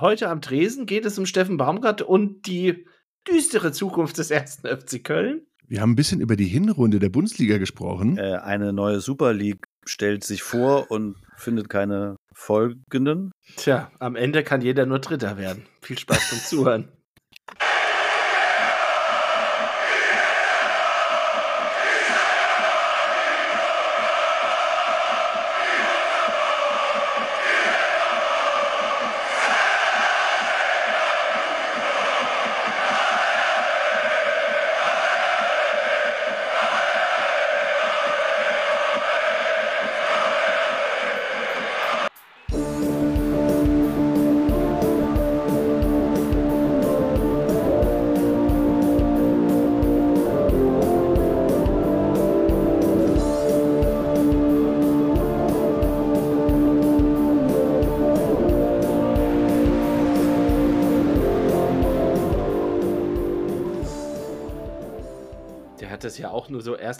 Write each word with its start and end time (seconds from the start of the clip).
heute 0.00 0.28
am 0.28 0.40
Tresen 0.40 0.86
geht 0.86 1.04
es 1.04 1.18
um 1.18 1.26
Steffen 1.26 1.56
Baumgart 1.56 2.02
und 2.02 2.46
die 2.46 2.86
düstere 3.28 3.72
Zukunft 3.72 4.18
des 4.18 4.30
ersten 4.30 4.66
FC 4.66 5.02
Köln. 5.02 5.42
Wir 5.66 5.80
haben 5.80 5.92
ein 5.92 5.96
bisschen 5.96 6.20
über 6.20 6.36
die 6.36 6.46
Hinrunde 6.46 6.98
der 6.98 7.10
Bundesliga 7.10 7.58
gesprochen. 7.58 8.18
Äh, 8.18 8.36
eine 8.36 8.72
neue 8.72 9.00
Super 9.00 9.32
League 9.32 9.66
stellt 9.84 10.24
sich 10.24 10.42
vor 10.42 10.90
und 10.90 11.16
findet 11.36 11.68
keine 11.68 12.16
folgenden. 12.32 13.30
Tja, 13.56 13.90
am 13.98 14.16
Ende 14.16 14.42
kann 14.42 14.62
jeder 14.62 14.86
nur 14.86 14.98
Dritter 14.98 15.38
werden. 15.38 15.64
Viel 15.80 15.98
Spaß 15.98 16.30
beim 16.30 16.40
Zuhören. 16.40 16.88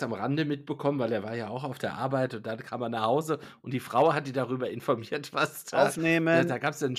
erst 0.00 0.02
am 0.02 0.12
Rande 0.12 0.44
mitbekommen, 0.44 0.98
weil 0.98 1.12
er 1.12 1.22
war 1.22 1.34
ja 1.36 1.48
auch 1.48 1.64
auf 1.64 1.78
der 1.78 1.94
Arbeit 1.94 2.34
und 2.34 2.46
dann 2.46 2.58
kam 2.58 2.82
er 2.82 2.88
nach 2.88 3.04
Hause 3.04 3.38
und 3.62 3.72
die 3.72 3.80
Frau 3.80 4.12
hat 4.12 4.26
die 4.26 4.32
darüber 4.32 4.70
informiert, 4.70 5.32
was 5.32 5.64
da, 5.64 5.86
Aufnehmen. 5.86 6.48
Da, 6.48 6.54
da 6.54 6.58
gab 6.58 6.74
es 6.74 6.80
dann. 6.80 6.96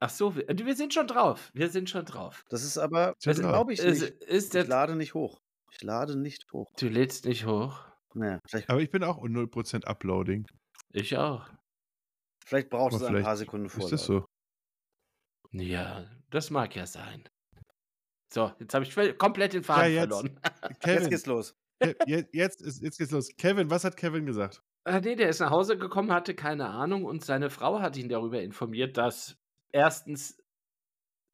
Ach 0.00 0.10
so, 0.10 0.36
wir, 0.36 0.46
wir, 0.48 0.76
sind 0.76 0.92
schon 0.92 1.06
drauf. 1.06 1.50
Wir 1.54 1.70
sind 1.70 1.88
schon 1.88 2.04
drauf. 2.04 2.44
Das 2.50 2.62
ist 2.62 2.76
aber, 2.76 3.14
das 3.22 3.38
glaube 3.38 3.72
ich 3.72 3.82
nicht. 3.82 4.02
Ist, 4.02 4.54
ich 4.54 4.66
lade 4.66 4.96
nicht 4.96 5.14
hoch. 5.14 5.40
Ich 5.70 5.82
lade 5.82 6.16
nicht 6.16 6.52
hoch. 6.52 6.70
Du 6.78 6.88
lädst 6.88 7.24
nicht 7.24 7.46
hoch. 7.46 7.86
Ja, 8.14 8.40
aber 8.68 8.80
ich 8.80 8.90
bin 8.90 9.02
auch 9.02 9.22
0% 9.22 9.84
Uploading. 9.84 10.46
Ich 10.92 11.16
auch. 11.16 11.48
Vielleicht 12.44 12.68
braucht 12.70 12.94
es 12.94 13.02
ein 13.02 13.22
paar 13.22 13.36
Sekunden 13.36 13.68
vor. 13.68 13.84
Ist 13.84 13.92
das 13.92 14.04
so? 14.04 14.26
Ja, 15.52 16.04
das 16.30 16.50
mag 16.50 16.76
ja 16.76 16.86
sein. 16.86 17.24
So, 18.32 18.52
jetzt 18.58 18.74
habe 18.74 18.84
ich 18.84 19.18
komplett 19.18 19.54
den 19.54 19.64
Faden 19.64 19.94
ja, 19.94 20.02
jetzt, 20.02 20.08
verloren. 20.08 20.40
Kevin, 20.80 21.00
jetzt 21.00 21.10
geht's 21.10 21.26
los. 21.26 21.56
Jetzt, 22.06 22.34
jetzt, 22.34 22.82
jetzt 22.82 22.98
geht's 22.98 23.10
los. 23.10 23.28
Kevin, 23.36 23.70
was 23.70 23.84
hat 23.84 23.96
Kevin 23.96 24.26
gesagt? 24.26 24.62
Äh, 24.84 25.00
nee, 25.00 25.16
der 25.16 25.28
ist 25.28 25.40
nach 25.40 25.50
Hause 25.50 25.76
gekommen, 25.76 26.12
hatte 26.12 26.34
keine 26.34 26.68
Ahnung 26.68 27.04
und 27.04 27.24
seine 27.24 27.50
Frau 27.50 27.80
hat 27.80 27.96
ihn 27.96 28.08
darüber 28.08 28.42
informiert, 28.42 28.96
dass 28.96 29.36
erstens 29.72 30.38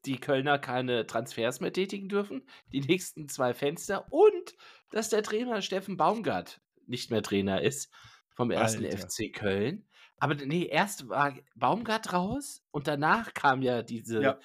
die 0.05 0.19
Kölner 0.19 0.57
keine 0.57 1.05
Transfers 1.05 1.59
mehr 1.59 1.73
tätigen 1.73 2.09
dürfen, 2.09 2.47
die 2.71 2.81
nächsten 2.81 3.27
zwei 3.27 3.53
Fenster 3.53 4.07
und 4.11 4.55
dass 4.89 5.09
der 5.09 5.21
Trainer 5.21 5.61
Steffen 5.61 5.97
Baumgart 5.97 6.61
nicht 6.87 7.11
mehr 7.11 7.21
Trainer 7.21 7.61
ist 7.61 7.93
vom 8.33 8.51
ersten 8.51 8.85
Alter. 8.85 8.97
FC 8.97 9.33
Köln. 9.33 9.87
Aber 10.17 10.35
nee, 10.35 10.65
erst 10.65 11.09
war 11.09 11.35
Baumgart 11.55 12.13
raus 12.13 12.63
und 12.71 12.87
danach 12.87 13.33
kam 13.33 13.61
ja 13.61 13.83
diese 13.83 14.21
ja. 14.21 14.39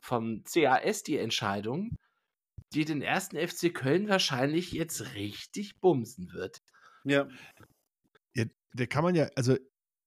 vom 0.00 0.42
CAS 0.44 1.02
die 1.02 1.18
Entscheidung, 1.18 1.98
die 2.74 2.84
den 2.84 3.02
ersten 3.02 3.36
FC 3.36 3.72
Köln 3.72 4.08
wahrscheinlich 4.08 4.72
jetzt 4.72 5.14
richtig 5.14 5.80
bumsen 5.80 6.32
wird. 6.32 6.62
Ja. 7.04 7.28
ja 8.34 8.44
der 8.72 8.86
kann 8.86 9.04
man 9.04 9.14
ja, 9.14 9.28
also 9.36 9.56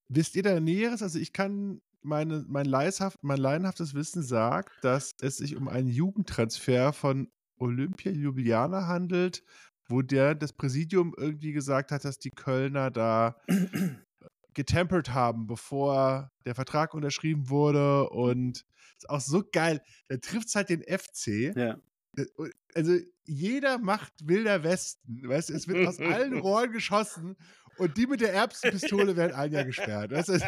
wisst 0.07 0.35
ihr 0.35 0.43
da 0.43 0.59
Näheres? 0.59 1.01
Also 1.01 1.19
ich 1.19 1.33
kann 1.33 1.81
meine, 2.01 2.45
mein, 2.47 2.65
leishaft, 2.65 3.23
mein 3.23 3.37
laienhaftes 3.37 3.93
Wissen 3.93 4.23
sagt, 4.23 4.71
dass 4.83 5.15
es 5.21 5.37
sich 5.37 5.55
um 5.55 5.67
einen 5.67 5.87
Jugendtransfer 5.87 6.93
von 6.93 7.31
Olympia 7.57 8.11
Ljubljana 8.11 8.87
handelt, 8.87 9.43
wo 9.87 10.01
der 10.01 10.35
das 10.35 10.53
Präsidium 10.53 11.13
irgendwie 11.17 11.51
gesagt 11.51 11.91
hat, 11.91 12.05
dass 12.05 12.19
die 12.19 12.31
Kölner 12.31 12.91
da 12.91 13.37
getempert 14.53 15.13
haben, 15.13 15.47
bevor 15.47 16.31
der 16.45 16.55
Vertrag 16.55 16.93
unterschrieben 16.93 17.49
wurde 17.49 18.09
und 18.09 18.65
ist 18.97 19.09
auch 19.09 19.19
so 19.19 19.43
geil. 19.51 19.81
Da 20.07 20.17
trifft 20.17 20.47
es 20.47 20.55
halt 20.55 20.69
den 20.69 20.81
FC. 20.81 21.55
Ja. 21.55 21.77
Äh, 22.17 22.25
also 22.73 22.97
jeder 23.25 23.77
macht 23.77 24.13
Wilder 24.23 24.63
Westen. 24.63 25.27
Weißt, 25.27 25.49
es 25.49 25.67
wird 25.67 25.87
aus 25.87 25.99
allen 25.99 26.39
Rohren 26.39 26.71
geschossen 26.71 27.35
und 27.77 27.97
die 27.97 28.07
mit 28.07 28.21
der 28.21 28.33
Erbsenpistole 28.33 29.15
werden 29.15 29.33
ein 29.33 29.51
Jahr 29.51 29.65
gesperrt. 29.65 30.11
Weißt, 30.11 30.29
das, 30.29 30.43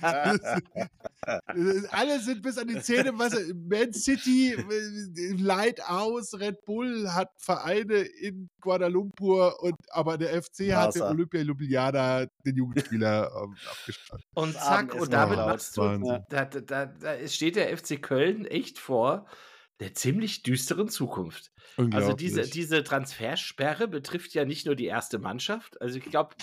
das, 0.00 0.40
das, 0.40 1.84
alle 1.90 2.20
sind 2.20 2.42
bis 2.42 2.56
an 2.56 2.68
die 2.68 2.80
Zähne. 2.80 3.12
Was, 3.18 3.34
Man 3.54 3.92
City 3.92 4.52
äh, 4.54 5.32
Light 5.36 5.82
aus, 5.86 6.38
Red 6.38 6.64
Bull 6.64 7.10
hat 7.12 7.30
Vereine 7.36 7.98
in 7.98 8.48
Guadalumpur 8.60 9.62
und 9.62 9.74
aber 9.90 10.16
der 10.16 10.42
FC 10.42 10.72
hat 10.72 10.94
den 10.94 11.02
Olympia 11.02 11.42
Ljubljana 11.42 12.26
den 12.44 12.56
Jugendspieler 12.56 13.30
ähm, 13.34 13.56
abgestrafft. 13.70 14.24
Und 14.34 14.54
zack, 14.54 14.94
und 14.94 15.12
damit 15.12 15.38
machst 15.38 15.76
du, 15.76 16.22
da, 16.30 16.44
da, 16.46 16.86
da 16.86 17.28
steht 17.28 17.56
der 17.56 17.76
FC 17.76 18.00
Köln 18.00 18.46
echt 18.46 18.78
vor 18.78 19.26
der 19.80 19.94
ziemlich 19.94 20.42
düsteren 20.42 20.88
Zukunft. 20.88 21.52
Also 21.92 22.12
diese, 22.12 22.42
diese 22.42 22.84
Transfersperre 22.84 23.88
betrifft 23.88 24.34
ja 24.34 24.44
nicht 24.44 24.66
nur 24.66 24.76
die 24.76 24.86
erste 24.86 25.18
Mannschaft. 25.18 25.80
Also 25.80 25.98
ich 25.98 26.04
glaube, 26.04 26.36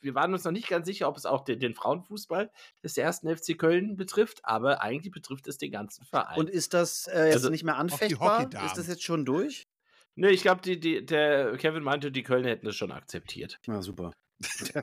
wir 0.00 0.14
waren 0.14 0.32
uns 0.32 0.44
noch 0.44 0.52
nicht 0.52 0.68
ganz 0.68 0.86
sicher, 0.86 1.08
ob 1.08 1.16
es 1.16 1.24
auch 1.24 1.44
den, 1.44 1.60
den, 1.60 1.74
Frauenfußball 1.74 2.50
des 2.82 2.96
ersten 2.96 3.34
FC 3.34 3.56
Köln 3.56 3.96
betrifft, 3.96 4.40
aber 4.44 4.82
eigentlich 4.82 5.12
betrifft 5.12 5.46
es 5.46 5.58
den 5.58 5.70
ganzen 5.70 6.04
Verein. 6.04 6.38
Und 6.38 6.50
ist 6.50 6.74
das 6.74 7.06
äh, 7.06 7.26
jetzt 7.26 7.34
also, 7.36 7.50
nicht 7.50 7.64
mehr 7.64 7.76
anfechtbar? 7.76 8.50
Ist 8.66 8.76
das 8.76 8.88
jetzt 8.88 9.04
schon 9.04 9.24
durch? 9.24 9.68
Nee, 10.14 10.30
ich 10.30 10.42
glaube, 10.42 10.60
die, 10.60 10.78
die, 10.78 11.06
der 11.06 11.56
Kevin 11.56 11.82
meinte, 11.82 12.12
die 12.12 12.22
Kölner 12.22 12.50
hätten 12.50 12.66
das 12.66 12.76
schon 12.76 12.92
akzeptiert. 12.92 13.58
Na 13.66 13.80
super. 13.80 14.12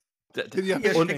ja, 0.55 0.77
und, 0.95 1.11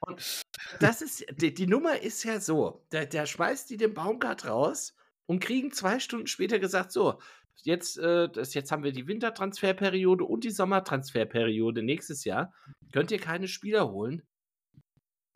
und, 0.00 0.42
das 0.80 1.02
ist, 1.02 1.26
die, 1.36 1.54
die, 1.54 1.66
Nummer 1.66 2.00
ist 2.00 2.24
ja 2.24 2.40
so, 2.40 2.84
der, 2.90 3.06
der 3.06 3.26
schmeißt 3.26 3.70
die 3.70 3.76
den 3.76 3.94
Baumgart 3.94 4.46
raus 4.46 4.94
und 5.30 5.38
kriegen 5.38 5.70
zwei 5.70 6.00
Stunden 6.00 6.26
später 6.26 6.58
gesagt, 6.58 6.90
so, 6.90 7.20
jetzt, 7.62 7.96
äh, 7.98 8.28
das, 8.28 8.52
jetzt 8.52 8.72
haben 8.72 8.82
wir 8.82 8.90
die 8.90 9.06
Wintertransferperiode 9.06 10.24
und 10.24 10.42
die 10.42 10.50
Sommertransferperiode 10.50 11.84
nächstes 11.84 12.24
Jahr. 12.24 12.52
Könnt 12.92 13.12
ihr 13.12 13.20
keine 13.20 13.46
Spieler 13.46 13.92
holen? 13.92 14.24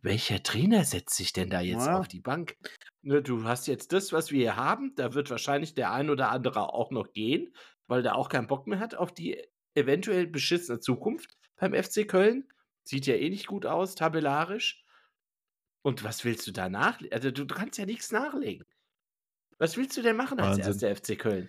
Welcher 0.02 0.42
Trainer 0.42 0.82
setzt 0.82 1.14
sich 1.14 1.32
denn 1.32 1.48
da 1.48 1.60
jetzt 1.60 1.86
ja. 1.86 1.96
auf 1.96 2.08
die 2.08 2.20
Bank? 2.20 2.56
Ne, 3.02 3.22
du 3.22 3.44
hast 3.44 3.68
jetzt 3.68 3.92
das, 3.92 4.12
was 4.12 4.32
wir 4.32 4.40
hier 4.40 4.56
haben. 4.56 4.96
Da 4.96 5.14
wird 5.14 5.30
wahrscheinlich 5.30 5.74
der 5.74 5.92
ein 5.92 6.10
oder 6.10 6.32
andere 6.32 6.72
auch 6.74 6.90
noch 6.90 7.12
gehen, 7.12 7.54
weil 7.86 8.02
der 8.02 8.16
auch 8.16 8.28
keinen 8.28 8.48
Bock 8.48 8.66
mehr 8.66 8.80
hat 8.80 8.96
auf 8.96 9.14
die 9.14 9.40
eventuell 9.76 10.26
beschissene 10.26 10.80
Zukunft 10.80 11.36
beim 11.54 11.72
FC 11.72 12.08
Köln. 12.08 12.48
Sieht 12.82 13.06
ja 13.06 13.14
eh 13.14 13.30
nicht 13.30 13.46
gut 13.46 13.64
aus, 13.64 13.94
tabellarisch. 13.94 14.84
Und 15.82 16.02
was 16.02 16.24
willst 16.24 16.48
du 16.48 16.50
da 16.50 16.68
nachlegen? 16.68 17.14
Also, 17.14 17.30
du, 17.30 17.44
du 17.44 17.54
kannst 17.54 17.78
ja 17.78 17.86
nichts 17.86 18.10
nachlegen. 18.10 18.66
Was 19.64 19.78
willst 19.78 19.96
du 19.96 20.02
denn 20.02 20.16
machen 20.16 20.38
als 20.40 20.58
erster 20.58 20.94
FC 20.94 21.18
Köln? 21.18 21.48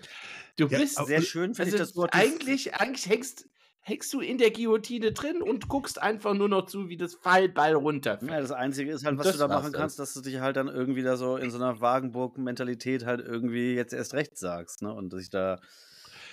Du 0.55 0.67
ja, 0.67 0.77
bist 0.77 1.05
sehr 1.05 1.21
schön, 1.21 1.53
finde 1.53 1.63
also 1.63 1.75
ich 1.75 1.81
das 1.81 1.95
Wort. 1.97 2.13
Eigentlich, 2.13 2.73
eigentlich 2.75 3.09
hängst, 3.09 3.49
hängst 3.81 4.13
du 4.13 4.21
in 4.21 4.37
der 4.37 4.51
Guillotine 4.51 5.11
drin 5.11 5.41
und 5.41 5.67
guckst 5.67 6.01
einfach 6.01 6.33
nur 6.33 6.47
noch 6.47 6.65
zu, 6.65 6.87
wie 6.87 6.95
das 6.95 7.15
Fallball 7.15 7.73
runterfällt. 7.73 8.31
Ja, 8.31 8.39
das 8.39 8.53
Einzige 8.53 8.93
ist 8.93 9.03
halt, 9.03 9.17
was 9.17 9.25
das 9.25 9.35
du 9.35 9.39
da 9.39 9.47
machen 9.49 9.73
kannst, 9.73 9.99
dass 9.99 10.13
du 10.13 10.21
dich 10.21 10.39
halt 10.39 10.55
dann 10.55 10.69
irgendwie 10.69 11.03
da 11.03 11.17
so 11.17 11.35
in 11.35 11.51
so 11.51 11.57
einer 11.57 11.81
Wagenburg-Mentalität 11.81 13.05
halt 13.05 13.19
irgendwie 13.19 13.73
jetzt 13.73 13.91
erst 13.91 14.13
recht 14.13 14.37
sagst, 14.37 14.81
ne? 14.81 14.93
Und 14.93 15.11
sich 15.11 15.29
da 15.29 15.59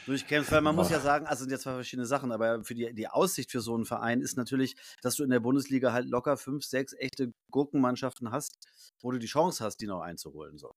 durchkämpft, 0.06 0.52
weil 0.52 0.60
man 0.60 0.76
Boah. 0.76 0.82
muss 0.82 0.92
ja 0.92 1.00
sagen, 1.00 1.26
also 1.26 1.40
sind 1.42 1.50
ja 1.50 1.58
zwei 1.58 1.74
verschiedene 1.74 2.06
Sachen, 2.06 2.30
aber 2.30 2.62
für 2.62 2.76
die, 2.76 2.94
die 2.94 3.08
Aussicht 3.08 3.50
für 3.50 3.60
so 3.60 3.74
einen 3.74 3.86
Verein 3.86 4.20
ist 4.20 4.36
natürlich, 4.36 4.76
dass 5.02 5.16
du 5.16 5.24
in 5.24 5.30
der 5.30 5.40
Bundesliga 5.40 5.92
halt 5.92 6.06
locker 6.06 6.36
fünf, 6.36 6.64
sechs 6.64 6.92
echte 6.92 7.32
Gurkenmannschaften 7.50 8.30
hast, 8.30 8.56
wo 9.00 9.10
du 9.10 9.18
die 9.18 9.26
Chance 9.26 9.64
hast, 9.64 9.78
die 9.78 9.86
noch 9.88 10.00
einzuholen. 10.00 10.58
So. 10.58 10.76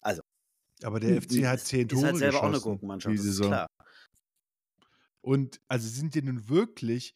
Also. 0.00 0.22
Aber 0.82 1.00
der 1.00 1.20
FC 1.20 1.44
hat 1.46 1.60
zehn 1.60 1.88
Tore 1.88 2.00
ist 2.00 2.06
halt 2.06 2.18
selber 2.18 2.42
auch 2.42 2.48
eine 2.48 2.60
Gurkenmannschaft, 2.60 3.18
das 3.18 3.24
ist 3.24 3.40
klar. 3.40 3.66
Und 5.20 5.60
also 5.68 5.88
sind 5.88 6.14
die 6.14 6.22
nun 6.22 6.48
wirklich 6.48 7.14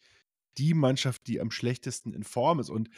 die 0.58 0.74
Mannschaft, 0.74 1.26
die 1.26 1.40
am 1.40 1.50
schlechtesten 1.50 2.12
in 2.12 2.24
Form 2.24 2.60
ist. 2.60 2.70
Und 2.70 2.90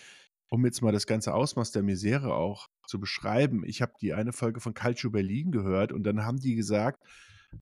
um 0.48 0.64
jetzt 0.64 0.82
mal 0.82 0.92
das 0.92 1.06
ganze 1.06 1.34
Ausmaß 1.34 1.72
der 1.72 1.82
Misere 1.82 2.34
auch 2.34 2.68
zu 2.86 2.98
beschreiben, 2.98 3.64
ich 3.64 3.82
habe 3.82 3.92
die 4.00 4.14
eine 4.14 4.32
Folge 4.32 4.60
von 4.60 4.74
Calcio 4.74 5.10
Berlin 5.10 5.52
gehört 5.52 5.92
und 5.92 6.04
dann 6.04 6.24
haben 6.24 6.40
die 6.40 6.54
gesagt, 6.54 7.02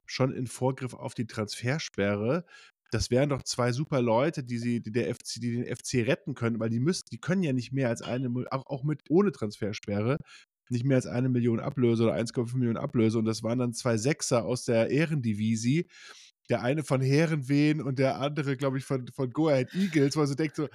schon 0.07 0.33
in 0.33 0.47
Vorgriff 0.47 0.95
auf 0.95 1.15
die 1.15 1.27
Transfersperre, 1.27 2.45
das 2.91 3.11
wären 3.11 3.31
doch 3.31 3.43
zwei 3.43 3.73
super 3.73 4.03
Leute, 4.03 4.45
die 4.45 4.59
sie, 4.59 4.81
die 4.81 4.93
der 4.93 5.15
FC, 5.15 5.41
die 5.41 5.53
den 5.53 5.77
FC 5.77 6.07
retten 6.07 6.35
können, 6.35 6.61
weil 6.61 6.69
die 6.69 6.81
müssen, 6.81 7.09
die 7.11 7.19
können 7.19 7.43
ja 7.43 7.53
nicht 7.53 7.73
mehr 7.73 7.89
als 7.89 8.03
eine, 8.03 8.29
auch, 8.51 8.67
auch 8.67 8.85
mit 8.85 9.03
ohne 9.09 9.33
Transfersperre, 9.33 10.19
nicht 10.69 10.85
mehr 10.85 10.97
als 10.97 11.07
eine 11.07 11.29
Million 11.29 11.61
Ablöse 11.61 12.05
oder 12.05 12.15
1,5 12.15 12.57
Millionen 12.57 12.79
Ablöse. 12.79 13.19
Und 13.19 13.25
das 13.25 13.43
waren 13.43 13.59
dann 13.59 13.75
zwei 13.75 13.97
Sechser 13.97 14.45
aus 14.45 14.65
der 14.65 14.91
Ehrendivisie. 14.91 15.87
Der 16.49 16.63
eine 16.63 16.83
von 16.83 17.01
Herrenwehen 17.01 17.81
und 17.81 17.99
der 17.99 18.21
andere, 18.21 18.57
glaube 18.57 18.79
ich, 18.79 18.85
von, 18.85 19.07
von 19.09 19.31
Go 19.31 19.49
Ahead 19.49 19.73
Eagles, 19.75 20.17
wo 20.17 20.21
man 20.21 20.29
so 20.29 20.35
denkt, 20.35 20.57
so, 20.57 20.69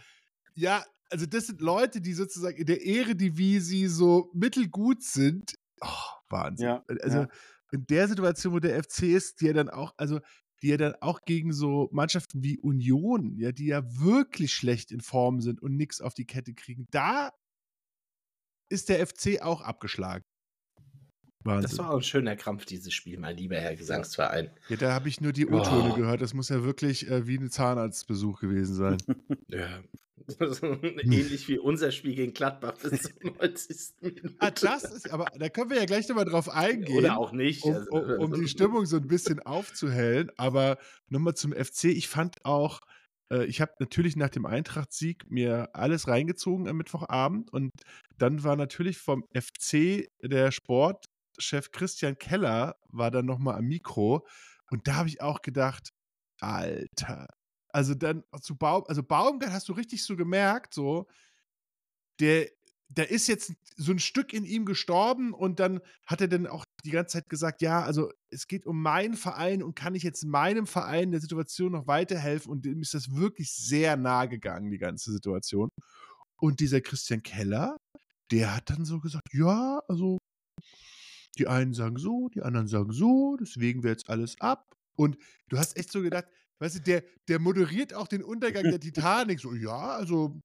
ja, 0.53 0.83
also 1.09 1.25
das 1.25 1.47
sind 1.47 1.61
Leute, 1.61 2.01
die 2.01 2.13
sozusagen 2.13 2.57
in 2.57 2.65
der 2.65 2.81
Ehrendivisie 2.81 3.87
so 3.87 4.31
mittelgut 4.33 5.03
sind. 5.03 5.55
Oh, 5.81 5.87
Wahnsinn. 6.29 6.67
Ja, 6.67 6.83
also 7.01 7.17
ja. 7.19 7.27
in 7.71 7.85
der 7.87 8.07
Situation, 8.07 8.53
wo 8.53 8.59
der 8.59 8.81
FC 8.83 9.03
ist, 9.03 9.41
die 9.41 9.47
ja 9.47 9.53
dann 9.53 9.69
auch, 9.69 9.93
also 9.97 10.19
die 10.61 10.69
ja 10.69 10.77
dann 10.77 10.95
auch 11.01 11.21
gegen 11.25 11.53
so 11.53 11.89
Mannschaften 11.91 12.43
wie 12.43 12.57
Union, 12.57 13.37
ja, 13.37 13.51
die 13.51 13.67
ja 13.67 13.83
wirklich 13.99 14.53
schlecht 14.53 14.91
in 14.91 15.01
Form 15.01 15.41
sind 15.41 15.61
und 15.61 15.75
nichts 15.75 16.01
auf 16.01 16.13
die 16.13 16.25
Kette 16.25 16.53
kriegen, 16.53 16.87
da 16.91 17.31
ist 18.69 18.89
der 18.89 19.05
FC 19.05 19.41
auch 19.41 19.61
abgeschlagen. 19.61 20.23
Wahnsinn. 21.47 21.69
Das 21.69 21.77
war 21.79 21.91
auch 21.91 21.97
ein 21.97 22.03
schöner 22.03 22.35
Krampf, 22.35 22.65
dieses 22.65 22.93
Spiel, 22.93 23.17
mein 23.17 23.37
lieber 23.37 23.55
Herr 23.55 23.75
Gesangsverein. 23.75 24.51
Ja, 24.69 24.75
da 24.75 24.93
habe 24.93 25.09
ich 25.09 25.21
nur 25.21 25.31
die 25.31 25.47
O-Töne 25.47 25.91
oh. 25.93 25.95
gehört. 25.95 26.21
Das 26.21 26.33
muss 26.33 26.49
ja 26.49 26.63
wirklich 26.63 27.09
äh, 27.09 27.25
wie 27.25 27.37
ein 27.37 27.49
Zahnarztbesuch 27.49 28.39
gewesen 28.39 28.75
sein. 28.75 28.97
ja. 29.47 29.81
Ähnlich 30.61 31.47
wie 31.47 31.57
unser 31.57 31.91
Spiel 31.91 32.15
gegen 32.15 32.33
Gladbach 32.33 32.77
bis 32.77 33.03
zum 33.03 33.33
90. 33.39 33.77
Minute. 34.01 34.35
Ah, 34.39 34.51
das 34.51 34.83
ist, 34.83 35.09
aber 35.11 35.25
da 35.37 35.47
können 35.47 35.69
wir 35.69 35.77
ja 35.77 35.85
gleich 35.85 36.09
nochmal 36.09 36.25
drauf 36.25 36.49
eingehen. 36.49 36.97
Oder 36.97 37.17
auch 37.17 37.31
nicht. 37.31 37.63
Um, 37.63 37.75
um, 37.91 38.03
also, 38.03 38.21
um 38.23 38.33
die 38.33 38.47
Stimmung 38.49 38.85
so 38.85 38.97
ein 38.97 39.07
bisschen 39.07 39.39
aufzuhellen. 39.39 40.29
Aber 40.35 40.77
nochmal 41.07 41.35
zum 41.35 41.53
FC. 41.53 41.85
Ich 41.85 42.09
fand 42.09 42.43
auch, 42.43 42.81
äh, 42.81 42.85
ich 43.47 43.61
habe 43.61 43.73
natürlich 43.79 44.15
nach 44.15 44.29
dem 44.29 44.45
Eintracht-Sieg 44.45 45.29
mir 45.29 45.69
alles 45.73 46.07
reingezogen 46.07 46.67
am 46.67 46.77
Mittwochabend 46.77 47.51
und 47.51 47.71
dann 48.17 48.43
war 48.43 48.55
natürlich 48.55 48.97
vom 48.97 49.25
FC 49.33 50.07
der 50.21 50.51
Sportchef 50.51 51.71
Christian 51.71 52.17
Keller 52.17 52.75
war 52.89 53.11
dann 53.11 53.25
nochmal 53.25 53.57
am 53.57 53.65
Mikro 53.65 54.25
und 54.71 54.87
da 54.87 54.95
habe 54.95 55.09
ich 55.09 55.21
auch 55.21 55.41
gedacht, 55.41 55.89
Alter. 56.39 57.27
Also 57.69 57.93
dann 57.95 58.23
zu 58.41 58.57
Baum, 58.57 58.83
also 58.87 59.03
Baumgart 59.03 59.51
hast 59.51 59.69
du 59.69 59.73
richtig 59.73 60.03
so 60.03 60.15
gemerkt, 60.15 60.73
so, 60.73 61.07
der 62.19 62.49
da 62.89 63.03
ist 63.03 63.27
jetzt 63.27 63.53
so 63.75 63.91
ein 63.91 63.99
Stück 63.99 64.33
in 64.33 64.45
ihm 64.45 64.65
gestorben 64.65 65.33
und 65.33 65.59
dann 65.59 65.81
hat 66.05 66.21
er 66.21 66.27
dann 66.29 66.47
auch 66.47 66.63
die 66.85 66.91
ganze 66.91 67.17
Zeit 67.17 67.29
gesagt, 67.29 67.61
ja, 67.61 67.83
also 67.83 68.11
es 68.29 68.47
geht 68.47 68.65
um 68.65 68.81
meinen 68.81 69.15
Verein 69.15 69.63
und 69.63 69.75
kann 69.75 69.95
ich 69.95 70.03
jetzt 70.03 70.23
meinem 70.23 70.67
Verein 70.67 71.11
der 71.11 71.21
Situation 71.21 71.71
noch 71.71 71.87
weiterhelfen 71.87 72.51
und 72.51 72.65
dem 72.65 72.81
ist 72.81 72.93
das 72.93 73.15
wirklich 73.15 73.51
sehr 73.51 73.97
nahe 73.97 74.29
gegangen, 74.29 74.69
die 74.69 74.77
ganze 74.77 75.11
Situation. 75.11 75.69
Und 76.39 76.59
dieser 76.59 76.81
Christian 76.81 77.23
Keller, 77.23 77.77
der 78.31 78.55
hat 78.55 78.69
dann 78.69 78.85
so 78.85 78.99
gesagt, 78.99 79.33
ja, 79.33 79.81
also 79.87 80.17
die 81.37 81.47
einen 81.47 81.73
sagen 81.73 81.97
so, 81.97 82.29
die 82.29 82.41
anderen 82.41 82.67
sagen 82.67 82.91
so, 82.91 83.37
deswegen 83.39 83.83
wäre 83.83 83.93
jetzt 83.93 84.09
alles 84.09 84.39
ab. 84.39 84.75
Und 84.95 85.17
du 85.49 85.57
hast 85.57 85.77
echt 85.77 85.91
so 85.91 86.01
gedacht, 86.01 86.25
weißt 86.59 86.77
du, 86.77 86.81
der, 86.81 87.03
der 87.27 87.39
moderiert 87.39 87.93
auch 87.93 88.07
den 88.07 88.23
Untergang 88.23 88.63
der 88.63 88.79
Titanic 88.79 89.39
so, 89.39 89.53
ja, 89.53 89.95
also 89.95 90.39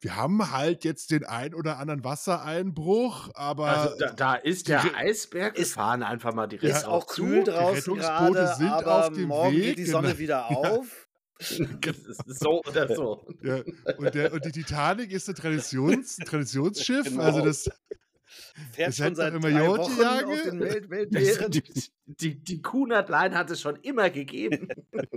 wir 0.00 0.16
haben 0.16 0.50
halt 0.50 0.84
jetzt 0.84 1.10
den 1.10 1.24
ein 1.24 1.54
oder 1.54 1.78
anderen 1.78 2.04
Wassereinbruch, 2.04 3.30
aber. 3.34 3.68
Also 3.68 3.96
da, 3.98 4.12
da 4.12 4.34
ist 4.34 4.68
der 4.68 4.82
Eisberg. 4.96 5.58
Es 5.58 5.74
fahren 5.74 6.02
einfach 6.02 6.32
mal 6.32 6.46
die 6.46 6.56
Risse 6.56 6.78
Ist 6.78 6.84
auch 6.86 7.06
kühl 7.06 7.44
draußen 7.44 7.96
gerade, 7.96 8.54
sind 8.56 8.70
aber 8.70 9.06
auf 9.06 9.12
dem 9.12 9.28
morgen 9.28 9.56
Weg, 9.56 9.64
geht 9.64 9.78
die 9.78 9.84
Sonne 9.84 10.08
genau. 10.08 10.18
wieder 10.18 10.50
auf. 10.50 11.06
so 12.26 12.62
oder 12.66 12.94
so. 12.94 13.26
Ja, 13.42 13.62
und, 13.96 14.14
der, 14.14 14.32
und, 14.32 14.44
die 14.44 14.52
Titanic 14.52 15.10
ist 15.10 15.28
ein, 15.28 15.34
Traditions, 15.34 16.16
Traditionsschiff. 16.16 17.04
Genau. 17.04 17.22
Also 17.22 17.42
das 17.42 17.70
fährt 18.72 18.94
schon 18.94 19.14
seit 19.14 19.34
immer 19.34 19.50
drei 19.50 19.66
Wochen 19.66 20.02
auf 20.02 20.42
den 20.42 20.60
Welt 20.60 20.88
Weltmeeren. 20.90 21.50
Die, 21.50 21.62
die, 22.06 22.42
die 22.42 22.62
Kunert-Line 22.62 23.36
hat 23.36 23.50
es 23.50 23.60
schon 23.60 23.76
immer 23.76 24.10
gegeben. 24.10 24.68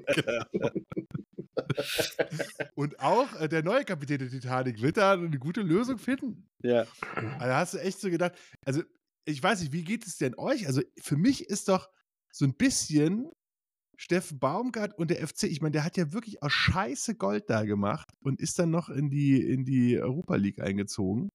Und 2.75 2.99
auch 2.99 3.39
äh, 3.39 3.47
der 3.47 3.63
neue 3.63 3.85
Kapitän 3.85 4.19
der 4.19 4.29
Titanic 4.29 4.81
wird 4.81 4.97
da 4.97 5.13
eine 5.13 5.39
gute 5.39 5.61
Lösung 5.61 5.97
finden. 5.97 6.47
Ja. 6.61 6.85
Also 7.15 7.39
da 7.39 7.57
hast 7.57 7.73
du 7.73 7.77
echt 7.79 7.99
so 7.99 8.09
gedacht, 8.09 8.33
also 8.65 8.83
ich 9.25 9.41
weiß 9.41 9.61
nicht, 9.61 9.71
wie 9.71 9.83
geht 9.83 10.05
es 10.05 10.17
denn 10.17 10.35
euch? 10.37 10.67
Also 10.67 10.81
für 11.01 11.17
mich 11.17 11.49
ist 11.49 11.69
doch 11.69 11.89
so 12.31 12.45
ein 12.45 12.55
bisschen 12.55 13.31
Steffen 13.95 14.39
Baumgart 14.39 14.97
und 14.97 15.11
der 15.11 15.25
FC, 15.25 15.43
ich 15.43 15.61
meine, 15.61 15.71
der 15.71 15.83
hat 15.83 15.97
ja 15.97 16.13
wirklich 16.13 16.41
auch 16.41 16.49
scheiße 16.49 17.15
Gold 17.15 17.49
da 17.49 17.63
gemacht 17.63 18.09
und 18.21 18.41
ist 18.41 18.57
dann 18.59 18.71
noch 18.71 18.89
in 18.89 19.09
die, 19.09 19.41
in 19.41 19.65
die 19.65 19.99
Europa 19.99 20.35
League 20.35 20.59
eingezogen. 20.59 21.29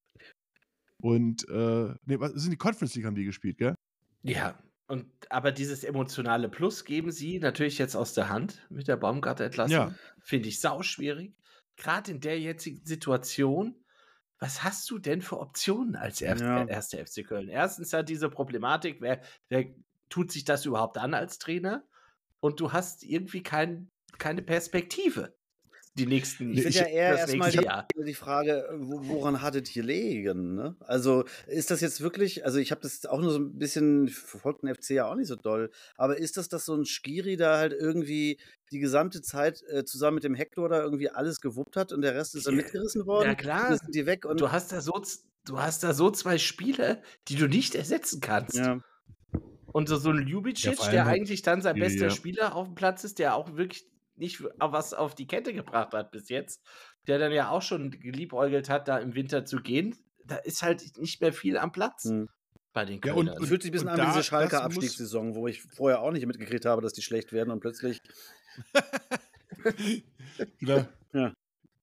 Und, 1.00 1.48
äh, 1.48 1.94
nee, 2.04 2.18
was 2.18 2.32
sind 2.32 2.50
die 2.50 2.56
Conference 2.56 2.94
League 2.94 3.06
haben 3.06 3.14
die 3.14 3.24
gespielt, 3.24 3.58
gell? 3.58 3.74
Ja, 4.22 4.58
und 4.88 5.06
aber 5.28 5.52
dieses 5.52 5.84
emotionale 5.84 6.48
Plus 6.48 6.84
geben 6.84 7.12
sie 7.12 7.38
natürlich 7.38 7.78
jetzt 7.78 7.94
aus 7.94 8.14
der 8.14 8.30
Hand 8.30 8.66
mit 8.70 8.88
der 8.88 8.96
Baumgart-Entlassung. 8.96 9.76
Ja. 9.76 9.94
Finde 10.18 10.48
ich 10.48 10.60
sau 10.60 10.82
schwierig. 10.82 11.36
Gerade 11.76 12.10
in 12.10 12.20
der 12.20 12.40
jetzigen 12.40 12.84
Situation. 12.84 13.84
Was 14.40 14.62
hast 14.64 14.88
du 14.90 14.98
denn 14.98 15.20
für 15.20 15.40
Optionen 15.40 15.94
als 15.96 16.20
er 16.20 16.36
ja. 16.36 16.64
erster 16.64 17.04
FC 17.04 17.26
Köln? 17.26 17.48
Erstens 17.48 17.92
hat 17.92 18.08
diese 18.08 18.30
Problematik, 18.30 19.00
wer, 19.00 19.20
wer 19.48 19.66
tut 20.08 20.32
sich 20.32 20.44
das 20.44 20.64
überhaupt 20.64 20.96
an 20.96 21.12
als 21.12 21.38
Trainer? 21.38 21.84
Und 22.40 22.60
du 22.60 22.72
hast 22.72 23.02
irgendwie 23.02 23.42
kein, 23.42 23.90
keine 24.16 24.42
Perspektive 24.42 25.36
die 25.98 26.06
nächsten 26.06 26.52
Ich 26.52 26.62
finde 26.62 26.78
ja 26.78 26.86
eher 26.86 27.18
erstmal 27.18 27.50
die, 27.50 27.60
die, 28.04 28.14
Frage, 28.14 28.68
woran 28.78 29.42
hattet 29.42 29.74
ihr 29.74 29.82
legen? 29.82 30.54
Ne? 30.54 30.76
Also 30.80 31.24
ist 31.46 31.70
das 31.70 31.80
jetzt 31.80 32.00
wirklich, 32.00 32.44
also 32.44 32.58
ich 32.58 32.70
habe 32.70 32.80
das 32.80 33.04
auch 33.06 33.20
nur 33.20 33.30
so 33.30 33.38
ein 33.38 33.58
bisschen, 33.58 34.08
verfolgt 34.08 34.62
den 34.62 34.74
FC 34.74 34.90
ja 34.90 35.10
auch 35.10 35.14
nicht 35.14 35.28
so 35.28 35.36
doll, 35.36 35.70
aber 35.96 36.18
ist 36.18 36.36
das, 36.36 36.48
dass 36.48 36.64
so 36.64 36.74
ein 36.74 36.84
Skiri 36.84 37.36
da 37.36 37.58
halt 37.58 37.72
irgendwie 37.72 38.38
die 38.70 38.78
gesamte 38.78 39.22
Zeit 39.22 39.62
äh, 39.68 39.84
zusammen 39.84 40.16
mit 40.16 40.24
dem 40.24 40.34
Hector 40.34 40.68
da 40.68 40.82
irgendwie 40.82 41.10
alles 41.10 41.40
gewuppt 41.40 41.76
hat 41.76 41.92
und 41.92 42.02
der 42.02 42.14
Rest 42.14 42.34
ist 42.34 42.46
dann 42.46 42.56
mitgerissen 42.56 43.06
worden? 43.06 43.28
Ja 43.28 43.34
klar, 43.34 43.76
sind 43.76 43.94
die 43.94 44.06
weg 44.06 44.24
und 44.24 44.40
du 44.40 44.52
hast 44.52 44.72
da 44.72 44.80
so, 44.80 45.02
du 45.44 45.58
hast 45.58 45.82
da 45.82 45.94
so 45.94 46.10
zwei 46.10 46.38
Spiele, 46.38 47.02
die 47.28 47.36
du 47.36 47.48
nicht 47.48 47.74
ersetzen 47.74 48.20
kannst. 48.20 48.56
Ja. 48.56 48.80
Und 49.72 49.88
so, 49.88 49.96
so 49.96 50.10
ein 50.10 50.26
Ljubicic, 50.26 50.78
ja, 50.78 50.90
der 50.90 51.06
eigentlich 51.06 51.42
dann 51.42 51.60
sein 51.60 51.78
bester 51.78 52.06
ja. 52.06 52.10
Spieler 52.10 52.56
auf 52.56 52.66
dem 52.66 52.74
Platz 52.74 53.04
ist, 53.04 53.18
der 53.18 53.34
auch 53.34 53.56
wirklich 53.56 53.86
nicht 54.18 54.42
was 54.58 54.94
auf 54.94 55.14
die 55.14 55.26
Kette 55.26 55.52
gebracht 55.52 55.92
hat 55.92 56.10
bis 56.10 56.28
jetzt, 56.28 56.62
der 57.06 57.18
dann 57.18 57.32
ja 57.32 57.50
auch 57.50 57.62
schon 57.62 57.90
geliebäugelt 57.90 58.68
hat, 58.68 58.88
da 58.88 58.98
im 58.98 59.14
Winter 59.14 59.44
zu 59.44 59.58
gehen, 59.58 59.96
da 60.24 60.36
ist 60.36 60.62
halt 60.62 60.98
nicht 60.98 61.20
mehr 61.20 61.32
viel 61.32 61.56
am 61.56 61.72
Platz. 61.72 62.04
Mhm. 62.06 62.28
Bei 62.72 62.84
den 62.84 63.00
ja, 63.02 63.14
und, 63.14 63.28
und 63.28 63.46
fühlt 63.46 63.62
sich 63.62 63.70
ein 63.70 63.72
bisschen 63.72 63.88
an 63.88 64.00
wie 64.00 64.06
diese 64.06 64.22
Schalker 64.22 64.62
Abstiegssaison, 64.62 65.34
wo 65.34 65.48
ich 65.48 65.62
vorher 65.62 66.02
auch 66.02 66.12
nicht 66.12 66.26
mitgekriegt 66.26 66.66
habe, 66.66 66.82
dass 66.82 66.92
die 66.92 67.02
schlecht 67.02 67.32
werden 67.32 67.50
und 67.50 67.60
plötzlich. 67.60 68.00
genau. 70.58 70.86
Ja. 71.12 71.32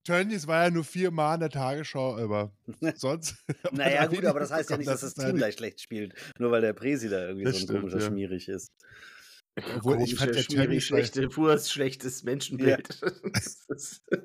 Tönnies 0.05 0.45
war 0.45 0.65
ja 0.65 0.69
nur 0.69 0.83
viermal 0.83 1.35
in 1.35 1.39
der 1.41 1.49
Tagesschau, 1.49 2.17
aber 2.17 2.51
sonst. 2.95 3.35
naja, 3.71 4.05
gut, 4.05 4.23
aber 4.25 4.39
das 4.39 4.51
heißt 4.51 4.69
ja 4.69 4.77
nicht, 4.77 4.87
dass 4.87 5.01
das 5.01 5.15
Team 5.15 5.35
gleich 5.35 5.55
schlecht 5.55 5.81
spielt, 5.81 6.13
nur 6.37 6.51
weil 6.51 6.61
der 6.61 6.73
Presi 6.73 7.09
da 7.09 7.25
irgendwie 7.25 7.45
das 7.45 7.55
so 7.55 7.59
ein 7.59 7.63
stimmt, 7.63 7.79
komischer 7.79 7.99
ja. 7.99 8.07
Schmierig 8.07 8.47
ist. 8.47 8.71
Obwohl 9.77 10.01
ich 10.01 10.15
fand 10.15 10.35
der 10.35 10.43
Tönnies 10.43 10.83
schlechte, 10.83 11.27
pures 11.29 11.71
schlechtes 11.71 12.23
Menschenbild. 12.23 12.99
Ja. 13.01 13.11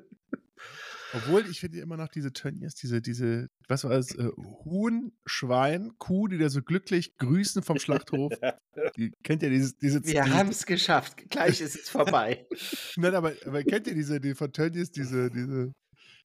Obwohl 1.13 1.45
ich 1.49 1.59
finde 1.59 1.79
immer 1.79 1.97
noch 1.97 2.07
diese 2.07 2.31
Tönnies, 2.31 2.75
diese, 2.75 3.01
diese, 3.01 3.49
was 3.67 3.83
war 3.83 3.91
das, 3.91 4.15
äh, 4.15 4.29
Huhn, 4.63 5.11
Schwein, 5.25 5.91
Kuh, 5.97 6.27
die 6.27 6.37
da 6.37 6.49
so 6.49 6.61
glücklich 6.61 7.17
grüßen 7.17 7.63
vom 7.63 7.79
Schlachthof. 7.79 8.31
Die, 8.95 9.11
kennt 9.21 9.43
ihr 9.43 9.49
diese, 9.49 9.73
diese 9.81 10.01
Wir 10.05 10.33
haben 10.33 10.49
es 10.49 10.65
geschafft. 10.65 11.29
Gleich 11.29 11.59
ist 11.59 11.75
es 11.75 11.89
vorbei. 11.89 12.47
Nein, 12.95 13.13
aber, 13.13 13.33
aber 13.45 13.63
kennt 13.63 13.85
ihr 13.87 13.93
diese, 13.93 14.21
die 14.21 14.33
von 14.33 14.53
Tönnies, 14.53 14.91
diese, 14.91 15.29
diese. 15.29 15.73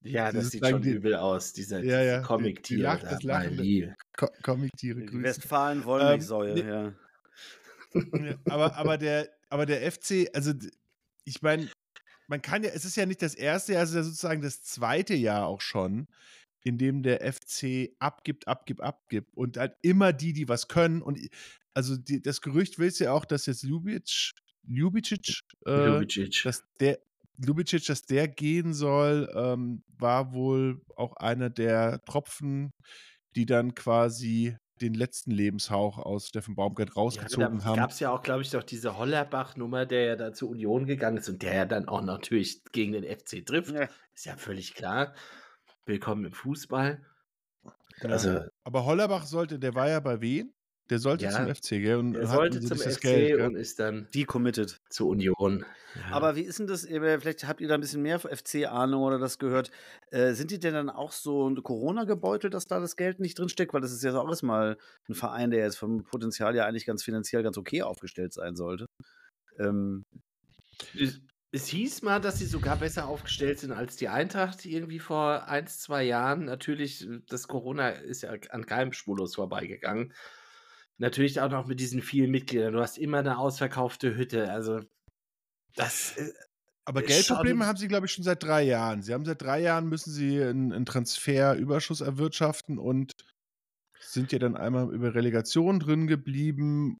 Ja, 0.03 0.31
das 0.31 0.51
sieht 0.51 0.65
schon 0.65 0.81
die, 0.81 0.91
übel 0.91 1.17
aus, 1.17 1.53
diese, 1.53 1.85
ja, 1.85 2.03
ja, 2.03 2.21
Comic-Tiere. 2.21 3.01
Die, 3.03 3.19
die 3.19 3.27
Lachen, 3.27 3.95
Comic-Tiere. 4.45 5.07
Die 5.07 5.23
Westfalen-Wollmilchsäue, 5.23 6.51
ähm, 6.51 6.55
nee, 6.55 6.71
ja 6.71 6.95
aber, 8.45 8.77
aber, 8.77 8.99
der, 8.99 9.29
aber 9.49 9.67
der 9.67 9.91
FC, 9.91 10.29
also 10.35 10.53
ich 11.25 11.43
meine, 11.43 11.69
man 12.29 12.43
kann 12.43 12.63
ja, 12.63 12.71
es 12.71 12.85
ist 12.85 12.97
ja 12.97 13.07
nicht 13.07 13.23
das 13.23 13.35
erste 13.35 13.75
Jahr, 13.75 13.83
es 13.83 13.91
ist 13.91 13.97
ja 13.97 14.03
sozusagen 14.03 14.43
das 14.43 14.63
zweite 14.63 15.15
Jahr 15.15 15.47
auch 15.47 15.61
schon, 15.61 16.09
in 16.65 16.79
dem 16.79 17.03
der 17.03 17.21
FC 17.33 17.91
abgibt, 17.99 18.49
abgibt, 18.49 18.81
abgibt 18.81 19.31
und 19.37 19.57
halt 19.57 19.77
immer 19.83 20.13
die, 20.13 20.33
die 20.33 20.49
was 20.49 20.69
können. 20.69 21.03
Und 21.03 21.21
also 21.75 21.97
die, 21.97 22.21
das 22.21 22.41
Gerücht 22.41 22.79
will 22.79 22.89
es 22.89 22.99
ja 22.99 23.13
auch, 23.13 23.25
dass 23.25 23.47
jetzt 23.47 23.63
Ljubic, 23.63 24.33
Ljubicic, 24.67 25.41
äh, 25.67 25.87
Ljubicic. 25.87 26.43
dass 26.43 26.65
der 26.81 26.99
Ljubicic, 27.39 27.87
dass 27.87 28.03
der 28.03 28.29
gehen 28.29 28.75
soll, 28.75 29.31
ähm, 29.35 29.85
war 29.99 30.33
wohl 30.33 30.83
auch 30.97 31.17
einer 31.17 31.51
der 31.51 32.03
Tropfen, 32.05 32.71
die 33.37 33.47
dann 33.47 33.75
quasi 33.75 34.57
den 34.81 34.95
letzten 34.95 35.31
Lebenshauch 35.31 35.99
aus 35.99 36.29
Steffen 36.29 36.55
Baumgart 36.55 36.97
rausgezogen 36.97 37.59
ja, 37.61 37.65
haben. 37.65 37.77
gab 37.77 37.91
es 37.91 38.01
ja 38.01 38.11
auch, 38.11 38.23
glaube 38.23 38.43
ich, 38.43 38.51
doch 38.51 38.63
diese 38.63 38.99
Hollerbach-Nummer, 38.99 39.87
der 39.87 40.05
ja 40.05 40.17
da 40.17 40.33
zur 40.33 40.51
Union 40.51 40.87
gegangen 40.87 41.19
ist 41.19 41.29
und 41.29 41.43
der 41.43 41.55
ja 41.55 41.65
dann 41.65 41.89
auch 41.89 42.03
natürlich 42.03 42.63
gegen 42.73 42.93
den 42.93 43.05
FC 43.05 43.45
trifft. 43.45 43.75
Ja. 43.75 43.89
Ist 44.15 44.27
ja 44.27 44.37
völlig 44.37 44.75
klar. 44.75 45.15
Willkommen 45.87 46.25
im 46.25 46.33
Fußball. 46.33 47.05
Also, 48.03 48.41
aber 48.65 48.85
Hollerbach 48.85 49.25
sollte, 49.25 49.59
der 49.59 49.75
war 49.75 49.89
ja 49.89 50.01
bei 50.01 50.21
wen? 50.21 50.53
Der 50.91 51.01
sollte 51.01 51.25
ja, 51.25 51.33
zum 51.33 51.53
FC, 51.53 51.71
gell? 51.71 51.97
Und 51.97 52.15
er 52.15 52.29
sollte 52.29 52.61
zum 52.61 52.79
FC 52.79 53.01
Geld, 53.01 53.41
und 53.41 53.57
ist 53.57 53.81
dann 53.81 54.07
decommitted 54.15 54.81
zur 54.89 55.09
Union. 55.09 55.65
Ja. 55.97 56.13
Aber 56.13 56.37
wie 56.37 56.43
ist 56.43 56.59
denn 56.61 56.69
das? 56.69 56.87
Vielleicht 56.87 57.49
habt 57.49 57.61
ihr 57.61 57.67
da 57.67 57.75
ein 57.75 57.81
bisschen 57.81 58.03
mehr 58.03 58.21
FC-Ahnung 58.21 59.03
oder 59.03 59.19
das 59.19 59.39
gehört. 59.39 59.71
Äh, 60.11 60.35
sind 60.35 60.51
die 60.53 60.61
denn 60.61 60.75
dann 60.75 60.91
auch 60.91 61.11
so 61.11 61.53
Corona 61.63 62.05
gebeutelt, 62.05 62.55
dass 62.55 62.67
da 62.67 62.79
das 62.79 62.97
Geld 62.97 63.19
nicht 63.19 63.39
drinsteckt? 63.39 63.75
Weil 63.75 63.81
das 63.81 63.93
ist 63.93 64.05
ja 64.05 64.17
auch 64.17 64.29
erstmal 64.29 64.77
ein 65.09 65.15
Verein, 65.15 65.51
der 65.51 65.61
jetzt 65.61 65.79
vom 65.79 66.05
Potenzial 66.05 66.55
ja 66.55 66.67
eigentlich 66.67 66.87
ganz 66.87 67.03
finanziell 67.03 67.43
ganz 67.43 67.59
okay 67.59 67.83
aufgestellt 67.83 68.33
sein 68.33 68.55
sollte. 68.55 68.87
Ähm, 69.59 70.05
es, 70.95 71.21
es 71.53 71.67
hieß 71.69 72.03
mal, 72.03 72.21
dass 72.21 72.39
sie 72.39 72.47
sogar 72.47 72.77
besser 72.77 73.09
aufgestellt 73.09 73.59
sind 73.59 73.73
als 73.73 73.97
die 73.97 74.09
Eintracht 74.09 74.67
irgendwie 74.67 74.99
vor 74.99 75.49
ein, 75.49 75.67
zwei 75.67 76.05
Jahren. 76.05 76.45
Natürlich, 76.45 77.09
das 77.29 77.49
Corona 77.49 77.89
ist 77.89 78.23
ja 78.23 78.35
an 78.51 78.67
keinem 78.67 78.93
spurlos 78.93 79.35
vorbeigegangen. 79.35 80.13
Natürlich 80.99 81.41
auch 81.41 81.51
noch 81.51 81.67
mit 81.67 81.79
diesen 81.79 82.01
vielen 82.01 82.31
Mitgliedern. 82.31 82.73
Du 82.73 82.81
hast 82.81 82.97
immer 82.97 83.19
eine 83.19 83.39
ausverkaufte 83.39 84.17
Hütte. 84.17 84.51
Also, 84.51 84.81
das. 85.75 86.17
Äh, 86.17 86.33
aber 86.87 87.03
Geldprobleme 87.03 87.67
haben 87.67 87.77
sie, 87.77 87.89
glaube 87.89 88.07
ich, 88.07 88.13
schon 88.13 88.25
seit 88.25 88.43
drei 88.43 88.63
Jahren. 88.63 89.03
Sie 89.03 89.13
haben 89.13 89.25
seit 89.25 89.43
drei 89.43 89.61
Jahren 89.61 89.89
müssen 89.89 90.13
sie 90.13 90.43
einen, 90.43 90.73
einen 90.73 90.87
Transferüberschuss 90.87 92.01
erwirtschaften 92.01 92.79
und 92.79 93.13
sind 93.99 94.33
ja 94.33 94.39
dann 94.39 94.57
einmal 94.57 94.93
über 94.95 95.15
Relegation 95.15 95.81
drin 95.81 96.07
geblieben. 96.07 96.99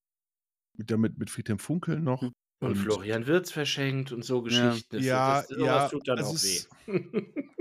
Mit, 0.77 0.91
damit 0.91 1.19
mit 1.19 1.31
Friedhelm 1.31 1.59
Funkel 1.59 2.01
noch. 2.01 2.23
Und, 2.23 2.33
und 2.61 2.77
Florian 2.77 3.27
Wirtz 3.27 3.51
verschenkt 3.53 4.13
und 4.13 4.25
so 4.25 4.43
Geschichten. 4.43 4.99
Ja, 4.99 5.41
das, 5.41 5.49
das, 5.49 5.59
ja, 5.59 5.89
tut 5.89 6.09
dann 6.09 6.21
auch 6.21 6.35
weh. 6.35 6.61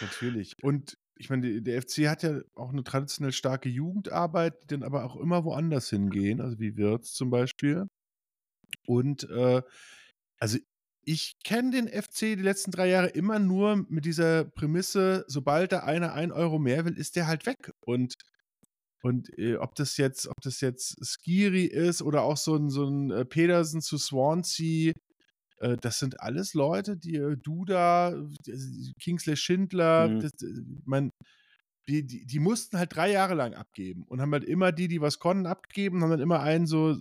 Natürlich. 0.00 0.54
Und 0.62 0.96
ich 1.18 1.30
meine, 1.30 1.62
der 1.62 1.82
FC 1.82 2.08
hat 2.08 2.22
ja 2.22 2.40
auch 2.54 2.70
eine 2.70 2.84
traditionell 2.84 3.32
starke 3.32 3.68
Jugendarbeit, 3.68 4.62
die 4.62 4.66
dann 4.68 4.82
aber 4.82 5.04
auch 5.04 5.16
immer 5.16 5.44
woanders 5.44 5.90
hingehen, 5.90 6.40
also 6.40 6.58
wie 6.58 6.76
Wirtz 6.76 7.12
zum 7.12 7.30
Beispiel. 7.30 7.86
Und 8.86 9.28
äh, 9.30 9.62
also 10.38 10.58
ich 11.02 11.38
kenne 11.44 11.70
den 11.70 11.88
FC 11.88 12.20
die 12.20 12.34
letzten 12.36 12.72
drei 12.72 12.88
Jahre 12.88 13.08
immer 13.08 13.38
nur 13.38 13.86
mit 13.88 14.04
dieser 14.04 14.44
Prämisse, 14.44 15.24
sobald 15.28 15.72
da 15.72 15.80
einer 15.80 16.12
ein 16.12 16.32
Euro 16.32 16.58
mehr 16.58 16.84
will, 16.84 16.98
ist 16.98 17.16
der 17.16 17.28
halt 17.28 17.46
weg. 17.46 17.72
Und, 17.80 18.14
und 19.02 19.30
äh, 19.38 19.56
ob 19.56 19.76
das 19.76 19.96
jetzt, 19.98 20.26
ob 20.26 20.40
das 20.42 20.60
jetzt 20.60 20.96
Skiri 21.04 21.64
ist 21.64 22.02
oder 22.02 22.22
auch 22.22 22.36
so 22.36 22.56
ein, 22.56 22.70
so 22.70 22.84
ein 22.86 23.10
äh, 23.12 23.24
Pedersen 23.24 23.80
zu 23.82 23.98
Swansea, 23.98 24.92
äh, 25.60 25.76
das 25.80 25.98
sind 25.98 26.20
alles 26.20 26.54
Leute, 26.54 26.96
die 26.96 27.16
äh, 27.16 27.36
Duda, 27.36 28.14
Kingsley 29.00 29.36
Schindler, 29.36 30.08
mhm. 30.08 30.20
das, 30.20 30.32
äh, 30.42 30.62
mein, 30.84 31.10
die, 31.88 32.04
die, 32.04 32.26
die, 32.26 32.38
mussten 32.40 32.78
halt 32.78 32.94
drei 32.94 33.10
Jahre 33.10 33.34
lang 33.34 33.54
abgeben 33.54 34.04
und 34.08 34.20
haben 34.20 34.32
halt 34.32 34.44
immer 34.44 34.72
die, 34.72 34.88
die 34.88 35.00
was 35.00 35.18
konnten, 35.18 35.46
abgegeben, 35.46 36.02
haben 36.02 36.10
dann 36.10 36.20
immer 36.20 36.40
einen 36.40 36.66
so, 36.66 36.96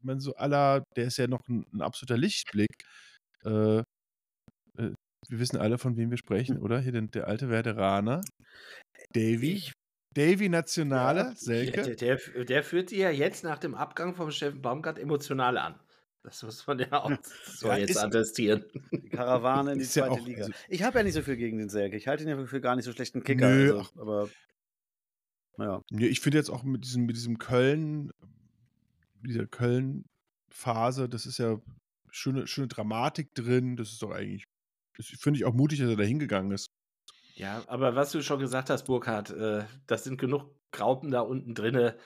man 0.00 0.20
so 0.20 0.34
aller, 0.34 0.84
der 0.96 1.06
ist 1.06 1.18
ja 1.18 1.26
noch 1.26 1.46
ein, 1.48 1.66
ein 1.72 1.82
absoluter 1.82 2.16
Lichtblick. 2.16 2.84
Äh, 3.44 3.78
äh, 3.78 3.82
wir 5.28 5.38
wissen 5.38 5.58
alle, 5.58 5.78
von 5.78 5.96
wem 5.96 6.10
wir 6.10 6.18
sprechen, 6.18 6.58
oder? 6.58 6.80
Hier 6.80 6.92
den, 6.92 7.10
der 7.10 7.28
alte 7.28 7.48
Werderaner. 7.48 8.22
Davy. 9.12 9.70
Davy 10.14 10.48
Nationale, 10.48 11.20
ja, 11.20 11.34
Selke. 11.34 11.94
Der, 11.94 12.16
der, 12.16 12.44
der 12.44 12.64
führt 12.64 12.90
die 12.90 12.98
ja 12.98 13.10
jetzt 13.10 13.44
nach 13.44 13.58
dem 13.58 13.74
Abgang 13.74 14.14
vom 14.14 14.30
Steffen 14.30 14.60
Baumgart 14.60 14.98
emotional 14.98 15.56
an. 15.56 15.78
Das 16.24 16.42
muss 16.42 16.66
man 16.66 16.78
ja 16.78 16.92
auch 16.92 17.10
so 17.46 17.68
ja, 17.68 17.78
jetzt 17.78 17.98
attestieren. 17.98 18.64
Die 18.92 19.08
Karawane 19.08 19.72
in 19.72 19.78
die 19.78 19.84
zweite 19.88 20.14
ja 20.14 20.20
auch, 20.20 20.26
Liga. 20.26 20.44
Also 20.44 20.54
ich 20.68 20.82
habe 20.82 20.98
ja 20.98 21.04
nicht 21.04 21.14
so 21.14 21.22
viel 21.22 21.36
gegen 21.36 21.58
den 21.58 21.68
Serge. 21.68 21.96
Ich 21.96 22.06
halte 22.08 22.22
ihn 22.22 22.28
ja 22.28 22.46
für 22.46 22.60
gar 22.60 22.76
nicht 22.76 22.84
so 22.84 22.92
schlechten 22.92 23.24
Kicker. 23.24 23.48
Nö, 23.48 23.78
also, 23.78 24.00
aber 24.00 24.28
naja. 25.56 25.82
Ja, 25.90 26.06
ich 26.06 26.20
finde 26.20 26.38
jetzt 26.38 26.50
auch 26.50 26.62
mit 26.62 26.84
diesem, 26.84 27.06
mit 27.06 27.16
diesem 27.16 27.38
Köln, 27.38 28.10
dieser 29.22 29.46
Köln-Phase, 29.46 31.08
das 31.08 31.26
ist 31.26 31.38
ja 31.38 31.60
schöne, 32.10 32.46
schöne 32.46 32.68
Dramatik 32.68 33.34
drin. 33.34 33.76
Das 33.76 33.90
ist 33.90 34.02
doch 34.02 34.10
eigentlich, 34.10 34.46
finde 34.94 35.38
ich 35.38 35.44
auch 35.44 35.54
mutig, 35.54 35.80
dass 35.80 35.88
er 35.88 35.96
da 35.96 36.04
hingegangen 36.04 36.52
ist. 36.52 36.66
Ja, 37.34 37.62
aber 37.66 37.94
was 37.96 38.12
du 38.12 38.22
schon 38.22 38.40
gesagt 38.40 38.70
hast, 38.70 38.84
Burkhard, 38.84 39.30
äh, 39.30 39.64
das 39.86 40.04
sind 40.04 40.18
genug 40.18 40.50
Graupen 40.70 41.10
da 41.10 41.20
unten 41.20 41.54
drinne 41.54 41.96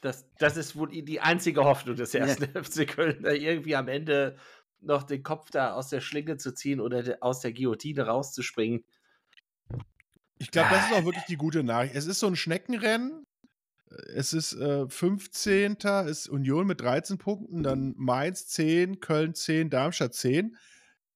das, 0.00 0.26
das 0.38 0.56
ist 0.56 0.76
wohl 0.76 0.90
die 0.90 1.20
einzige 1.20 1.64
Hoffnung 1.64 1.96
des 1.96 2.14
ersten 2.14 2.44
ja. 2.54 2.62
FC 2.62 2.86
Köln, 2.86 3.22
da 3.22 3.32
irgendwie 3.32 3.76
am 3.76 3.88
Ende 3.88 4.36
noch 4.80 5.02
den 5.02 5.22
Kopf 5.22 5.50
da 5.50 5.74
aus 5.74 5.88
der 5.88 6.00
Schlinge 6.00 6.36
zu 6.36 6.52
ziehen 6.52 6.80
oder 6.80 7.18
aus 7.20 7.40
der 7.40 7.52
Guillotine 7.52 8.06
rauszuspringen. 8.06 8.84
Ich 10.38 10.50
glaube, 10.52 10.70
das 10.70 10.86
ist 10.86 10.92
auch 10.92 11.04
wirklich 11.04 11.24
die 11.24 11.36
gute 11.36 11.64
Nachricht. 11.64 11.96
Es 11.96 12.06
ist 12.06 12.20
so 12.20 12.28
ein 12.28 12.36
Schneckenrennen. 12.36 13.24
Es 14.14 14.32
ist 14.32 14.52
äh, 14.52 14.88
15. 14.88 15.78
ist 16.06 16.28
Union 16.28 16.66
mit 16.66 16.80
13 16.80 17.18
Punkten, 17.18 17.62
dann 17.62 17.94
Mainz 17.96 18.46
10, 18.48 19.00
Köln 19.00 19.34
10, 19.34 19.70
Darmstadt 19.70 20.14
10 20.14 20.56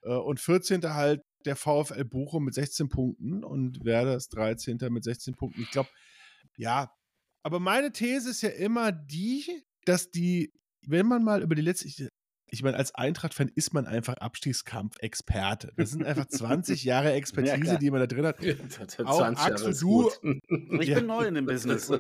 äh, 0.03 0.09
und 0.09 0.41
14. 0.41 0.83
halt 0.95 1.23
der 1.45 1.57
VfL 1.57 2.05
Bochum 2.05 2.45
mit 2.45 2.55
16 2.55 2.89
Punkten 2.89 3.45
und 3.45 3.85
Werder 3.85 4.17
ist 4.17 4.31
13. 4.31 4.79
mit 4.91 5.05
16 5.05 5.35
Punkten. 5.35 5.63
Ich 5.63 5.71
glaube, 5.71 5.91
ja, 6.57 6.91
aber 7.43 7.61
meine 7.61 7.93
These 7.93 8.31
ist 8.31 8.43
ja 8.43 8.51
immer 8.51 8.93
die, 8.93 9.65
dass 9.85 10.11
die, 10.11 10.53
wenn 10.87 11.07
man 11.07 11.25
mal 11.25 11.43
über 11.43 11.55
die 11.55 11.63
letzte, 11.63 11.89
ich, 11.89 12.09
ich 12.55 12.63
meine, 12.63 12.77
als 12.77 12.95
Eintracht-Fan 12.95 13.51
ist 13.55 13.73
man 13.73 13.87
einfach 13.87 14.15
Abstiegskampf-Experte. 14.19 15.73
Das 15.77 15.91
sind 15.91 16.05
einfach 16.05 16.27
20 16.29 16.85
Jahre 16.85 17.13
Expertise, 17.13 17.67
ja, 17.67 17.77
die 17.79 17.91
man 17.91 18.01
da 18.01 18.07
drin 18.07 18.27
hat. 18.27 18.37
Auch 19.07 19.23
Axel, 19.23 19.75
du. 19.75 20.11
Ich 20.81 20.89
ja. 20.89 20.97
bin 20.97 21.07
neu 21.07 21.25
in 21.25 21.35
dem 21.35 21.47
Business. 21.47 21.91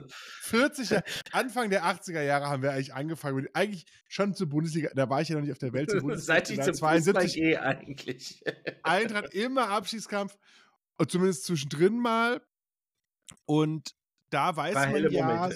40 0.42 0.90
Jahre, 0.90 1.04
Anfang 1.32 1.70
der 1.70 1.84
80er 1.84 2.20
Jahre 2.20 2.49
haben 2.49 2.62
wir 2.62 2.72
eigentlich 2.72 2.92
angefangen. 2.92 3.49
Eigentlich 3.54 3.87
schon 4.08 4.34
zur 4.34 4.49
Bundesliga, 4.49 4.90
da 4.94 5.08
war 5.08 5.22
ich 5.22 5.30
ja 5.30 5.37
noch 5.37 5.42
nicht 5.42 5.52
auf 5.52 5.58
der 5.58 5.72
Welt 5.72 5.90
zur 5.90 6.00
Bundesliga. 6.00 6.34
Seit 6.34 6.50
ich 6.50 6.61
zum 6.61 6.75
72 6.75 7.34
gehe 7.34 7.62
eigentlich. 7.62 8.42
Eintracht 8.82 9.32
immer 9.32 9.70
Abstiegskampf. 9.70 10.37
Und 10.99 11.11
zumindest 11.11 11.44
zwischendrin 11.44 11.99
mal. 11.99 12.42
Und 13.46 13.94
da 14.32 14.56
weiß 14.56 14.74
man 14.74 15.10
ja, 15.10 15.50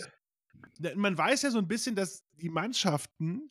man 0.94 1.16
weiß 1.16 1.42
ja 1.42 1.50
so 1.50 1.58
ein 1.58 1.68
bisschen, 1.68 1.94
dass 1.94 2.24
die 2.34 2.50
Mannschaften, 2.50 3.50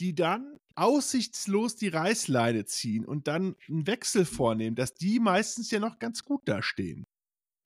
die 0.00 0.14
dann 0.14 0.58
aussichtslos 0.74 1.76
die 1.76 1.88
Reißleine 1.88 2.64
ziehen 2.66 3.04
und 3.04 3.26
dann 3.26 3.56
einen 3.68 3.86
Wechsel 3.86 4.24
vornehmen, 4.24 4.76
dass 4.76 4.94
die 4.94 5.18
meistens 5.18 5.70
ja 5.70 5.80
noch 5.80 5.98
ganz 5.98 6.24
gut 6.24 6.46
dastehen. 6.46 7.04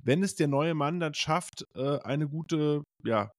Wenn 0.02 0.22
es 0.22 0.34
der 0.34 0.48
neue 0.48 0.74
Mann 0.74 1.00
dann 1.00 1.14
schafft, 1.14 1.66
äh, 1.74 1.98
eine 2.00 2.28
gute 2.28 2.82
ja, 3.04 3.30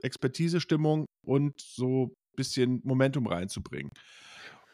Expertisestimmung 0.00 1.06
und 1.24 1.60
so 1.60 2.06
ein 2.06 2.12
bisschen 2.36 2.80
Momentum 2.84 3.26
reinzubringen. 3.26 3.90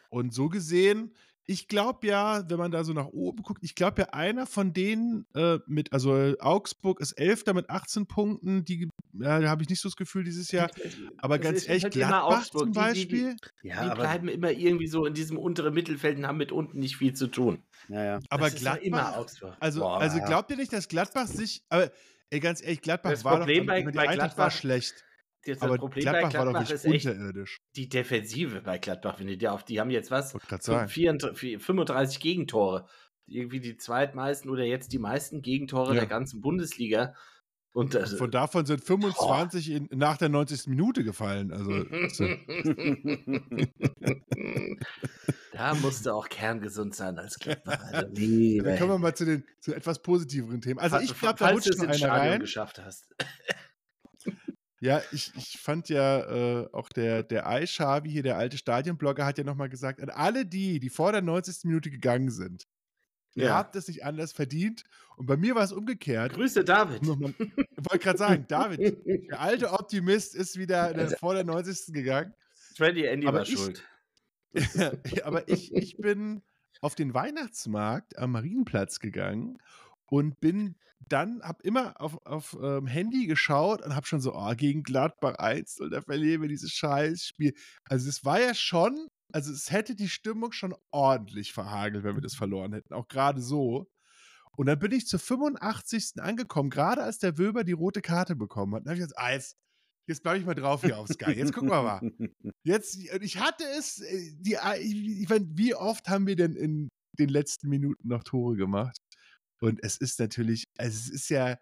Und 0.09 0.33
so 0.33 0.49
gesehen 0.49 1.13
ich 1.49 1.69
glaube 1.69 2.05
ja, 2.05 2.43
wenn 2.49 2.57
man 2.57 2.71
da 2.71 2.83
so 2.83 2.91
nach 2.91 3.07
oben 3.07 3.41
guckt, 3.41 3.63
ich 3.63 3.73
glaube 3.73 4.01
ja, 4.01 4.09
einer 4.09 4.45
von 4.45 4.73
denen 4.73 5.25
äh, 5.33 5.59
mit, 5.65 5.93
also 5.93 6.35
Augsburg 6.39 6.99
ist 6.99 7.13
Elfter 7.13 7.53
mit 7.53 7.69
18 7.69 8.05
Punkten, 8.05 8.65
die, 8.65 8.89
ja, 9.13 9.39
da 9.39 9.49
habe 9.49 9.63
ich 9.63 9.69
nicht 9.69 9.81
so 9.81 9.87
das 9.87 9.95
Gefühl 9.95 10.25
dieses 10.25 10.51
Jahr. 10.51 10.69
Aber 11.17 11.39
ganz 11.39 11.65
ehrlich, 11.65 11.83
halt 11.85 11.93
Gladbach 11.93 12.49
zum 12.49 12.73
Beispiel. 12.73 13.35
Die, 13.35 13.35
die, 13.35 13.49
die, 13.63 13.67
ja, 13.69 13.89
die 13.89 13.95
bleiben 13.95 14.27
immer 14.27 14.51
irgendwie 14.51 14.87
so 14.87 15.05
in 15.05 15.13
diesem 15.13 15.37
unteren 15.37 15.73
Mittelfeld 15.73 16.17
und 16.17 16.27
haben 16.27 16.37
mit 16.37 16.51
unten 16.51 16.79
nicht 16.79 16.97
viel 16.97 17.13
zu 17.13 17.27
tun. 17.27 17.63
Ja, 17.87 18.03
ja. 18.03 18.19
Aber 18.29 18.51
Gladbach, 18.51 18.83
immer 18.83 19.17
Augsburg. 19.17 19.55
Also, 19.61 19.79
Boah, 19.79 20.01
also 20.01 20.19
glaubt 20.19 20.51
ihr 20.51 20.57
nicht, 20.57 20.73
dass 20.73 20.89
Gladbach 20.89 21.27
sich, 21.27 21.63
aber 21.69 21.91
ey, 22.29 22.41
ganz 22.41 22.61
ehrlich, 22.61 22.81
Gladbach 22.81 23.11
das 23.11 23.23
war 23.23 23.37
Problem 23.37 23.65
doch, 23.65 23.73
bei, 23.73 23.83
bei 23.83 23.91
Gladbach 24.15 24.37
war 24.37 24.51
schlecht. 24.51 25.05
Das 25.45 25.61
aber 25.61 25.77
Problem 25.77 26.03
Gladbach 26.03 26.31
Gladbach 26.31 26.53
war 26.53 26.63
doch 26.63 26.71
ist 26.71 26.85
unterirdisch. 26.85 27.57
die 27.75 27.87
Defensive 27.87 28.61
bei 28.61 28.77
Gladbach, 28.77 29.19
wenn 29.19 29.27
die 29.27 29.47
auf, 29.47 29.63
die 29.63 29.79
haben 29.79 29.91
jetzt 29.91 30.11
was? 30.11 30.33
34, 30.33 31.59
35 31.59 32.19
Gegentore. 32.19 32.87
Irgendwie 33.25 33.59
die 33.59 33.77
zweitmeisten 33.77 34.49
oder 34.49 34.63
jetzt 34.63 34.93
die 34.93 34.99
meisten 34.99 35.41
Gegentore 35.41 35.93
ja. 35.93 36.01
der 36.01 36.07
ganzen 36.07 36.41
Bundesliga. 36.41 37.13
Und 37.77 37.93
das, 37.93 38.15
Von 38.15 38.31
davon 38.31 38.65
sind 38.65 38.83
25 38.83 39.69
in, 39.69 39.87
nach 39.91 40.17
der 40.17 40.29
90. 40.29 40.65
Minute 40.65 41.03
gefallen. 41.03 41.51
Also, 41.51 41.69
da 45.53 45.75
musste 45.75 46.15
auch 46.15 46.27
kerngesund 46.27 46.95
sein 46.95 47.19
als 47.19 47.37
Gladbach. 47.37 47.77
Also, 47.91 48.07
Dann 48.63 48.79
kommen 48.79 48.93
wir 48.93 48.97
mal 48.97 49.13
zu 49.13 49.25
den 49.25 49.43
zu 49.59 49.75
etwas 49.75 50.01
positiveren 50.01 50.59
Themen. 50.59 50.79
Also 50.79 50.97
ich 50.97 51.15
glaube, 51.19 51.37
da 51.37 51.49
rutscht 51.49 51.77
noch 51.77 51.87
einer 51.87 52.09
rein. 52.09 52.39
geschafft 52.39 52.79
hast. 52.79 53.13
Ja, 54.79 55.01
ich, 55.11 55.31
ich 55.35 55.59
fand 55.59 55.89
ja 55.89 56.61
äh, 56.61 56.69
auch 56.71 56.89
der, 56.89 57.23
der 57.23 57.47
Aishavi 57.47 58.11
hier, 58.11 58.23
der 58.23 58.37
alte 58.37 58.57
Stadionblogger, 58.57 59.25
hat 59.25 59.37
ja 59.39 59.43
nochmal 59.43 59.69
gesagt, 59.69 60.01
an 60.01 60.09
alle 60.09 60.45
die, 60.45 60.79
die 60.79 60.89
vor 60.89 61.11
der 61.11 61.23
90. 61.23 61.63
Minute 61.63 61.89
gegangen 61.89 62.29
sind, 62.29 62.67
ja. 63.33 63.45
ihr 63.45 63.55
habt 63.55 63.75
es 63.75 63.87
nicht 63.87 64.05
anders 64.05 64.33
verdient. 64.33 64.83
Und 65.15 65.25
bei 65.25 65.35
mir 65.35 65.55
war 65.55 65.63
es 65.63 65.71
umgekehrt. 65.71 66.33
Grüße 66.33 66.63
David. 66.63 67.01
Ich 67.01 67.09
wollte 67.09 68.03
gerade 68.03 68.19
sagen, 68.19 68.45
David, 68.47 69.03
der 69.29 69.39
alte 69.39 69.71
Optimist 69.73 70.35
ist 70.35 70.57
wieder 70.57 70.93
der, 70.93 71.09
vor 71.17 71.33
der 71.33 71.43
90. 71.43 71.93
gegangen. 71.93 72.33
Freddy 72.75 73.05
Andy 73.05 73.25
aber 73.25 73.39
war 73.39 73.47
ich, 73.47 73.57
schuld. 73.57 73.83
aber 75.23 75.47
ich, 75.49 75.73
ich 75.73 75.97
bin 75.97 76.43
auf 76.81 76.93
den 76.93 77.15
Weihnachtsmarkt 77.15 78.17
am 78.19 78.33
Marienplatz 78.33 78.99
gegangen 78.99 79.57
und 80.09 80.39
bin 80.39 80.75
dann, 81.09 81.41
hab 81.41 81.61
immer 81.63 81.99
auf, 82.01 82.17
auf 82.25 82.57
ähm, 82.61 82.87
Handy 82.87 83.27
geschaut 83.27 83.81
und 83.85 83.95
hab 83.95 84.07
schon 84.07 84.19
so, 84.19 84.33
oh, 84.33 84.53
gegen 84.55 84.83
Gladbach 84.83 85.35
1 85.35 85.79
und 85.79 85.91
da 85.91 86.01
verlieren 86.01 86.41
wir 86.41 86.49
dieses 86.49 86.71
Scheißspiel. 86.71 87.53
Also 87.85 88.09
es 88.09 88.25
war 88.25 88.41
ja 88.41 88.53
schon, 88.53 89.07
also 89.31 89.51
es 89.51 89.71
hätte 89.71 89.95
die 89.95 90.09
Stimmung 90.09 90.51
schon 90.51 90.75
ordentlich 90.91 91.53
verhagelt, 91.53 92.03
wenn 92.03 92.15
wir 92.15 92.21
das 92.21 92.35
verloren 92.35 92.73
hätten, 92.73 92.93
auch 92.93 93.07
gerade 93.07 93.41
so. 93.41 93.87
Und 94.57 94.65
dann 94.65 94.79
bin 94.79 94.91
ich 94.91 95.05
zur 95.05 95.19
85. 95.19 96.13
angekommen, 96.17 96.71
gerade 96.71 97.03
als 97.03 97.19
der 97.19 97.37
Wöber 97.37 97.63
die 97.63 97.73
rote 97.73 98.01
Karte 98.01 98.35
bekommen 98.35 98.73
hat. 98.73 98.85
Dann 98.85 98.91
habe 98.91 98.99
ich 98.99 99.05
gesagt, 99.05 99.19
ah, 99.19 99.31
jetzt, 99.31 99.55
jetzt 100.07 100.23
bleibe 100.23 100.39
ich 100.39 100.45
mal 100.45 100.55
drauf 100.55 100.81
hier 100.81 100.97
auf 100.97 101.07
Sky. 101.09 101.31
Jetzt 101.31 101.53
gucken 101.53 101.69
wir 101.69 101.83
mal. 101.83 102.01
Jetzt, 102.63 102.97
ich 102.97 103.39
hatte 103.39 103.63
es, 103.77 103.99
äh, 103.99 104.31
die, 104.39 104.55
äh, 104.55 104.79
ich 104.79 105.29
meine, 105.29 105.47
wie 105.51 105.75
oft 105.75 106.09
haben 106.09 106.25
wir 106.25 106.35
denn 106.35 106.55
in 106.55 106.89
den 107.19 107.29
letzten 107.29 107.69
Minuten 107.69 108.07
noch 108.07 108.23
Tore 108.23 108.55
gemacht? 108.55 108.97
Und 109.59 109.83
es 109.83 109.97
ist 109.97 110.19
natürlich, 110.19 110.63
also 110.77 110.97
es 110.97 111.09
ist 111.09 111.29
ja, 111.29 111.57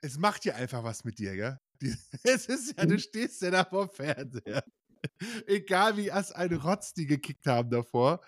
es 0.00 0.18
macht 0.18 0.44
ja 0.44 0.54
einfach 0.54 0.84
was 0.84 1.04
mit 1.04 1.18
dir, 1.18 1.34
gell? 1.34 1.58
Es 2.24 2.46
ist 2.46 2.74
ja, 2.76 2.86
du 2.86 2.94
mhm. 2.94 2.98
stehst 2.98 3.42
ja 3.42 3.50
da 3.50 3.64
vor 3.64 3.88
Fernseher. 3.88 4.64
Egal 5.46 5.96
wie 5.96 6.10
as 6.10 6.32
eine 6.32 6.56
Rotz 6.56 6.92
die 6.92 7.06
gekickt 7.06 7.46
haben 7.46 7.70
davor. 7.70 8.20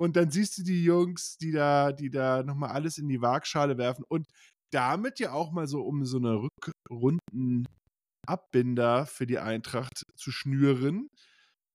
Und 0.00 0.16
dann 0.16 0.30
siehst 0.30 0.58
du 0.58 0.62
die 0.62 0.84
Jungs, 0.84 1.38
die 1.38 1.52
da, 1.52 1.92
die 1.92 2.10
da 2.10 2.42
nochmal 2.42 2.70
alles 2.70 2.98
in 2.98 3.08
die 3.08 3.20
Waagschale 3.20 3.78
werfen 3.78 4.04
und 4.08 4.28
damit 4.70 5.18
ja 5.18 5.32
auch 5.32 5.50
mal 5.50 5.66
so 5.66 5.82
um 5.82 6.04
so 6.04 6.18
eine 6.18 6.48
Rückrundenabbinder 6.90 9.06
für 9.06 9.26
die 9.26 9.38
Eintracht 9.38 10.04
zu 10.14 10.30
schnüren, 10.30 11.08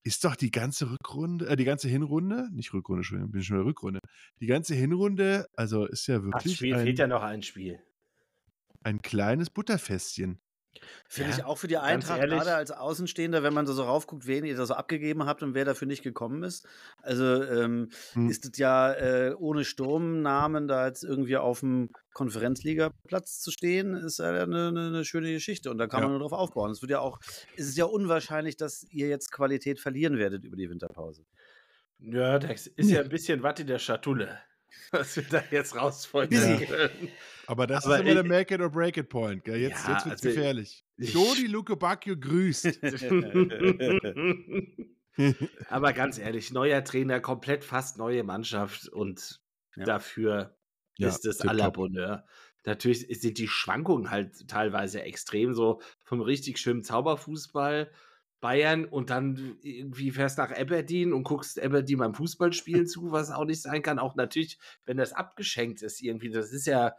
ist 0.04 0.26
doch 0.26 0.36
die 0.36 0.52
ganze 0.52 0.92
Rückrunde, 0.92 1.48
äh, 1.48 1.56
die 1.56 1.64
ganze 1.64 1.88
Hinrunde, 1.88 2.50
nicht 2.52 2.74
Rückrunde, 2.74 3.04
schon, 3.04 3.32
bin 3.32 3.42
schon 3.42 3.58
in 3.58 3.62
der 3.64 3.70
Rückrunde. 3.70 4.00
Die 4.40 4.48
ganze 4.48 4.76
Hinrunde, 4.76 5.48
also 5.56 5.86
ist 5.86 6.08
ja 6.08 6.24
wirklich. 6.24 6.54
Ach, 6.54 6.58
Spiel 6.58 6.76
ein, 6.76 6.84
fehlt 6.84 7.00
ja 7.00 7.08
noch 7.08 7.24
ein 7.24 7.42
Spiel. 7.42 7.82
Ein 8.84 9.02
kleines 9.02 9.50
Butterfestchen. 9.50 10.40
Finde 11.08 11.32
ja, 11.32 11.38
ich 11.38 11.44
auch 11.44 11.58
für 11.58 11.68
die 11.68 11.78
Eintracht, 11.78 12.22
gerade 12.22 12.56
als 12.56 12.72
Außenstehender, 12.72 13.44
wenn 13.44 13.54
man 13.54 13.68
so 13.68 13.84
raufguckt, 13.84 14.26
wen 14.26 14.46
ihr 14.46 14.56
da 14.56 14.66
so 14.66 14.74
abgegeben 14.74 15.26
habt 15.26 15.44
und 15.44 15.54
wer 15.54 15.66
dafür 15.66 15.88
nicht 15.88 16.04
gekommen 16.04 16.44
ist. 16.44 16.68
Also 17.02 17.44
ähm, 17.44 17.90
hm. 18.14 18.30
ist 18.30 18.46
es 18.46 18.58
ja 18.58 18.92
äh, 18.94 19.34
ohne 19.38 19.64
Sturmnamen 19.64 20.68
da 20.68 20.88
jetzt 20.88 21.04
irgendwie 21.04 21.38
auf 21.38 21.60
dem 21.60 21.90
Konferenzligaplatz 22.14 23.40
zu 23.40 23.52
stehen, 23.52 23.96
ist 23.96 24.20
ja 24.20 24.30
eine, 24.30 24.68
eine, 24.68 24.88
eine 24.88 25.06
schöne 25.06 25.32
Geschichte 25.32 25.72
und 25.72 25.78
da 25.78 25.88
kann 25.88 26.02
ja. 26.02 26.08
man 26.08 26.18
nur 26.18 26.28
drauf 26.28 26.38
aufbauen. 26.38 26.72
Es 26.72 26.82
wird 26.82 26.92
ja 26.92 27.00
auch, 27.00 27.20
es 27.58 27.68
ist 27.68 27.78
ja 27.78 27.86
unwahrscheinlich, 27.86 28.58
dass 28.58 28.84
ihr 28.92 29.08
jetzt 29.08 29.32
Qualität 29.32 29.80
verlieren 29.80 30.18
werdet 30.18 30.44
über 30.44 30.56
die 30.56 30.70
Winterpause. 30.70 31.26
Ja, 32.00 32.38
das 32.38 32.68
ist 32.68 32.90
ja 32.90 33.02
ein 33.02 33.10
bisschen 33.10 33.44
Watt 33.44 33.60
in 33.60 33.68
der 33.68 33.80
Schatulle, 33.80 34.40
was 34.92 35.16
wir 35.16 35.24
da 35.24 35.44
jetzt 35.52 35.76
rausfolgen 35.76 36.66
können. 36.66 37.10
Aber 37.48 37.68
das 37.68 37.86
Aber 37.86 37.96
ist 37.96 38.02
immer 38.02 38.14
der 38.14 38.24
Make 38.24 38.56
it 38.56 38.62
or 38.62 38.70
break 38.70 38.98
it 38.98 39.10
Point. 39.10 39.44
Gell? 39.44 39.58
Jetzt, 39.58 39.88
ja, 39.88 39.94
jetzt 39.94 40.06
wird's 40.06 40.24
also 40.24 40.30
gefährlich. 40.30 40.86
Dodi 40.98 41.48
Luke 41.48 41.76
Bacchio 41.76 42.16
grüßt. 42.18 42.80
Aber 45.70 45.94
ganz 45.94 46.18
ehrlich, 46.18 46.52
neuer 46.52 46.84
Trainer, 46.84 47.20
komplett 47.20 47.64
fast 47.64 47.98
neue 47.98 48.24
Mannschaft 48.24 48.90
und 48.90 49.42
ja. 49.76 49.86
dafür 49.86 50.56
ja, 50.98 51.10
ist 51.10 51.26
es 51.26 51.42
à 51.42 51.54
la 51.54 51.70
Bonheur. 51.70 52.26
Natürlich 52.66 53.08
sind 53.20 53.38
die 53.38 53.48
Schwankungen 53.48 54.10
halt 54.10 54.48
teilweise 54.48 55.02
extrem, 55.02 55.54
so 55.54 55.82
vom 56.04 56.22
richtig 56.22 56.60
schönen 56.60 56.84
Zauberfußball 56.84 57.92
Bayern 58.40 58.84
und 58.84 59.10
dann 59.10 59.58
irgendwie 59.62 60.12
fährst 60.12 60.38
nach 60.38 60.52
Aberdeen 60.52 61.14
und 61.14 61.24
guckst 61.24 61.62
Aberdeen 61.62 62.00
beim 62.00 62.14
Fußballspielen 62.14 62.88
zu, 62.88 63.14
was 63.14 63.32
auch 63.32 63.46
nicht 63.46 63.62
sein 63.62 63.82
kann. 63.82 64.00
Auch 64.00 64.16
natürlich, 64.16 64.60
wenn 64.86 64.98
das 64.98 65.14
abgeschenkt 65.14 65.82
ist 65.82 66.02
irgendwie, 66.02 66.30
das 66.30 66.52
ist 66.52 66.68
ja 66.68 66.94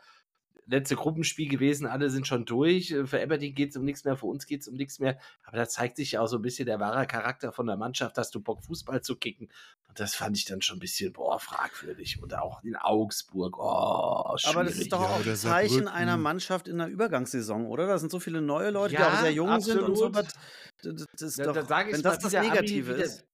letzte 0.67 0.97
Gruppenspiel 0.97 1.49
gewesen, 1.49 1.87
alle 1.87 2.11
sind 2.11 2.27
schon 2.27 2.45
durch. 2.45 2.91
Äh, 2.91 3.07
für 3.07 3.23
Aberdeen 3.23 3.55
geht 3.55 3.71
es 3.71 3.77
um 3.77 3.85
nichts 3.85 4.05
mehr, 4.05 4.17
für 4.17 4.27
uns 4.27 4.47
geht 4.47 4.63
es 4.63 4.69
um 4.69 4.75
nichts 4.75 4.99
mehr. 4.99 5.19
Aber 5.45 5.57
da 5.57 5.69
zeigt 5.69 5.97
sich 5.97 6.13
ja 6.13 6.21
auch 6.21 6.27
so 6.27 6.37
ein 6.37 6.43
bisschen 6.43 6.67
der 6.67 6.81
wahre 6.81 7.07
Charakter 7.07 7.53
von 7.53 7.67
der 7.67 7.77
Mannschaft, 7.77 8.17
hast 8.19 8.35
du 8.35 8.41
Bock, 8.41 8.65
Fußball 8.65 9.03
zu 9.03 9.17
kicken. 9.17 9.49
Und 9.89 10.01
das 10.01 10.15
fand 10.15 10.37
ich 10.37 10.45
dann 10.45 10.63
schon 10.63 10.77
ein 10.77 10.81
bisschen, 10.81 11.13
boah, 11.13 11.39
fragwürdig. 11.39 12.23
Und 12.23 12.35
auch 12.35 12.63
in 12.65 12.77
Augsburg, 12.77 13.59
oh, 13.59 14.37
schwierig. 14.37 14.57
Aber 14.57 14.65
das 14.65 14.77
ist 14.77 14.93
doch 14.93 15.01
auch 15.01 15.25
ein 15.25 15.37
Zeichen 15.37 15.89
einer 15.89 16.17
Mannschaft 16.17 16.69
in 16.69 16.79
der 16.79 16.89
Übergangssaison, 16.89 17.67
oder? 17.67 17.87
Da 17.87 17.99
sind 17.99 18.11
so 18.11 18.21
viele 18.21 18.41
neue 18.41 18.71
Leute, 18.71 18.95
ja, 18.95 19.01
die 19.01 19.17
auch 19.17 19.21
sehr 19.21 19.33
jung 19.33 19.49
absolut. 19.51 19.81
sind 19.81 19.89
und 19.89 19.97
so. 19.97 20.09
Das, 20.09 21.07
das 21.13 21.23
ist 21.23 21.39
ja, 21.39 21.47
doch, 21.47 21.67
da 21.67 21.87
wenn 21.87 22.03
das 22.03 22.19
das 22.19 22.33
Negative 22.33 22.93
Abi, 22.93 23.03
ist. 23.03 23.25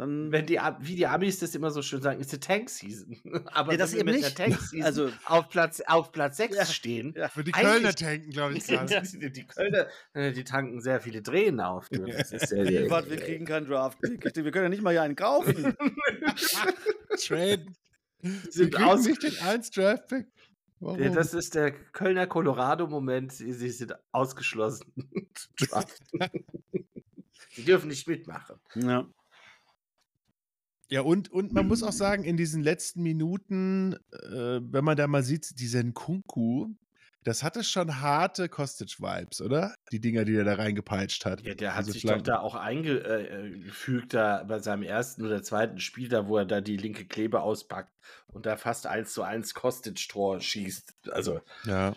Dann 0.00 0.32
Wenn 0.32 0.46
die, 0.46 0.58
wie 0.78 0.94
die 0.94 1.06
Amis 1.06 1.40
das 1.40 1.54
immer 1.54 1.70
so 1.70 1.82
schön 1.82 2.00
sagen, 2.00 2.20
ist 2.20 2.32
die 2.32 2.40
Tank-Season. 2.40 3.20
Aber 3.52 3.72
ja, 3.72 3.76
das 3.76 3.92
eben 3.92 4.06
mit 4.06 4.14
nicht. 4.14 4.38
der 4.38 4.46
Tank-Season 4.46 4.82
also, 4.86 5.10
auf, 5.26 5.50
Platz, 5.50 5.82
auf 5.86 6.10
Platz 6.10 6.38
6 6.38 6.56
ja, 6.56 6.64
stehen. 6.64 7.12
Ja. 7.14 7.28
Für 7.28 7.44
die 7.44 7.52
Kölner 7.52 7.94
tanken, 7.94 8.30
glaube 8.30 8.56
ich. 8.56 8.64
die, 8.66 9.30
die 9.30 9.46
Kölner, 9.46 9.88
äh, 10.14 10.32
die 10.32 10.44
tanken 10.44 10.80
sehr 10.80 11.02
viele 11.02 11.22
Tränen 11.22 11.60
auf. 11.60 11.90
Das 11.90 12.32
ist 12.32 12.50
die, 12.50 12.56
wir 12.56 13.16
kriegen 13.18 13.44
keinen 13.44 13.66
Draft. 13.66 13.98
Wir 14.00 14.50
können 14.50 14.64
ja 14.64 14.68
nicht 14.70 14.80
mal 14.80 14.92
hier 14.92 15.02
einen 15.02 15.16
kaufen. 15.16 15.76
Trade. 17.18 17.66
Sie 18.48 18.70
kriegen 18.70 18.84
aus 18.84 19.04
nicht 19.04 19.22
den 19.22 19.38
1 19.38 19.70
Draft-Pick. 19.70 20.28
Ja, 20.80 21.10
das 21.10 21.34
ist 21.34 21.54
der 21.54 21.72
Kölner 21.72 22.26
Colorado-Moment. 22.26 23.32
Sie 23.32 23.52
sind 23.52 23.94
ausgeschlossen. 24.12 24.94
Sie 27.50 27.64
dürfen 27.66 27.88
nicht 27.88 28.08
mitmachen. 28.08 28.56
Ja. 28.76 29.06
Ja, 30.90 31.02
und, 31.02 31.30
und 31.30 31.52
man 31.52 31.68
muss 31.68 31.84
auch 31.84 31.92
sagen, 31.92 32.24
in 32.24 32.36
diesen 32.36 32.62
letzten 32.62 33.02
Minuten, 33.02 33.94
äh, 34.12 34.60
wenn 34.60 34.84
man 34.84 34.96
da 34.96 35.06
mal 35.06 35.22
sieht, 35.22 35.60
diesen 35.60 35.94
Kunku, 35.94 36.74
das 37.22 37.42
hatte 37.44 37.62
schon 37.62 38.00
harte 38.00 38.48
Kostic-Vibes, 38.48 39.40
oder? 39.40 39.74
Die 39.92 40.00
Dinger, 40.00 40.24
die 40.24 40.34
er 40.34 40.44
da 40.44 40.54
reingepeitscht 40.54 41.26
hat. 41.26 41.42
Ja, 41.42 41.54
der 41.54 41.72
hat 41.72 41.78
also 41.78 41.92
sich 41.92 42.02
doch 42.02 42.20
da 42.22 42.40
auch 42.40 42.54
eingefügt, 42.54 44.14
da 44.14 44.42
bei 44.44 44.58
seinem 44.58 44.82
ersten 44.82 45.24
oder 45.24 45.42
zweiten 45.42 45.78
Spiel, 45.78 46.08
da 46.08 46.26
wo 46.26 46.38
er 46.38 46.46
da 46.46 46.60
die 46.60 46.76
linke 46.76 47.04
Klebe 47.04 47.42
auspackt 47.42 47.92
und 48.26 48.46
da 48.46 48.56
fast 48.56 48.86
eins 48.86 49.12
zu 49.12 49.22
eins 49.22 49.54
Kostic-Tor 49.54 50.40
schießt. 50.40 51.10
Also. 51.10 51.40
Ja. 51.64 51.94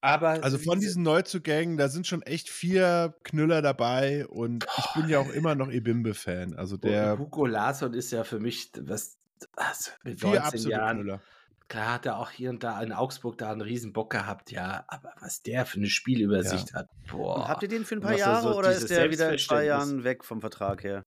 Aber 0.00 0.42
also 0.44 0.58
von 0.58 0.78
diesen 0.78 1.02
Neuzugängen, 1.02 1.76
da 1.76 1.88
sind 1.88 2.06
schon 2.06 2.22
echt 2.22 2.48
vier 2.48 3.14
Knüller 3.24 3.62
dabei 3.62 4.26
und 4.26 4.66
ich 4.78 4.94
bin 4.94 5.08
ja 5.08 5.18
auch 5.18 5.30
immer 5.30 5.54
noch 5.54 5.70
Ebimbe-Fan. 5.70 6.54
Also 6.54 6.76
der. 6.76 7.18
Hugo 7.18 7.46
Larsson 7.46 7.94
ist 7.94 8.12
ja 8.12 8.22
für 8.22 8.38
mich 8.38 8.70
was, 8.78 9.18
was 9.54 9.92
mit 10.04 10.20
vier 10.20 10.40
19 10.40 10.70
Jahren. 10.70 10.98
Knüller. 10.98 11.22
Klar 11.68 11.94
hat 11.94 12.06
er 12.06 12.18
auch 12.18 12.30
hier 12.30 12.50
und 12.50 12.62
da 12.62 12.80
in 12.80 12.92
Augsburg 12.92 13.38
da 13.38 13.50
einen 13.50 13.60
riesen 13.60 13.92
Bock 13.92 14.10
gehabt, 14.10 14.52
ja, 14.52 14.84
aber 14.86 15.12
was 15.18 15.42
der 15.42 15.66
für 15.66 15.78
eine 15.78 15.88
Spielübersicht 15.88 16.70
ja. 16.70 16.76
hat. 16.76 16.90
Boah. 17.10 17.36
Und 17.36 17.48
habt 17.48 17.62
ihr 17.64 17.68
den 17.68 17.84
für 17.84 17.96
ein 17.96 18.00
paar 18.00 18.16
Jahre 18.16 18.52
so 18.52 18.56
oder 18.56 18.70
ist 18.70 18.88
der 18.88 19.10
wieder 19.10 19.32
in 19.32 19.38
zwei 19.38 19.64
Jahren 19.64 20.04
weg 20.04 20.24
vom 20.24 20.40
Vertrag 20.40 20.84
her? 20.84 21.02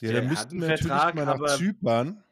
Ja, 0.00 0.12
der, 0.12 0.20
der 0.22 0.30
müssten 0.30 0.60
wir 0.60 0.68
natürlich 0.68 0.86
Vertrag, 0.86 1.14
mal 1.14 1.26
nach 1.26 1.56
Zypern. 1.58 2.24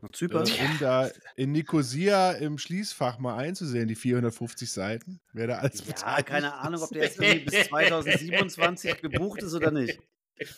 Nach 0.00 0.10
Zypern? 0.12 0.46
Äh, 0.46 0.64
um 0.64 0.78
da 0.78 1.10
in 1.36 1.52
Nicosia 1.52 2.32
im 2.32 2.58
Schließfach 2.58 3.18
mal 3.18 3.36
einzusehen, 3.36 3.88
die 3.88 3.96
450 3.96 4.70
Seiten. 4.70 5.20
Wer 5.32 5.48
da 5.48 5.58
alles 5.58 5.82
Ja, 5.86 6.22
keine 6.22 6.54
Ahnung, 6.54 6.82
ob 6.82 6.90
der 6.90 7.04
jetzt 7.04 7.20
irgendwie 7.20 7.46
bis 7.46 7.68
2027 7.68 9.00
gebucht 9.00 9.42
ist 9.42 9.54
oder 9.54 9.70
nicht. 9.70 9.98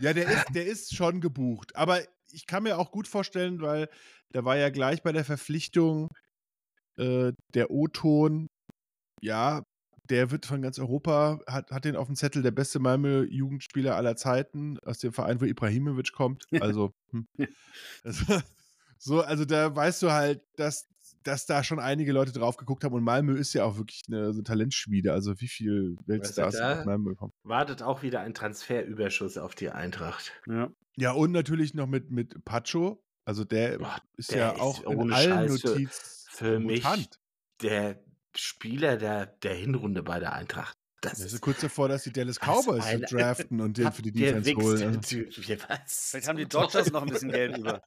Ja, 0.00 0.12
der 0.12 0.28
ist, 0.28 0.44
der 0.54 0.66
ist 0.66 0.94
schon 0.94 1.20
gebucht. 1.20 1.74
Aber 1.74 2.00
ich 2.30 2.46
kann 2.46 2.62
mir 2.62 2.78
auch 2.78 2.92
gut 2.92 3.08
vorstellen, 3.08 3.60
weil 3.60 3.88
da 4.30 4.44
war 4.44 4.56
ja 4.56 4.70
gleich 4.70 5.02
bei 5.02 5.10
der 5.10 5.24
Verpflichtung 5.24 6.08
äh, 6.96 7.32
der 7.54 7.70
O-Ton, 7.70 8.48
ja, 9.20 9.64
der 10.10 10.30
wird 10.30 10.46
von 10.46 10.62
ganz 10.62 10.78
Europa, 10.78 11.40
hat, 11.46 11.70
hat 11.70 11.84
den 11.84 11.96
auf 11.96 12.06
dem 12.06 12.16
Zettel 12.16 12.42
der 12.42 12.50
beste 12.50 12.78
Malmö-Jugendspieler 12.78 13.96
aller 13.96 14.16
Zeiten, 14.16 14.78
aus 14.80 14.98
dem 14.98 15.12
Verein, 15.12 15.40
wo 15.40 15.44
Ibrahimovic 15.44 16.12
kommt. 16.12 16.46
Also, 16.68 16.92
hm. 17.10 17.26
also, 18.04 18.24
so, 18.98 19.20
also 19.22 19.44
da 19.44 19.74
weißt 19.74 20.02
du 20.02 20.10
halt, 20.10 20.42
dass, 20.56 20.88
dass 21.22 21.46
da 21.46 21.62
schon 21.62 21.78
einige 21.78 22.12
Leute 22.12 22.32
drauf 22.32 22.56
geguckt 22.56 22.84
haben 22.84 22.94
und 22.94 23.04
Malmö 23.04 23.36
ist 23.36 23.54
ja 23.54 23.64
auch 23.64 23.76
wirklich 23.76 24.02
eine, 24.08 24.32
so 24.32 24.42
Talentschmiede. 24.42 25.12
Also 25.12 25.40
wie 25.40 25.48
viel 25.48 25.96
Weltstars 26.06 26.56
da 26.56 26.84
Malmö 26.84 27.14
kommen. 27.14 27.32
Wartet 27.44 27.82
auch 27.82 28.02
wieder 28.02 28.20
ein 28.20 28.34
Transferüberschuss 28.34 29.38
auf 29.38 29.54
die 29.54 29.70
Eintracht. 29.70 30.32
Ja, 30.46 30.70
ja 30.96 31.12
und 31.12 31.32
natürlich 31.32 31.74
noch 31.74 31.86
mit, 31.86 32.10
mit 32.10 32.44
Pacho. 32.44 33.02
Also 33.24 33.44
der 33.44 33.78
Boah, 33.78 34.02
ist 34.16 34.32
der 34.32 34.38
ja 34.38 34.50
ist 34.52 34.60
auch 34.60 34.82
in 34.84 35.12
allen 35.12 35.48
Notizen 35.48 35.86
für, 36.28 36.44
für 36.44 36.60
mich 36.60 36.84
der 37.62 38.00
Spieler 38.34 38.96
der, 38.96 39.26
der 39.26 39.54
Hinrunde 39.54 40.02
bei 40.02 40.20
der 40.20 40.32
Eintracht. 40.32 40.76
Das, 41.00 41.20
das 41.20 41.32
ist 41.32 41.40
kurz 41.40 41.60
davor, 41.60 41.88
dass 41.88 42.02
die 42.02 42.12
Dallas 42.12 42.38
Cowboys 42.40 42.84
ein, 42.84 43.02
draften 43.02 43.60
und 43.60 43.78
den 43.78 43.92
für 43.92 44.02
die 44.02 44.12
Defense 44.12 44.52
holen. 44.56 45.00
Vielleicht 45.02 46.28
haben 46.28 46.36
die 46.36 46.48
Dodgers 46.48 46.90
noch 46.90 47.02
ein 47.02 47.08
bisschen 47.08 47.30
Geld 47.30 47.56
über. 47.56 47.82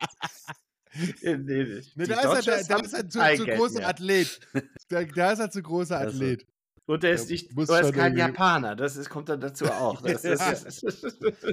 nee, 1.22 1.36
nee, 1.36 1.82
nee 1.96 2.06
da, 2.06 2.38
ist 2.38 2.48
er, 2.48 2.64
da, 2.64 2.76
ist 2.78 2.94
er 2.94 3.10
zu, 3.10 3.20
zu 3.38 3.46
großer 3.46 3.88
Athlet. 3.88 4.40
Da, 4.90 5.04
da, 5.04 5.32
ist 5.32 5.40
er 5.40 5.52
zu 5.52 5.62
großer 5.62 5.98
also, 5.98 6.18
Athlet. 6.18 6.46
Und 6.86 7.04
er 7.04 7.14
ist 7.14 7.30
nicht, 7.30 7.52
er 7.58 7.82
ist 7.82 7.94
kein 7.94 8.18
Japaner, 8.18 8.76
das 8.76 8.98
ist, 8.98 9.10
kommt 9.10 9.30
dann 9.30 9.40
dazu 9.40 9.66
auch. 9.66 10.02
Das, 10.02 10.24
das, 10.24 10.84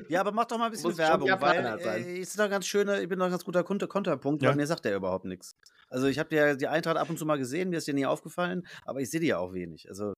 ja, 0.08 0.20
aber 0.20 0.32
mach 0.32 0.46
doch 0.46 0.58
mal 0.58 0.66
ein 0.66 0.70
bisschen 0.72 0.96
Werbung, 0.98 1.28
weil 1.28 1.80
äh, 1.80 2.18
ist 2.18 2.38
doch 2.38 2.50
ganz 2.50 2.66
schöner, 2.66 3.00
ich 3.00 3.08
bin 3.08 3.18
doch 3.18 3.26
ein 3.26 3.30
ganz 3.30 3.44
guter 3.44 3.62
Konterpunkt, 3.62 4.42
ja. 4.42 4.48
weil 4.48 4.56
mir 4.56 4.66
sagt 4.66 4.86
er 4.86 4.96
überhaupt 4.96 5.26
nichts. 5.26 5.54
Also 5.90 6.06
ich 6.06 6.18
habe 6.18 6.34
ja 6.34 6.54
die 6.54 6.68
Eintracht 6.68 6.96
ab 6.96 7.08
und 7.10 7.18
zu 7.18 7.26
mal 7.26 7.38
gesehen, 7.38 7.70
mir 7.70 7.78
ist 7.78 7.86
dir 7.86 7.94
nie 7.94 8.06
aufgefallen, 8.06 8.66
aber 8.84 9.00
ich 9.00 9.10
sehe 9.10 9.20
die 9.20 9.28
ja 9.28 9.38
auch 9.38 9.52
wenig. 9.52 9.88
Also, 9.88 10.12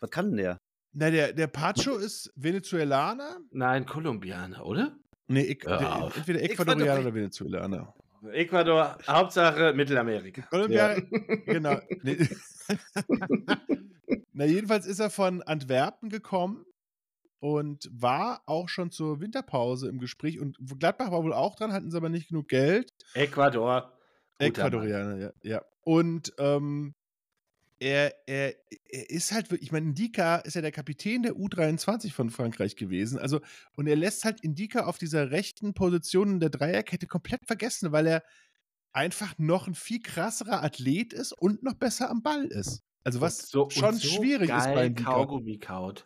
was 0.00 0.10
kann 0.10 0.30
denn 0.30 0.36
der? 0.36 0.58
Na, 0.92 1.10
der, 1.10 1.32
der 1.32 1.46
Pacho 1.48 1.96
ist 1.96 2.32
Venezuelaner? 2.36 3.38
Nein, 3.50 3.84
Kolumbianer, 3.86 4.64
oder? 4.64 4.96
Nee, 5.26 5.42
ich, 5.42 5.58
der, 5.60 6.12
entweder 6.14 6.42
Ecuadorianer 6.42 7.00
oder 7.00 7.14
Venezuelaner. 7.14 7.94
Ecuador, 8.32 8.96
Hauptsache 9.06 9.72
Mittelamerika. 9.74 10.42
Kolumbia, 10.42 10.96
ja. 10.96 11.00
genau. 11.46 11.78
Nee. 12.02 12.28
Na, 14.32 14.44
jedenfalls 14.44 14.86
ist 14.86 15.00
er 15.00 15.10
von 15.10 15.42
Antwerpen 15.42 16.08
gekommen 16.08 16.64
und 17.40 17.90
war 17.92 18.42
auch 18.46 18.68
schon 18.68 18.90
zur 18.90 19.20
Winterpause 19.20 19.88
im 19.88 19.98
Gespräch. 19.98 20.40
Und 20.40 20.56
Gladbach 20.78 21.10
war 21.10 21.22
wohl 21.22 21.32
auch 21.32 21.54
dran, 21.54 21.72
hatten 21.72 21.90
sie 21.90 21.96
aber 21.96 22.08
nicht 22.08 22.28
genug 22.28 22.48
Geld. 22.48 22.90
Ecuador. 23.14 23.92
Ecuadorianer, 24.38 25.16
ja, 25.16 25.32
ja. 25.42 25.62
Und 25.82 26.32
ähm, 26.38 26.94
er, 27.78 28.14
er, 28.26 28.54
er 28.88 29.10
ist 29.10 29.32
halt 29.32 29.50
wirklich, 29.50 29.68
ich 29.68 29.72
meine, 29.72 29.86
Indika 29.86 30.36
ist 30.36 30.54
ja 30.54 30.62
der 30.62 30.72
Kapitän 30.72 31.22
der 31.22 31.34
U23 31.34 32.12
von 32.12 32.30
Frankreich 32.30 32.76
gewesen. 32.76 33.18
Also, 33.18 33.40
und 33.76 33.86
er 33.86 33.96
lässt 33.96 34.24
halt 34.24 34.40
Indika 34.42 34.86
auf 34.86 34.98
dieser 34.98 35.30
rechten 35.30 35.74
Position 35.74 36.32
in 36.32 36.40
der 36.40 36.50
Dreierkette 36.50 37.06
komplett 37.06 37.46
vergessen, 37.46 37.92
weil 37.92 38.06
er 38.06 38.22
einfach 38.92 39.36
noch 39.38 39.66
ein 39.66 39.74
viel 39.74 40.00
krasserer 40.00 40.62
Athlet 40.62 41.12
ist 41.12 41.32
und 41.32 41.62
noch 41.62 41.74
besser 41.74 42.10
am 42.10 42.22
Ball 42.22 42.46
ist. 42.46 42.82
Also 43.04 43.20
was 43.20 43.50
so, 43.50 43.68
schon 43.68 43.96
so 43.96 44.08
schwierig 44.08 44.48
ist 44.48 44.64
bei. 44.64 44.90
Kaugummi 44.90 45.58
kaut. 45.58 46.04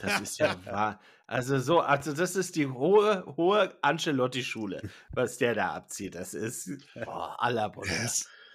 Das 0.00 0.20
ist 0.20 0.38
ja 0.38 0.56
wahr. 0.64 1.00
Also 1.26 1.58
so, 1.58 1.80
also 1.80 2.14
das 2.14 2.36
ist 2.36 2.56
die 2.56 2.66
hohe, 2.66 3.24
hohe 3.36 3.76
Ancelotti-Schule, 3.82 4.80
was 5.12 5.36
der 5.36 5.54
da 5.54 5.74
abzieht. 5.74 6.14
Das 6.14 6.32
ist 6.32 6.70
boah, 6.94 7.36
la 7.50 7.70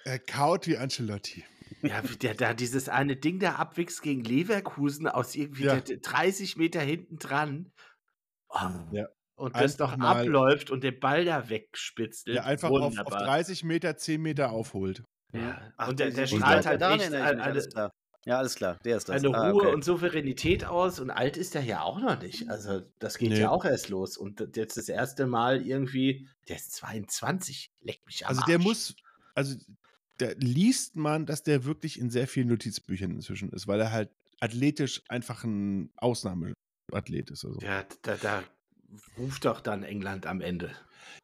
Er 0.06 0.20
kaut 0.20 0.66
wie 0.66 0.78
Ancelotti. 0.78 1.46
Ja, 1.84 2.02
der 2.02 2.34
da 2.34 2.54
dieses 2.56 2.90
eine 2.90 3.16
Ding 3.16 3.40
da 3.40 3.54
abwächst 3.54 4.02
gegen 4.02 4.24
Leverkusen 4.24 5.08
aus 5.08 5.36
irgendwie 5.36 5.66
ja. 5.66 5.80
30 5.80 6.58
Meter 6.58 6.82
hinten 6.82 7.18
dran. 7.18 7.72
Oh. 8.50 8.58
Ja. 8.92 9.08
Und 9.36 9.56
das 9.56 9.78
doch 9.78 9.92
abläuft 9.92 10.72
und 10.72 10.84
den 10.84 11.00
Ball 11.00 11.26
da 11.26 11.50
wegspitzt. 11.50 12.28
Ja, 12.28 12.44
einfach 12.44 12.70
auf, 12.70 12.98
auf, 12.98 13.14
30 13.14 13.64
Meter, 13.64 13.98
10 13.98 14.22
Meter 14.22 14.52
aufholt. 14.52 15.04
Ja. 15.34 15.62
Ach, 15.78 15.90
und 15.90 16.00
der, 16.00 16.12
der 16.12 16.28
strahlt 16.28 16.66
halt 16.66 16.82
echt 16.82 17.14
alles 17.14 17.70
klar. 17.70 17.92
Ja, 18.26 18.38
alles 18.38 18.56
klar, 18.56 18.80
der 18.86 18.96
ist 18.96 19.10
das. 19.10 19.18
Eine 19.18 19.36
ah, 19.36 19.50
Ruhe 19.50 19.64
okay. 19.64 19.74
und 19.74 19.84
Souveränität 19.84 20.64
aus 20.64 21.00
und 21.00 21.12
alt 21.12 21.36
ist 21.36 21.56
er 21.56 21.64
ja 21.64 21.82
auch 21.82 22.00
noch 22.00 22.22
nicht. 22.22 22.50
Also, 22.50 22.82
das 23.00 23.18
geht 23.18 23.32
nee. 23.32 23.40
ja 23.42 23.50
auch 23.50 23.66
erst 23.66 23.90
los. 23.90 24.16
Und 24.16 24.56
jetzt 24.56 24.78
das 24.78 24.88
erste 24.88 25.28
Mal 25.28 25.66
irgendwie, 25.66 26.30
der 26.48 26.56
ist 26.56 26.72
22, 26.74 27.72
leckt 27.82 28.06
mich 28.06 28.26
am 28.26 28.30
Also, 28.30 28.42
der 28.46 28.56
Arsch. 28.56 28.64
muss, 28.64 28.96
also, 29.36 29.58
da 30.20 30.30
liest 30.38 30.96
man, 30.96 31.26
dass 31.26 31.44
der 31.44 31.66
wirklich 31.66 32.00
in 32.00 32.10
sehr 32.10 32.28
vielen 32.28 32.48
Notizbüchern 32.48 33.12
inzwischen 33.12 33.52
ist, 33.52 33.68
weil 33.68 33.82
er 33.82 33.92
halt 33.92 34.10
athletisch 34.40 35.02
einfach 35.10 35.44
ein 35.44 35.92
Ausnahmeathlet 35.98 37.30
ist. 37.30 37.44
Also. 37.44 37.60
Ja, 37.60 37.84
da, 38.04 38.16
da 38.16 38.44
ruft 39.18 39.44
doch 39.44 39.60
dann 39.60 39.84
England 39.84 40.28
am 40.28 40.40
Ende. 40.40 40.72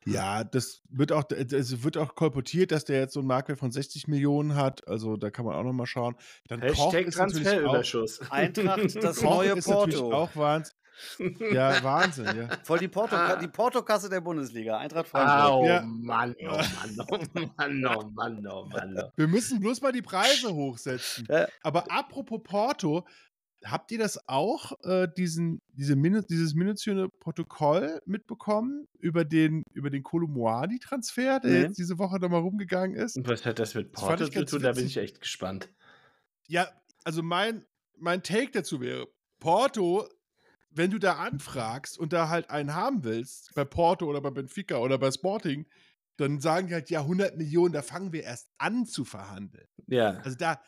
Ja, 0.06 0.44
das 0.44 0.82
wird 0.90 1.12
auch, 1.12 1.24
es 1.30 1.84
wird 1.84 1.98
auch 1.98 2.16
kolportiert, 2.16 2.72
dass 2.72 2.86
der 2.86 3.00
jetzt 3.00 3.14
so 3.14 3.20
einen 3.20 3.28
Marktwert 3.28 3.60
von 3.60 3.72
60 3.72 4.08
Millionen 4.08 4.56
hat. 4.56 4.88
Also 4.88 5.18
da 5.18 5.30
kann 5.30 5.46
man 5.46 5.56
auch 5.56 5.64
nochmal 5.64 5.88
schauen. 5.88 6.16
Dann 6.48 6.62
Hashtag 6.62 7.12
Transferüberschuss. 7.12 8.22
Eintracht, 8.32 8.96
das 9.04 9.22
neue 9.22 9.56
Porto. 9.58 10.14
auch 10.14 10.36
Wahnsinn. 10.36 10.76
Ja, 11.52 11.82
Wahnsinn, 11.82 12.26
ja. 12.26 12.50
Voll 12.64 12.80
die, 12.80 12.88
Porto, 12.88 13.16
ah. 13.16 13.36
die 13.38 13.48
Portokasse 13.48 14.10
der 14.10 14.22
Bundesliga, 14.22 14.78
Eintracht 14.78 15.08
Frankfurt. 15.08 15.54
Oh 15.54 15.66
ja. 15.66 15.82
Mann, 15.82 16.36
oh 16.42 16.46
Mann, 16.46 17.08
oh 17.10 17.18
Mann, 17.56 17.86
oh 17.86 18.10
Mann, 18.14 18.48
oh 18.48 18.66
Mann. 18.66 19.12
Wir 19.16 19.28
müssen 19.28 19.60
bloß 19.60 19.82
mal 19.82 19.94
die 19.94 20.02
Preise 20.02 20.54
hochsetzen. 20.54 21.28
Aber 21.64 21.90
apropos 21.90 22.42
Porto, 22.44 23.06
habt 23.66 23.92
ihr 23.92 24.00
das 24.00 24.28
auch, 24.28 24.74
äh, 24.84 25.08
diesen, 25.18 25.62
diese 25.74 25.96
Minu 25.96 26.22
dieses 26.22 26.54
minutiöse 26.54 27.10
Protokoll 27.20 28.02
mitbekommen 28.06 28.88
über 29.00 29.26
den, 29.26 29.64
über 29.74 29.90
den 29.90 30.04
Kolomoani-Transfer, 30.04 31.40
der 31.40 31.52
nee. 31.52 31.62
jetzt 31.62 31.78
diese 31.78 31.98
Woche 31.98 32.20
nochmal 32.20 32.42
rumgegangen 32.42 32.96
ist? 32.96 33.18
Und 33.18 33.28
was 33.28 33.46
hat 33.46 33.60
das 33.60 33.76
mit 33.76 33.92
Porto 33.92 34.26
das 34.26 34.32
zu 34.32 34.46
tun? 34.46 34.62
Da 34.62 34.72
bin 34.72 34.86
ich 34.86 34.98
echt 34.98 35.20
gespannt. 35.20 35.70
Ja, 36.48 36.68
also 37.04 37.22
mein, 37.22 37.66
mein 37.98 38.24
Take 38.24 38.52
dazu 38.52 38.82
wäre, 38.82 39.08
Porto 39.40 40.08
wenn 40.72 40.92
du 40.92 41.00
da 41.00 41.14
anfragst 41.14 41.98
und 41.98 42.14
da 42.14 42.30
halt 42.30 42.50
einen 42.50 42.76
haben 42.76 43.04
willst, 43.04 43.54
bei 43.56 43.66
Porto 43.66 44.06
oder 44.06 44.22
bei 44.22 44.30
Benfica 44.30 44.78
oder 44.78 44.98
bei 44.98 45.12
Sporting, 45.12 45.66
dann 46.18 46.40
sagen 46.40 46.68
die 46.68 46.74
halt, 46.74 46.90
ja, 46.90 47.02
100 47.02 47.38
Millionen, 47.38 47.74
da 47.74 47.82
fangen 47.82 48.12
wir 48.14 48.24
erst 48.24 48.50
an 48.58 48.86
zu 48.86 49.06
verhandeln. 49.06 49.68
Ja. 49.88 50.18
Also 50.24 50.38
da, 50.38 50.62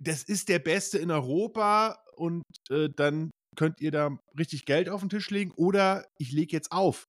das 0.00 0.22
ist 0.22 0.48
der 0.48 0.58
Beste 0.58 0.98
in 0.98 1.10
Europa 1.10 1.98
und 2.16 2.42
äh, 2.70 2.88
dann 2.94 3.30
könnt 3.56 3.80
ihr 3.80 3.90
da 3.90 4.18
richtig 4.38 4.66
Geld 4.66 4.88
auf 4.88 5.00
den 5.00 5.08
Tisch 5.08 5.30
legen 5.30 5.50
oder 5.52 6.06
ich 6.18 6.32
lege 6.32 6.54
jetzt 6.54 6.72
auf. 6.72 7.06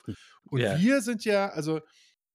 Und 0.50 0.62
ja. 0.62 0.80
wir 0.80 1.02
sind 1.02 1.26
ja, 1.26 1.50
also 1.50 1.82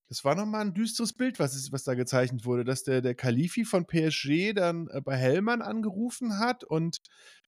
das 0.09 0.25
war 0.25 0.35
nochmal 0.35 0.61
ein 0.61 0.75
düsteres 0.75 1.15
Bild, 1.15 1.39
was, 1.39 1.55
ist, 1.55 1.73
was 1.73 1.85
da 1.85 1.95
gezeichnet 1.95 2.45
wurde, 2.45 2.65
dass 2.65 2.83
der, 2.83 3.01
der 3.01 3.15
Kalifi 3.15 3.65
von 3.65 3.87
PSG 3.87 4.53
dann 4.55 4.89
äh, 4.89 5.01
bei 5.01 5.17
Hellmann 5.17 5.63
angerufen 5.63 6.39
hat 6.39 6.65
und 6.65 6.99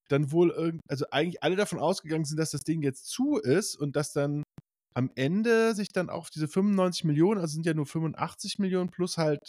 dann 0.09 0.33
wohl, 0.33 0.81
also 0.89 1.07
eigentlich 1.11 1.43
alle 1.43 1.57
davon 1.57 1.79
ausgegangen 1.79 2.25
sind, 2.25 2.39
dass 2.39 2.51
das 2.51 2.63
Ding 2.63 2.83
jetzt 2.83 3.07
zu 3.07 3.37
ist 3.37 3.77
und 3.77 3.97
dass 3.97 4.13
dann 4.13 4.43
am 4.95 5.11
Ende 5.15 5.75
sich 5.75 5.89
dann 5.89 6.09
auch 6.09 6.31
diese 6.31 6.49
95 6.49 7.05
Millionen, 7.05 7.41
also 7.41 7.55
sind 7.55 7.67
ja 7.67 7.75
nur 7.75 7.87
85 7.87 8.59
Millionen 8.59 8.91
plus 8.91 9.19
halt 9.19 9.41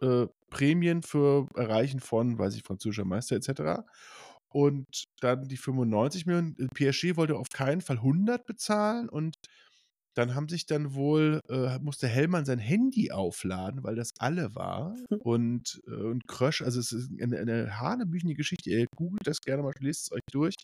äh, 0.00 0.26
Prämien 0.50 1.02
für 1.02 1.48
Erreichen 1.54 2.00
von, 2.00 2.38
weiß 2.38 2.54
ich, 2.54 2.62
französischer 2.62 3.04
Meister 3.04 3.36
etc. 3.36 3.82
Und 4.52 5.04
dann 5.20 5.48
die 5.48 5.56
95 5.56 6.26
Millionen. 6.26 6.56
Äh, 6.58 6.68
PSG 6.68 7.16
wollte 7.16 7.36
auf 7.36 7.48
keinen 7.50 7.80
Fall 7.80 7.96
100 7.96 8.44
bezahlen 8.46 9.08
und 9.08 9.36
dann 10.14 10.34
haben 10.34 10.48
sich 10.48 10.66
dann 10.66 10.94
wohl, 10.94 11.40
äh, 11.48 11.78
musste 11.78 12.06
Hellmann 12.06 12.44
sein 12.44 12.58
Handy 12.58 13.10
aufladen, 13.12 13.82
weil 13.82 13.94
das 13.94 14.10
alle 14.18 14.54
war. 14.54 14.94
Hm. 15.08 15.18
Und, 15.20 15.80
äh, 15.86 15.90
und 15.90 16.26
Krösch, 16.26 16.60
also 16.62 16.80
es 16.80 16.92
ist 16.92 17.10
eine, 17.20 17.38
eine 17.38 17.80
hanebüchene 17.80 18.34
Geschichte. 18.34 18.70
Ihr 18.70 18.86
googelt 18.94 19.26
das 19.26 19.40
gerne 19.40 19.62
mal, 19.62 19.72
lest 19.80 20.02
es 20.02 20.12
euch 20.12 20.20
durch. 20.30 20.54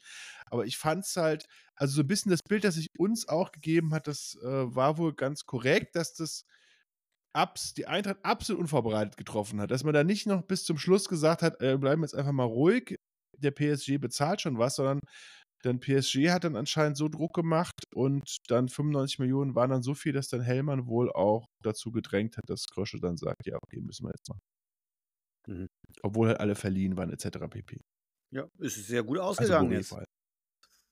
Aber 0.46 0.66
ich 0.66 0.77
fand 0.77 1.05
es 1.05 1.16
halt, 1.16 1.46
also 1.77 1.94
so 1.94 2.01
ein 2.03 2.07
bisschen 2.07 2.31
das 2.31 2.42
Bild, 2.42 2.64
das 2.64 2.74
sich 2.74 2.88
uns 2.98 3.29
auch 3.29 3.53
gegeben 3.53 3.94
hat, 3.94 4.07
das 4.07 4.37
äh, 4.42 4.74
war 4.74 4.98
wohl 4.98 5.14
ganz 5.14 5.44
korrekt, 5.46 5.96
dass 5.96 6.14
das 6.14 6.44
Abs, 7.33 7.74
die 7.74 7.87
Eintracht 7.87 8.18
absolut 8.22 8.61
unvorbereitet 8.61 9.16
getroffen 9.16 9.61
hat. 9.61 9.70
Dass 9.70 9.85
man 9.85 9.94
da 9.94 10.05
nicht 10.05 10.27
noch 10.27 10.42
bis 10.42 10.64
zum 10.64 10.77
Schluss 10.77 11.09
gesagt 11.09 11.42
hat, 11.42 11.62
äh, 11.62 11.79
bleiben 11.79 12.03
jetzt 12.03 12.14
einfach 12.14 12.33
mal 12.33 12.44
ruhig, 12.44 12.98
der 13.38 13.51
PSG 13.51 13.98
bezahlt 13.98 14.40
schon 14.40 14.59
was, 14.59 14.77
sondern 14.77 15.01
dann 15.62 15.81
PSG 15.81 16.31
hat 16.31 16.44
dann 16.44 16.57
anscheinend 16.57 16.96
so 16.96 17.09
Druck 17.09 17.35
gemacht 17.35 17.85
und 17.92 18.37
dann 18.48 18.68
95 18.68 19.18
Millionen 19.18 19.55
waren 19.55 19.70
dann 19.70 19.83
so 19.83 19.94
viel, 19.94 20.12
dass 20.12 20.29
dann 20.29 20.40
Hellmann 20.40 20.87
wohl 20.87 21.11
auch 21.11 21.46
dazu 21.62 21.90
gedrängt 21.90 22.37
hat, 22.37 22.44
dass 22.48 22.66
Krösche 22.66 22.98
dann 23.01 23.16
sagt, 23.16 23.46
ja, 23.46 23.57
okay, 23.61 23.81
müssen 23.81 24.07
wir 24.07 24.12
jetzt 24.16 24.29
machen. 24.29 24.40
Mhm. 25.48 25.68
Obwohl 26.03 26.29
halt 26.29 26.40
alle 26.40 26.55
verliehen 26.55 26.96
waren, 26.96 27.11
etc. 27.11 27.38
pp. 27.51 27.81
Ja, 28.31 28.46
ist 28.59 28.87
sehr 28.87 29.03
gut 29.03 29.18
also 29.18 29.31
ausgegangen 29.31 29.74
also 29.74 29.96
jetzt. 29.96 30.09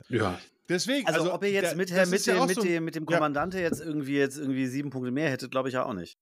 Ja. 0.08 0.38
Deswegen, 0.68 1.06
also, 1.06 1.20
also 1.20 1.34
ob 1.34 1.44
ihr 1.44 1.52
jetzt 1.52 1.76
mit, 1.76 1.90
mit, 1.90 2.26
ja 2.26 2.44
mit, 2.44 2.54
so, 2.54 2.62
dem, 2.62 2.84
mit 2.84 2.96
dem 2.96 3.06
Kommandante 3.06 3.58
ja. 3.58 3.64
jetzt 3.64 3.80
irgendwie 3.80 4.16
jetzt 4.16 4.36
irgendwie 4.36 4.66
sieben 4.66 4.90
Punkte 4.90 5.12
mehr 5.12 5.30
hättet, 5.30 5.52
glaube 5.52 5.68
ich 5.68 5.74
ja 5.74 5.84
auch 5.84 5.94
nicht. 5.94 6.16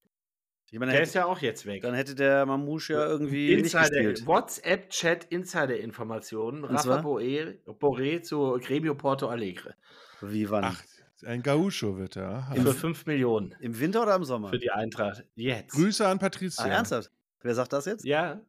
Ich 0.75 0.81
meine, 0.81 0.91
der 0.91 1.03
hätte, 1.03 1.09
ist 1.09 1.15
ja 1.15 1.27
auch 1.27 1.39
jetzt 1.39 1.67
weg. 1.67 1.83
Dann 1.83 1.95
hätte 1.95 2.17
der 2.17 2.45
Mamouche 2.47 2.95
ja 2.95 3.07
irgendwie 3.07 3.53
Insider, 3.53 4.13
WhatsApp-Chat 4.27 5.23
Insider-Informationen. 5.31 6.65
Rafa 6.65 6.99
Boré, 6.99 7.59
Boré 7.79 8.23
zu 8.23 8.59
Gremio 8.61 8.97
Porto 8.97 9.29
Alegre. 9.29 9.77
Wie 10.21 10.51
wann? 10.51 10.65
Ach, 10.65 10.83
ein 11.25 11.45
Gaucho 11.45 11.97
wird 11.97 12.17
er. 12.17 12.51
Für 12.57 12.75
5 12.75 13.07
Millionen. 13.07 13.55
Im 13.61 13.79
Winter 13.79 14.03
oder 14.03 14.17
im 14.17 14.25
Sommer? 14.25 14.49
Für 14.49 14.59
die 14.59 14.73
Eintracht. 14.73 15.23
Jetzt. 15.37 15.77
Grüße 15.77 16.05
an 16.09 16.19
Patricia. 16.19 16.65
Ah, 16.65 16.69
ernsthaft? 16.71 17.13
Wer 17.43 17.55
sagt 17.55 17.73
das 17.73 17.85
jetzt? 17.85 18.05
Ja, 18.05 18.41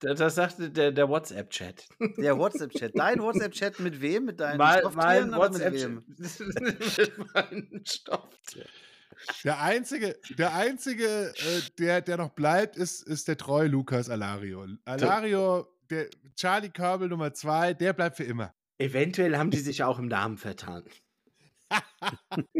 das 0.00 0.36
sagte 0.36 0.70
der, 0.70 0.90
der 0.90 1.10
WhatsApp-Chat. 1.10 1.86
Der 2.16 2.38
WhatsApp-Chat. 2.38 2.98
Dein 2.98 3.20
WhatsApp-Chat 3.20 3.80
mit 3.80 4.00
wem? 4.00 4.24
Mit 4.24 4.40
deinen 4.40 4.58
Stofftieren 4.78 5.32
WhatsApp 5.32 5.72
mit 5.74 5.82
wem? 5.82 6.04
mit 6.16 7.34
meinen 7.34 7.82
Stofftieren. 7.84 8.70
Der 9.44 9.60
einzige, 9.60 10.18
der 10.38 10.54
einzige, 10.54 11.32
äh, 11.36 11.60
der, 11.78 12.00
der 12.00 12.16
noch 12.16 12.30
bleibt, 12.30 12.76
ist, 12.76 13.02
ist 13.02 13.28
der 13.28 13.36
treue 13.36 13.68
Lukas 13.68 14.08
Alario. 14.08 14.66
Alario, 14.84 15.66
der 15.90 16.08
Charlie 16.36 16.70
Körbel 16.70 17.08
Nummer 17.08 17.32
zwei, 17.34 17.74
der 17.74 17.92
bleibt 17.92 18.16
für 18.16 18.24
immer. 18.24 18.54
Eventuell 18.78 19.36
haben 19.36 19.50
die 19.50 19.58
sich 19.58 19.82
auch 19.82 19.98
im 19.98 20.08
Namen 20.08 20.36
vertan. 20.36 20.84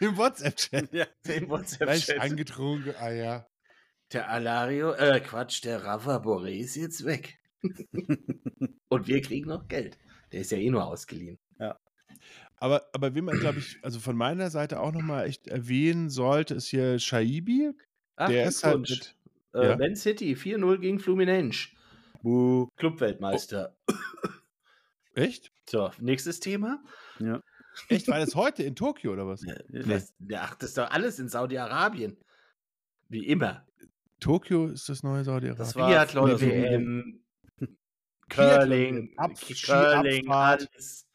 Im 0.00 0.16
WhatsApp-Chat. 0.16 0.92
Ja, 0.92 1.06
im 1.26 1.48
WhatsApp-Chat. 1.48 2.18
angetrunken, 2.18 2.94
ah 2.98 3.10
ja. 3.10 3.46
Der 4.12 4.30
Alario, 4.30 4.92
äh, 4.92 5.20
Quatsch, 5.20 5.64
der 5.64 5.84
Rafa 5.84 6.16
Boré 6.16 6.58
ist 6.58 6.76
jetzt 6.76 7.04
weg. 7.04 7.38
Und 8.88 9.06
wir 9.06 9.20
kriegen 9.20 9.48
noch 9.48 9.68
Geld. 9.68 9.98
Der 10.32 10.40
ist 10.40 10.50
ja 10.50 10.58
eh 10.58 10.70
nur 10.70 10.86
ausgeliehen. 10.86 11.38
Ja. 11.58 11.78
Aber, 12.60 12.88
aber 12.92 13.14
wie 13.14 13.20
man, 13.20 13.38
glaube 13.38 13.60
ich, 13.60 13.78
also 13.82 14.00
von 14.00 14.16
meiner 14.16 14.50
Seite 14.50 14.80
auch 14.80 14.92
nochmal 14.92 15.26
echt 15.26 15.46
erwähnen 15.46 16.10
sollte, 16.10 16.54
ist 16.54 16.66
hier 16.66 16.98
Shaibi. 16.98 17.72
Ach, 18.16 18.28
der 18.28 18.46
ist 18.46 18.64
halt 18.64 18.80
mit, 18.80 19.16
äh, 19.54 19.68
ja. 19.68 19.76
Man 19.76 19.94
City 19.94 20.34
4-0 20.34 20.78
gegen 20.78 20.98
Fluminense. 20.98 21.68
Buh. 22.22 22.68
Clubweltmeister. 22.76 23.76
Oh. 23.88 23.94
Echt? 25.14 25.52
So, 25.68 25.90
nächstes 25.98 26.40
Thema. 26.40 26.82
Ja. 27.18 27.42
Echt? 27.88 28.08
War 28.08 28.18
das 28.18 28.34
heute 28.34 28.62
in 28.64 28.74
Tokio 28.74 29.12
oder 29.12 29.26
was? 29.26 29.42
Nee. 29.42 30.02
Ach, 30.34 30.54
das 30.56 30.70
ist 30.70 30.78
doch 30.78 30.90
alles 30.90 31.18
in 31.18 31.28
Saudi-Arabien. 31.28 32.16
Wie 33.08 33.26
immer. 33.26 33.66
Tokio 34.20 34.66
ist 34.66 34.88
das 34.88 35.02
neue 35.02 35.24
Saudi-Arabien. 35.24 35.56
Das 35.58 35.76
war 35.76 35.88
Biathlon 35.88 36.40
WM. 36.40 37.24
Curling, 38.28 39.14
Curling, 39.64 40.28
alles. 40.28 41.07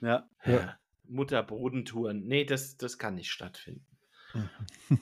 Ja. 0.00 0.28
ja. 0.44 0.78
Mutter-Bodentouren. 1.04 2.26
Nee, 2.26 2.44
das, 2.44 2.76
das 2.76 2.98
kann 2.98 3.14
nicht 3.14 3.30
stattfinden. 3.30 3.86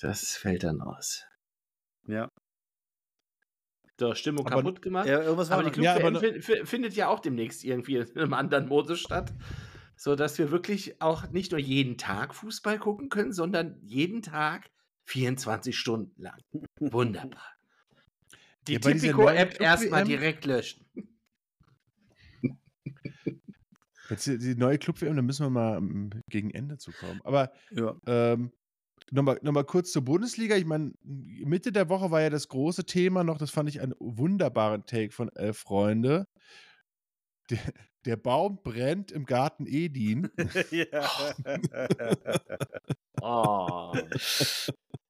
das 0.00 0.36
fällt 0.36 0.64
dann 0.64 0.80
aus. 0.80 1.24
Ja. 2.06 2.30
So, 3.98 4.14
Stimmung 4.14 4.46
aber, 4.46 4.62
kaputt 4.62 4.80
gemacht. 4.80 5.08
Ja, 5.08 5.20
irgendwas 5.22 5.50
aber 5.50 5.64
die 5.64 5.70
Club 5.70 5.84
ja, 5.84 5.96
aber 5.96 6.20
findet 6.66 6.94
ja 6.94 7.08
auch 7.08 7.18
demnächst 7.18 7.64
irgendwie 7.64 7.96
in 7.96 8.16
einem 8.16 8.34
anderen 8.34 8.68
Modus 8.68 9.00
statt. 9.00 9.32
So 9.96 10.14
dass 10.14 10.38
wir 10.38 10.52
wirklich 10.52 11.02
auch 11.02 11.28
nicht 11.30 11.50
nur 11.50 11.60
jeden 11.60 11.98
Tag 11.98 12.32
Fußball 12.32 12.78
gucken 12.78 13.08
können, 13.08 13.32
sondern 13.32 13.80
jeden 13.82 14.22
Tag 14.22 14.70
24 15.06 15.76
Stunden 15.76 16.22
lang. 16.22 16.40
Wunderbar. 16.78 17.52
Die 18.68 18.74
ja, 18.74 18.78
Tipico-App 18.78 19.60
erstmal 19.60 20.04
direkt 20.04 20.44
löschen. 20.44 20.86
Jetzt 24.08 24.26
die, 24.26 24.38
die 24.38 24.54
neue 24.54 24.78
Club-WM, 24.78 25.16
da 25.16 25.22
müssen 25.22 25.46
wir 25.46 25.50
mal 25.50 25.82
gegen 26.28 26.50
Ende 26.50 26.78
zu 26.78 26.92
kommen. 26.92 27.20
Aber 27.24 27.52
ja. 27.70 27.94
ähm, 28.06 28.52
nochmal 29.10 29.38
noch 29.42 29.52
mal 29.52 29.64
kurz 29.64 29.92
zur 29.92 30.02
Bundesliga. 30.04 30.56
Ich 30.56 30.64
meine, 30.64 30.92
Mitte 31.02 31.72
der 31.72 31.88
Woche 31.88 32.10
war 32.10 32.20
ja 32.20 32.30
das 32.30 32.48
große 32.48 32.84
Thema 32.84 33.24
noch, 33.24 33.38
das 33.38 33.50
fand 33.50 33.68
ich 33.68 33.80
einen 33.80 33.94
wunderbaren 33.98 34.84
Take 34.86 35.12
von 35.12 35.28
Elf 35.34 35.58
Freunde. 35.58 36.26
Der, 37.50 37.58
der 38.04 38.16
Baum 38.16 38.62
brennt 38.62 39.10
im 39.10 39.24
Garten 39.24 39.66
Edin. 39.66 40.30
ja. 40.70 41.08
oh. 43.22 43.92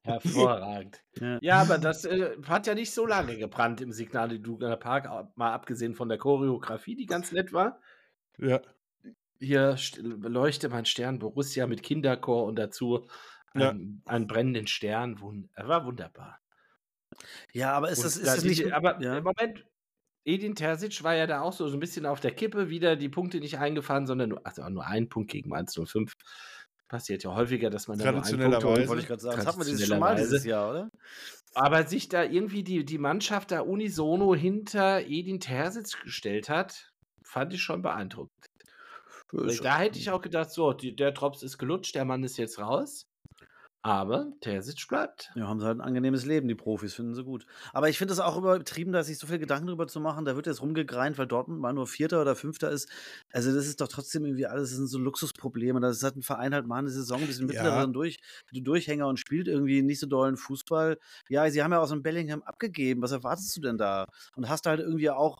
Hervorragend. 0.02 1.02
Ja. 1.20 1.38
ja, 1.42 1.60
aber 1.60 1.78
das 1.78 2.04
äh, 2.04 2.36
hat 2.46 2.66
ja 2.66 2.74
nicht 2.74 2.92
so 2.92 3.06
lange 3.06 3.36
gebrannt 3.36 3.80
im 3.80 3.92
Signal 3.92 4.32
Iduna 4.32 4.76
Park, 4.76 5.08
mal 5.36 5.52
abgesehen 5.52 5.94
von 5.94 6.08
der 6.08 6.18
Choreografie, 6.18 6.94
die 6.96 7.06
ganz 7.06 7.32
nett 7.32 7.52
war. 7.52 7.80
Ja. 8.38 8.60
Hier 9.38 9.76
leuchte 10.00 10.68
mein 10.68 10.84
Stern 10.84 11.18
Borussia 11.18 11.66
mit 11.66 11.82
Kinderchor 11.82 12.44
und 12.44 12.56
dazu 12.56 13.06
ja. 13.54 13.70
einen, 13.70 14.02
einen 14.06 14.26
brennenden 14.26 14.66
Stern. 14.66 15.20
Wund 15.20 15.48
war 15.56 15.84
wunderbar. 15.84 16.40
Ja, 17.52 17.72
aber 17.72 17.90
ist 17.90 18.04
das, 18.04 18.16
ist 18.16 18.26
das 18.26 18.44
nicht. 18.44 18.72
Aber 18.72 19.00
ja. 19.00 19.16
im 19.16 19.24
Moment, 19.24 19.64
Edin 20.24 20.54
Terzic 20.54 21.02
war 21.02 21.14
ja 21.14 21.26
da 21.26 21.40
auch 21.40 21.52
so, 21.52 21.68
so 21.68 21.76
ein 21.76 21.80
bisschen 21.80 22.06
auf 22.06 22.20
der 22.20 22.32
Kippe, 22.32 22.68
wieder 22.68 22.96
die 22.96 23.08
Punkte 23.08 23.38
nicht 23.38 23.58
eingefahren, 23.58 24.06
sondern 24.06 24.30
nur, 24.30 24.46
also 24.46 24.68
nur 24.68 24.86
ein 24.86 25.08
Punkt 25.08 25.30
gegen 25.30 25.52
105. 25.52 26.12
Passiert 26.88 27.22
ja 27.22 27.34
häufiger, 27.34 27.70
dass 27.70 27.86
man 27.86 27.98
da 27.98 28.12
nur 28.12 28.24
einen 28.24 28.40
Punkt 28.40 28.64
holt. 28.64 28.88
Wollte 28.88 29.02
ich 29.02 29.08
gerade 29.08 29.22
sagen. 29.22 29.36
Das 29.36 29.46
hat 29.46 29.56
man 29.56 29.66
dieses 29.66 29.86
schon 29.86 29.98
mal 29.98 30.16
dieses 30.16 30.44
Jahr, 30.44 30.70
oder? 30.70 30.90
Aber 31.54 31.86
sich 31.86 32.08
da 32.08 32.24
irgendwie 32.24 32.62
die, 32.62 32.84
die 32.84 32.98
Mannschaft 32.98 33.50
da 33.50 33.60
unisono 33.60 34.34
hinter 34.34 35.00
Edin 35.06 35.40
Terzic 35.40 36.02
gestellt 36.02 36.48
hat, 36.48 36.92
fand 37.22 37.52
ich 37.52 37.62
schon 37.62 37.82
beeindruckend. 37.82 38.47
Da 39.32 39.78
hätte 39.78 39.98
ich 39.98 40.10
auch 40.10 40.22
gedacht, 40.22 40.50
so, 40.50 40.72
die, 40.72 40.96
der 40.96 41.12
Drops 41.12 41.42
ist 41.42 41.58
gelutscht, 41.58 41.94
der 41.94 42.04
Mann 42.04 42.24
ist 42.24 42.38
jetzt 42.38 42.58
raus. 42.58 43.06
Aber 43.82 44.32
Terzic 44.40 44.88
bleibt. 44.88 45.30
Ja, 45.36 45.46
haben 45.46 45.60
sie 45.60 45.66
halt 45.66 45.78
ein 45.78 45.80
angenehmes 45.80 46.26
Leben, 46.26 46.48
die 46.48 46.56
Profis, 46.56 46.94
finden 46.94 47.14
sie 47.14 47.22
gut. 47.22 47.46
Aber 47.72 47.88
ich 47.88 47.96
finde 47.96 48.12
es 48.12 48.18
auch 48.18 48.36
übertrieben, 48.36 48.90
da 48.90 49.04
sich 49.04 49.18
so 49.18 49.28
viel 49.28 49.38
Gedanken 49.38 49.68
drüber 49.68 49.86
zu 49.86 50.00
machen. 50.00 50.24
Da 50.24 50.34
wird 50.34 50.46
jetzt 50.46 50.60
rumgegreint, 50.60 51.16
weil 51.16 51.28
Dortmund 51.28 51.60
mal 51.60 51.72
nur 51.72 51.86
Vierter 51.86 52.20
oder 52.20 52.34
Fünfter 52.34 52.70
ist. 52.70 52.88
Also, 53.32 53.54
das 53.54 53.66
ist 53.66 53.80
doch 53.80 53.86
trotzdem 53.86 54.24
irgendwie 54.24 54.46
alles, 54.46 54.70
das 54.70 54.78
sind 54.78 54.88
so 54.88 54.98
Luxusprobleme. 54.98 55.78
Das 55.78 56.02
hat 56.02 56.16
ein 56.16 56.22
Verein 56.22 56.54
halt 56.54 56.66
mal 56.66 56.78
eine 56.78 56.90
Saison, 56.90 57.20
ein 57.20 57.28
bisschen 57.28 57.46
mittleren 57.46 57.72
ja. 57.72 57.86
durch, 57.86 58.18
Durchhänger 58.52 59.06
und 59.06 59.20
spielt 59.20 59.46
irgendwie 59.46 59.80
nicht 59.82 60.00
so 60.00 60.06
dollen 60.06 60.36
Fußball. 60.36 60.98
Ja, 61.28 61.48
sie 61.48 61.62
haben 61.62 61.70
ja 61.70 61.80
auch 61.80 61.86
so 61.86 61.94
ein 61.94 62.02
Bellingham 62.02 62.42
abgegeben. 62.42 63.00
Was 63.00 63.12
erwartest 63.12 63.56
du 63.56 63.60
denn 63.60 63.78
da? 63.78 64.06
Und 64.34 64.48
hast 64.48 64.66
halt 64.66 64.80
irgendwie 64.80 65.10
auch 65.10 65.38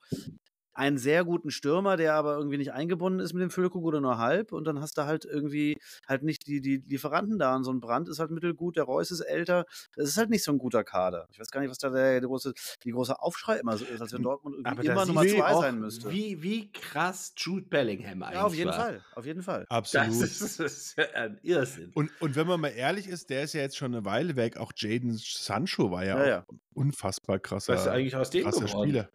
einen 0.79 0.97
sehr 0.97 1.25
guten 1.25 1.51
Stürmer, 1.51 1.97
der 1.97 2.14
aber 2.14 2.37
irgendwie 2.37 2.57
nicht 2.57 2.73
eingebunden 2.73 3.19
ist 3.19 3.33
mit 3.33 3.43
dem 3.43 3.51
Füllkrug 3.51 3.85
oder 3.85 4.01
nur 4.01 4.19
halb. 4.19 4.53
Und 4.53 4.64
dann 4.64 4.81
hast 4.81 4.97
du 4.97 5.07
halt 5.07 5.25
irgendwie 5.25 5.77
halt 6.07 6.23
nicht 6.23 6.47
die, 6.47 6.61
die 6.61 6.77
Lieferanten 6.87 7.37
da. 7.37 7.57
Und 7.57 7.64
so 7.64 7.73
ein 7.73 7.81
Brand 7.81 8.09
ist 8.09 8.21
halt 8.21 8.31
mittelgut, 8.31 8.77
der 8.77 8.85
Reus 8.85 9.11
ist 9.11 9.21
älter. 9.21 9.64
Das 9.97 10.09
ist 10.09 10.17
halt 10.17 10.31
nicht 10.31 10.45
so 10.45 10.53
ein 10.53 10.59
guter 10.59 10.85
Kader. 10.85 11.27
Ich 11.33 11.41
weiß 11.41 11.51
gar 11.51 11.61
nicht, 11.61 11.71
was 11.71 11.79
da 11.79 11.91
der, 11.91 12.21
der 12.21 12.29
große, 12.29 12.53
die 12.85 12.93
große 12.93 13.21
Aufschrei 13.21 13.57
immer 13.57 13.77
so 13.77 13.85
ist, 13.87 14.01
als 14.01 14.12
wenn 14.12 14.23
Dortmund 14.23 14.55
irgendwie 14.64 14.87
immer 14.87 15.05
Nummer 15.05 15.27
zwei 15.27 15.55
sein 15.55 15.81
müsste. 15.81 16.12
Wie, 16.12 16.41
wie 16.45 16.71
krass 16.71 17.33
Jude 17.37 17.67
Bellingham 17.67 18.23
eigentlich 18.23 18.38
Ja, 18.38 18.47
auf 18.47 18.55
jeden 18.55 18.71
war. 18.71 18.79
Fall. 18.79 19.05
Auf 19.17 19.27
jeden 19.27 19.43
Fall. 19.43 19.67
Absolut. 19.69 20.09
Das 20.09 20.21
ist, 20.21 20.41
das 20.61 20.73
ist 20.73 20.99
ein 21.14 21.41
Irrsinn. 21.43 21.91
Und, 21.95 22.12
und 22.21 22.37
wenn 22.37 22.47
man 22.47 22.61
mal 22.61 22.69
ehrlich 22.69 23.09
ist, 23.09 23.31
der 23.31 23.43
ist 23.43 23.53
ja 23.53 23.62
jetzt 23.62 23.77
schon 23.77 23.93
eine 23.93 24.05
Weile 24.05 24.37
weg. 24.37 24.57
Auch 24.57 24.71
Jaden 24.77 25.17
Sancho 25.17 25.91
war 25.91 26.05
ja, 26.05 26.19
ja, 26.21 26.29
ja. 26.29 26.47
unfassbar 26.73 27.41
krasser, 27.41 27.75
was 27.75 27.81
ist 27.81 27.88
eigentlich 27.88 28.14
aus 28.14 28.31
dem 28.31 28.45
krasser 28.45 28.67
geworden? 28.67 28.91
Spieler. 28.91 29.09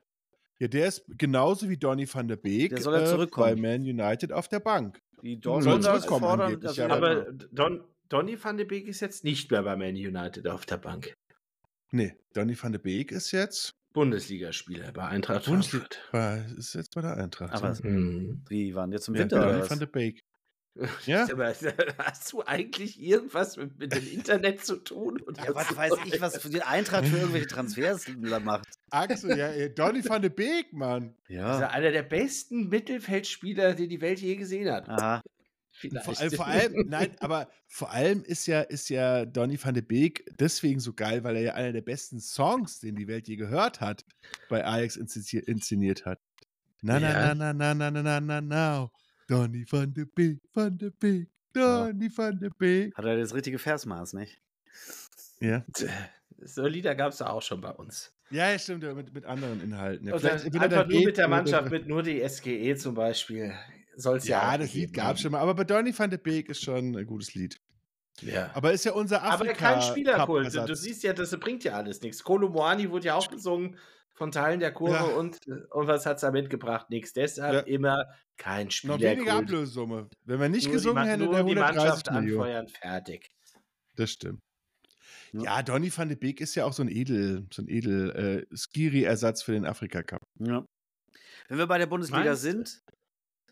Ja, 0.63 0.69
der 0.69 0.87
ist 0.87 1.03
genauso 1.17 1.67
wie 1.67 1.75
Donny 1.75 2.07
van 2.09 2.29
der 2.29 2.37
Beek 2.37 2.69
der 2.69 2.81
soll 2.81 2.97
ja 2.97 3.05
zurückkommen. 3.05 3.57
Äh, 3.57 3.61
bei 3.61 3.77
Man 3.77 3.81
United 3.81 4.31
auf 4.31 4.47
der 4.47 4.61
Bank. 4.61 4.97
Die 5.21 5.37
Dortmund 5.37 5.83
fordern, 5.83 6.65
also, 6.65 6.81
ja, 6.81 6.87
aber 6.87 7.33
Don, 7.51 7.83
Donny 8.07 8.41
van 8.41 8.55
der 8.55 8.63
Beek 8.63 8.87
ist 8.87 9.01
jetzt 9.01 9.25
nicht 9.25 9.51
mehr 9.51 9.61
bei 9.63 9.75
Man 9.75 9.89
United 9.89 10.47
auf 10.47 10.65
der 10.65 10.77
Bank. 10.77 11.13
Nee, 11.91 12.15
Donny 12.31 12.55
van 12.57 12.71
der 12.71 12.79
Beek 12.79 13.11
ist 13.11 13.31
jetzt 13.31 13.73
Bundesligaspieler 13.91 14.93
bei 14.93 15.03
Eintracht 15.03 15.47
Bundesliga 15.47 15.85
Frankfurt. 16.11 16.57
Ist 16.57 16.75
jetzt 16.75 16.95
bei 16.95 17.01
der 17.01 17.17
Eintracht. 17.17 17.53
Aber 17.55 17.73
ja. 17.73 17.83
Hm. 17.83 18.45
die 18.49 18.73
waren 18.73 18.93
jetzt 18.93 19.09
im 19.09 19.15
Winter. 19.15 19.41
Ja, 19.41 19.51
Donny 19.51 19.69
van 19.69 19.79
der 19.79 19.87
Beek. 19.87 20.21
Ja. 21.05 21.27
Aber 21.31 21.53
hast 21.99 22.33
du 22.33 22.43
eigentlich 22.43 22.99
irgendwas 22.99 23.57
mit, 23.57 23.77
mit 23.77 23.93
dem 23.93 24.07
Internet 24.11 24.65
zu 24.65 24.77
tun? 24.77 25.21
ja, 25.37 25.53
was 25.53 25.75
weiß 25.75 25.93
ich, 26.05 26.19
was 26.19 26.37
für 26.37 26.49
die 26.49 26.63
Eintracht 26.63 27.05
für 27.05 27.17
irgendwelche 27.17 27.47
Transfers 27.47 28.07
macht. 28.43 28.67
Axel, 28.89 29.37
ja, 29.37 29.67
Donny 29.69 30.03
van 30.03 30.21
de 30.21 30.29
Beek, 30.29 30.73
Mann. 30.73 31.15
Ja. 31.27 31.57
Ist 31.57 31.69
einer 31.69 31.91
der 31.91 32.03
besten 32.03 32.69
Mittelfeldspieler, 32.69 33.75
die 33.75 33.87
die 33.87 34.01
Welt 34.01 34.19
je 34.19 34.35
gesehen 34.35 34.71
hat. 34.71 34.89
Aha. 34.89 35.21
Vor, 36.03 36.15
vor, 36.15 36.47
allem, 36.47 36.85
nein, 36.87 37.15
aber 37.19 37.49
vor 37.67 37.91
allem 37.91 38.23
ist 38.23 38.45
ja, 38.45 38.61
ist 38.61 38.89
ja 38.89 39.25
Donny 39.25 39.57
van 39.61 39.73
de 39.73 39.81
Beek 39.81 40.23
deswegen 40.39 40.79
so 40.79 40.93
geil, 40.93 41.23
weil 41.23 41.35
er 41.35 41.41
ja 41.41 41.53
einer 41.55 41.73
der 41.73 41.81
besten 41.81 42.19
Songs, 42.19 42.79
den 42.79 42.95
die 42.95 43.07
Welt 43.07 43.27
je 43.27 43.35
gehört 43.35 43.81
hat, 43.81 44.05
bei 44.49 44.65
Ajax 44.65 44.95
inszeniert 44.95 46.05
hat. 46.05 46.19
Na, 46.81 46.99
na, 46.99 47.11
ja. 47.11 47.35
na, 47.35 47.53
na, 47.53 47.73
na, 47.73 47.91
na, 47.91 48.01
na, 48.01 48.19
na, 48.19 48.41
na. 48.41 48.91
Donny 49.27 49.65
van 49.65 49.93
de 49.93 50.05
Beek, 50.05 50.39
van 50.51 50.77
de 50.77 50.91
Beek, 50.99 51.29
Donny 51.51 52.03
ja. 52.05 52.09
van 52.15 52.37
de 52.39 52.49
Beek. 52.57 52.95
Hat 52.95 53.05
er 53.05 53.17
das 53.17 53.33
richtige 53.33 53.59
Versmaß, 53.59 54.13
nicht? 54.13 54.39
Ja. 55.39 55.65
So 56.39 56.67
Lieder 56.67 56.95
gab 56.95 57.11
es 57.11 57.19
ja 57.19 57.29
auch 57.29 57.41
schon 57.41 57.61
bei 57.61 57.71
uns. 57.71 58.13
Ja, 58.29 58.49
ja 58.49 58.59
stimmt, 58.59 58.83
mit, 58.95 59.13
mit 59.13 59.25
anderen 59.25 59.61
Inhalten. 59.61 60.07
Ja, 60.07 60.15
einfach 60.15 60.87
nur 60.87 61.03
mit 61.03 61.17
der 61.17 61.27
Mannschaft, 61.27 61.71
mit 61.71 61.87
nur 61.87 62.03
die 62.03 62.27
SGE 62.27 62.75
zum 62.75 62.95
Beispiel. 62.95 63.53
Soll's 63.95 64.27
ja, 64.27 64.51
ja 64.53 64.57
das 64.57 64.73
Lied 64.73 64.93
gab 64.93 65.15
es 65.15 65.21
schon 65.21 65.31
mal. 65.31 65.39
Aber 65.39 65.53
bei 65.53 65.63
Donny 65.63 65.97
van 65.97 66.09
de 66.09 66.17
Beek 66.17 66.49
ist 66.49 66.63
schon 66.63 66.95
ein 66.95 67.05
gutes 67.05 67.33
Lied. 67.35 67.59
Ja. 68.21 68.51
Aber 68.53 68.71
ist 68.71 68.85
ja 68.85 68.93
unser 68.93 69.23
Afrika. 69.23 69.69
Aber 69.69 69.79
kein 69.79 69.81
Spielerkult. 69.81 70.55
Du 70.55 70.75
siehst 70.75 71.03
ja, 71.03 71.13
das 71.13 71.37
bringt 71.39 71.63
ja 71.63 71.73
alles 71.73 72.01
nichts. 72.01 72.23
Kolo 72.23 72.49
Moani 72.49 72.89
wurde 72.89 73.07
ja 73.07 73.15
auch 73.15 73.29
gesungen 73.29 73.77
von 74.13 74.31
Teilen 74.31 74.59
der 74.59 74.71
Kurve 74.71 74.93
ja. 74.93 75.03
und, 75.03 75.39
und 75.47 75.87
was 75.87 76.05
hat 76.05 76.17
es 76.17 76.21
da 76.21 76.31
mitgebracht? 76.31 76.89
Nichts. 76.89 77.13
Deshalb 77.13 77.67
ja. 77.67 77.73
immer 77.73 78.05
kein 78.37 78.69
Spieler. 78.71 78.93
Noch 78.93 79.01
weniger 79.01 79.33
Ablössumme. 79.35 80.09
Wenn 80.23 80.39
wir 80.39 80.49
nicht 80.49 80.65
nur 80.65 80.73
gesungen 80.73 81.03
hätten, 81.03 81.29
der 81.29 81.39
130 81.39 81.73
die 81.73 81.77
Mannschaft 81.77 82.11
Millionen. 82.11 82.41
anfeuern, 82.41 82.67
fertig. 82.67 83.29
Das 83.95 84.11
stimmt. 84.11 84.41
Ja, 85.33 85.63
Donny 85.63 85.91
van 85.95 86.09
de 86.09 86.17
Beek 86.17 86.41
ist 86.41 86.53
ja 86.53 86.65
auch 86.65 86.73
so 86.73 86.83
ein 86.83 86.89
Edel, 86.89 87.47
so 87.51 87.63
ein 87.63 87.67
Edel 87.67 88.45
äh, 88.51 88.55
Skiri-Ersatz 88.55 89.41
für 89.41 89.53
den 89.53 89.65
Afrika 89.65 90.03
Cup. 90.03 90.21
Ja. 90.39 90.63
Wenn 91.47 91.57
wir 91.57 91.67
bei 91.67 91.79
der 91.79 91.87
Bundesliga 91.87 92.23
Meinst? 92.23 92.41
sind, 92.43 92.83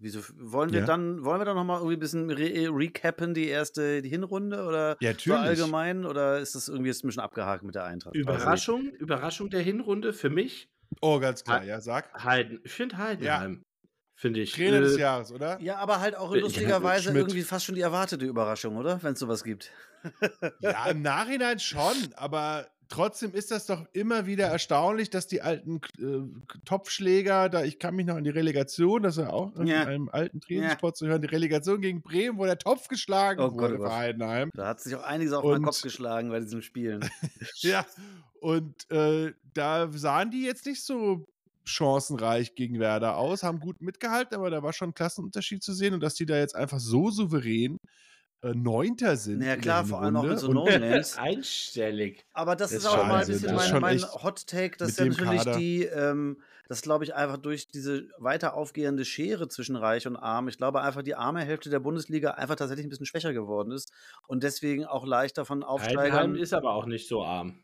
wieso 0.01 0.21
wollen 0.35 0.71
wir 0.71 0.81
ja. 0.81 0.85
dann, 0.85 1.23
wollen 1.23 1.39
wir 1.39 1.45
dann 1.45 1.55
nochmal 1.55 1.77
irgendwie 1.77 1.95
ein 1.95 1.99
bisschen 1.99 2.29
re 2.29 2.69
recappen, 2.69 3.33
die 3.33 3.47
erste 3.47 4.01
die 4.01 4.09
Hinrunde 4.09 4.65
oder 4.65 4.97
ja, 4.99 5.13
so 5.17 5.33
allgemein 5.33 6.05
oder 6.05 6.39
ist 6.39 6.55
das 6.55 6.67
irgendwie 6.67 6.89
jetzt 6.89 7.03
ein 7.03 7.07
bisschen 7.07 7.23
abgehakt 7.23 7.63
mit 7.63 7.75
der 7.75 7.85
Eintracht? 7.85 8.15
Überraschung, 8.15 8.89
Überraschung 8.99 9.49
der 9.49 9.61
Hinrunde 9.61 10.13
für 10.13 10.29
mich. 10.29 10.69
Oh, 10.99 11.19
ganz 11.19 11.43
klar, 11.43 11.63
ja, 11.63 11.79
sag. 11.79 12.13
Heiden. 12.23 12.59
Ich 12.63 12.71
finde 12.71 12.97
Heidenheim. 12.97 13.53
Ja 13.53 13.59
finde 14.21 14.41
ich. 14.41 14.53
Trainer 14.53 14.77
äh, 14.77 14.81
des 14.81 14.97
Jahres, 14.97 15.31
oder? 15.31 15.59
Ja, 15.61 15.77
aber 15.77 15.99
halt 15.99 16.15
auch 16.15 16.33
lustigerweise 16.33 17.09
ja, 17.09 17.15
irgendwie 17.15 17.41
fast 17.41 17.65
schon 17.65 17.75
die 17.75 17.81
erwartete 17.81 18.23
Überraschung, 18.25 18.77
oder? 18.77 19.01
Wenn 19.01 19.13
es 19.13 19.19
sowas 19.19 19.43
gibt. 19.43 19.71
ja, 20.59 20.85
im 20.85 21.01
Nachhinein 21.01 21.59
schon, 21.59 21.95
aber 22.15 22.67
trotzdem 22.91 23.33
ist 23.33 23.49
das 23.49 23.65
doch 23.65 23.85
immer 23.93 24.25
wieder 24.27 24.45
erstaunlich, 24.47 25.09
dass 25.09 25.25
die 25.25 25.41
alten 25.41 25.81
äh, 25.97 26.59
Topfschläger, 26.65 27.49
da 27.49 27.63
ich 27.63 27.79
kann 27.79 27.95
mich 27.95 28.05
noch 28.05 28.15
an 28.15 28.23
die 28.23 28.29
Relegation, 28.29 29.01
das 29.01 29.17
ist 29.17 29.23
ja 29.23 29.29
auch 29.31 29.55
in 29.55 29.67
ja. 29.67 29.85
einem 29.85 30.09
alten 30.09 30.41
Trainingssport 30.41 30.95
ja. 30.95 30.97
zu 30.97 31.07
hören, 31.07 31.21
die 31.21 31.29
Relegation 31.29 31.81
gegen 31.81 32.01
Bremen, 32.01 32.37
wo 32.37 32.45
der 32.45 32.57
Topf 32.57 32.87
geschlagen 32.87 33.41
oh 33.41 33.53
wurde 33.53 33.77
Gott, 33.77 33.87
für 33.87 33.95
Heidenheim. 33.95 34.51
Da 34.53 34.67
hat 34.67 34.81
sich 34.81 34.95
auch 34.95 35.03
einiges 35.03 35.33
auf 35.33 35.43
den 35.43 35.63
Kopf 35.63 35.81
geschlagen 35.81 36.29
bei 36.29 36.39
diesen 36.39 36.61
Spielen. 36.61 37.09
ja, 37.55 37.85
und 38.39 38.89
äh, 38.91 39.33
da 39.53 39.89
sahen 39.91 40.29
die 40.29 40.43
jetzt 40.43 40.65
nicht 40.65 40.83
so 40.83 41.25
chancenreich 41.63 42.55
gegen 42.55 42.79
Werder 42.79 43.17
aus, 43.17 43.43
haben 43.43 43.59
gut 43.59 43.81
mitgehalten, 43.81 44.35
aber 44.35 44.49
da 44.49 44.61
war 44.61 44.73
schon 44.73 44.89
ein 44.89 44.93
Klassenunterschied 44.93 45.63
zu 45.63 45.73
sehen 45.73 45.93
und 45.93 46.01
dass 46.01 46.15
die 46.15 46.25
da 46.25 46.37
jetzt 46.37 46.55
einfach 46.55 46.79
so 46.79 47.09
souverän 47.09 47.77
äh, 48.43 48.53
Neunter 48.53 49.17
sind. 49.17 49.43
Ja 49.43 49.55
klar, 49.55 49.85
vor 49.85 50.01
allem 50.01 50.15
auch 50.15 50.23
mit 50.23 50.39
so 50.39 50.51
No-Names. 50.51 51.17
Einstellig. 51.17 52.25
Aber 52.33 52.55
das, 52.55 52.71
das 52.71 52.79
ist 52.79 52.85
auch 52.87 53.05
mal 53.05 53.21
ein 53.21 53.27
bisschen 53.27 53.55
mein, 53.55 53.81
mein 53.81 54.01
Hot-Take, 54.01 54.77
dass 54.77 54.97
ja 54.97 55.05
natürlich 55.05 55.43
Kader. 55.43 55.57
die, 55.57 55.83
ähm, 55.83 56.37
das 56.67 56.81
glaube 56.81 57.03
ich 57.03 57.13
einfach 57.13 57.37
durch 57.37 57.67
diese 57.67 58.09
weiter 58.17 58.55
aufgehende 58.55 59.05
Schere 59.05 59.47
zwischen 59.47 59.75
Reich 59.75 60.07
und 60.07 60.15
Arm, 60.15 60.47
ich 60.47 60.57
glaube 60.57 60.81
einfach 60.81 61.03
die 61.03 61.15
arme 61.15 61.41
Hälfte 61.41 61.69
der 61.69 61.79
Bundesliga 61.79 62.31
einfach 62.31 62.55
tatsächlich 62.55 62.85
ein 62.85 62.89
bisschen 62.89 63.05
schwächer 63.05 63.33
geworden 63.33 63.71
ist 63.71 63.91
und 64.27 64.43
deswegen 64.43 64.85
auch 64.85 65.05
leichter 65.05 65.45
von 65.45 65.63
Aufsteigern. 65.63 66.03
Heidenheim 66.03 66.35
ist 66.35 66.53
aber 66.53 66.73
auch 66.73 66.85
nicht 66.85 67.07
so 67.07 67.23
arm. 67.23 67.59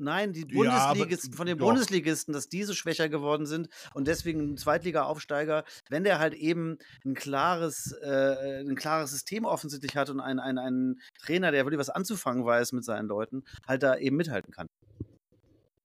Nein, 0.00 0.32
die 0.32 0.44
Bundesligisten, 0.44 1.32
ja, 1.32 1.36
von 1.36 1.46
den 1.46 1.58
doch. 1.58 1.66
Bundesligisten, 1.66 2.32
dass 2.32 2.48
diese 2.48 2.74
schwächer 2.74 3.08
geworden 3.08 3.46
sind 3.46 3.68
und 3.94 4.08
deswegen 4.08 4.52
ein 4.52 4.56
Zweitliga-Aufsteiger, 4.56 5.64
wenn 5.88 6.04
der 6.04 6.18
halt 6.18 6.34
eben 6.34 6.78
ein 7.04 7.14
klares, 7.14 7.92
äh, 8.02 8.60
ein 8.60 8.76
klares 8.76 9.10
System 9.10 9.44
offensichtlich 9.44 9.96
hat 9.96 10.10
und 10.10 10.20
einen, 10.20 10.58
einen 10.58 11.00
Trainer, 11.20 11.52
der 11.52 11.64
wirklich 11.64 11.78
was 11.78 11.90
anzufangen 11.90 12.44
weiß 12.44 12.72
mit 12.72 12.84
seinen 12.84 13.08
Leuten, 13.08 13.44
halt 13.66 13.82
da 13.82 13.96
eben 13.96 14.16
mithalten 14.16 14.52
kann. 14.52 14.68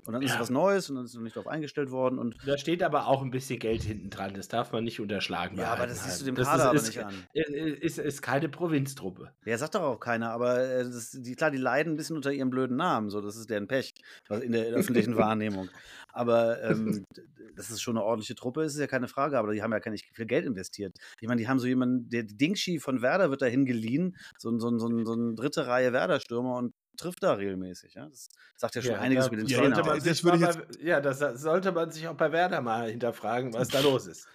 Und 0.07 0.13
dann 0.13 0.21
ja. 0.21 0.27
ist 0.27 0.35
es 0.35 0.39
was 0.39 0.49
Neues 0.49 0.89
und 0.89 0.97
dann 0.97 1.05
ist 1.05 1.15
noch 1.15 1.21
nicht 1.21 1.35
darauf 1.35 1.47
eingestellt 1.47 1.89
worden. 1.91 2.19
Und 2.19 2.35
da 2.45 2.57
steht 2.57 2.83
aber 2.83 3.07
auch 3.07 3.23
ein 3.23 3.31
bisschen 3.31 3.59
Geld 3.59 3.83
hinten 3.83 4.09
dran. 4.09 4.33
Das 4.35 4.47
darf 4.47 4.71
man 4.71 4.83
nicht 4.83 4.99
unterschlagen. 4.99 5.57
Ja, 5.57 5.73
aber 5.73 5.87
das 5.87 6.03
siehst 6.03 6.21
du 6.21 6.25
dem 6.25 6.35
Kader 6.35 6.55
ist, 6.55 6.61
aber 6.61 6.75
ist, 6.75 6.87
nicht 6.87 7.03
an. 7.03 7.13
Ist, 7.33 7.97
ist 7.97 8.21
keine 8.21 8.49
Provinztruppe. 8.49 9.31
Ja, 9.45 9.57
sagt 9.57 9.75
doch 9.75 9.81
auch 9.81 9.99
keiner. 9.99 10.31
Aber 10.31 10.59
äh, 10.59 10.83
das, 10.83 11.11
die, 11.11 11.35
klar, 11.35 11.49
die 11.49 11.57
leiden 11.57 11.93
ein 11.93 11.97
bisschen 11.97 12.15
unter 12.15 12.31
ihrem 12.31 12.49
blöden 12.49 12.77
Namen. 12.77 13.09
So, 13.09 13.21
das 13.21 13.35
ist 13.35 13.49
deren 13.49 13.67
Pech 13.67 13.93
in 14.29 14.51
der 14.51 14.65
öffentlichen 14.67 15.15
Wahrnehmung. 15.17 15.69
Aber 16.13 16.61
ähm, 16.63 17.05
das 17.55 17.69
ist 17.69 17.81
schon 17.81 17.97
eine 17.97 18.05
ordentliche 18.05 18.35
Truppe, 18.35 18.63
ist 18.63 18.77
ja 18.77 18.87
keine 18.87 19.07
Frage. 19.07 19.39
Aber 19.39 19.53
die 19.53 19.63
haben 19.63 19.71
ja 19.71 19.79
gar 19.79 19.91
nicht 19.91 20.05
viel 20.13 20.25
Geld 20.25 20.45
investiert. 20.45 20.95
Ich 21.19 21.27
meine, 21.27 21.41
die 21.41 21.47
haben 21.47 21.59
so 21.59 21.67
jemanden, 21.67 22.09
der 22.09 22.23
Dingshi 22.23 22.79
von 22.79 23.01
Werder 23.01 23.31
wird 23.31 23.41
dahin 23.41 23.65
geliehen. 23.65 24.15
So, 24.37 24.57
so, 24.59 24.77
so, 24.77 24.87
so, 24.87 25.05
so 25.05 25.13
eine 25.13 25.33
dritte 25.33 25.67
Reihe 25.67 25.93
Werder-Stürmer 25.93 26.57
und 26.57 26.73
trifft 26.95 27.23
da 27.23 27.33
regelmäßig. 27.33 27.93
Ja? 27.95 28.07
Das 28.07 28.29
sagt 28.55 28.75
ja 28.75 28.81
schon 28.81 28.91
ja, 28.91 28.99
einiges 28.99 29.27
über 29.27 29.37
den 29.37 29.47
ja, 29.47 29.59
Trainer. 29.59 29.85
Man 29.85 30.03
das 30.03 30.23
würde 30.23 30.37
jetzt 30.37 30.57
bei, 30.57 30.85
ja, 30.85 31.01
das 31.01 31.19
sollte 31.41 31.71
man 31.71 31.91
sich 31.91 32.07
auch 32.07 32.15
bei 32.15 32.31
Werder 32.31 32.61
mal 32.61 32.89
hinterfragen, 32.89 33.53
was 33.53 33.69
da 33.69 33.79
los 33.79 34.07
ist. 34.07 34.27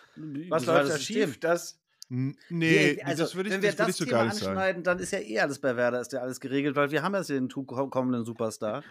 Was 0.49 0.67
läuft 0.67 0.91
da 0.91 0.99
schief? 0.99 1.41
Das 1.41 1.81
Nee, 2.13 3.01
also, 3.05 3.23
das 3.23 3.37
würde 3.37 3.51
ich, 3.51 3.55
wenn 3.55 3.63
wir 3.63 3.71
das, 3.71 3.87
das 3.87 3.97
so 3.99 4.05
Thema 4.05 4.23
anschneiden, 4.23 4.83
dann 4.83 4.99
ist 4.99 5.13
ja 5.13 5.21
eh 5.21 5.39
alles 5.39 5.61
bei 5.61 5.77
Werder, 5.77 6.01
ist 6.01 6.13
ja 6.13 6.21
alles 6.21 6.41
geregelt, 6.41 6.75
weil 6.75 6.91
wir 6.91 7.05
haben 7.05 7.15
ja 7.15 7.23
den 7.23 7.49
kommenden 7.49 8.25
Superstar, 8.25 8.83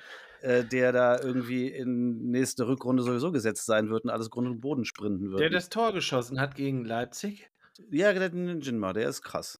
äh, 0.42 0.64
der 0.64 0.94
da 0.94 1.20
irgendwie 1.20 1.68
in 1.68 2.32
nächste 2.32 2.66
Rückrunde 2.66 3.04
sowieso 3.04 3.34
gesetzt 3.34 3.66
sein 3.66 3.90
wird 3.90 4.06
und 4.06 4.10
alles 4.10 4.30
Grund 4.30 4.48
und 4.48 4.62
Boden 4.62 4.86
sprinten 4.86 5.32
wird. 5.32 5.42
Der 5.42 5.50
das 5.50 5.68
Tor 5.68 5.92
geschossen 5.92 6.40
hat 6.40 6.56
gegen 6.56 6.86
Leipzig? 6.86 7.50
Ja, 7.92 8.14
der 8.14 8.30
Jinma, 8.30 8.94
der 8.94 9.10
ist 9.10 9.22
krass. 9.22 9.60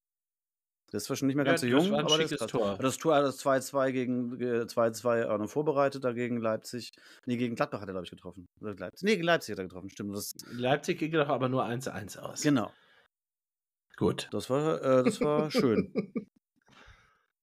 Der 0.92 0.98
ist 0.98 1.06
zwar 1.06 1.16
schon 1.16 1.28
nicht 1.28 1.36
mehr 1.36 1.46
ganz 1.46 1.62
ja, 1.62 1.70
so 1.70 1.86
jung, 1.86 1.94
aber 1.94 2.18
das, 2.18 2.32
ist 2.32 2.50
Tor. 2.50 2.78
das 2.80 2.98
Tor 2.98 3.16
hat 3.16 3.24
das 3.24 3.44
2-2 3.44 3.92
gegen 3.92 4.34
2-2 4.34 5.44
äh, 5.44 5.48
vorbereitet, 5.48 6.04
dagegen 6.04 6.38
Leipzig. 6.38 6.92
Nee, 7.26 7.38
gegen 7.38 7.56
Gladbach 7.56 7.82
hat 7.82 7.90
er, 7.90 7.94
glaube 7.94 8.06
ich, 8.06 8.12
getroffen. 8.12 8.48
Leipzig. 8.60 9.04
Nee, 9.04 9.16
gegen 9.16 9.24
Leipzig 9.24 9.54
hat 9.54 9.60
er 9.60 9.66
getroffen, 9.66 9.90
stimmt. 9.90 10.16
Das 10.16 10.34
Leipzig 10.52 11.00
ging 11.00 11.12
doch 11.12 11.30
aber 11.30 11.50
nur 11.50 11.66
1-1 11.66 12.20
aus. 12.20 12.42
Genau. 12.42 12.72
Gut. 13.98 14.30
Das 14.32 14.50
war, 14.50 14.82
äh, 14.82 15.04
das 15.04 15.22
war 15.22 15.52
schön. 15.52 15.94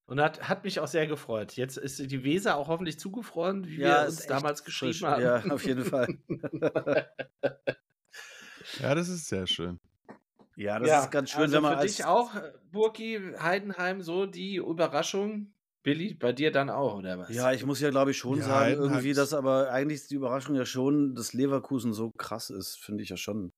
Und 0.07 0.21
hat, 0.21 0.49
hat 0.49 0.65
mich 0.65 0.81
auch 0.81 0.87
sehr 0.87 1.07
gefreut. 1.07 1.57
Jetzt 1.57 1.77
ist 1.77 1.99
die 1.99 2.25
Weser 2.25 2.57
auch 2.57 2.69
hoffentlich 2.69 2.99
zugefroren, 2.99 3.67
wie 3.67 3.81
ja, 3.81 4.03
wir 4.03 4.07
uns 4.07 4.27
damals 4.27 4.65
geschrieben 4.65 4.95
frisch. 4.95 5.03
haben. 5.03 5.23
Ja, 5.23 5.45
auf 5.51 5.67
jeden 5.67 5.85
Fall. 5.85 6.07
ja, 8.81 8.95
das 8.95 9.09
ist 9.09 9.27
sehr 9.27 9.47
schön. 9.47 9.79
Ja, 10.57 10.79
das 10.79 10.88
ja, 10.88 11.05
ist 11.05 11.11
ganz 11.11 11.31
schön, 11.31 11.42
also 11.42 11.55
wenn 11.55 11.62
man 11.62 11.75
für 11.75 11.79
als 11.81 11.97
dich 11.97 12.05
auch, 12.07 12.35
äh, 12.35 12.53
Burki, 12.73 13.21
Heidenheim, 13.38 14.01
so 14.03 14.27
die 14.27 14.57
Überraschung. 14.57 15.53
Billy, 15.83 16.14
bei 16.14 16.33
dir 16.33 16.51
dann 16.51 16.69
auch, 16.69 16.97
oder 16.97 17.16
was? 17.19 17.29
Ja, 17.29 17.53
ich 17.53 17.64
muss 17.64 17.79
ja, 17.79 17.90
glaube 17.90 18.11
ich, 18.11 18.16
schon 18.16 18.38
ja, 18.38 18.45
sagen, 18.45 18.64
Heidenheim 18.71 18.90
irgendwie, 18.90 19.12
dass 19.12 19.33
aber 19.33 19.71
eigentlich 19.71 20.09
die 20.09 20.16
Überraschung 20.16 20.57
ja 20.57 20.64
schon, 20.64 21.14
dass 21.14 21.33
Leverkusen 21.33 21.92
so 21.92 22.11
krass 22.11 22.51
ist, 22.51 22.77
finde 22.77 23.05
ich 23.05 23.11
ja 23.11 23.16
schon. 23.16 23.53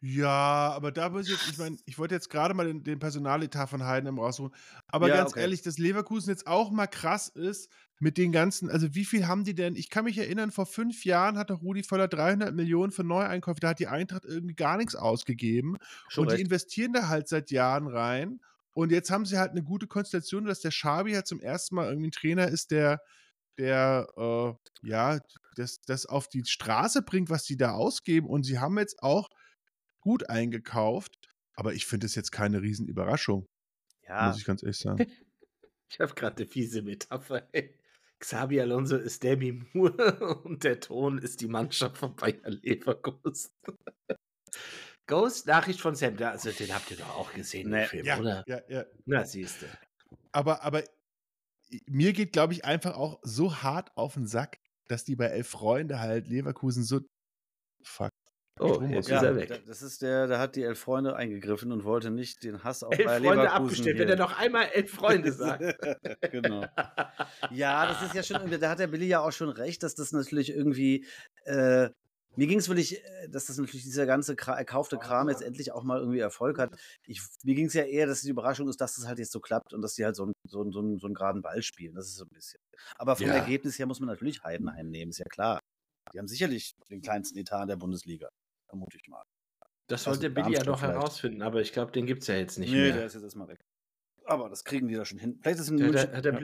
Ja, 0.00 0.72
aber 0.74 0.92
da 0.92 1.08
muss 1.08 1.26
ich 1.26 1.32
jetzt, 1.32 1.50
ich 1.50 1.58
meine, 1.58 1.78
ich 1.86 1.98
wollte 1.98 2.14
jetzt 2.14 2.28
gerade 2.28 2.52
mal 2.52 2.66
den, 2.66 2.82
den 2.84 2.98
Personaletat 2.98 3.70
von 3.70 3.84
Heidenheim 3.84 4.18
rausholen. 4.18 4.54
Aber 4.86 5.08
ja, 5.08 5.16
ganz 5.16 5.30
okay. 5.30 5.40
ehrlich, 5.40 5.62
dass 5.62 5.78
Leverkusen 5.78 6.30
jetzt 6.30 6.46
auch 6.46 6.70
mal 6.70 6.86
krass 6.86 7.28
ist, 7.28 7.70
mit 8.00 8.18
den 8.18 8.32
ganzen, 8.32 8.70
also 8.70 8.94
wie 8.94 9.04
viel 9.04 9.26
haben 9.26 9.44
die 9.44 9.54
denn? 9.54 9.76
Ich 9.76 9.88
kann 9.88 10.04
mich 10.04 10.18
erinnern, 10.18 10.50
vor 10.50 10.66
fünf 10.66 11.04
Jahren 11.04 11.38
hat 11.38 11.50
doch 11.50 11.62
Rudi 11.62 11.82
Völler 11.82 12.08
300 12.08 12.54
Millionen 12.54 12.92
für 12.92 13.04
Neueinkäufe, 13.04 13.60
da 13.60 13.68
hat 13.70 13.78
die 13.78 13.86
Eintracht 13.86 14.24
irgendwie 14.24 14.54
gar 14.54 14.76
nichts 14.76 14.94
ausgegeben. 14.94 15.76
Schon 16.08 16.22
und 16.22 16.30
recht. 16.30 16.38
die 16.38 16.44
investieren 16.44 16.92
da 16.92 17.08
halt 17.08 17.28
seit 17.28 17.50
Jahren 17.50 17.86
rein. 17.86 18.40
Und 18.72 18.90
jetzt 18.90 19.10
haben 19.10 19.24
sie 19.24 19.38
halt 19.38 19.52
eine 19.52 19.62
gute 19.62 19.86
Konstellation, 19.86 20.44
dass 20.44 20.60
der 20.60 20.72
Schabi 20.72 21.12
halt 21.12 21.28
zum 21.28 21.40
ersten 21.40 21.76
Mal 21.76 21.88
irgendwie 21.88 22.08
ein 22.08 22.12
Trainer 22.12 22.48
ist, 22.48 22.72
der, 22.72 23.00
der, 23.56 24.08
äh, 24.16 24.88
ja, 24.88 25.20
das, 25.54 25.80
das 25.82 26.06
auf 26.06 26.28
die 26.28 26.44
Straße 26.44 27.02
bringt, 27.02 27.30
was 27.30 27.44
die 27.44 27.56
da 27.56 27.72
ausgeben. 27.72 28.26
Und 28.26 28.42
sie 28.42 28.58
haben 28.58 28.76
jetzt 28.78 29.00
auch 29.02 29.28
gut 30.00 30.28
eingekauft. 30.28 31.14
Aber 31.54 31.72
ich 31.72 31.86
finde 31.86 32.06
es 32.06 32.16
jetzt 32.16 32.32
keine 32.32 32.60
Riesenüberraschung. 32.60 33.46
Ja. 34.08 34.26
Muss 34.26 34.38
ich 34.38 34.44
ganz 34.44 34.62
ehrlich 34.62 34.78
sagen. 34.78 35.06
Ich 35.90 36.00
habe 36.00 36.14
gerade 36.14 36.38
eine 36.38 36.46
fiese 36.46 36.82
Metapher. 36.82 37.46
Ey. 37.52 37.78
Xabi 38.24 38.58
Alonso 38.58 38.96
ist 38.96 39.22
Demi 39.22 39.52
Moore 39.74 40.38
und 40.44 40.64
der 40.64 40.80
Ton 40.80 41.18
ist 41.18 41.42
die 41.42 41.46
Mannschaft 41.46 41.98
von 41.98 42.16
Bayer 42.16 42.40
Leverkusen. 42.44 43.50
Ghost, 45.06 45.46
Nachricht 45.46 45.82
von 45.82 45.94
Sam, 45.94 46.16
also 46.22 46.50
den 46.50 46.74
habt 46.74 46.90
ihr 46.90 46.96
doch 46.96 47.16
auch 47.16 47.32
gesehen, 47.34 47.68
nee, 47.68 47.84
Film, 47.84 48.06
ja, 48.06 48.18
oder? 48.18 48.42
Ja, 48.46 48.60
ja. 48.68 48.84
Na, 49.04 49.26
siehst 49.26 49.60
du. 49.60 49.66
Aber, 50.32 50.62
aber 50.62 50.84
mir 51.86 52.14
geht, 52.14 52.32
glaube 52.32 52.54
ich, 52.54 52.64
einfach 52.64 52.96
auch 52.96 53.20
so 53.22 53.56
hart 53.62 53.94
auf 53.94 54.14
den 54.14 54.26
Sack, 54.26 54.58
dass 54.88 55.04
die 55.04 55.16
bei 55.16 55.26
Elf 55.26 55.48
Freunde 55.48 56.00
halt 56.00 56.26
Leverkusen 56.28 56.82
so. 56.82 57.00
Fuck. 57.82 58.08
Oh, 58.60 58.80
jetzt 58.82 59.08
ja, 59.08 59.16
ist 59.16 59.22
er 59.24 59.36
weg. 59.36 59.62
Das 59.66 59.82
ist 59.82 60.00
der, 60.00 60.28
da 60.28 60.38
hat 60.38 60.54
die 60.54 60.62
Elf 60.62 60.78
Freunde 60.78 61.16
eingegriffen 61.16 61.72
und 61.72 61.82
wollte 61.82 62.12
nicht 62.12 62.44
den 62.44 62.62
Hass 62.62 62.84
auf 62.84 62.96
elf 62.96 63.02
Freunde 63.04 63.28
Leverkusen 63.28 63.48
abgestellt, 63.48 63.98
wenn 63.98 64.08
er 64.08 64.16
noch 64.16 64.38
einmal 64.38 64.66
Elf 64.66 64.90
Freunde 64.92 65.32
sagt. 65.32 65.62
genau. 66.30 66.64
Ja, 67.50 67.86
das 67.86 68.02
ist 68.02 68.14
ja 68.14 68.22
schon, 68.22 68.50
da 68.60 68.70
hat 68.70 68.78
der 68.78 68.86
Billy 68.86 69.06
ja 69.06 69.20
auch 69.20 69.32
schon 69.32 69.48
recht, 69.48 69.82
dass 69.82 69.94
das 69.94 70.12
natürlich 70.12 70.50
irgendwie, 70.50 71.04
äh, 71.44 71.88
mir 72.36 72.46
ging 72.46 72.58
es 72.58 72.68
wirklich, 72.68 73.04
äh, 73.04 73.28
dass 73.28 73.46
das 73.46 73.58
natürlich 73.58 73.82
dieser 73.82 74.06
ganze 74.06 74.36
erkaufte 74.36 74.98
Kram 74.98 75.28
jetzt 75.28 75.42
endlich 75.42 75.72
auch 75.72 75.82
mal 75.82 75.98
irgendwie 75.98 76.20
Erfolg 76.20 76.58
hat. 76.58 76.74
Ich, 77.06 77.20
mir 77.42 77.54
ging 77.54 77.66
es 77.66 77.74
ja 77.74 77.84
eher, 77.84 78.06
dass 78.06 78.22
die 78.22 78.30
Überraschung 78.30 78.68
ist, 78.68 78.80
dass 78.80 78.96
das 78.96 79.06
halt 79.06 79.18
jetzt 79.18 79.32
so 79.32 79.40
klappt 79.40 79.74
und 79.74 79.82
dass 79.82 79.94
die 79.94 80.04
halt 80.04 80.16
so, 80.16 80.26
ein, 80.26 80.32
so, 80.48 80.70
so, 80.70 80.80
einen, 80.80 80.98
so 80.98 81.06
einen 81.06 81.14
geraden 81.14 81.42
Ball 81.42 81.62
spielen. 81.62 81.94
Das 81.94 82.06
ist 82.06 82.16
so 82.16 82.24
ein 82.24 82.32
bisschen. 82.32 82.60
Aber 82.96 83.16
vom 83.16 83.26
ja. 83.26 83.34
Ergebnis 83.34 83.78
her 83.78 83.86
muss 83.86 84.00
man 84.00 84.08
natürlich 84.08 84.42
Heidenheim 84.42 84.90
nehmen, 84.90 85.10
ist 85.10 85.18
ja 85.18 85.26
klar. 85.26 85.60
Die 86.12 86.18
haben 86.18 86.28
sicherlich 86.28 86.74
den 86.90 87.02
kleinsten 87.02 87.38
Etat 87.38 87.66
der 87.66 87.76
Bundesliga 87.76 88.28
vermute 88.74 88.98
ich 89.00 89.08
mal. 89.08 89.24
Das 89.88 90.06
wollte 90.06 90.26
also, 90.28 90.34
Billy 90.34 90.54
ja 90.54 90.64
noch 90.64 90.82
herausfinden, 90.82 91.42
aber 91.42 91.60
ich 91.60 91.72
glaube, 91.72 91.92
den 91.92 92.06
gibt 92.06 92.22
es 92.22 92.28
ja 92.28 92.36
jetzt 92.36 92.58
nicht 92.58 92.72
nee, 92.72 92.76
mehr. 92.76 92.86
Nee, 92.86 92.98
der 92.98 93.06
ist 93.06 93.14
jetzt 93.14 93.22
erstmal 93.22 93.48
weg. 93.48 93.60
Aber 94.24 94.48
das 94.48 94.64
kriegen 94.64 94.88
die 94.88 94.94
da 94.94 95.04
schon 95.04 95.18
hin. 95.18 95.38
Vielleicht 95.42 95.60
ist 95.60 95.68
in 95.68 95.76
der, 95.76 95.88
München, 95.88 96.16
hat, 96.16 96.24
der, 96.24 96.42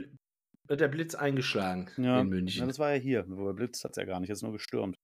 ja. 0.68 0.76
der 0.76 0.88
Blitz 0.88 1.14
eingeschlagen 1.14 1.90
ja. 1.96 2.20
in 2.20 2.28
München. 2.28 2.60
Ja, 2.60 2.66
das 2.66 2.78
war 2.78 2.92
ja 2.92 3.00
hier. 3.00 3.24
Wobei 3.28 3.52
Blitz 3.54 3.82
hat 3.82 3.92
es 3.92 3.96
ja 3.96 4.04
gar 4.04 4.20
nicht, 4.20 4.28
jetzt 4.28 4.42
nur 4.42 4.52
gestürmt. 4.52 4.96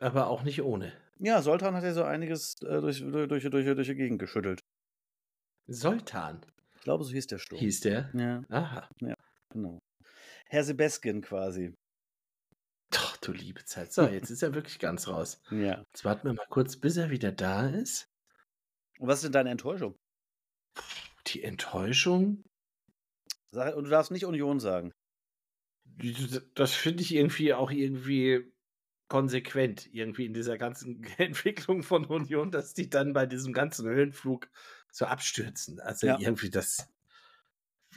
Aber 0.00 0.28
auch 0.28 0.42
nicht 0.42 0.62
ohne. 0.62 0.92
Ja, 1.18 1.42
Soltan 1.42 1.74
hat 1.74 1.84
ja 1.84 1.92
so 1.92 2.04
einiges 2.04 2.54
äh, 2.62 2.80
durch, 2.80 3.00
durch, 3.00 3.28
durch, 3.28 3.50
durch, 3.50 3.66
durch 3.66 3.86
die 3.86 3.94
Gegend 3.94 4.18
geschüttelt. 4.18 4.60
Soltan? 5.66 6.40
Ich 6.76 6.80
glaube, 6.82 7.04
so 7.04 7.12
hieß 7.12 7.26
der 7.26 7.38
Sturm. 7.38 7.58
Hieß 7.58 7.80
der? 7.80 8.10
Ja. 8.14 8.42
Aha. 8.48 8.88
Ja, 9.00 9.14
genau. 9.52 9.80
Herr 10.46 10.64
Sebeskin 10.64 11.20
quasi. 11.20 11.74
Doch, 12.90 13.16
du 13.18 13.32
liebe 13.32 13.64
Zeit. 13.64 13.92
So, 13.92 14.02
jetzt 14.06 14.30
ist 14.30 14.42
er 14.42 14.54
wirklich 14.54 14.78
ganz 14.78 15.08
raus. 15.08 15.42
Ja. 15.50 15.84
Jetzt 15.92 16.04
warten 16.04 16.28
wir 16.28 16.34
mal 16.34 16.46
kurz, 16.48 16.76
bis 16.76 16.96
er 16.96 17.10
wieder 17.10 17.32
da 17.32 17.68
ist. 17.68 18.08
Und 18.98 19.08
was 19.08 19.18
ist 19.18 19.24
denn 19.24 19.32
deine 19.32 19.50
Enttäuschung? 19.50 19.96
Die 21.28 21.42
Enttäuschung? 21.42 22.44
Und 23.50 23.84
du 23.84 23.90
darfst 23.90 24.10
nicht 24.10 24.24
Union 24.24 24.60
sagen. 24.60 24.92
Das 26.54 26.74
finde 26.74 27.02
ich 27.02 27.14
irgendwie 27.14 27.54
auch 27.54 27.70
irgendwie 27.70 28.52
konsequent, 29.08 29.92
irgendwie 29.92 30.26
in 30.26 30.34
dieser 30.34 30.58
ganzen 30.58 31.02
Entwicklung 31.18 31.82
von 31.82 32.04
Union, 32.04 32.50
dass 32.50 32.74
die 32.74 32.88
dann 32.88 33.12
bei 33.12 33.26
diesem 33.26 33.52
ganzen 33.52 33.88
Höhenflug 33.88 34.48
so 34.92 35.06
abstürzen. 35.06 35.80
Also 35.80 36.06
ja. 36.06 36.18
irgendwie 36.20 36.50
das 36.50 36.88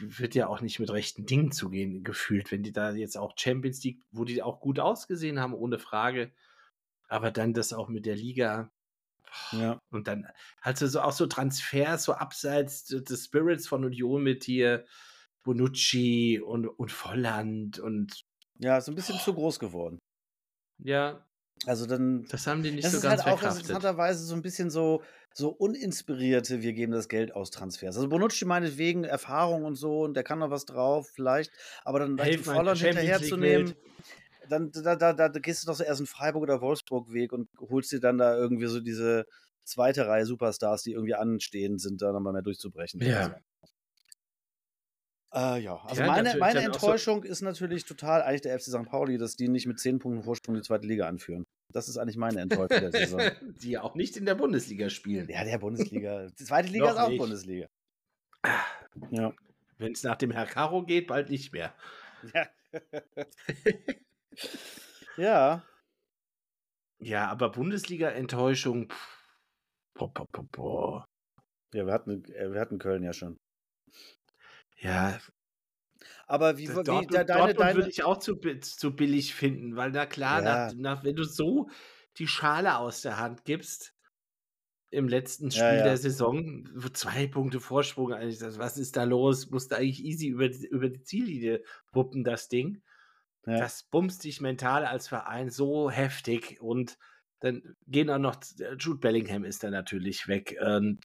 wird 0.02 0.36
ja 0.36 0.47
auch 0.47 0.62
nicht 0.62 0.80
mit 0.80 0.91
rechten 0.91 1.26
Dingen 1.26 1.52
zugehen, 1.52 2.04
gefühlt, 2.04 2.52
wenn 2.52 2.64
die 2.64 2.72
da 2.72 2.91
jetzt 2.91 3.18
auch 3.18 3.34
Champions 3.38 3.84
League, 3.84 4.02
wo 4.12 4.26
die 4.26 4.41
auch 4.41 4.60
gut 4.60 4.80
ausgesehen 4.80 5.39
haben, 5.39 5.54
ohne 5.54 5.80
Frage. 5.80 6.32
Aber 7.08 7.32
dann 7.32 7.54
das 7.54 7.74
auch 7.74 7.89
mit 7.89 8.06
der 8.06 8.16
Liga. 8.16 8.72
Ja. 9.52 9.80
Und 9.91 10.08
dann 10.08 10.28
halt 10.62 10.78
so 10.78 11.02
auch 11.02 11.12
so 11.12 11.26
Transfers, 11.26 12.04
so 12.04 12.14
abseits 12.14 12.86
des 12.86 13.26
Spirits 13.26 13.68
von 13.68 13.86
Union 13.86 14.24
mit 14.24 14.43
hier 14.43 14.86
Bonucci 15.43 16.39
und, 16.39 16.68
und 16.68 16.91
Volland 16.91 17.80
und. 17.80 18.24
Ja, 18.60 18.78
ist 18.78 18.89
ein 18.89 18.95
bisschen 18.95 19.16
oh. 19.16 19.24
zu 19.24 19.34
groß 19.34 19.60
geworden. 19.60 19.97
Ja. 20.78 21.26
Also 21.66 21.86
dann. 21.86 22.26
Das 22.30 22.47
haben 22.47 22.64
die 22.64 22.72
nicht 22.72 22.86
das 22.86 22.91
so 22.91 22.97
ist 22.97 23.03
ganz 23.03 23.24
halt 23.24 23.34
auch 23.34 23.39
verkraftet. 23.39 23.70
interessanterweise 23.70 24.24
so 24.24 24.34
ein 24.36 24.41
bisschen 24.41 24.70
so, 24.70 25.03
so 25.34 25.49
uninspirierte, 25.49 26.62
wir 26.62 26.74
geben 26.74 26.91
das 26.91 27.07
Geld 27.07 27.36
aus 27.36 27.51
Transfers. 27.51 27.95
Also 27.95 28.09
Bonucci 28.09 28.45
meinetwegen 28.45 29.03
Erfahrung 29.03 29.66
und 29.66 29.76
so 29.76 30.01
und 30.01 30.16
der 30.16 30.24
kann 30.24 30.39
noch 30.39 30.49
was 30.49 30.66
drauf, 30.66 31.09
vielleicht, 31.14 31.51
aber 31.84 31.99
dann 31.99 32.16
mal, 32.16 32.38
Volland 32.38 32.80
hinterherzunehmen. 32.80 33.76
Dann 34.49 34.72
da, 34.72 34.95
da, 34.95 35.14
da, 35.14 35.30
da 35.30 35.39
gehst 35.39 35.64
du 35.64 35.68
doch 35.68 35.76
so 35.76 35.84
erst 35.84 36.01
in 36.01 36.07
Freiburg 36.07 36.43
oder 36.43 36.62
Wolfsburg-Weg 36.62 37.32
und 37.32 37.47
holst 37.59 37.91
dir 37.91 37.99
dann 37.99 38.18
da 38.18 38.36
irgendwie 38.36 38.66
so 38.66 38.80
diese 38.82 39.26
zweite 39.64 40.07
Reihe 40.07 40.26
Superstars, 40.26 40.84
die 40.84 40.93
irgendwie 40.93 41.16
anstehen 41.16 41.78
sind, 41.78 42.01
da 42.01 42.12
nochmal 42.12 42.34
mehr 42.34 42.41
durchzubrechen. 42.41 43.01
Ja. 43.01 43.36
Äh, 45.34 45.61
ja, 45.61 45.77
also 45.86 46.01
Ja, 46.01 46.07
meine, 46.07 46.36
meine 46.38 46.59
auch 46.59 46.63
so- 46.63 46.71
Enttäuschung 46.71 47.23
ist 47.23 47.41
natürlich 47.41 47.86
total 47.86 48.21
eigentlich 48.21 48.41
der 48.41 48.59
FC 48.59 48.65
St. 48.65 48.84
Pauli, 48.86 49.17
dass 49.17 49.36
die 49.36 49.47
nicht 49.47 49.65
mit 49.65 49.79
10 49.79 49.99
Punkten 49.99 50.23
Vorsprung 50.23 50.55
die 50.55 50.61
zweite 50.61 50.86
Liga 50.88 51.07
anführen. 51.07 51.45
Das 51.71 51.88
ist 51.88 51.97
eigentlich 51.97 52.17
meine 52.17 52.41
Enttäuschung 52.41 52.82
der 52.82 52.91
Saison. 52.91 53.21
die 53.61 53.77
auch 53.77 53.95
nicht 53.95 54.17
in 54.17 54.25
der 54.25 54.36
Bundesliga 54.36 54.89
spielen. 54.89 55.29
Ja, 55.29 55.45
der 55.45 55.57
Bundesliga. 55.57 56.27
Die 56.27 56.43
zweite 56.43 56.67
Liga 56.69 56.86
Noch 56.86 56.91
ist 56.91 56.97
auch 56.97 57.09
nicht. 57.09 57.19
Bundesliga. 57.19 57.67
Ja. 59.09 59.34
Wenn 59.77 59.93
es 59.93 60.03
nach 60.03 60.17
dem 60.17 60.32
Herr 60.32 60.45
Caro 60.47 60.84
geht, 60.84 61.07
bald 61.07 61.29
nicht 61.29 61.53
mehr. 61.53 61.73
Ja. 62.34 62.47
ja. 65.17 65.63
Ja, 66.99 67.27
aber 67.29 67.51
Bundesliga-Enttäuschung. 67.51 68.91
Ja, 71.73 71.86
wir 71.86 71.93
hatten, 71.93 72.25
äh, 72.34 72.51
wir 72.51 72.59
hatten 72.59 72.79
Köln 72.79 73.03
ja 73.03 73.13
schon. 73.13 73.38
Ja, 74.82 75.19
Aber 76.27 76.57
wie, 76.57 76.67
wie 76.67 76.73
Dortmund, 76.73 77.13
de, 77.13 77.25
deine, 77.25 77.53
deine, 77.53 77.75
würde 77.75 77.89
ich 77.89 78.03
auch 78.03 78.17
zu, 78.17 78.36
zu 78.61 78.95
billig 78.95 79.36
finden, 79.36 79.75
weil 79.75 79.91
na 79.91 80.05
klar, 80.05 80.41
Ja. 80.41 80.67
nach, 80.67 80.73
nach, 80.75 81.03
wenn 81.03 81.15
du 81.15 81.23
so 81.23 81.69
die 82.17 82.27
Schale 82.27 82.77
aus 82.77 83.01
der 83.01 83.17
Hand 83.17 83.45
gibst 83.45 83.93
im 84.89 85.07
letzten 85.07 85.51
Spiel 85.51 85.63
Ja, 85.63 85.75
ja. 85.77 85.84
der 85.84 85.97
Saison, 85.97 86.67
wo 86.75 86.89
zwei 86.89 87.27
Punkte 87.27 87.59
Vorsprung, 87.59 88.13
eigentlich, 88.13 88.39
das, 88.39 88.57
was 88.59 88.77
ist 88.77 88.97
da 88.97 89.03
los? 89.05 89.49
Musst 89.49 89.71
du 89.71 89.77
eigentlich 89.77 90.03
easy 90.03 90.27
über 90.27 90.49
die, 90.49 90.67
über 90.67 90.89
die 90.89 91.03
Ziellinie 91.03 91.63
wuppen, 91.93 92.23
das 92.23 92.49
Ding. 92.49 92.84
Das 93.43 93.84
bumst 93.84 94.23
dich 94.23 94.41
mental 94.41 94.86
als 94.86 95.07
Verein 95.07 95.49
so 95.49 95.89
heftig 95.89 96.61
und 96.61 96.97
dann 97.39 97.75
gehen 97.88 98.09
auch 98.09 98.19
noch, 98.19 98.36
Jude 98.77 98.99
Bellingham 98.99 99.45
ist 99.45 99.63
da 99.63 99.71
natürlich 99.71 100.27
weg. 100.27 100.57
Und, 100.61 100.99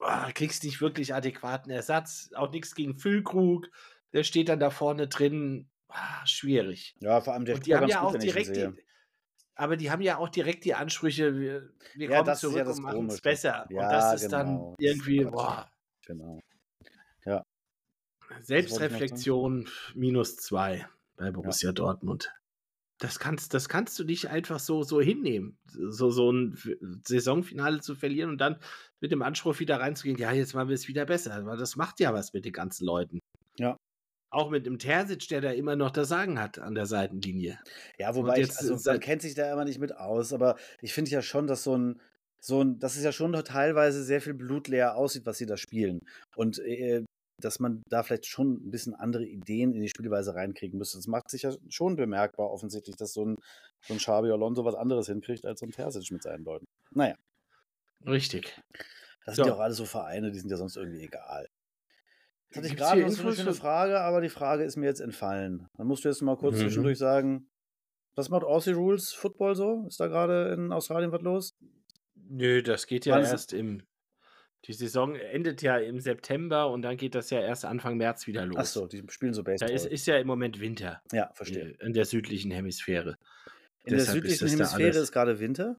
ah, 0.00 0.30
kriegst 0.32 0.64
nicht 0.64 0.80
wirklich 0.80 1.14
adäquaten 1.14 1.70
Ersatz, 1.70 2.30
auch 2.34 2.50
nichts 2.50 2.74
gegen 2.74 2.96
Füllkrug, 2.96 3.68
der 4.12 4.24
steht 4.24 4.48
dann 4.48 4.60
da 4.60 4.70
vorne 4.70 5.08
drin. 5.08 5.68
Ah, 5.88 6.26
schwierig. 6.26 6.96
ja, 7.00 7.20
vor 7.20 7.34
allem 7.34 7.44
der 7.44 7.54
Und 7.56 7.66
die 7.66 7.74
haben 7.74 7.88
ja 7.88 8.02
auch 8.02 8.16
direkt 8.16 8.56
die, 8.56 8.68
aber 9.54 9.76
die 9.76 9.90
haben 9.90 10.02
ja 10.02 10.18
auch 10.18 10.28
direkt 10.28 10.64
die 10.64 10.74
Ansprüche, 10.74 11.38
wir, 11.38 11.70
wir 11.94 12.10
Ja, 12.10 12.22
kommen 12.22 12.36
zurück 12.36 12.56
ja 12.56 12.66
und 12.66 12.78
machen 12.80 13.06
es 13.06 13.20
besser. 13.20 13.66
Ja, 13.70 13.82
und 13.82 13.92
das 13.92 14.14
ist 14.14 14.30
genau. 14.30 14.36
dann 14.36 14.74
irgendwie, 14.78 15.24
boah, 15.24 15.70
Genau. 16.06 16.40
Selbstreflexion 18.42 19.68
minus 19.94 20.36
zwei 20.36 20.86
bei 21.16 21.30
Borussia 21.30 21.72
Dortmund. 21.72 22.32
Das 22.98 23.18
kannst, 23.18 23.54
das 23.54 23.68
kannst 23.68 23.98
du 23.98 24.04
nicht 24.04 24.28
einfach 24.30 24.60
so, 24.60 24.84
so 24.84 25.00
hinnehmen, 25.00 25.58
so, 25.66 26.10
so 26.10 26.30
ein 26.30 26.52
F- 26.52 26.76
Saisonfinale 27.06 27.80
zu 27.80 27.96
verlieren 27.96 28.30
und 28.30 28.38
dann 28.38 28.56
mit 29.00 29.10
dem 29.10 29.22
Anspruch 29.22 29.58
wieder 29.58 29.80
reinzugehen, 29.80 30.16
ja, 30.16 30.32
jetzt 30.32 30.54
machen 30.54 30.68
wir 30.68 30.74
es 30.74 30.86
wieder 30.86 31.04
besser. 31.04 31.44
Weil 31.44 31.56
das 31.56 31.74
macht 31.74 31.98
ja 31.98 32.14
was 32.14 32.32
mit 32.32 32.44
den 32.44 32.52
ganzen 32.52 32.86
Leuten. 32.86 33.18
Ja. 33.58 33.76
Auch 34.30 34.50
mit 34.50 34.64
dem 34.66 34.78
Terzic, 34.78 35.28
der 35.28 35.40
da 35.40 35.50
immer 35.50 35.74
noch 35.76 35.90
das 35.90 36.08
Sagen 36.08 36.40
hat 36.40 36.58
an 36.58 36.74
der 36.74 36.86
Seitenlinie. 36.86 37.58
Ja, 37.98 38.14
wobei 38.14 38.34
ich, 38.34 38.46
jetzt 38.46 38.60
also 38.60 38.90
man 38.90 39.00
kennt 39.00 39.22
sich 39.22 39.34
da 39.34 39.52
immer 39.52 39.64
nicht 39.64 39.80
mit 39.80 39.96
aus, 39.96 40.32
aber 40.32 40.56
ich 40.80 40.92
finde 40.92 41.10
ja 41.10 41.20
schon, 41.20 41.46
dass 41.46 41.64
so 41.64 41.76
ein, 41.76 42.00
so 42.40 42.62
ein, 42.62 42.78
dass 42.78 42.96
es 42.96 43.02
ja 43.02 43.12
schon 43.12 43.32
teilweise 43.32 44.04
sehr 44.04 44.20
viel 44.20 44.34
blutleer 44.34 44.96
aussieht, 44.96 45.26
was 45.26 45.38
sie 45.38 45.46
da 45.46 45.56
spielen. 45.56 46.00
Und 46.36 46.58
äh, 46.60 47.04
dass 47.44 47.60
man 47.60 47.82
da 47.88 48.02
vielleicht 48.02 48.26
schon 48.26 48.54
ein 48.66 48.70
bisschen 48.70 48.94
andere 48.94 49.24
Ideen 49.24 49.72
in 49.74 49.80
die 49.80 49.88
Spielweise 49.88 50.34
reinkriegen 50.34 50.78
müsste. 50.78 50.98
Das 50.98 51.06
macht 51.06 51.30
sich 51.30 51.42
ja 51.42 51.52
schon 51.68 51.96
bemerkbar 51.96 52.50
offensichtlich, 52.50 52.96
dass 52.96 53.12
so 53.12 53.24
ein, 53.24 53.36
so 53.86 53.94
ein 53.94 53.98
Xabi 53.98 54.30
Alonso 54.30 54.64
was 54.64 54.74
anderes 54.74 55.06
hinkriegt 55.06 55.44
als 55.44 55.60
so 55.60 55.66
ein 55.66 55.72
Terzic 55.72 56.10
mit 56.10 56.22
seinen 56.22 56.44
Leuten. 56.44 56.64
Naja, 56.92 57.14
Richtig. 58.06 58.60
das 59.24 59.36
sind 59.36 59.46
ja 59.46 59.54
auch 59.54 59.60
alle 59.60 59.74
so 59.74 59.84
Vereine, 59.84 60.30
die 60.30 60.38
sind 60.38 60.50
ja 60.50 60.56
sonst 60.56 60.76
irgendwie 60.76 61.04
egal. 61.04 61.46
Jetzt 62.48 62.56
hatte 62.58 62.66
ich 62.68 62.76
gerade 62.76 63.00
noch 63.00 63.10
so 63.10 63.22
eine 63.22 63.34
schöne 63.36 63.54
Frage, 63.54 64.00
aber 64.00 64.20
die 64.20 64.28
Frage 64.28 64.64
ist 64.64 64.76
mir 64.76 64.86
jetzt 64.86 65.00
entfallen. 65.00 65.66
Dann 65.76 65.86
musst 65.86 66.04
du 66.04 66.08
jetzt 66.08 66.22
mal 66.22 66.36
kurz 66.36 66.56
Mhm. 66.56 66.60
zwischendurch 66.60 66.98
sagen, 66.98 67.48
was 68.14 68.28
macht 68.28 68.44
Aussie 68.44 68.72
Rules 68.72 69.12
Football 69.12 69.56
so? 69.56 69.84
Ist 69.88 69.98
da 69.98 70.06
gerade 70.06 70.52
in 70.54 70.70
Australien 70.72 71.10
was 71.10 71.22
los? 71.22 71.50
Nö, 72.14 72.62
das 72.62 72.86
geht 72.86 73.06
ja 73.06 73.14
Wann 73.16 73.24
erst 73.24 73.52
im. 73.52 73.82
Die 74.66 74.72
Saison 74.72 75.14
endet 75.14 75.60
ja 75.62 75.76
im 75.76 76.00
September 76.00 76.70
und 76.70 76.82
dann 76.82 76.96
geht 76.96 77.14
das 77.14 77.30
ja 77.30 77.40
erst 77.40 77.64
Anfang 77.64 77.96
März 77.98 78.26
wieder 78.26 78.46
los. 78.46 78.56
Ach 78.58 78.64
so, 78.64 78.86
die 78.86 79.02
spielen 79.10 79.34
so 79.34 79.42
Da 79.42 79.52
Baseball. 79.52 79.70
ist, 79.70 79.86
ist 79.86 80.06
ja 80.06 80.16
im 80.18 80.26
Moment 80.26 80.58
Winter 80.60 81.02
ja, 81.12 81.30
verstehe. 81.34 81.76
äh, 81.78 81.86
in 81.86 81.92
der 81.92 82.04
südlichen 82.06 82.50
Hemisphäre. 82.50 83.16
In 83.84 83.90
der 83.90 83.98
deshalb 83.98 84.24
ist 84.24 84.38
südlichen 84.38 84.58
da 84.58 84.64
Hemisphäre 84.64 84.98
ist 85.02 85.12
gerade 85.12 85.38
Winter. 85.38 85.76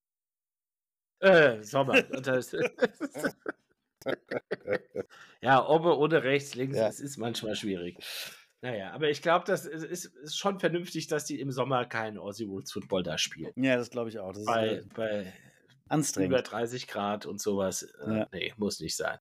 Äh, 1.19 1.63
Sommer. 1.63 1.95
Ja, 5.41 5.67
oben 5.67 5.86
oder 5.88 6.23
rechts, 6.23 6.55
links, 6.55 6.77
Ja. 6.77 6.88
es 6.88 6.99
ist 6.99 7.17
manchmal 7.17 7.55
schwierig. 7.55 7.97
Naja, 8.61 8.91
aber 8.91 9.09
ich 9.09 9.21
glaube, 9.21 9.45
das 9.45 9.65
ist, 9.65 9.83
ist, 9.83 10.05
ist 10.05 10.38
schon 10.38 10.59
vernünftig, 10.59 11.07
dass 11.07 11.25
die 11.25 11.39
im 11.39 11.51
Sommer 11.51 11.86
keinen 11.86 12.17
Aussie 12.17 12.45
Rules 12.45 12.71
Football 12.71 13.03
da 13.03 13.17
spielen. 13.17 13.51
Ja, 13.55 13.75
das 13.77 13.91
glaube 13.91 14.09
ich 14.09 14.17
auch. 14.17 14.29
Das 14.29 14.39
ist 14.39 14.45
Bei, 14.47 15.33
bei 15.88 15.95
über 15.95 15.95
anstrengend. 15.95 16.51
30 16.51 16.88
Grad 16.88 17.25
und 17.25 17.41
sowas. 17.41 17.83
Äh, 17.83 18.17
Ja. 18.19 18.27
Nee, 18.31 18.53
muss 18.57 18.79
nicht 18.79 18.95
sein. 18.95 19.19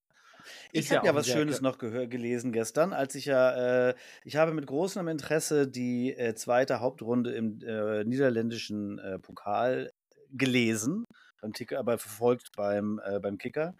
Ich 0.72 0.92
habe 0.92 1.06
ja, 1.06 1.12
ein 1.12 1.16
was 1.16 1.26
Schönes 1.26 1.60
noch 1.62 1.78
gelesen 1.78 2.52
gestern, 2.52 2.92
als 2.92 3.14
ich 3.14 3.24
ja, 3.24 3.88
äh, 3.88 3.94
ich 4.24 4.36
habe 4.36 4.52
mit 4.52 4.66
großem 4.66 5.08
Interesse 5.08 5.66
die 5.68 6.14
äh, 6.14 6.34
zweite 6.34 6.80
Hauptrunde 6.80 7.32
im 7.32 7.60
äh, 7.62 8.04
niederländischen 8.04 8.98
äh, 8.98 9.18
Pokal 9.18 9.90
gelesen, 10.32 11.04
beim 11.40 11.52
Ticker, 11.52 11.78
aber 11.78 11.98
verfolgt 11.98 12.52
beim, 12.56 13.00
äh, 13.04 13.20
beim 13.20 13.38
Kicker. 13.38 13.74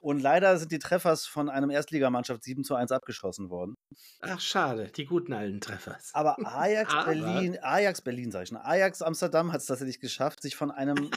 Und 0.00 0.20
leider 0.20 0.56
sind 0.58 0.70
die 0.70 0.78
Treffers 0.78 1.26
von 1.26 1.48
einem 1.48 1.70
Erstligamannschaft 1.70 2.44
7 2.44 2.62
zu 2.62 2.74
1 2.76 2.92
abgeschossen 2.92 3.50
worden. 3.50 3.74
Ach, 4.20 4.38
schade, 4.40 4.90
die 4.96 5.06
guten 5.06 5.32
alten 5.32 5.60
Treffers. 5.60 6.10
Aber 6.12 6.36
Ajax 6.46 6.94
Aber- 6.94 7.06
Berlin, 7.06 7.58
Ajax 7.60 8.00
Berlin, 8.00 8.30
sag 8.30 8.44
ich 8.44 8.48
schon, 8.50 8.58
Ajax 8.58 9.02
Amsterdam 9.02 9.52
hat 9.52 9.60
es 9.60 9.66
tatsächlich 9.66 9.98
geschafft, 10.00 10.40
sich 10.40 10.54
von 10.56 10.70
einem 10.70 11.10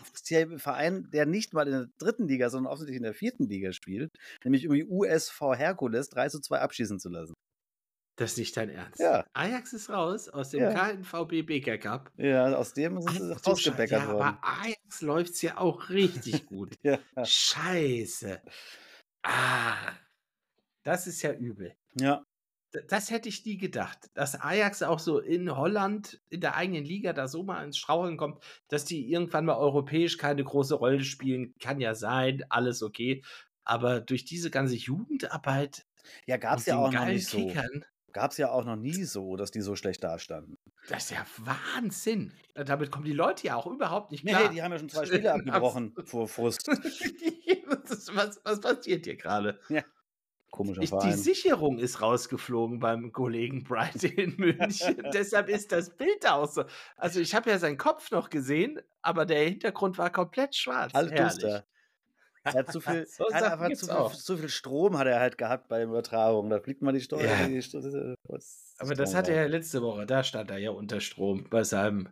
Verein, 0.57 1.07
der 1.11 1.25
nicht 1.27 1.53
mal 1.53 1.67
in 1.67 1.73
der 1.73 1.87
dritten 1.99 2.27
Liga, 2.27 2.49
sondern 2.49 2.71
offensichtlich 2.71 2.97
in 2.97 3.03
der 3.03 3.13
vierten 3.13 3.47
Liga 3.47 3.71
spielt, 3.71 4.09
nämlich 4.43 4.63
irgendwie 4.63 4.85
USV 4.85 5.39
Herkules 5.55 6.09
3 6.09 6.29
zu 6.29 6.39
2 6.39 6.59
abschießen 6.59 6.99
zu 6.99 7.09
lassen. 7.09 7.33
Das 8.21 8.33
ist 8.33 8.37
nicht 8.37 8.55
dein 8.55 8.69
Ernst. 8.69 8.99
Ja. 8.99 9.25
Ajax 9.33 9.73
ist 9.73 9.89
raus 9.89 10.29
aus 10.29 10.49
dem 10.51 10.59
Ja. 10.61 10.73
KNVB 10.93 11.41
Beker 11.43 11.79
Cup. 11.79 12.11
Ja, 12.17 12.53
aus 12.55 12.73
dem 12.75 13.01
sind 13.01 13.13
sie 13.15 13.31
rausgebeckert 13.49 13.99
Scheiße, 14.01 14.11
ja, 14.11 14.13
worden. 14.13 14.37
aber 14.43 14.61
Ajax 14.61 15.01
läuft 15.01 15.31
es 15.33 15.41
ja 15.41 15.57
auch 15.57 15.89
richtig 15.89 16.45
gut. 16.45 16.77
Ja. 16.83 16.99
Scheiße. 17.25 18.39
Ah, 19.23 19.93
das 20.83 21.07
ist 21.07 21.23
ja 21.23 21.33
übel. 21.33 21.73
ja, 21.99 22.23
Das 22.89 23.09
hätte 23.09 23.27
ich 23.27 23.43
nie 23.43 23.57
gedacht, 23.57 23.97
dass 24.13 24.39
Ajax 24.39 24.83
auch 24.83 24.99
so 24.99 25.17
in 25.19 25.55
Holland, 25.57 26.21
in 26.29 26.41
der 26.41 26.55
eigenen 26.55 26.85
Liga, 26.85 27.13
da 27.13 27.27
so 27.27 27.41
mal 27.41 27.63
ins 27.63 27.77
Straucheln 27.79 28.17
kommt, 28.17 28.43
dass 28.67 28.85
die 28.85 29.09
irgendwann 29.11 29.45
mal 29.45 29.57
europäisch 29.57 30.17
keine 30.19 30.43
große 30.43 30.75
Rolle 30.75 31.03
spielen, 31.03 31.55
kann 31.59 31.79
ja 31.81 31.95
sein, 31.95 32.43
alles 32.49 32.83
okay. 32.83 33.23
Aber 33.63 33.99
durch 33.99 34.25
diese 34.25 34.51
ganze 34.51 34.75
Jugendarbeit 34.75 35.87
ja 36.27 36.37
gab 36.37 36.59
es 36.59 36.65
ja 36.67 36.77
auch 36.77 36.91
noch 36.91 37.05
nicht 37.05 37.27
so. 37.27 37.37
Kickern, 37.37 37.83
Gab 38.13 38.31
es 38.31 38.37
ja 38.37 38.49
auch 38.51 38.65
noch 38.65 38.75
nie 38.75 39.03
so, 39.03 39.35
dass 39.35 39.51
die 39.51 39.61
so 39.61 39.75
schlecht 39.75 40.03
dastanden. 40.03 40.57
das 40.89 41.05
ist 41.05 41.11
ja 41.11 41.25
Wahnsinn. 41.37 42.33
Damit 42.55 42.91
kommen 42.91 43.05
die 43.05 43.13
Leute 43.13 43.47
ja 43.47 43.55
auch 43.55 43.67
überhaupt 43.67 44.11
nicht 44.11 44.23
Nee, 44.23 44.31
klar. 44.31 44.43
hey, 44.43 44.53
die 44.53 44.61
haben 44.61 44.71
ja 44.71 44.79
schon 44.79 44.89
zwei 44.89 45.05
Spiele 45.05 45.33
abgebrochen 45.33 45.93
vor 46.05 46.27
Frust. 46.27 46.67
was, 48.13 48.39
was, 48.43 48.59
passiert 48.61 49.05
hier 49.05 49.15
gerade? 49.15 49.59
Komischer 50.49 50.81
Ich, 50.81 50.89
die 50.89 50.97
Verein. 50.97 51.17
Sicherung 51.17 51.79
ist 51.79 52.01
rausgeflogen 52.01 52.79
beim 52.79 53.11
Kollegen 53.13 53.63
Bright 53.63 54.03
in 54.03 54.35
München. 54.37 55.01
Deshalb 55.13 55.47
ist 55.47 55.71
das 55.71 55.95
Bild 55.95 56.23
da 56.23 56.33
auch 56.33 56.51
so. 56.51 56.65
Also 56.97 57.21
ich 57.21 57.33
habe 57.33 57.49
ja 57.49 57.57
seinen 57.57 57.77
Kopf 57.77 58.11
noch 58.11 58.29
gesehen, 58.29 58.79
aber 59.01 59.25
der 59.25 59.45
Hintergrund 59.45 59.97
war 59.97 60.09
komplett 60.09 60.55
schwarz. 60.55 60.93
Alles 60.93 61.11
Herrlich. 61.11 61.33
duster. 61.35 61.65
Er 62.43 62.53
hat 62.53 62.71
zu 62.71 62.81
viel, 62.81 63.05
so 63.05 63.25
hat 63.31 63.43
einfach 63.43 63.71
zu 63.73 63.87
viel, 63.87 64.17
zu 64.17 64.37
viel, 64.37 64.49
Strom 64.49 64.97
hat 64.97 65.07
er 65.07 65.19
halt 65.19 65.37
gehabt 65.37 65.67
bei 65.67 65.77
der 65.77 65.87
Übertragung. 65.87 66.49
Da 66.49 66.59
fliegt 66.59 66.81
man 66.81 66.93
die 66.93 67.01
Steuer. 67.01 67.25
Ja. 67.25 67.47
Die 67.47 67.61
Steuer 67.61 68.15
Aber 68.79 68.95
das 68.95 69.13
hatte 69.13 69.31
er 69.31 69.43
ja 69.43 69.47
letzte 69.47 69.81
Woche. 69.81 70.05
Da 70.05 70.23
stand 70.23 70.49
er 70.51 70.57
ja 70.57 70.71
unter 70.71 70.99
Strom 71.01 71.45
bei 71.49 71.63
seinem 71.63 72.09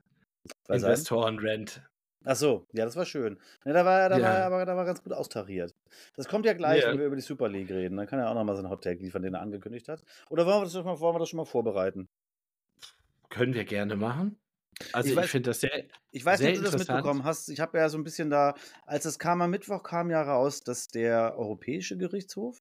Investorenrent. 0.68 1.82
Ach 2.26 2.36
so, 2.36 2.68
ja, 2.74 2.84
das 2.86 2.96
war 2.96 3.06
schön. 3.06 3.40
Ja, 3.66 3.74
da 3.74 3.86
war, 3.86 4.10
da 4.10 4.18
ja. 4.18 4.24
war 4.24 4.42
aber 4.44 4.66
da 4.66 4.76
war 4.76 4.86
ganz 4.86 5.02
gut 5.02 5.14
austariert. 5.14 5.74
Das 6.16 6.28
kommt 6.28 6.46
ja 6.46 6.54
gleich, 6.54 6.84
ja. 6.84 6.92
wenn 6.92 7.00
wir 7.00 7.06
über 7.06 7.16
die 7.16 7.22
Super 7.22 7.48
League 7.48 7.70
reden. 7.70 7.96
Dann 7.96 8.08
kann 8.08 8.20
er 8.20 8.30
auch 8.30 8.36
nochmal 8.36 8.56
seinen 8.56 8.70
Hot 8.70 8.84
Tag 8.84 9.00
liefern, 9.00 9.22
den 9.22 9.36
er 9.36 9.42
angekündigt 9.42 9.88
hat. 9.88 10.04
Oder 10.30 10.46
wollen 10.46 10.60
wir 10.60 10.66
das, 10.66 10.74
mal, 10.84 11.00
wollen 11.00 11.16
wir 11.16 11.20
das 11.20 11.30
schon 11.30 11.38
mal 11.38 11.46
vorbereiten? 11.46 12.10
Können 13.30 13.54
wir 13.54 13.64
gerne 13.64 13.96
machen. 13.96 14.38
Also 14.94 15.10
ich, 15.10 15.18
ich 15.18 15.30
finde 15.30 15.50
das 15.50 15.62
sehr 15.62 15.86
Ich 16.12 16.26
weiß 16.26 16.40
nicht, 16.40 16.58
ob 16.58 16.66
du 16.66 16.72
das 16.72 16.80
mitbekommen 16.80 17.24
hast. 17.24 17.50
Ich 17.50 17.60
habe 17.60 17.78
ja 17.78 17.90
so 17.90 17.98
ein 17.98 18.04
bisschen 18.04 18.30
da, 18.30 18.56
als 18.86 19.06
es 19.06 19.20
kam 19.20 19.42
am 19.42 19.52
Mittwoch, 19.52 19.84
kam 19.84 20.10
ja 20.10 20.22
raus, 20.22 20.62
dass 20.62 20.88
der 20.88 21.38
Europäische 21.38 21.98
Gerichtshof 21.98 22.60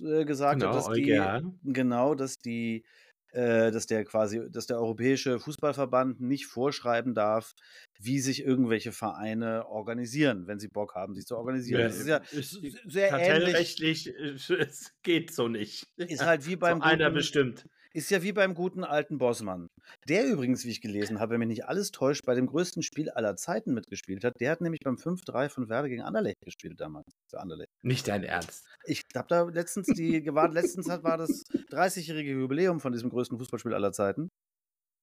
äh, 0.00 0.24
gesagt 0.24 0.60
genau, 0.60 0.72
hat, 0.72 0.76
dass 0.76 0.88
EuGH. 0.88 1.40
die 1.64 1.72
genau, 1.72 2.14
dass 2.14 2.38
die 2.38 2.84
äh, 3.32 3.70
dass 3.70 3.86
der 3.86 4.04
quasi, 4.04 4.50
dass 4.50 4.66
der 4.66 4.78
Europäische 4.78 5.38
Fußballverband 5.38 6.20
nicht 6.20 6.46
vorschreiben 6.46 7.14
darf, 7.14 7.54
wie 8.00 8.20
sich 8.20 8.42
irgendwelche 8.42 8.92
Vereine 8.92 9.66
organisieren, 9.66 10.46
wenn 10.46 10.58
sie 10.58 10.68
Bock 10.68 10.94
haben, 10.94 11.14
sich 11.14 11.26
zu 11.26 11.36
organisieren. 11.36 11.80
Ja, 11.82 11.88
das 11.88 11.98
ist 11.98 12.08
ja 12.08 12.16
ist 12.16 12.60
sehr 12.86 13.10
kartellrechtlich, 13.10 14.14
ähnlich. 14.16 14.50
es 14.58 14.94
geht 15.02 15.34
so 15.34 15.48
nicht. 15.48 15.86
Ist 15.96 16.24
halt 16.24 16.46
wie 16.46 16.56
beim 16.56 16.78
so 16.78 16.84
einer 16.84 17.10
bestimmt. 17.10 17.68
Ist 17.94 18.10
ja 18.10 18.22
wie 18.22 18.32
beim 18.32 18.54
guten 18.54 18.84
alten 18.84 19.18
Bossmann. 19.18 19.68
Der 20.08 20.26
übrigens, 20.26 20.64
wie 20.64 20.70
ich 20.70 20.80
gelesen 20.80 21.20
habe, 21.20 21.32
wenn 21.32 21.38
mich 21.40 21.48
nicht 21.48 21.64
alles 21.66 21.90
täuscht, 21.90 22.26
bei 22.26 22.34
dem 22.34 22.46
größten 22.46 22.82
Spiel 22.82 23.10
aller 23.10 23.36
Zeiten 23.36 23.72
mitgespielt 23.72 24.24
hat. 24.24 24.34
Der 24.40 24.50
hat 24.50 24.60
nämlich 24.60 24.80
beim 24.84 24.96
5-3 24.96 25.48
von 25.48 25.68
Werder 25.68 25.88
gegen 25.88 26.02
Anderlecht 26.02 26.40
gespielt 26.44 26.80
damals. 26.80 27.06
Für 27.30 27.40
Anderlecht. 27.40 27.70
Nicht 27.82 28.06
dein 28.08 28.24
Ernst. 28.24 28.66
Ich 28.84 29.02
habe 29.14 29.28
da 29.28 29.42
letztens 29.44 29.86
die 29.88 30.22
gewartet, 30.22 30.54
letztens 30.54 30.88
war 30.88 31.16
das 31.16 31.44
30-jährige 31.70 32.32
Jubiläum 32.32 32.80
von 32.80 32.92
diesem 32.92 33.10
größten 33.10 33.38
Fußballspiel 33.38 33.74
aller 33.74 33.92
Zeiten. 33.92 34.28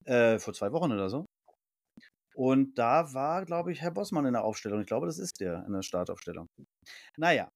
Äh, 0.06 0.38
vor 0.40 0.54
zwei 0.54 0.72
Wochen 0.72 0.92
oder 0.92 1.10
so. 1.10 1.26
Und 2.36 2.78
da 2.78 3.14
war, 3.14 3.46
glaube 3.46 3.72
ich, 3.72 3.82
Herr 3.82 3.92
Bossmann 3.92 4.26
in 4.26 4.34
der 4.34 4.44
Aufstellung. 4.44 4.82
Ich 4.82 4.88
glaube, 4.88 5.08
das 5.08 5.20
ist 5.20 5.40
der 5.40 5.66
in 5.66 5.74
der 5.74 5.84
Startaufstellung. 5.84 6.48
Naja, 7.18 7.50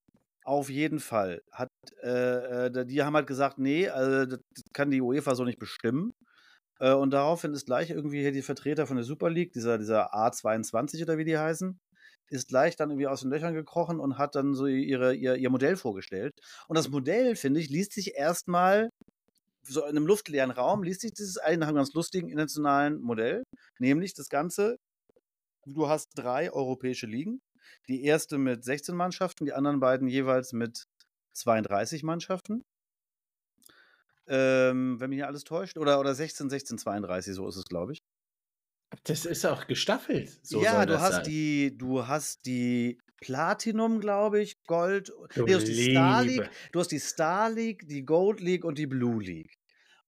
auf 0.50 0.70
jeden 0.70 1.00
Fall. 1.00 1.42
Hat, 1.52 1.70
äh, 2.02 2.68
äh 2.68 2.86
die 2.86 3.04
haben 3.04 3.16
halt 3.16 3.28
gesagt, 3.28 3.60
nee, 3.60 3.88
also, 3.88 4.26
das 4.26 4.64
kann 4.74 4.90
die 4.92 5.02
UEFA 5.02 5.36
so 5.36 5.46
nicht 5.46 5.60
bestimmen. 5.60 6.12
Äh, 6.80 6.94
und 6.94 7.12
daraufhin 7.12 7.54
ist 7.54 7.66
gleich 7.68 7.92
irgendwie 7.92 8.22
hier 8.22 8.32
die 8.32 8.42
Vertreter 8.42 8.88
von 8.88 8.98
der 8.98 9.06
Super 9.06 9.30
League, 9.30 9.54
dieser, 9.54 9.78
dieser 9.78 10.14
A22 10.16 11.04
oder 11.04 11.18
wie 11.18 11.26
die 11.26 11.38
heißen, 11.38 11.80
ist 12.30 12.48
gleich 12.50 12.76
dann 12.76 12.90
irgendwie 12.90 13.08
aus 13.08 13.22
den 13.22 13.32
Löchern 13.32 13.54
gekrochen 13.54 14.00
und 14.00 14.18
hat 14.18 14.36
dann 14.36 14.56
so 14.56 14.66
ihre, 14.66 15.14
ihr, 15.16 15.36
ihr 15.36 15.50
Modell 15.52 15.78
vorgestellt. 15.78 16.34
Und 16.68 16.78
das 16.78 16.90
Modell, 16.90 17.36
finde 17.36 17.60
ich, 17.60 17.70
liest 17.70 17.94
sich 17.94 18.16
erstmal 18.16 18.90
so 19.64 19.82
in 19.84 19.90
einem 19.90 20.08
luftleeren 20.08 20.52
Raum, 20.52 20.84
liest 20.84 21.02
sich 21.02 21.14
dieses 21.14 21.38
ein 21.38 21.60
nach 21.60 21.68
einem 21.68 21.78
ganz 21.78 21.94
lustigen 21.94 22.30
internationalen 22.30 23.02
Modell, 23.02 23.44
nämlich 23.80 24.14
das 24.16 24.30
Ganze, 24.30 24.78
du 25.66 25.90
hast 25.90 26.08
drei 26.16 26.52
europäische 26.52 27.08
Ligen, 27.08 27.40
die 27.88 28.04
erste 28.04 28.38
mit 28.38 28.64
16 28.64 28.96
Mannschaften, 28.96 29.46
die 29.46 29.54
anderen 29.54 29.80
beiden 29.80 30.08
jeweils 30.08 30.54
mit 30.54 30.88
32 31.34 32.04
Mannschaften. 32.04 32.64
Ähm, 34.28 35.00
wenn 35.00 35.10
mich 35.10 35.18
hier 35.18 35.28
alles 35.28 35.44
täuscht. 35.44 35.78
Oder, 35.78 36.00
oder 36.00 36.14
16, 36.14 36.50
16, 36.50 36.78
32, 36.78 37.34
so 37.34 37.48
ist 37.48 37.56
es, 37.56 37.66
glaube 37.66 37.94
ich. 37.94 38.04
Das 39.04 39.26
ist 39.26 39.46
auch 39.46 39.68
gestaffelt. 39.68 40.40
So 40.44 40.62
ja, 40.62 40.86
du 40.86 41.00
hast 41.00 41.16
sein. 41.16 41.24
die, 41.26 41.78
du 41.78 42.08
hast 42.08 42.46
die 42.46 43.00
Platinum, 43.22 44.00
glaube 44.00 44.42
ich, 44.42 44.64
Gold. 44.66 45.10
Du, 45.36 45.44
nee, 45.44 45.52
du, 45.52 45.56
hast 45.56 45.68
die 45.68 45.92
Star 45.92 46.24
League, 46.24 46.50
du 46.72 46.80
hast 46.80 46.92
die 46.92 47.00
Star 47.00 47.50
League, 47.50 47.88
die 47.88 48.04
Gold 48.04 48.40
League 48.40 48.66
und 48.66 48.78
die 48.78 48.88
Blue 48.88 49.22
League. 49.22 49.58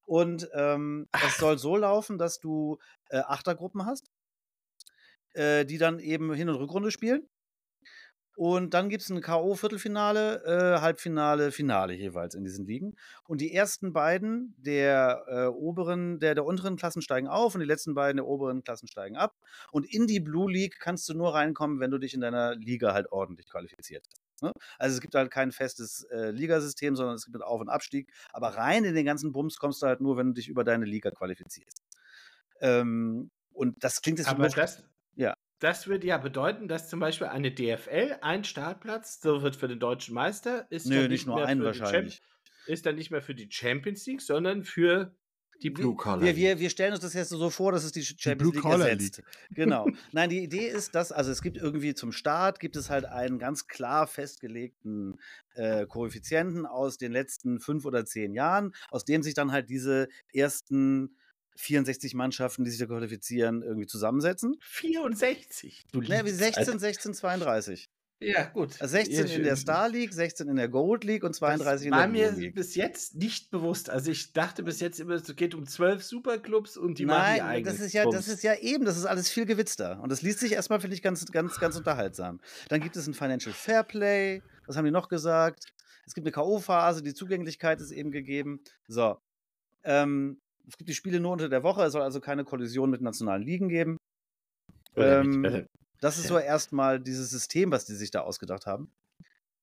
Und 0.03 0.49
ähm, 0.53 1.07
es 1.25 1.37
soll 1.37 1.57
so 1.57 1.75
laufen, 1.77 2.17
dass 2.17 2.39
du 2.39 2.79
äh, 3.09 3.19
Achtergruppen 3.19 3.85
hast, 3.85 4.11
äh, 5.33 5.65
die 5.65 5.77
dann 5.77 5.99
eben 5.99 6.33
Hin- 6.33 6.49
und 6.49 6.55
Rückrunde 6.55 6.91
spielen. 6.91 7.27
Und 8.43 8.73
dann 8.73 8.89
gibt 8.89 9.03
es 9.03 9.09
ein 9.11 9.21
K.O.-Viertelfinale, 9.21 10.43
äh, 10.45 10.81
Halbfinale, 10.81 11.51
Finale 11.51 11.93
jeweils 11.93 12.33
in 12.33 12.43
diesen 12.43 12.65
Ligen. 12.65 12.95
Und 13.27 13.39
die 13.39 13.53
ersten 13.53 13.93
beiden 13.93 14.55
der 14.57 15.25
äh, 15.27 15.45
oberen, 15.45 16.19
der, 16.19 16.33
der 16.33 16.43
unteren 16.43 16.75
Klassen 16.75 17.03
steigen 17.03 17.27
auf 17.27 17.53
und 17.53 17.61
die 17.61 17.67
letzten 17.67 17.93
beiden 17.93 18.17
der 18.17 18.25
oberen 18.25 18.63
Klassen 18.63 18.87
steigen 18.87 19.15
ab. 19.15 19.35
Und 19.71 19.85
in 19.85 20.07
die 20.07 20.19
Blue 20.19 20.51
League 20.51 20.79
kannst 20.79 21.07
du 21.07 21.13
nur 21.13 21.35
reinkommen, 21.35 21.79
wenn 21.79 21.91
du 21.91 21.99
dich 21.99 22.15
in 22.15 22.21
deiner 22.21 22.55
Liga 22.55 22.95
halt 22.95 23.11
ordentlich 23.11 23.47
qualifiziert 23.47 24.07
hast. 24.07 24.41
Ne? 24.41 24.51
Also 24.79 24.95
es 24.95 25.01
gibt 25.01 25.13
halt 25.13 25.29
kein 25.29 25.51
festes 25.51 26.05
äh, 26.05 26.31
Ligasystem, 26.31 26.95
sondern 26.95 27.17
es 27.17 27.25
gibt 27.25 27.35
einen 27.35 27.43
Auf- 27.43 27.61
und 27.61 27.69
Abstieg. 27.69 28.11
Aber 28.33 28.55
rein 28.55 28.85
in 28.85 28.95
den 28.95 29.05
ganzen 29.05 29.33
Bums 29.33 29.59
kommst 29.59 29.83
du 29.83 29.85
halt 29.85 30.01
nur, 30.01 30.17
wenn 30.17 30.29
du 30.29 30.33
dich 30.33 30.47
über 30.47 30.63
deine 30.63 30.85
Liga 30.85 31.11
qualifizierst. 31.11 31.83
Ähm, 32.59 33.29
und 33.53 33.83
das 33.83 34.01
klingt 34.01 34.17
jetzt 34.17 34.29
Aber 34.29 34.49
das, 34.49 34.83
ja. 35.13 35.35
Das 35.61 35.87
würde 35.87 36.07
ja 36.07 36.17
bedeuten, 36.17 36.67
dass 36.67 36.89
zum 36.89 36.99
Beispiel 36.99 37.27
eine 37.27 37.51
DFL 37.51 38.17
ein 38.21 38.43
Startplatz, 38.43 39.21
so 39.21 39.43
wird 39.43 39.55
für 39.55 39.67
den 39.67 39.79
deutschen 39.79 40.15
Meister, 40.15 40.65
ist 40.71 40.87
Nö, 40.87 41.01
nicht, 41.01 41.09
nicht 41.09 41.27
nur 41.27 41.45
ein 41.45 41.63
wahrscheinlich. 41.63 42.19
ist 42.65 42.87
dann 42.87 42.95
nicht 42.95 43.11
mehr 43.11 43.21
für 43.21 43.35
die 43.35 43.47
Champions 43.49 44.05
League, 44.07 44.21
sondern 44.21 44.63
für 44.63 45.15
die 45.61 45.69
Blue 45.69 45.95
Collar. 45.95 46.21
Wir, 46.21 46.35
wir, 46.35 46.59
wir 46.59 46.71
stellen 46.71 46.93
uns 46.93 47.01
das 47.01 47.13
jetzt 47.13 47.29
so 47.29 47.49
vor, 47.51 47.71
dass 47.71 47.83
es 47.83 47.91
die 47.91 48.01
Champions 48.03 48.53
die 48.53 48.57
League 48.57 48.65
ersetzt. 48.65 49.17
League. 49.17 49.27
Genau. 49.51 49.87
Nein, 50.11 50.31
die 50.31 50.43
Idee 50.43 50.67
ist, 50.67 50.95
dass, 50.95 51.11
also 51.11 51.29
es 51.29 51.43
gibt 51.43 51.57
irgendwie 51.57 51.93
zum 51.93 52.11
Start, 52.11 52.59
gibt 52.59 52.75
es 52.75 52.89
halt 52.89 53.05
einen 53.05 53.37
ganz 53.37 53.67
klar 53.67 54.07
festgelegten 54.07 55.19
äh, 55.53 55.85
Koeffizienten 55.85 56.65
aus 56.65 56.97
den 56.97 57.11
letzten 57.11 57.59
fünf 57.59 57.85
oder 57.85 58.03
zehn 58.03 58.33
Jahren, 58.33 58.73
aus 58.89 59.05
dem 59.05 59.21
sich 59.21 59.35
dann 59.35 59.51
halt 59.51 59.69
diese 59.69 60.07
ersten 60.33 61.15
64 61.55 62.13
Mannschaften, 62.13 62.63
die 62.63 62.71
sich 62.71 62.79
da 62.79 62.85
qualifizieren, 62.85 63.61
irgendwie 63.61 63.87
zusammensetzen. 63.87 64.57
64? 64.61 65.85
Du 65.91 66.01
ne, 66.01 66.23
16, 66.25 66.79
16, 66.79 67.13
32. 67.13 67.89
Ja, 68.23 68.43
gut. 68.43 68.73
16 68.73 69.27
ja, 69.27 69.33
in 69.33 69.43
der 69.43 69.55
Star 69.55 69.89
League, 69.89 70.13
16 70.13 70.47
in 70.47 70.55
der 70.55 70.69
Gold 70.69 71.03
League 71.03 71.23
und 71.23 71.33
32 71.33 71.87
in 71.87 71.91
der 71.91 72.07
League. 72.07 72.23
War 72.23 72.37
mir 72.37 72.53
bis 72.53 72.75
jetzt 72.75 73.15
nicht 73.15 73.49
bewusst. 73.49 73.89
Also 73.89 74.11
ich 74.11 74.31
dachte 74.31 74.61
bis 74.61 74.79
jetzt 74.79 74.99
immer, 74.99 75.15
es 75.15 75.35
geht 75.35 75.55
um 75.55 75.65
zwölf 75.65 76.03
Superclubs 76.03 76.77
und 76.77 76.99
die 76.99 77.05
Nein, 77.05 77.39
machen 77.39 77.55
die 77.57 77.63
das 77.63 77.79
ist 77.79 77.93
ja, 77.93 78.05
das 78.07 78.27
ist 78.27 78.43
ja 78.43 78.53
eben, 78.59 78.85
das 78.85 78.97
ist 78.97 79.05
alles 79.05 79.31
viel 79.31 79.47
gewitzter. 79.47 79.99
Und 80.01 80.11
das 80.11 80.21
liest 80.21 80.39
sich 80.39 80.51
erstmal, 80.51 80.79
finde 80.79 80.95
ich, 80.95 81.01
ganz, 81.01 81.25
ganz, 81.31 81.59
ganz 81.59 81.75
unterhaltsam. 81.75 82.39
Dann 82.69 82.79
gibt 82.79 82.95
es 82.95 83.07
ein 83.07 83.15
Financial 83.15 83.53
Fairplay, 83.53 84.43
was 84.67 84.77
haben 84.77 84.85
die 84.85 84.91
noch 84.91 85.09
gesagt? 85.09 85.73
Es 86.05 86.13
gibt 86.13 86.27
eine 86.27 86.31
K.O.-Phase, 86.31 87.01
die 87.01 87.15
Zugänglichkeit 87.15 87.81
ist 87.81 87.91
eben 87.91 88.11
gegeben. 88.11 88.61
So. 88.87 89.17
Ähm, 89.83 90.39
es 90.71 90.77
gibt 90.77 90.89
die 90.89 90.95
Spiele 90.95 91.19
nur 91.19 91.33
unter 91.33 91.49
der 91.49 91.63
Woche, 91.63 91.83
es 91.83 91.91
soll 91.91 92.01
also 92.01 92.21
keine 92.21 92.45
Kollision 92.45 92.89
mit 92.89 93.01
nationalen 93.01 93.43
Ligen 93.43 93.67
geben. 93.67 93.97
Ähm, 94.95 95.43
äh, 95.43 95.65
das 95.99 96.17
ist 96.17 96.27
so 96.27 96.37
erstmal 96.39 97.01
dieses 97.01 97.29
System, 97.29 97.71
was 97.71 97.85
die 97.85 97.93
sich 97.93 98.09
da 98.09 98.21
ausgedacht 98.21 98.65
haben. 98.65 98.89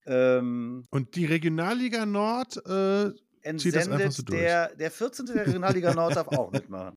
Ähm, 0.04 0.86
Und 0.90 1.16
die 1.16 1.24
Regionalliga 1.24 2.04
Nord 2.04 2.58
äh, 2.66 3.10
entsendet 3.40 4.12
so 4.12 4.22
der, 4.22 4.74
der 4.76 4.90
14. 4.90 5.26
der 5.26 5.46
Regionalliga 5.46 5.94
Nord 5.94 6.14
darf 6.14 6.28
auch 6.28 6.52
mitmachen. 6.52 6.96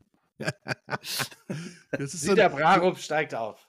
das 1.91 2.13
ist 2.13 2.23
so 2.23 2.35
der 2.35 2.49
Brarup 2.49 2.97
steigt 2.97 3.33
auf. 3.33 3.65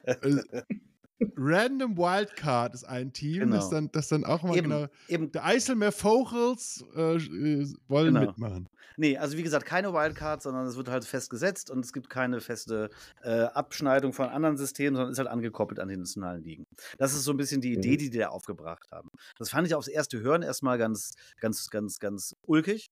Random 1.36 1.96
Wildcard 1.96 2.74
ist 2.74 2.84
ein 2.84 3.12
Team, 3.12 3.40
genau. 3.40 3.56
das, 3.56 3.70
dann, 3.70 3.90
das 3.92 4.08
dann 4.08 4.24
auch 4.24 4.42
mal 4.42 4.56
eben, 4.56 4.70
genau. 4.70 4.86
Eben. 5.08 5.32
Der 5.32 5.44
Eiselmeer 5.44 5.92
Vogels 5.92 6.84
äh, 6.94 7.16
äh, 7.16 7.72
wollen 7.88 8.14
genau. 8.14 8.26
mitmachen. 8.26 8.68
Nee, 8.96 9.16
also 9.16 9.36
wie 9.36 9.42
gesagt, 9.42 9.64
keine 9.64 9.92
Wildcard, 9.92 10.42
sondern 10.42 10.66
es 10.66 10.76
wird 10.76 10.88
halt 10.88 11.04
festgesetzt 11.04 11.70
und 11.70 11.84
es 11.84 11.92
gibt 11.92 12.10
keine 12.10 12.40
feste 12.40 12.90
äh, 13.22 13.42
Abschneidung 13.44 14.12
von 14.12 14.28
anderen 14.28 14.56
Systemen, 14.56 14.96
sondern 14.96 15.12
ist 15.12 15.18
halt 15.18 15.28
angekoppelt 15.28 15.80
an 15.80 15.88
die 15.88 15.96
nationalen 15.96 16.42
Ligen. 16.42 16.66
Das 16.98 17.14
ist 17.14 17.24
so 17.24 17.32
ein 17.32 17.36
bisschen 17.36 17.60
die 17.60 17.72
Idee, 17.72 17.92
mhm. 17.92 17.98
die 17.98 18.10
die 18.10 18.18
da 18.18 18.28
aufgebracht 18.28 18.90
haben. 18.92 19.08
Das 19.38 19.50
fand 19.50 19.66
ich 19.66 19.74
aufs 19.74 19.88
erste 19.88 20.20
Hören 20.20 20.42
erstmal 20.42 20.78
ganz, 20.78 21.14
ganz, 21.40 21.70
ganz, 21.70 21.98
ganz 21.98 22.36
ulkig 22.42 22.90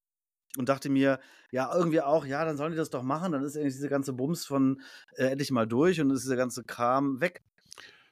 und 0.57 0.69
dachte 0.69 0.89
mir, 0.89 1.21
ja, 1.51 1.73
irgendwie 1.75 2.01
auch, 2.01 2.25
ja, 2.25 2.45
dann 2.45 2.57
sollen 2.57 2.73
die 2.73 2.79
das 2.79 2.91
doch 2.91 3.03
machen, 3.03 3.33
dann 3.33 3.45
ist 3.45 3.57
irgendwie 3.57 3.73
diese 3.73 3.89
ganze 3.89 4.13
Bums 4.13 4.47
von 4.47 4.81
äh, 5.17 5.27
endlich 5.27 5.51
mal 5.51 5.67
durch 5.67 6.01
und 6.01 6.11
ist 6.11 6.25
dieser 6.25 6.37
ganze 6.37 6.65
Kram 6.65 7.21
weg. 7.21 7.43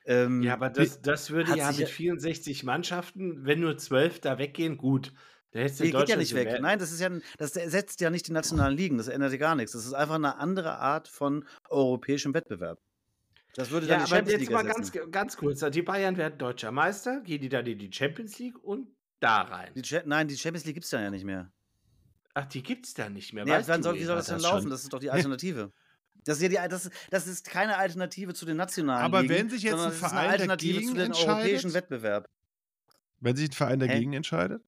Ähm, 0.09 0.43
ja, 0.43 0.55
aber 0.55 0.71
das, 0.71 1.03
das 1.03 1.31
würde 1.31 1.55
ja 1.55 1.71
mit 1.71 1.87
64 1.87 2.65
Mannschaften, 2.65 3.45
wenn 3.45 3.61
nur 3.61 3.77
12 3.77 4.21
da 4.21 4.39
weggehen, 4.39 4.79
gut. 4.79 5.13
Der 5.53 5.65
nee, 5.65 5.91
geht 5.91 6.09
ja 6.09 6.17
nicht 6.17 6.35
weg. 6.35 6.59
Nein, 6.63 6.79
das 6.79 6.93
ist 6.93 7.01
ja, 7.01 7.11
das 7.37 7.57
ersetzt 7.57 8.01
ja 8.01 8.09
nicht 8.09 8.27
die 8.27 8.33
nationalen 8.33 8.75
Ligen. 8.75 8.97
Das 8.97 9.09
ändert 9.09 9.33
ja 9.33 9.39
gar 9.39 9.55
nichts. 9.55 9.73
Das 9.73 9.85
ist 9.85 9.93
einfach 9.93 10.15
eine 10.15 10.39
andere 10.39 10.79
Art 10.79 11.09
von 11.09 11.45
europäischem 11.69 12.33
Wettbewerb. 12.33 12.79
Das 13.55 13.71
würde 13.71 13.87
dann 13.87 14.01
ja, 14.01 14.07
die 14.07 14.13
aber 14.13 14.17
Champions 14.17 14.33
jetzt 14.33 14.49
League 14.49 14.51
mal 14.51 14.65
ganz, 14.65 14.93
ganz 15.11 15.37
kurz. 15.37 15.61
Die 15.71 15.83
Bayern 15.83 16.17
werden 16.17 16.39
deutscher 16.39 16.73
Meister, 16.73 17.21
gehen 17.21 17.43
die 17.43 17.51
dann 17.51 17.67
in 17.67 17.79
die 17.79 17.93
Champions 17.93 18.39
League 18.39 18.59
und 18.63 18.89
da 19.21 19.43
rein. 19.43 19.73
Die 19.75 20.01
Nein, 20.07 20.29
die 20.29 20.39
Champions 20.39 20.65
League 20.65 20.75
gibt 20.75 20.85
es 20.85 20.91
dann 20.91 21.03
ja 21.03 21.11
nicht 21.11 21.25
mehr. 21.25 21.53
Ach, 22.33 22.47
die 22.47 22.63
gibt 22.63 22.87
es 22.87 22.95
dann 22.95 23.13
nicht 23.13 23.35
mehr. 23.35 23.45
Nee, 23.45 23.63
dann 23.67 23.83
soll, 23.83 23.97
wie 23.97 24.05
soll 24.05 24.17
das 24.17 24.27
denn 24.27 24.41
laufen? 24.41 24.63
Schon? 24.63 24.71
Das 24.71 24.85
ist 24.85 24.93
doch 24.93 25.01
die 25.01 25.11
Alternative. 25.11 25.73
Das 26.25 26.39
ist 26.39 26.43
ja 26.43 26.49
die, 26.49 26.69
das, 26.69 26.91
das 27.11 27.27
ist 27.27 27.49
keine 27.49 27.77
Alternative 27.77 28.35
zu 28.35 28.45
den 28.47 28.57
nationalen 28.57 29.05
Aber 29.05 29.23
Ligen, 29.23 29.35
wenn 29.35 29.51
sich 29.51 29.63
jetzt 29.63 29.79
ein 29.79 29.93
Verein 29.93 30.19
eine 30.19 30.29
Alternative 30.31 30.83
zu 30.83 30.95
den 30.95 31.13
europäischen 31.13 31.75
Wettbewerb. 31.75 32.29
Wenn 33.21 33.37
sich 33.37 33.51
ein 33.51 33.53
Verein 33.53 33.81
dagegen 33.81 34.13
Hä? 34.13 34.19
entscheidet? 34.19 34.63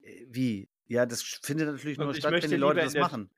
Äh, 0.00 0.26
wie? 0.28 0.68
Ja, 0.86 1.06
das 1.06 1.22
findet 1.22 1.68
natürlich 1.68 1.98
nur 1.98 2.14
statt, 2.14 2.32
wenn 2.32 2.50
die 2.50 2.56
Leute 2.56 2.80
das 2.80 2.94
machen. 2.94 3.30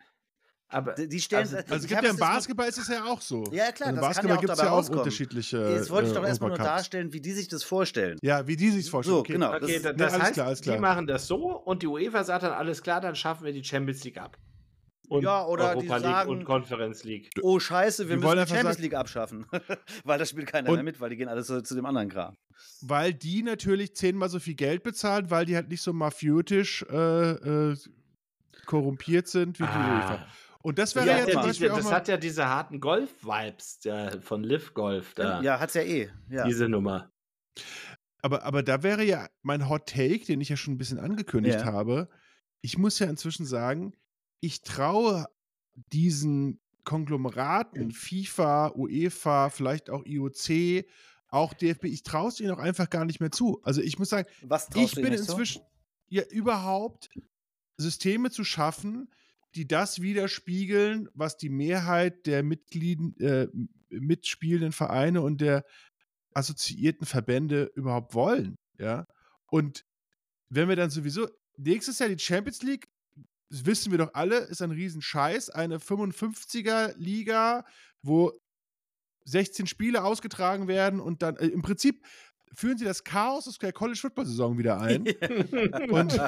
Aber 0.72 0.94
die 0.94 1.20
stellen, 1.20 1.42
also, 1.42 1.56
also 1.56 1.74
es 1.74 1.86
gibt 1.86 2.02
ja 2.02 2.10
im 2.10 2.16
Basketball 2.16 2.66
ist 2.66 2.78
es 2.78 2.88
ja 2.88 3.04
auch 3.04 3.20
so. 3.20 3.44
Ja, 3.52 3.72
klar, 3.72 3.90
also 3.90 4.00
das 4.00 4.08
Basketball 4.08 4.38
gibt 4.38 4.52
es 4.52 4.58
ja 4.58 4.70
auch 4.70 4.88
unterschiedliche. 4.88 5.70
Jetzt 5.70 5.90
wollte 5.90 6.08
ich 6.08 6.14
doch 6.14 6.24
äh, 6.24 6.28
erstmal 6.28 6.48
nur 6.48 6.58
darstellen, 6.58 7.12
wie 7.12 7.20
die 7.20 7.32
sich 7.32 7.48
das 7.48 7.62
vorstellen. 7.62 8.18
Ja, 8.22 8.46
wie 8.46 8.56
die 8.56 8.70
sich 8.70 8.90
vorstellen. 8.90 9.16
So, 9.16 9.20
okay. 9.20 9.34
genau. 9.34 9.54
Okay, 9.54 9.80
das, 9.82 9.96
das, 9.96 10.18
heißt, 10.18 10.32
klar, 10.32 10.54
die 10.54 10.80
machen 10.80 11.06
das 11.06 11.26
so 11.26 11.58
und 11.58 11.82
die 11.82 11.86
UEFA 11.86 12.24
sagt 12.24 12.44
dann 12.44 12.52
alles 12.52 12.82
klar, 12.82 13.02
dann 13.02 13.14
schaffen 13.14 13.44
wir 13.44 13.52
die 13.52 13.62
Champions 13.62 14.02
League 14.02 14.16
ab. 14.16 14.38
Und 15.12 15.24
ja, 15.24 15.44
oder 15.44 15.70
Europa 15.70 15.98
die 15.98 16.04
sagen, 16.04 16.30
und 16.30 16.44
Conference 16.44 17.04
League. 17.04 17.28
Oh 17.42 17.60
Scheiße, 17.60 18.08
wir, 18.08 18.18
wir 18.18 18.34
müssen 18.34 18.46
die 18.46 18.54
Champions 18.54 18.78
League 18.78 18.94
abschaffen, 18.94 19.44
weil 20.04 20.18
da 20.18 20.24
spielt 20.24 20.46
keiner 20.46 20.72
mehr 20.72 20.82
mit, 20.82 20.98
weil 21.02 21.10
die 21.10 21.16
gehen 21.16 21.28
alles 21.28 21.48
so 21.48 21.60
zu 21.60 21.74
dem 21.74 21.84
anderen 21.84 22.08
Kram. 22.08 22.34
Weil 22.80 23.12
die 23.12 23.42
natürlich 23.42 23.94
zehnmal 23.94 24.30
so 24.30 24.38
viel 24.38 24.54
Geld 24.54 24.82
bezahlen, 24.82 25.30
weil 25.30 25.44
die 25.44 25.54
halt 25.54 25.68
nicht 25.68 25.82
so 25.82 25.92
mafiotisch 25.92 26.82
äh, 26.90 27.30
äh, 27.32 27.76
korrumpiert 28.64 29.28
sind 29.28 29.60
wie 29.60 29.64
ah. 29.64 29.66
die 29.66 29.78
UEFA. 29.78 30.26
Und 30.62 30.78
das 30.78 30.94
wäre 30.94 31.06
ja, 31.06 31.18
ja 31.18 31.28
zum 31.28 31.42
diese, 31.42 31.66
Das 31.66 31.92
hat 31.92 32.08
ja 32.08 32.16
diese 32.16 32.48
harten 32.48 32.80
Golf-Vibes 32.80 33.80
von 34.22 34.42
Liv 34.42 34.72
Golf. 34.72 35.12
Da. 35.12 35.42
Ja, 35.42 35.60
hat's 35.60 35.74
ja 35.74 35.82
eh. 35.82 36.08
Ja. 36.30 36.44
Diese 36.44 36.70
Nummer. 36.70 37.12
Aber, 38.22 38.44
aber 38.44 38.62
da 38.62 38.82
wäre 38.82 39.04
ja 39.04 39.28
mein 39.42 39.68
Hot 39.68 39.90
Take, 39.90 40.24
den 40.24 40.40
ich 40.40 40.48
ja 40.48 40.56
schon 40.56 40.72
ein 40.72 40.78
bisschen 40.78 41.00
angekündigt 41.00 41.60
ja. 41.60 41.64
habe. 41.66 42.08
Ich 42.62 42.78
muss 42.78 42.98
ja 42.98 43.08
inzwischen 43.08 43.44
sagen, 43.44 43.92
ich 44.42 44.62
traue 44.62 45.26
diesen 45.92 46.60
Konglomeraten, 46.84 47.92
FIFA, 47.92 48.72
UEFA, 48.74 49.50
vielleicht 49.50 49.88
auch 49.88 50.04
IOC, 50.04 50.84
auch 51.28 51.54
DFB, 51.54 51.84
ich 51.84 52.02
traue 52.02 52.28
es 52.28 52.40
ihnen 52.40 52.50
auch 52.50 52.58
einfach 52.58 52.90
gar 52.90 53.04
nicht 53.04 53.20
mehr 53.20 53.30
zu. 53.30 53.60
Also 53.62 53.80
ich 53.80 53.98
muss 53.98 54.10
sagen, 54.10 54.28
ich 54.74 54.94
bin 54.96 55.12
inzwischen 55.12 55.62
zu? 55.62 55.68
ja 56.08 56.24
überhaupt 56.24 57.08
Systeme 57.76 58.30
zu 58.30 58.42
schaffen, 58.42 59.08
die 59.54 59.68
das 59.68 60.02
widerspiegeln, 60.02 61.08
was 61.14 61.36
die 61.36 61.48
Mehrheit 61.48 62.26
der 62.26 62.42
Mitglieden, 62.42 63.16
äh, 63.20 63.46
mitspielenden 63.90 64.72
Vereine 64.72 65.22
und 65.22 65.40
der 65.40 65.64
assoziierten 66.34 67.06
Verbände 67.06 67.70
überhaupt 67.76 68.14
wollen. 68.14 68.56
Ja. 68.78 69.06
Und 69.46 69.84
wenn 70.48 70.68
wir 70.68 70.76
dann 70.76 70.90
sowieso 70.90 71.28
nächstes 71.56 72.00
Jahr 72.00 72.08
die 72.08 72.18
Champions 72.18 72.62
League, 72.62 72.88
das 73.52 73.66
wissen 73.66 73.90
wir 73.92 73.98
doch 73.98 74.14
alle, 74.14 74.38
ist 74.38 74.62
ein 74.62 74.70
Riesenscheiß, 74.70 75.50
eine 75.50 75.76
55er-Liga, 75.76 77.66
wo 78.00 78.32
16 79.26 79.66
Spiele 79.66 80.02
ausgetragen 80.04 80.68
werden 80.68 81.00
und 81.00 81.20
dann 81.20 81.36
äh, 81.36 81.48
im 81.48 81.60
Prinzip 81.60 82.02
führen 82.54 82.78
sie 82.78 82.86
das 82.86 83.04
Chaos 83.04 83.46
aus 83.46 83.58
der 83.58 83.74
College 83.74 83.98
Football 84.00 84.24
Saison 84.24 84.56
wieder 84.56 84.80
ein. 84.80 85.04
und, 85.90 86.18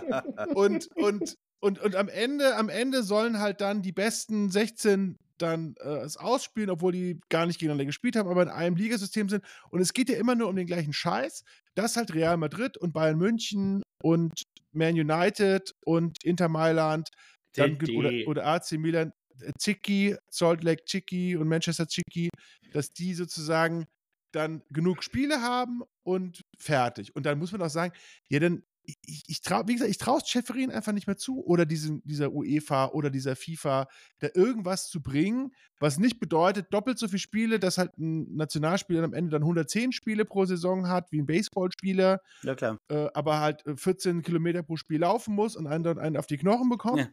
und, 0.54 0.96
und 0.96 1.38
und, 1.60 1.78
und 1.78 1.96
am 1.96 2.10
Ende, 2.10 2.56
am 2.56 2.68
Ende 2.68 3.02
sollen 3.02 3.38
halt 3.40 3.62
dann 3.62 3.80
die 3.80 3.92
besten 3.92 4.50
16 4.50 5.18
dann 5.38 5.74
äh, 5.80 5.98
es 5.98 6.16
ausspielen, 6.16 6.70
obwohl 6.70 6.92
die 6.92 7.20
gar 7.28 7.46
nicht 7.46 7.58
gegeneinander 7.58 7.86
gespielt 7.86 8.16
haben, 8.16 8.28
aber 8.28 8.42
in 8.42 8.48
einem 8.48 8.76
Ligasystem 8.76 9.28
sind. 9.28 9.44
Und 9.70 9.80
es 9.80 9.92
geht 9.92 10.08
ja 10.08 10.16
immer 10.16 10.34
nur 10.34 10.48
um 10.48 10.56
den 10.56 10.66
gleichen 10.66 10.92
Scheiß, 10.92 11.44
dass 11.74 11.96
halt 11.96 12.14
Real 12.14 12.36
Madrid 12.36 12.76
und 12.76 12.92
Bayern 12.92 13.18
München 13.18 13.82
und 14.02 14.42
Man 14.72 14.94
United 14.94 15.74
und 15.84 16.22
Inter 16.24 16.48
Mailand 16.48 17.08
dann, 17.54 17.78
oder, 17.96 18.10
oder 18.26 18.46
AC 18.46 18.72
Milan, 18.72 19.12
äh, 19.40 19.52
Zicki, 19.58 20.16
Salt 20.30 20.64
Lake 20.64 20.84
Chicky 20.84 21.36
und 21.36 21.48
Manchester 21.48 21.86
Chicky, 21.86 22.28
dass 22.72 22.92
die 22.92 23.14
sozusagen 23.14 23.86
dann 24.32 24.62
genug 24.70 25.04
Spiele 25.04 25.42
haben 25.42 25.82
und 26.02 26.42
fertig. 26.58 27.14
Und 27.14 27.24
dann 27.26 27.38
muss 27.38 27.52
man 27.52 27.62
auch 27.62 27.70
sagen, 27.70 27.92
ja, 28.28 28.40
dann 28.40 28.64
ich, 28.84 29.24
ich 29.26 29.40
traue, 29.40 29.66
wie 29.66 29.74
gesagt, 29.74 29.90
ich 29.90 29.98
traue 29.98 30.20
Schäferin 30.24 30.70
einfach 30.70 30.92
nicht 30.92 31.06
mehr 31.06 31.16
zu 31.16 31.44
oder 31.44 31.64
diesem, 31.66 32.02
dieser 32.04 32.32
UEFA 32.32 32.88
oder 32.88 33.10
dieser 33.10 33.36
FIFA, 33.36 33.88
da 34.18 34.28
irgendwas 34.34 34.88
zu 34.88 35.02
bringen, 35.02 35.52
was 35.80 35.98
nicht 35.98 36.20
bedeutet, 36.20 36.72
doppelt 36.72 36.98
so 36.98 37.08
viele 37.08 37.18
Spiele, 37.18 37.58
dass 37.58 37.78
halt 37.78 37.96
ein 37.98 38.34
Nationalspieler 38.36 39.02
am 39.02 39.14
Ende 39.14 39.30
dann 39.30 39.42
110 39.42 39.92
Spiele 39.92 40.24
pro 40.24 40.44
Saison 40.44 40.88
hat, 40.88 41.10
wie 41.12 41.20
ein 41.20 41.26
Baseballspieler. 41.26 42.20
Ja, 42.42 42.54
klar. 42.54 42.78
Äh, 42.88 43.08
aber 43.14 43.40
halt 43.40 43.64
14 43.74 44.18
äh, 44.18 44.22
Kilometer 44.22 44.62
pro 44.62 44.76
Spiel 44.76 45.00
laufen 45.00 45.34
muss 45.34 45.56
und 45.56 45.66
einen 45.66 45.84
dann 45.84 45.98
einen 45.98 46.16
auf 46.16 46.26
die 46.26 46.36
Knochen 46.36 46.68
bekommt. 46.68 47.00
Ja. 47.00 47.08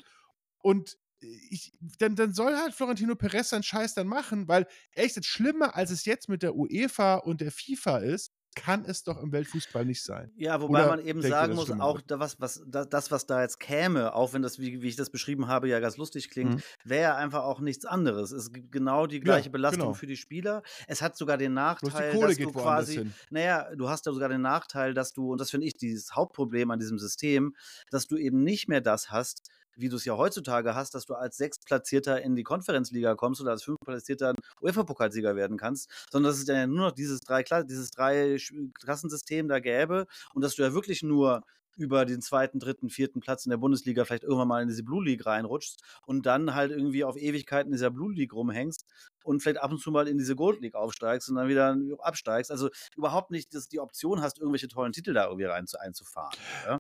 Und 0.60 0.98
ich, 1.22 1.72
dann, 2.00 2.16
dann 2.16 2.34
soll 2.34 2.56
halt 2.58 2.74
Florentino 2.74 3.16
Perez 3.16 3.50
seinen 3.50 3.64
Scheiß 3.64 3.94
dann 3.94 4.08
machen, 4.08 4.48
weil 4.48 4.68
echt 4.94 5.18
das 5.18 5.26
Schlimmer, 5.26 5.76
als 5.76 5.92
es 5.92 6.06
jetzt 6.06 6.30
mit 6.30 6.44
der 6.44 6.56
UEFA 6.56 7.16
und 7.16 7.42
der 7.42 7.52
FIFA 7.52 8.00
ist, 8.00 8.34
kann 8.56 8.84
es 8.86 9.04
doch 9.04 9.22
im 9.22 9.32
Weltfußball 9.32 9.86
nicht 9.86 10.04
sein. 10.04 10.32
Ja, 10.36 10.62
wobei 10.62 10.82
Oder 10.82 10.98
man 10.98 11.06
eben 11.06 11.22
sagen 11.22 11.56
muss, 11.56 11.72
auch 11.72 12.02
da 12.02 12.20
was, 12.20 12.40
was, 12.40 12.64
das, 12.68 13.12
was 13.12 13.26
da 13.26 13.42
jetzt 13.42 13.60
käme, 13.60 14.14
auch 14.14 14.34
wenn 14.34 14.42
das, 14.42 14.60
wie, 14.60 14.82
wie 14.82 14.88
ich 14.88 14.96
das 14.96 15.10
beschrieben 15.10 15.48
habe, 15.48 15.70
ja 15.70 15.80
ganz 15.80 15.98
lustig 15.98 16.30
klingt, 16.30 16.56
mhm. 16.56 16.62
wäre 16.84 17.02
ja 17.02 17.16
einfach 17.16 17.44
auch 17.44 17.62
nichts 17.62 17.86
anderes. 17.86 18.32
Es 18.32 18.52
gibt 18.52 18.72
genau 18.72 19.08
die 19.08 19.20
gleiche 19.20 19.48
ja, 19.48 19.52
Belastung 19.52 19.88
genau. 19.88 19.94
für 19.94 20.08
die 20.08 20.18
Spieler. 20.18 20.64
Es 20.88 21.02
hat 21.02 21.16
sogar 21.16 21.38
den 21.38 21.54
Nachteil, 21.54 22.20
dass 22.20 22.38
du 22.38 22.52
quasi, 22.52 23.10
naja, 23.30 23.74
du 23.76 23.90
hast 23.90 24.06
ja 24.06 24.12
sogar 24.12 24.30
den 24.30 24.42
Nachteil, 24.42 24.94
dass 24.94 25.14
du, 25.14 25.32
und 25.32 25.40
das 25.40 25.50
finde 25.50 25.68
ich 25.68 25.78
dieses 25.78 26.16
Hauptproblem 26.16 26.72
an 26.72 26.80
diesem 26.80 27.00
System, 27.00 27.56
dass 27.90 28.08
du 28.08 28.18
eben 28.18 28.44
nicht 28.44 28.68
mehr 28.68 28.82
das 28.82 29.12
hast, 29.12 29.50
wie 29.76 29.90
du 29.90 29.96
es 29.96 30.06
ja 30.06 30.18
heutzutage 30.18 30.76
hast, 30.76 30.96
dass 30.96 31.06
du 31.06 31.16
als 31.16 31.38
Sechstplatzierter 31.38 32.22
in 32.22 32.36
die 32.36 32.44
Konferenzliga 32.44 33.16
kommst 33.16 33.42
oder 33.42 33.52
als 33.52 33.64
Fünftplatzierter 33.64 34.34
UEFA-Pokalsieger 34.62 35.36
werden 35.36 35.58
kannst, 35.58 35.90
sondern 36.12 36.32
dass 36.32 36.42
es 36.42 36.48
ja 36.48 36.68
nur 36.68 36.88
noch 36.88 36.92
dieses 36.92 37.20
drei, 37.22 37.44
dieses 37.64 37.92
drei 37.92 38.38
Klassensystem 38.80 39.48
da 39.48 39.60
gäbe 39.60 40.08
und 40.34 40.42
dass 40.42 40.56
du 40.56 40.64
ja 40.64 40.74
wirklich 40.74 41.04
nur 41.04 41.44
über 41.78 42.06
den 42.06 42.22
zweiten, 42.22 42.60
dritten, 42.60 42.90
vierten 42.90 43.22
Platz 43.22 43.46
in 43.46 43.50
der 43.50 43.58
Bundesliga 43.58 44.06
vielleicht 44.06 44.24
irgendwann 44.24 44.48
mal 44.48 44.62
in 44.62 44.68
diese 44.68 44.84
Blue 44.84 45.04
League 45.04 45.26
reinrutschst 45.26 45.82
und 46.06 46.26
dann 46.26 46.54
halt 46.54 46.72
irgendwie 46.72 47.04
auf 47.04 47.18
Ewigkeiten 47.18 47.70
in 47.70 47.74
dieser 47.74 47.92
Blue 47.92 48.14
League 48.14 48.34
rumhängst 48.34 48.86
und 49.24 49.42
vielleicht 49.42 49.62
ab 49.62 49.72
und 49.72 49.80
zu 49.80 49.92
mal 49.92 50.08
in 50.08 50.18
diese 50.18 50.36
Gold 50.36 50.62
League 50.62 50.76
aufsteigst 50.76 51.30
und 51.30 51.36
dann 51.36 51.48
wieder 51.48 51.78
absteigst. 52.00 52.52
Also 52.52 52.70
überhaupt 52.96 53.32
nicht, 53.32 53.54
dass 53.56 53.68
die 53.68 53.80
Option 53.80 54.22
hast, 54.22 54.40
irgendwelche 54.40 54.68
tollen 54.68 54.92
Titel 54.92 55.14
da 55.14 55.26
irgendwie 55.26 55.46
rein 55.46 55.66
einzufahren. 55.80 56.38
Ja? 56.66 56.78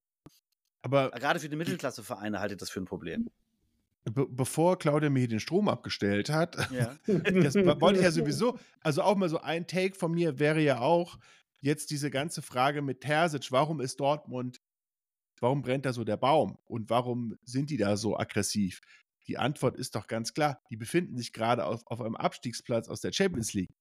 Aber 0.81 1.11
gerade 1.11 1.39
für 1.39 1.49
die 1.49 1.55
Mittelklassevereine 1.55 2.39
halte 2.39 2.55
ich 2.55 2.59
das 2.59 2.69
für 2.69 2.81
ein 2.81 2.85
Problem. 2.85 3.29
Be 4.03 4.25
bevor 4.27 4.79
Claudia 4.79 5.11
mir 5.11 5.19
hier 5.19 5.27
den 5.27 5.39
Strom 5.39 5.69
abgestellt 5.69 6.29
hat, 6.29 6.57
ja. 6.71 6.95
das 7.05 7.53
wollte 7.55 7.99
ich 7.99 8.03
ja 8.03 8.11
sowieso, 8.11 8.57
also 8.81 9.03
auch 9.03 9.15
mal 9.15 9.29
so 9.29 9.39
ein 9.39 9.67
Take 9.67 9.95
von 9.95 10.11
mir 10.11 10.39
wäre 10.39 10.59
ja 10.59 10.79
auch 10.79 11.19
jetzt 11.59 11.91
diese 11.91 12.09
ganze 12.09 12.41
Frage 12.41 12.81
mit 12.81 13.01
Terzic, 13.01 13.51
warum 13.51 13.79
ist 13.79 13.99
Dortmund, 13.99 14.59
warum 15.39 15.61
brennt 15.61 15.85
da 15.85 15.93
so 15.93 16.03
der 16.03 16.17
Baum 16.17 16.57
und 16.65 16.89
warum 16.89 17.37
sind 17.43 17.69
die 17.69 17.77
da 17.77 17.95
so 17.95 18.17
aggressiv? 18.17 18.81
Die 19.27 19.37
Antwort 19.37 19.75
ist 19.75 19.93
doch 19.93 20.07
ganz 20.07 20.33
klar, 20.33 20.59
die 20.71 20.77
befinden 20.77 21.15
sich 21.15 21.31
gerade 21.31 21.65
auf, 21.65 21.85
auf 21.85 22.01
einem 22.01 22.15
Abstiegsplatz 22.15 22.89
aus 22.89 23.01
der 23.01 23.13
Champions 23.13 23.53
League. 23.53 23.71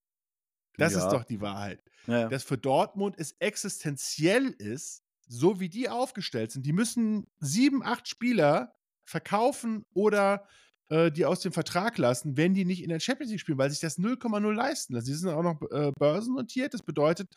Das 0.76 0.92
ja. 0.92 0.98
ist 0.98 1.12
doch 1.12 1.24
die 1.24 1.40
Wahrheit. 1.40 1.82
Ja. 2.06 2.28
Dass 2.28 2.44
für 2.44 2.58
Dortmund 2.58 3.16
es 3.18 3.32
existenziell 3.38 4.46
ist, 4.46 5.02
so 5.30 5.60
wie 5.60 5.68
die 5.68 5.88
aufgestellt 5.88 6.50
sind, 6.50 6.66
die 6.66 6.72
müssen 6.72 7.26
sieben, 7.38 7.84
acht 7.84 8.08
Spieler 8.08 8.74
verkaufen 9.04 9.84
oder 9.94 10.46
äh, 10.88 11.12
die 11.12 11.24
aus 11.24 11.40
dem 11.40 11.52
Vertrag 11.52 11.98
lassen, 11.98 12.36
wenn 12.36 12.52
die 12.52 12.64
nicht 12.64 12.82
in 12.82 12.88
der 12.88 12.98
Champions 12.98 13.30
League 13.30 13.40
spielen, 13.40 13.58
weil 13.58 13.70
sich 13.70 13.78
das 13.78 13.96
0,0 13.96 14.52
leisten. 14.52 14.96
Also, 14.96 15.06
sie 15.06 15.14
sind 15.14 15.30
auch 15.30 15.42
noch 15.44 15.62
äh, 15.70 15.92
börsennotiert. 15.96 16.74
Das 16.74 16.82
bedeutet, 16.82 17.28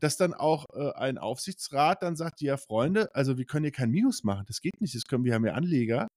dass 0.00 0.16
dann 0.16 0.32
auch 0.32 0.64
äh, 0.72 0.92
ein 0.94 1.18
Aufsichtsrat 1.18 2.02
dann 2.02 2.16
sagt, 2.16 2.40
ja, 2.40 2.56
Freunde, 2.56 3.14
also 3.14 3.36
wir 3.36 3.44
können 3.44 3.64
hier 3.64 3.72
kein 3.72 3.90
Minus 3.90 4.24
machen. 4.24 4.44
Das 4.48 4.62
geht 4.62 4.80
nicht. 4.80 4.94
Das 4.94 5.04
können 5.04 5.24
wir 5.24 5.34
haben 5.34 5.44
ja 5.44 5.52
Anleger. 5.52 6.08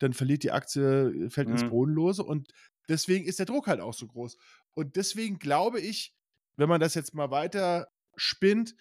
Dann 0.00 0.12
verliert 0.12 0.42
die 0.42 0.50
Aktie, 0.50 1.30
fällt 1.30 1.46
mhm. 1.46 1.54
ins 1.54 1.70
Bodenlose 1.70 2.24
und 2.24 2.50
deswegen 2.88 3.24
ist 3.24 3.38
der 3.38 3.46
Druck 3.46 3.68
halt 3.68 3.80
auch 3.80 3.94
so 3.94 4.08
groß. 4.08 4.36
Und 4.74 4.96
deswegen 4.96 5.38
glaube 5.38 5.80
ich, 5.80 6.12
wenn 6.56 6.68
man 6.68 6.80
das 6.80 6.94
jetzt 6.94 7.14
mal 7.14 7.30
weiter 7.30 7.86
spinnt, 8.16 8.74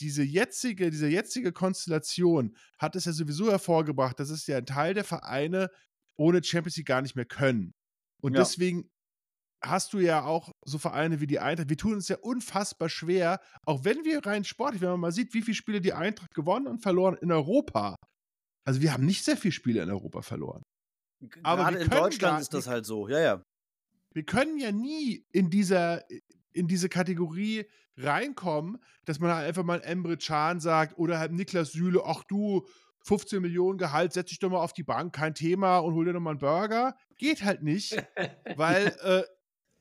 diese 0.00 0.22
jetzige, 0.22 0.90
diese 0.90 1.08
jetzige 1.08 1.52
Konstellation 1.52 2.56
hat 2.78 2.96
es 2.96 3.04
ja 3.04 3.12
sowieso 3.12 3.50
hervorgebracht, 3.50 4.18
dass 4.18 4.30
es 4.30 4.46
ja 4.46 4.58
ein 4.58 4.66
Teil 4.66 4.94
der 4.94 5.04
Vereine 5.04 5.70
ohne 6.16 6.42
Champions 6.42 6.76
League 6.76 6.86
gar 6.86 7.02
nicht 7.02 7.16
mehr 7.16 7.24
können. 7.24 7.74
Und 8.22 8.34
ja. 8.34 8.40
deswegen 8.40 8.90
hast 9.62 9.92
du 9.92 9.98
ja 9.98 10.24
auch 10.24 10.52
so 10.64 10.78
Vereine 10.78 11.20
wie 11.20 11.26
die 11.26 11.40
Eintracht. 11.40 11.68
Wir 11.68 11.76
tun 11.76 11.94
uns 11.94 12.08
ja 12.08 12.16
unfassbar 12.18 12.88
schwer, 12.88 13.40
auch 13.64 13.84
wenn 13.84 14.04
wir 14.04 14.24
rein 14.24 14.44
sportlich, 14.44 14.82
wenn 14.82 14.90
man 14.90 15.00
mal 15.00 15.12
sieht, 15.12 15.34
wie 15.34 15.42
viele 15.42 15.54
Spiele 15.54 15.80
die 15.80 15.92
Eintracht 15.92 16.34
gewonnen 16.34 16.66
und 16.66 16.80
verloren 16.80 17.16
in 17.20 17.32
Europa. 17.32 17.96
Also 18.66 18.80
wir 18.80 18.92
haben 18.92 19.06
nicht 19.06 19.24
sehr 19.24 19.36
viele 19.36 19.52
Spiele 19.52 19.82
in 19.82 19.90
Europa 19.90 20.22
verloren. 20.22 20.62
Aber 21.42 21.64
Gerade 21.64 21.78
in 21.78 21.90
Deutschland 21.90 22.40
ist 22.40 22.52
das 22.54 22.66
halt 22.66 22.86
so, 22.86 23.08
ja, 23.08 23.20
ja. 23.20 23.42
Wir 24.12 24.24
können 24.24 24.58
ja 24.58 24.70
nie 24.70 25.24
in 25.32 25.50
dieser, 25.50 26.04
in 26.54 26.68
diese 26.68 26.88
Kategorie 26.88 27.66
reinkommen, 27.96 28.78
dass 29.04 29.20
man 29.20 29.34
halt 29.34 29.46
einfach 29.46 29.64
mal 29.64 29.80
Emre 29.82 30.16
Can 30.16 30.60
sagt 30.60 30.98
oder 30.98 31.18
halt 31.18 31.32
Niklas 31.32 31.72
Süle, 31.72 32.02
ach 32.04 32.24
du, 32.24 32.66
15 33.02 33.42
Millionen 33.42 33.78
Gehalt, 33.78 34.12
setz 34.14 34.30
dich 34.30 34.38
doch 34.38 34.50
mal 34.50 34.60
auf 34.60 34.72
die 34.72 34.82
Bank, 34.82 35.14
kein 35.14 35.34
Thema 35.34 35.78
und 35.78 35.94
hol 35.94 36.06
dir 36.06 36.14
noch 36.14 36.20
mal 36.20 36.30
einen 36.30 36.38
Burger. 36.38 36.96
Geht 37.16 37.44
halt 37.44 37.62
nicht, 37.62 37.96
weil, 38.56 38.86
äh, 39.02 39.22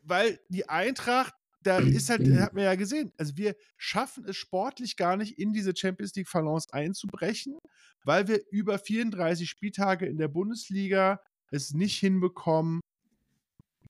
weil 0.02 0.40
die 0.50 0.68
Eintracht 0.68 1.34
da 1.64 1.80
ist 1.80 2.10
halt, 2.10 2.28
hat 2.40 2.54
man 2.54 2.66
ja 2.66 2.76
gesehen, 2.76 3.14
also 3.18 3.38
wir 3.38 3.56
schaffen 3.78 4.26
es 4.28 4.36
sportlich 4.36 4.98
gar 4.98 5.18
nicht, 5.18 5.40
in 5.40 5.54
diese 5.54 5.74
Champions 5.76 6.14
League 6.16 6.30
Balance 6.32 6.68
einzubrechen, 6.72 7.58
weil 8.04 8.28
wir 8.28 8.42
über 8.52 8.78
34 8.78 9.50
Spieltage 9.50 10.06
in 10.06 10.18
der 10.18 10.28
Bundesliga 10.28 11.22
es 11.52 11.74
nicht 11.74 12.00
hinbekommen, 12.00 12.82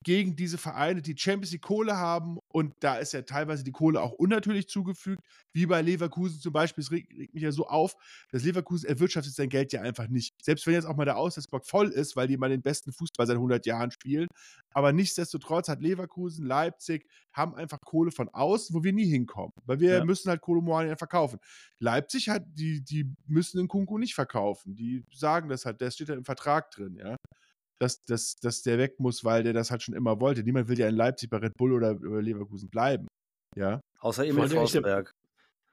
gegen 0.04 0.36
diese 0.36 0.58
Vereine, 0.58 1.02
die 1.02 1.16
Champions 1.16 1.50
League 1.52 1.62
Kohle 1.62 1.96
haben 1.96 2.38
und 2.48 2.74
da 2.80 2.96
ist 2.96 3.12
ja 3.12 3.22
teilweise 3.22 3.64
die 3.64 3.72
Kohle 3.72 4.00
auch 4.00 4.12
unnatürlich 4.12 4.68
zugefügt, 4.68 5.22
wie 5.52 5.66
bei 5.66 5.82
Leverkusen 5.82 6.40
zum 6.40 6.52
Beispiel. 6.52 6.82
Es 6.82 6.90
regt, 6.90 7.12
regt 7.12 7.34
mich 7.34 7.42
ja 7.42 7.50
so 7.50 7.66
auf, 7.66 7.96
dass 8.30 8.44
Leverkusen 8.44 8.88
erwirtschaftet 8.88 9.34
sein 9.34 9.48
Geld 9.48 9.72
ja 9.72 9.80
einfach 9.80 10.08
nicht. 10.08 10.34
Selbst 10.42 10.66
wenn 10.66 10.74
jetzt 10.74 10.84
auch 10.84 10.96
mal 10.96 11.04
der 11.06 11.16
Auswärtsblock 11.16 11.66
voll 11.66 11.88
ist, 11.88 12.16
weil 12.16 12.28
die 12.28 12.36
mal 12.36 12.50
den 12.50 12.62
besten 12.62 12.92
Fußball 12.92 13.26
seit 13.26 13.36
100 13.36 13.64
Jahren 13.66 13.90
spielen. 13.90 14.28
Aber 14.70 14.92
nichtsdestotrotz 14.92 15.68
hat 15.68 15.80
Leverkusen, 15.80 16.44
Leipzig, 16.44 17.06
haben 17.32 17.54
einfach 17.54 17.80
Kohle 17.80 18.10
von 18.10 18.28
außen, 18.28 18.76
wo 18.76 18.84
wir 18.84 18.92
nie 18.92 19.06
hinkommen. 19.06 19.52
Weil 19.64 19.80
wir 19.80 19.94
ja. 19.94 20.04
müssen 20.04 20.28
halt 20.28 20.42
Kohle 20.42 20.60
Moanien 20.60 20.96
verkaufen. 20.96 21.38
Leipzig 21.78 22.28
hat, 22.28 22.44
die, 22.46 22.84
die 22.84 23.10
müssen 23.26 23.58
den 23.58 23.68
Kunku 23.68 23.98
nicht 23.98 24.14
verkaufen. 24.14 24.76
Die 24.76 25.04
sagen 25.12 25.48
das 25.48 25.64
halt, 25.64 25.80
das 25.80 25.94
steht 25.94 26.08
ja 26.08 26.14
im 26.14 26.24
Vertrag 26.24 26.70
drin, 26.70 26.96
ja 26.96 27.16
dass, 27.78 28.04
dass, 28.04 28.36
dass 28.36 28.62
der 28.62 28.78
weg 28.78 28.98
muss, 28.98 29.24
weil 29.24 29.42
der 29.42 29.52
das 29.52 29.70
halt 29.70 29.82
schon 29.82 29.94
immer 29.94 30.20
wollte. 30.20 30.42
Niemand 30.42 30.68
will 30.68 30.78
ja 30.78 30.88
in 30.88 30.94
Leipzig 30.94 31.30
bei 31.30 31.38
Red 31.38 31.54
Bull 31.56 31.72
oder 31.72 31.94
Leverkusen 31.94 32.68
bleiben. 32.68 33.08
Ja. 33.56 33.80
Außer 34.00 34.26
Emil 34.26 34.48
Forsberg. 34.48 35.12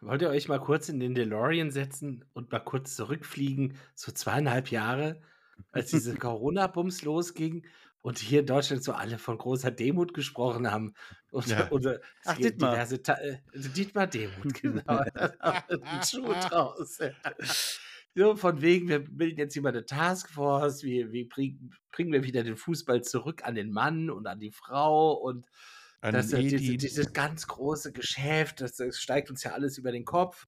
Wollt 0.01 0.21
ihr 0.23 0.29
euch 0.29 0.47
mal 0.47 0.59
kurz 0.59 0.89
in 0.89 0.99
den 0.99 1.13
DeLorean 1.13 1.69
setzen 1.69 2.25
und 2.33 2.51
mal 2.51 2.59
kurz 2.59 2.95
zurückfliegen, 2.95 3.75
so 3.93 4.11
zweieinhalb 4.11 4.71
Jahre, 4.71 5.21
als 5.71 5.91
diese 5.91 6.15
Corona-Bums 6.17 7.03
losging 7.03 7.63
und 8.01 8.17
hier 8.17 8.39
in 8.39 8.47
Deutschland 8.47 8.83
so 8.83 8.93
alle 8.93 9.19
von 9.19 9.37
großer 9.37 9.69
Demut 9.69 10.15
gesprochen 10.15 10.71
haben. 10.71 10.95
Und, 11.29 11.47
ja. 11.47 11.67
und, 11.69 11.85
und 11.85 11.99
Ach, 12.25 12.35
Dietmar. 12.35 12.71
Diverse 12.71 12.95
äh, 12.95 13.37
Dietmar 13.53 14.07
Demut, 14.07 14.53
genau. 14.55 15.03
Schuh 16.09 16.33
draus. 16.33 16.99
So, 18.13 18.35
von 18.35 18.61
wegen, 18.61 18.89
wir 18.89 18.99
bilden 18.99 19.39
jetzt 19.39 19.53
hier 19.53 19.61
mal 19.61 19.69
eine 19.69 19.85
Taskforce, 19.85 20.83
wie, 20.83 21.11
wie 21.11 21.23
bring, 21.25 21.71
bringen 21.91 22.11
wir 22.11 22.23
wieder 22.23 22.43
den 22.43 22.57
Fußball 22.57 23.03
zurück 23.03 23.45
an 23.45 23.55
den 23.55 23.71
Mann 23.71 24.09
und 24.09 24.27
an 24.27 24.39
die 24.39 24.51
Frau 24.51 25.13
und 25.13 25.47
an 26.01 26.13
das, 26.13 26.29
diese, 26.29 26.57
dieses 26.57 27.13
ganz 27.13 27.47
große 27.47 27.93
Geschäft, 27.93 28.59
das, 28.59 28.75
das, 28.75 28.99
steigt 28.99 29.29
uns 29.29 29.43
ja 29.43 29.51
alles 29.51 29.77
über 29.77 29.91
den 29.91 30.03
Kopf. 30.03 30.47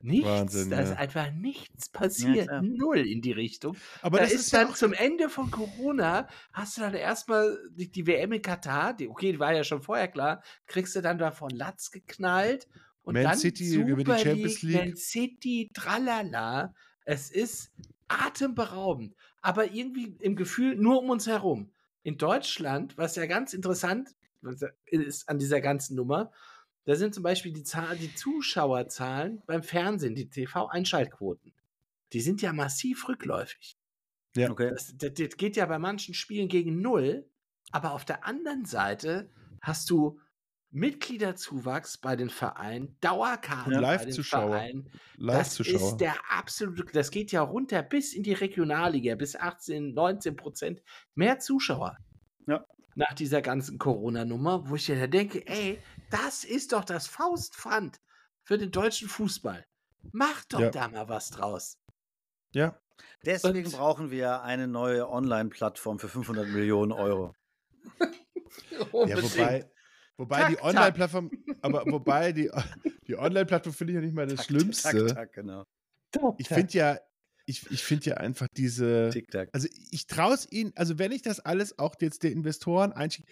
Nichts, 0.00 0.28
Wahnsinn, 0.28 0.70
da 0.70 0.76
ja. 0.76 0.82
ist 0.82 0.96
einfach 0.96 1.32
nichts 1.32 1.88
passiert, 1.88 2.46
ja, 2.46 2.62
null 2.62 2.98
in 2.98 3.20
die 3.20 3.32
Richtung. 3.32 3.76
Aber 4.02 4.18
da 4.18 4.24
das 4.24 4.34
ist, 4.34 4.40
ist 4.42 4.54
dann 4.54 4.74
zum 4.74 4.92
Ende 4.92 5.28
von 5.28 5.50
Corona, 5.50 6.28
hast 6.52 6.76
du 6.76 6.82
dann 6.82 6.94
erstmal 6.94 7.58
die, 7.70 7.90
die 7.90 8.06
WM 8.06 8.32
in 8.32 8.42
Katar, 8.42 8.94
die, 8.94 9.08
okay, 9.08 9.32
die 9.32 9.40
war 9.40 9.52
ja 9.54 9.64
schon 9.64 9.82
vorher 9.82 10.08
klar, 10.08 10.42
kriegst 10.66 10.94
du 10.94 11.00
dann 11.00 11.18
da 11.18 11.32
von 11.32 11.50
Latz 11.50 11.90
geknallt 11.90 12.68
und 13.04 13.14
Man 13.14 13.24
dann 13.24 13.38
City 13.38 13.66
Super 13.66 13.88
über 13.88 14.04
die 14.04 14.22
Champions 14.22 14.62
League. 14.62 14.76
Man 14.76 14.96
City, 14.96 15.70
tralala. 15.72 16.74
Es 17.04 17.30
ist 17.30 17.70
atemberaubend. 18.08 19.14
Aber 19.42 19.72
irgendwie 19.72 20.16
im 20.20 20.36
Gefühl 20.36 20.76
nur 20.76 21.02
um 21.02 21.10
uns 21.10 21.26
herum. 21.26 21.70
In 22.02 22.16
Deutschland, 22.18 22.96
was 22.98 23.16
ja 23.16 23.26
ganz 23.26 23.52
interessant 23.52 24.10
ist 24.86 25.28
an 25.28 25.38
dieser 25.38 25.60
ganzen 25.60 25.96
Nummer, 25.96 26.30
da 26.84 26.96
sind 26.96 27.14
zum 27.14 27.22
Beispiel 27.22 27.52
die, 27.52 27.62
Zahl, 27.62 27.96
die 27.96 28.14
Zuschauerzahlen 28.14 29.42
beim 29.46 29.62
Fernsehen, 29.62 30.14
die 30.14 30.28
TV-Einschaltquoten. 30.28 31.52
Die 32.12 32.20
sind 32.20 32.42
ja 32.42 32.52
massiv 32.52 33.08
rückläufig. 33.08 33.78
Ja. 34.36 34.50
Okay. 34.50 34.70
Das, 34.70 34.94
das, 34.96 35.14
das 35.14 35.36
geht 35.36 35.56
ja 35.56 35.66
bei 35.66 35.78
manchen 35.78 36.14
Spielen 36.14 36.48
gegen 36.48 36.80
null. 36.80 37.26
Aber 37.70 37.92
auf 37.92 38.04
der 38.04 38.26
anderen 38.26 38.64
Seite 38.64 39.30
hast 39.60 39.90
du 39.90 40.20
Mitgliederzuwachs 40.74 41.98
bei 41.98 42.16
den 42.16 42.28
Vereinen, 42.30 42.96
Dauerkarten 43.00 43.72
ja, 43.74 43.78
Live-Zuschauer. 43.78 44.60
Das 45.16 45.60
ist 45.60 45.98
der 45.98 46.16
absolute, 46.28 46.92
das 46.92 47.12
geht 47.12 47.30
ja 47.30 47.42
runter 47.42 47.80
bis 47.82 48.12
in 48.12 48.24
die 48.24 48.32
Regionalliga, 48.32 49.14
bis 49.14 49.36
18, 49.36 49.94
19 49.94 50.34
Prozent 50.34 50.82
mehr 51.14 51.38
Zuschauer. 51.38 51.96
Ja. 52.48 52.66
Nach 52.96 53.14
dieser 53.14 53.40
ganzen 53.40 53.78
Corona-Nummer, 53.78 54.68
wo 54.68 54.74
ich 54.74 54.88
ja 54.88 55.06
denke, 55.06 55.46
ey, 55.46 55.80
das 56.10 56.42
ist 56.42 56.72
doch 56.72 56.84
das 56.84 57.06
Faustpfand 57.06 58.00
für 58.42 58.58
den 58.58 58.72
deutschen 58.72 59.08
Fußball. 59.08 59.64
Mach 60.10 60.44
doch 60.46 60.60
ja. 60.60 60.70
da 60.70 60.88
mal 60.88 61.08
was 61.08 61.30
draus. 61.30 61.78
Ja. 62.52 62.80
Deswegen 63.24 63.66
Und, 63.66 63.76
brauchen 63.76 64.10
wir 64.10 64.42
eine 64.42 64.66
neue 64.66 65.08
Online-Plattform 65.08 66.00
für 66.00 66.08
500 66.08 66.48
Millionen 66.48 66.92
Euro. 66.92 67.34
ja, 68.00 69.22
wobei, 69.22 69.70
Wobei 70.16 70.40
tak, 70.42 70.50
die 70.50 70.62
Online-Plattform, 70.62 71.30
aber 71.62 71.84
wobei 71.86 72.32
die, 72.32 72.50
die 73.08 73.16
Online-Plattform 73.16 73.74
finde 73.74 73.92
ich 73.92 73.94
ja 73.96 74.00
nicht 74.00 74.14
mal 74.14 74.26
das 74.26 74.36
tak, 74.36 74.46
Schlimmste. 74.46 75.06
Tak, 75.06 75.32
genau. 75.32 75.64
Ich 76.38 76.48
finde 76.48 76.72
ja, 76.72 76.98
ich, 77.46 77.68
ich 77.70 77.82
finde 77.82 78.10
ja 78.10 78.16
einfach 78.18 78.46
diese. 78.56 79.10
Also 79.52 79.68
ich 79.90 80.06
traue 80.06 80.34
es 80.34 80.50
ihnen, 80.50 80.72
also 80.76 80.98
wenn 80.98 81.12
ich 81.12 81.22
das 81.22 81.40
alles 81.40 81.78
auch 81.78 81.96
jetzt 82.00 82.22
der 82.22 82.32
Investoren 82.32 82.92
einschicke, 82.92 83.28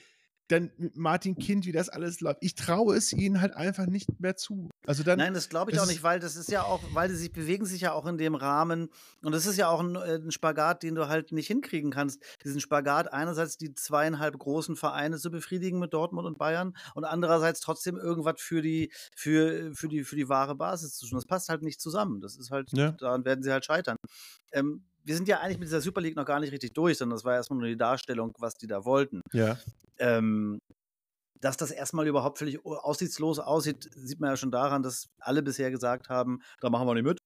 dann 0.52 0.70
mit 0.76 0.96
Martin 0.96 1.36
Kind, 1.36 1.66
wie 1.66 1.72
das 1.72 1.88
alles 1.88 2.20
läuft. 2.20 2.38
Ich 2.42 2.54
traue 2.54 2.96
es 2.96 3.12
ihnen 3.12 3.40
halt 3.40 3.54
einfach 3.54 3.86
nicht 3.86 4.20
mehr 4.20 4.36
zu. 4.36 4.70
Also 4.86 5.02
dann, 5.02 5.18
Nein, 5.18 5.34
das 5.34 5.48
glaube 5.48 5.72
ich 5.72 5.80
auch 5.80 5.86
nicht, 5.86 6.02
weil 6.02 6.20
das 6.20 6.36
ist 6.36 6.50
ja 6.50 6.62
auch, 6.62 6.80
weil 6.92 7.08
sie 7.10 7.16
sich 7.16 7.32
bewegen 7.32 7.66
sich 7.66 7.80
ja 7.80 7.92
auch 7.92 8.06
in 8.06 8.18
dem 8.18 8.34
Rahmen 8.34 8.90
und 9.22 9.32
das 9.32 9.46
ist 9.46 9.56
ja 9.56 9.68
auch 9.68 9.80
ein, 9.80 9.96
äh, 9.96 10.16
ein, 10.16 10.30
Spagat, 10.30 10.82
den 10.82 10.94
du 10.94 11.08
halt 11.08 11.32
nicht 11.32 11.46
hinkriegen 11.46 11.90
kannst. 11.90 12.22
Diesen 12.44 12.60
Spagat 12.60 13.12
einerseits 13.12 13.56
die 13.56 13.74
zweieinhalb 13.74 14.38
großen 14.38 14.76
Vereine 14.76 15.18
zu 15.18 15.30
befriedigen 15.30 15.78
mit 15.78 15.92
Dortmund 15.92 16.26
und 16.26 16.38
Bayern 16.38 16.76
und 16.94 17.04
andererseits 17.04 17.60
trotzdem 17.60 17.96
irgendwas 17.96 18.40
für 18.40 18.62
die 18.62 18.92
für 19.16 19.74
für 19.74 19.88
die 19.88 20.04
für 20.04 20.16
die 20.16 20.28
wahre 20.28 20.54
Basis 20.54 20.94
zu 20.94 21.06
tun. 21.06 21.16
Das 21.16 21.26
passt 21.26 21.48
halt 21.48 21.62
nicht 21.62 21.80
zusammen. 21.80 22.20
Das 22.20 22.36
ist 22.36 22.50
halt 22.50 22.70
ja. 22.72 22.92
daran 22.92 23.24
werden 23.24 23.42
sie 23.42 23.52
halt 23.52 23.64
scheitern. 23.64 23.96
Ähm, 24.52 24.84
wir 25.04 25.16
sind 25.16 25.28
ja 25.28 25.40
eigentlich 25.40 25.58
mit 25.58 25.68
dieser 25.68 25.80
Super 25.80 26.00
League 26.00 26.16
noch 26.16 26.24
gar 26.24 26.40
nicht 26.40 26.52
richtig 26.52 26.74
durch, 26.74 26.98
sondern 26.98 27.16
das 27.16 27.24
war 27.24 27.34
erstmal 27.34 27.58
nur 27.58 27.68
die 27.68 27.76
Darstellung, 27.76 28.32
was 28.38 28.54
die 28.54 28.66
da 28.66 28.84
wollten. 28.84 29.20
Ja. 29.32 29.58
Ähm, 30.02 30.58
dass 31.40 31.56
das 31.56 31.72
erstmal 31.72 32.06
überhaupt 32.06 32.38
völlig 32.38 32.64
aussichtslos 32.64 33.38
aussieht, 33.40 33.88
sieht 33.94 34.20
man 34.20 34.30
ja 34.30 34.36
schon 34.36 34.52
daran, 34.52 34.82
dass 34.82 35.08
alle 35.18 35.42
bisher 35.42 35.70
gesagt 35.70 36.08
haben, 36.08 36.40
da 36.60 36.70
machen 36.70 36.86
wir 36.86 36.94
nicht 36.94 37.04
mit. 37.04 37.18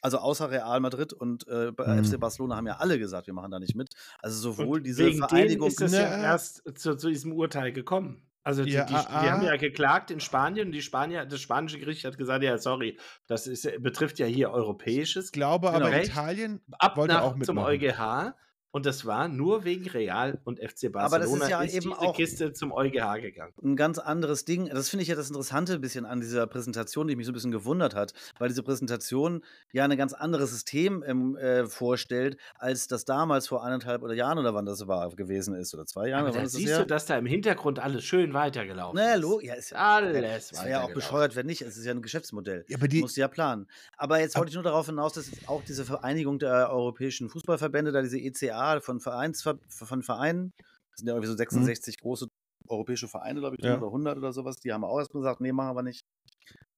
Also 0.00 0.18
außer 0.18 0.50
Real 0.50 0.80
Madrid 0.80 1.12
und 1.12 1.46
äh, 1.48 1.72
mhm. 1.76 2.04
FC 2.04 2.18
Barcelona 2.18 2.56
haben 2.56 2.66
ja 2.66 2.76
alle 2.76 2.98
gesagt, 2.98 3.26
wir 3.26 3.34
machen 3.34 3.50
da 3.50 3.58
nicht 3.58 3.74
mit. 3.74 3.88
Also 4.20 4.38
sowohl 4.38 4.78
und 4.78 4.86
diese 4.86 5.04
wegen 5.04 5.18
Vereinigung. 5.18 5.68
Ist 5.68 5.80
das 5.80 5.92
ja 5.92 6.22
erst 6.22 6.62
zu, 6.78 6.96
zu 6.96 7.08
diesem 7.08 7.32
Urteil 7.32 7.72
gekommen. 7.72 8.22
Also 8.44 8.64
die, 8.64 8.70
ja, 8.70 8.84
die, 8.84 8.94
die, 8.94 8.96
haben 8.96 9.44
ja 9.44 9.56
geklagt 9.56 10.10
in 10.10 10.20
Spanien 10.20 10.68
und 10.68 10.72
die 10.72 10.80
Spanier, 10.80 11.26
das 11.26 11.40
spanische 11.40 11.78
Gericht 11.78 12.04
hat 12.04 12.16
gesagt, 12.16 12.42
ja, 12.42 12.56
sorry, 12.56 12.98
das 13.26 13.46
ist, 13.46 13.68
betrifft 13.82 14.18
ja 14.18 14.26
hier 14.26 14.50
europäisches. 14.50 15.26
Ich 15.26 15.32
glaube 15.32 15.70
aber 15.70 15.90
Recht. 15.90 16.10
Italien 16.10 16.62
ab 16.78 16.96
wollte 16.96 17.14
nach, 17.14 17.22
auch 17.24 17.34
mitmachen. 17.34 17.44
zum 17.44 17.58
EuGH 17.58 18.34
und 18.78 18.86
das 18.86 19.04
war 19.04 19.26
nur 19.26 19.64
wegen 19.64 19.88
Real 19.88 20.40
und 20.44 20.60
FC 20.60 20.92
Barcelona. 20.92 21.04
Aber 21.04 21.18
das 21.18 21.32
ist 21.32 21.48
ja 21.48 21.62
ist 21.62 21.74
eben 21.74 21.90
diese 21.90 22.00
auch 22.00 22.14
Kiste 22.14 22.52
zum 22.52 22.70
EuGH 22.70 23.20
gegangen. 23.20 23.52
Ein 23.60 23.74
ganz 23.74 23.98
anderes 23.98 24.44
Ding. 24.44 24.68
Das 24.68 24.88
finde 24.88 25.02
ich 25.02 25.08
ja 25.08 25.16
das 25.16 25.28
Interessante 25.28 25.74
ein 25.74 25.80
bisschen 25.80 26.06
an 26.06 26.20
dieser 26.20 26.46
Präsentation, 26.46 27.08
die 27.08 27.16
mich 27.16 27.26
so 27.26 27.32
ein 27.32 27.34
bisschen 27.34 27.50
gewundert 27.50 27.96
hat, 27.96 28.12
weil 28.38 28.48
diese 28.48 28.62
Präsentation 28.62 29.42
ja 29.72 29.84
ein 29.84 29.96
ganz 29.96 30.12
anderes 30.12 30.50
System 30.50 31.02
ähm, 31.04 31.36
äh, 31.36 31.66
vorstellt, 31.66 32.36
als 32.54 32.86
das 32.86 33.04
damals 33.04 33.48
vor 33.48 33.64
eineinhalb 33.64 34.02
oder 34.02 34.14
Jahren 34.14 34.38
oder 34.38 34.54
wann 34.54 34.64
das 34.64 34.86
war 34.86 35.10
gewesen 35.16 35.54
ist 35.54 35.74
oder 35.74 35.84
zwei 35.84 36.10
Jahren. 36.10 36.26
Aber 36.26 36.38
da 36.38 36.46
siehst 36.46 36.70
das 36.70 36.78
du, 36.78 36.86
dass 36.86 37.06
da 37.06 37.18
im 37.18 37.26
Hintergrund 37.26 37.80
alles 37.80 38.04
schön 38.04 38.32
weitergelaufen 38.32 38.96
naja, 38.96 39.14
ist. 39.16 39.42
Ja, 39.42 39.54
ist 39.54 39.74
alles. 39.74 40.52
Es 40.52 40.58
wäre 40.60 40.70
ja 40.70 40.82
auch 40.82 40.94
bescheuert, 40.94 41.34
wenn 41.34 41.46
nicht. 41.46 41.62
Es 41.62 41.76
ist 41.76 41.84
ja 41.84 41.90
ein 41.90 42.02
Geschäftsmodell. 42.02 42.64
Ja, 42.68 42.76
aber 42.76 42.86
die 42.86 43.00
musst 43.00 43.16
du 43.16 43.22
ja 43.22 43.28
planen. 43.28 43.66
Aber 43.96 44.20
jetzt 44.20 44.36
wollte 44.36 44.50
ich 44.50 44.54
nur 44.54 44.62
darauf 44.62 44.86
hinaus, 44.86 45.14
dass 45.14 45.32
auch 45.48 45.64
diese 45.64 45.84
Vereinigung 45.84 46.38
der 46.38 46.70
europäischen 46.70 47.28
Fußballverbände, 47.28 47.90
da 47.90 48.02
diese 48.02 48.18
ECA 48.18 48.67
von, 48.80 49.00
Vereins, 49.00 49.42
von 49.68 50.02
Vereinen, 50.02 50.52
das 50.90 50.98
sind 50.98 51.08
ja 51.08 51.14
irgendwie 51.14 51.28
so 51.28 51.36
66 51.36 51.96
mhm. 51.96 52.02
große 52.02 52.26
europäische 52.68 53.08
Vereine, 53.08 53.40
glaube 53.40 53.56
ich, 53.56 53.64
ja. 53.64 53.76
oder 53.76 53.86
100 53.86 54.18
oder 54.18 54.32
sowas, 54.32 54.56
die 54.56 54.72
haben 54.72 54.84
auch 54.84 54.98
erstmal 54.98 55.22
gesagt, 55.22 55.40
nee, 55.40 55.52
machen 55.52 55.76
wir 55.76 55.82
nicht. 55.82 56.04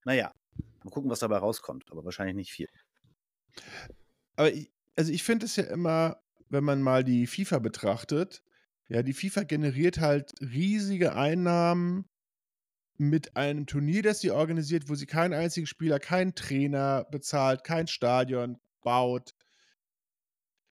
Naja, 0.04 0.32
mal 0.84 0.90
gucken, 0.90 1.10
was 1.10 1.20
dabei 1.20 1.38
rauskommt, 1.38 1.84
aber 1.90 2.04
wahrscheinlich 2.04 2.36
nicht 2.36 2.52
viel. 2.52 2.68
Aber 4.36 4.52
ich, 4.52 4.70
also 4.96 5.12
ich 5.12 5.22
finde 5.22 5.46
es 5.46 5.56
ja 5.56 5.64
immer, 5.64 6.22
wenn 6.48 6.64
man 6.64 6.82
mal 6.82 7.04
die 7.04 7.26
FIFA 7.26 7.58
betrachtet, 7.58 8.42
ja, 8.88 9.02
die 9.02 9.12
FIFA 9.12 9.44
generiert 9.44 9.98
halt 9.98 10.32
riesige 10.40 11.14
Einnahmen 11.14 12.06
mit 12.96 13.36
einem 13.36 13.66
Turnier, 13.66 14.02
das 14.02 14.20
sie 14.20 14.30
organisiert, 14.30 14.88
wo 14.88 14.94
sie 14.94 15.06
keinen 15.06 15.32
einzigen 15.32 15.66
Spieler, 15.66 15.98
keinen 15.98 16.34
Trainer 16.34 17.06
bezahlt, 17.10 17.64
kein 17.64 17.86
Stadion 17.86 18.58
baut, 18.82 19.34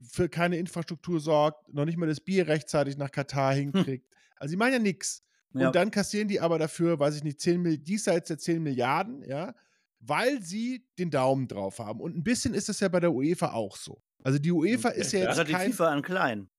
für 0.01 0.29
keine 0.29 0.57
Infrastruktur 0.57 1.19
sorgt, 1.19 1.73
noch 1.73 1.85
nicht 1.85 1.97
mal 1.97 2.07
das 2.07 2.19
Bier 2.19 2.47
rechtzeitig 2.47 2.97
nach 2.97 3.11
Katar 3.11 3.53
hm. 3.53 3.71
hinkriegt. 3.71 4.05
Hm. 4.05 4.17
Also, 4.37 4.51
sie 4.51 4.57
meinen 4.57 4.73
ja 4.73 4.79
nichts. 4.79 5.23
Und 5.51 5.61
ja. 5.61 5.71
dann 5.71 5.89
kassieren 5.89 6.27
die 6.27 6.39
aber 6.39 6.59
dafür, 6.59 6.99
weiß 6.99 7.15
ich 7.15 7.23
nicht, 7.23 7.39
10, 7.41 7.83
diesseits 7.83 8.27
der 8.27 8.37
10 8.37 8.61
Milliarden, 8.61 9.23
ja, 9.23 9.55
weil 9.99 10.41
sie 10.41 10.85
den 10.97 11.09
Daumen 11.09 11.47
drauf 11.47 11.79
haben. 11.79 11.99
Und 11.99 12.15
ein 12.15 12.23
bisschen 12.23 12.53
ist 12.53 12.69
das 12.69 12.79
ja 12.79 12.87
bei 12.87 12.99
der 12.99 13.11
UEFA 13.11 13.53
auch 13.53 13.75
so. 13.75 14.01
Also 14.23 14.37
die 14.37 14.51
UEFA 14.51 14.89
okay. 14.89 14.99
ist 14.99 15.11
ja 15.11 15.19
jetzt. 15.19 15.29
Also 15.29 15.43
die 15.43 15.53
kein, 15.53 15.71
FIFA 15.71 15.87
an 15.89 16.01
klein. 16.01 16.49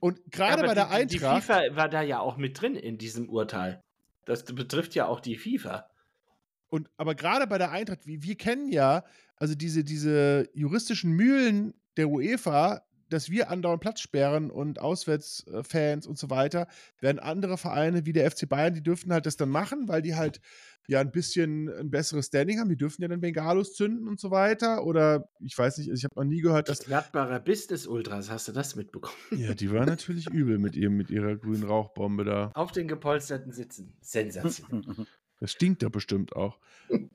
Und 0.00 0.20
gerade 0.30 0.62
ja, 0.62 0.68
bei 0.68 0.74
der 0.74 0.86
die, 0.86 0.90
Eintracht. 0.90 1.36
Die 1.36 1.46
FIFA 1.46 1.76
war 1.76 1.88
da 1.88 2.02
ja 2.02 2.20
auch 2.20 2.36
mit 2.36 2.60
drin 2.60 2.74
in 2.74 2.98
diesem 2.98 3.28
Urteil. 3.28 3.82
Das 4.24 4.44
betrifft 4.44 4.94
ja 4.94 5.06
auch 5.06 5.20
die 5.20 5.36
FIFA. 5.36 5.88
Und 6.68 6.88
aber 6.96 7.14
gerade 7.14 7.46
bei 7.46 7.58
der 7.58 7.70
Eintracht, 7.70 8.06
wir, 8.06 8.22
wir 8.22 8.36
kennen 8.36 8.70
ja, 8.70 9.04
also 9.36 9.54
diese, 9.54 9.84
diese 9.84 10.48
juristischen 10.54 11.12
Mühlen 11.12 11.74
der 11.96 12.08
UEFA, 12.08 12.82
dass 13.12 13.30
wir 13.30 13.50
andauernd 13.50 13.80
Platz 13.80 14.00
sperren 14.00 14.50
und 14.50 14.80
Auswärtsfans 14.80 16.06
und 16.06 16.18
so 16.18 16.30
weiter, 16.30 16.66
werden 17.00 17.18
andere 17.18 17.58
Vereine 17.58 18.06
wie 18.06 18.12
der 18.12 18.30
FC 18.30 18.48
Bayern, 18.48 18.74
die 18.74 18.82
dürfen 18.82 19.12
halt 19.12 19.26
das 19.26 19.36
dann 19.36 19.50
machen, 19.50 19.88
weil 19.88 20.02
die 20.02 20.14
halt 20.14 20.40
ja 20.90 21.00
ein 21.00 21.12
bisschen 21.12 21.68
ein 21.68 21.90
besseres 21.90 22.26
Standing 22.26 22.58
haben. 22.58 22.68
Die 22.68 22.76
dürfen 22.76 23.02
ja 23.02 23.08
dann 23.08 23.20
Bengalos 23.20 23.74
zünden 23.74 24.08
und 24.08 24.18
so 24.18 24.30
weiter. 24.30 24.84
Oder 24.84 25.28
ich 25.40 25.56
weiß 25.56 25.78
nicht, 25.78 25.90
ich 25.90 26.04
habe 26.04 26.14
noch 26.16 26.24
nie 26.24 26.40
gehört, 26.40 26.68
dass. 26.68 26.80
Gladbacher 26.80 27.40
Business 27.40 27.86
Ultras, 27.86 28.30
hast 28.30 28.48
du 28.48 28.52
das 28.52 28.74
mitbekommen? 28.76 29.16
Ja, 29.30 29.54
die 29.54 29.70
waren 29.72 29.86
natürlich 29.86 30.28
übel 30.28 30.58
mit, 30.58 30.76
ihrem, 30.76 30.96
mit 30.96 31.10
ihrer 31.10 31.36
grünen 31.36 31.62
Rauchbombe 31.62 32.24
da. 32.24 32.50
Auf 32.54 32.72
den 32.72 32.88
gepolsterten 32.88 33.52
Sitzen. 33.52 33.96
Sensation. 34.00 35.06
Das 35.40 35.52
stinkt 35.52 35.82
ja 35.82 35.88
bestimmt 35.88 36.36
auch. 36.36 36.58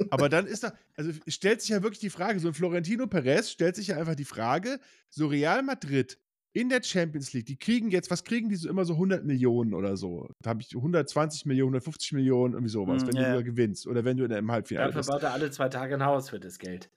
Aber 0.09 0.29
dann 0.29 0.47
ist 0.47 0.63
da, 0.63 0.73
also 0.97 1.11
stellt 1.27 1.61
sich 1.61 1.69
ja 1.69 1.83
wirklich 1.83 1.99
die 1.99 2.09
Frage, 2.09 2.39
so 2.39 2.47
ein 2.47 2.53
Florentino 2.53 3.07
Perez 3.07 3.51
stellt 3.51 3.75
sich 3.75 3.87
ja 3.87 3.97
einfach 3.97 4.15
die 4.15 4.25
Frage, 4.25 4.79
so 5.09 5.27
Real 5.27 5.61
Madrid 5.61 6.19
in 6.53 6.69
der 6.69 6.81
Champions 6.81 7.33
League, 7.33 7.45
die 7.45 7.57
kriegen 7.57 7.91
jetzt, 7.91 8.09
was 8.09 8.23
kriegen 8.23 8.47
die 8.47 8.55
so 8.55 8.69
immer 8.69 8.85
so 8.85 8.93
100 8.93 9.25
Millionen 9.25 9.73
oder 9.73 9.97
so? 9.97 10.29
Da 10.41 10.51
habe 10.51 10.61
ich 10.61 10.73
120 10.73 11.45
Millionen, 11.45 11.73
150 11.73 12.13
Millionen, 12.13 12.53
irgendwie 12.53 12.71
sowas, 12.71 13.03
mm, 13.03 13.07
wenn 13.07 13.15
ja. 13.15 13.35
du 13.35 13.43
gewinnst 13.43 13.85
oder 13.87 14.05
wenn 14.05 14.15
du 14.15 14.23
in 14.23 14.31
einem 14.31 14.49
Halbfinale 14.49 14.93
Dafür 14.93 15.13
baut 15.13 15.23
er 15.23 15.33
alle 15.33 15.51
zwei 15.51 15.67
Tage 15.67 15.95
ein 15.95 16.05
Haus 16.05 16.29
für 16.29 16.39
das 16.39 16.57
Geld. 16.57 16.89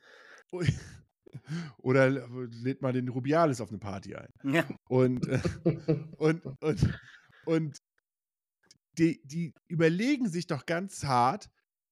Oder 1.78 2.10
lädt 2.10 2.82
mal 2.82 2.92
den 2.92 3.08
Rubiales 3.08 3.60
auf 3.60 3.70
eine 3.70 3.78
Party 3.78 4.14
ein. 4.14 4.28
Ja. 4.44 4.64
Und, 4.88 5.26
und, 6.18 6.46
und, 6.60 7.00
und 7.44 7.78
die, 8.98 9.20
die 9.24 9.54
überlegen 9.68 10.28
sich 10.28 10.46
doch 10.46 10.66
ganz 10.66 11.04
hart, 11.04 11.48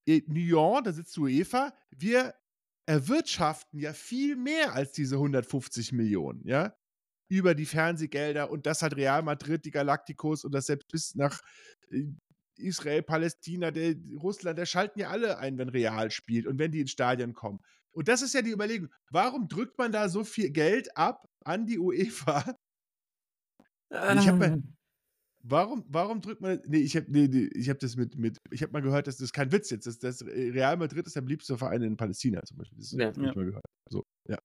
Nyon, 0.07 0.84
da 0.84 0.92
sitzt 0.92 1.18
UEFA, 1.18 1.72
wir 1.90 2.34
erwirtschaften 2.86 3.80
ja 3.80 3.92
viel 3.92 4.36
mehr 4.36 4.74
als 4.74 4.92
diese 4.92 5.16
150 5.16 5.92
Millionen, 5.92 6.46
ja, 6.46 6.76
über 7.28 7.54
die 7.54 7.66
Fernsehgelder 7.66 8.50
und 8.50 8.66
das 8.66 8.82
hat 8.82 8.96
Real 8.96 9.22
Madrid, 9.22 9.64
die 9.64 9.72
Galacticos 9.72 10.44
und 10.44 10.52
das 10.52 10.66
selbst 10.66 10.88
bis 10.88 11.14
nach 11.16 11.40
äh, 11.90 12.04
Israel, 12.59 13.02
Palästina, 13.02 13.70
der, 13.70 13.96
Russland, 14.18 14.59
der 14.59 14.66
schalten 14.66 15.00
ja 15.00 15.11
alle 15.11 15.38
ein, 15.38 15.59
wenn 15.59 15.68
Real 15.68 16.11
spielt 16.11 16.46
und 16.46 16.59
wenn 16.59 16.72
die 16.72 16.80
ins 16.80 16.92
Stadion 16.92 17.34
kommen. 17.34 17.61
Und 17.90 18.09
das 18.09 18.22
ist 18.22 18.34
ja 18.34 18.42
die 18.42 18.50
Überlegung, 18.50 18.88
warum 19.11 19.48
drückt 19.48 19.78
man 19.78 19.92
da 19.92 20.09
so 20.09 20.24
viel 20.24 20.50
Geld 20.50 20.96
ab 20.96 21.28
an 21.44 21.66
die 21.66 21.78
UEFA? 21.78 22.57
Ich 23.90 24.28
habe 24.28 24.44
ähm. 24.44 24.76
Warum, 25.49 25.84
warum 25.88 26.20
drückt 26.20 26.40
man. 26.40 26.61
Nee, 26.66 26.78
ich 26.78 26.97
habe 26.97 27.07
nee, 27.09 27.28
nee, 27.28 27.49
hab 27.64 27.78
das 27.78 27.97
mit. 27.97 28.16
mit 28.16 28.38
ich 28.51 28.62
habe 28.62 28.72
mal 28.72 28.82
gehört, 28.82 29.07
dass 29.07 29.16
das 29.16 29.26
ist 29.26 29.32
kein 29.32 29.53
Witz 29.53 29.70
jetzt. 29.70 29.86
Das, 29.86 29.99
das 29.99 30.24
Real 30.24 30.76
Madrid 30.76 31.07
ist 31.07 31.14
der 31.14 31.20
beliebteste 31.20 31.57
Verein 31.57 31.82
in 31.82 31.97
Palästina 31.97 32.42
zum 32.42 32.59
Beispiel. 32.59 32.78
Das 32.78 32.92
ja, 32.92 33.07
habe 33.07 33.26
ich 33.28 33.34
mal 33.34 33.44
gehört. 33.44 33.64
So, 33.88 34.03
ja. 34.28 34.38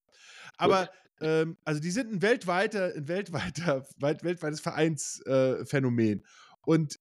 Aber, 0.58 0.89
ähm, 1.20 1.58
also 1.66 1.82
die 1.82 1.89
sind 1.91 2.12
ein 2.12 2.22
weltweiter, 2.22 2.93
ein 2.95 3.08
weltweiter, 3.08 3.86
weit, 3.97 4.24
weltweites 4.24 4.60
Vereinsphänomen. 4.60 6.20
Äh, 6.20 6.24
Und 6.66 6.99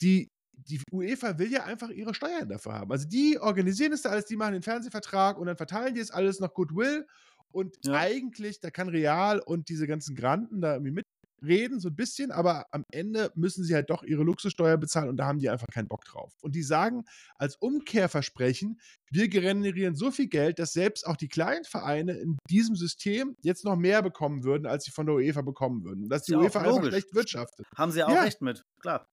die, 0.00 0.28
die 0.52 0.80
UEFA 0.90 1.38
will 1.38 1.52
ja 1.52 1.64
einfach 1.64 1.90
ihre 1.90 2.14
Steuern 2.14 2.48
dafür 2.48 2.72
haben. 2.72 2.92
Also 2.92 3.06
die 3.06 3.38
organisieren 3.38 3.90
das 3.90 4.02
da 4.02 4.10
alles, 4.10 4.26
die 4.26 4.36
machen 4.36 4.54
den 4.54 4.62
Fernsehvertrag 4.62 5.36
und 5.36 5.46
dann 5.46 5.56
verteilen 5.56 5.94
die 5.94 6.00
es 6.00 6.10
alles 6.10 6.40
nach 6.40 6.54
Goodwill. 6.54 7.06
Und 7.50 7.76
ja. 7.84 7.94
eigentlich, 7.94 8.60
da 8.60 8.70
kann 8.70 8.88
Real 8.88 9.40
und 9.40 9.68
diese 9.68 9.86
ganzen 9.86 10.16
Granten 10.16 10.62
da 10.62 10.74
irgendwie 10.74 10.92
mit 10.92 11.06
reden, 11.42 11.80
so 11.80 11.88
ein 11.88 11.96
bisschen, 11.96 12.30
aber 12.30 12.66
am 12.70 12.84
Ende 12.90 13.32
müssen 13.34 13.64
sie 13.64 13.74
halt 13.74 13.90
doch 13.90 14.02
ihre 14.02 14.22
Luxussteuer 14.22 14.76
bezahlen 14.76 15.08
und 15.08 15.16
da 15.16 15.26
haben 15.26 15.38
die 15.38 15.50
einfach 15.50 15.66
keinen 15.68 15.88
Bock 15.88 16.04
drauf. 16.04 16.32
Und 16.40 16.54
die 16.54 16.62
sagen 16.62 17.04
als 17.36 17.56
Umkehrversprechen, 17.56 18.80
wir 19.10 19.28
generieren 19.28 19.94
so 19.94 20.10
viel 20.10 20.28
Geld, 20.28 20.58
dass 20.58 20.72
selbst 20.72 21.06
auch 21.06 21.16
die 21.16 21.28
kleinen 21.28 21.64
Vereine 21.64 22.12
in 22.12 22.38
diesem 22.48 22.76
System 22.76 23.36
jetzt 23.42 23.64
noch 23.64 23.76
mehr 23.76 24.02
bekommen 24.02 24.44
würden, 24.44 24.66
als 24.66 24.84
sie 24.84 24.90
von 24.90 25.06
der 25.06 25.16
UEFA 25.16 25.42
bekommen 25.42 25.84
würden. 25.84 26.08
Dass 26.08 26.22
die 26.22 26.34
UEFA 26.34 26.60
einfach 26.60 26.84
schlecht 26.86 27.14
wirtschaftet. 27.14 27.66
Haben 27.76 27.92
sie 27.92 28.02
auch 28.02 28.14
ja. 28.14 28.22
recht 28.22 28.40
mit, 28.40 28.64
klar. 28.80 29.06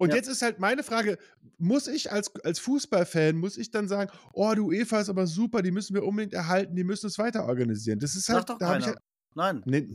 Und 0.00 0.10
ja. 0.10 0.16
jetzt 0.16 0.28
ist 0.28 0.40
halt 0.40 0.60
meine 0.60 0.82
Frage, 0.82 1.18
muss 1.58 1.86
ich 1.86 2.10
als, 2.10 2.34
als 2.42 2.58
Fußballfan, 2.58 3.36
muss 3.36 3.58
ich 3.58 3.70
dann 3.70 3.86
sagen, 3.86 4.10
oh, 4.32 4.50
die 4.54 4.60
UEFA 4.60 5.00
ist 5.00 5.10
aber 5.10 5.26
super, 5.26 5.60
die 5.60 5.72
müssen 5.72 5.92
wir 5.92 6.04
unbedingt 6.04 6.32
erhalten, 6.32 6.74
die 6.74 6.84
müssen 6.84 7.08
es 7.08 7.18
weiter 7.18 7.44
organisieren. 7.44 7.98
Das 7.98 8.14
ist 8.14 8.30
halt, 8.30 8.38
Sag 8.38 8.46
doch 8.46 8.58
da 8.58 8.72
keiner. 8.72 8.86
Halt, 8.86 8.98
Nein. 9.34 9.62
Nee, 9.66 9.88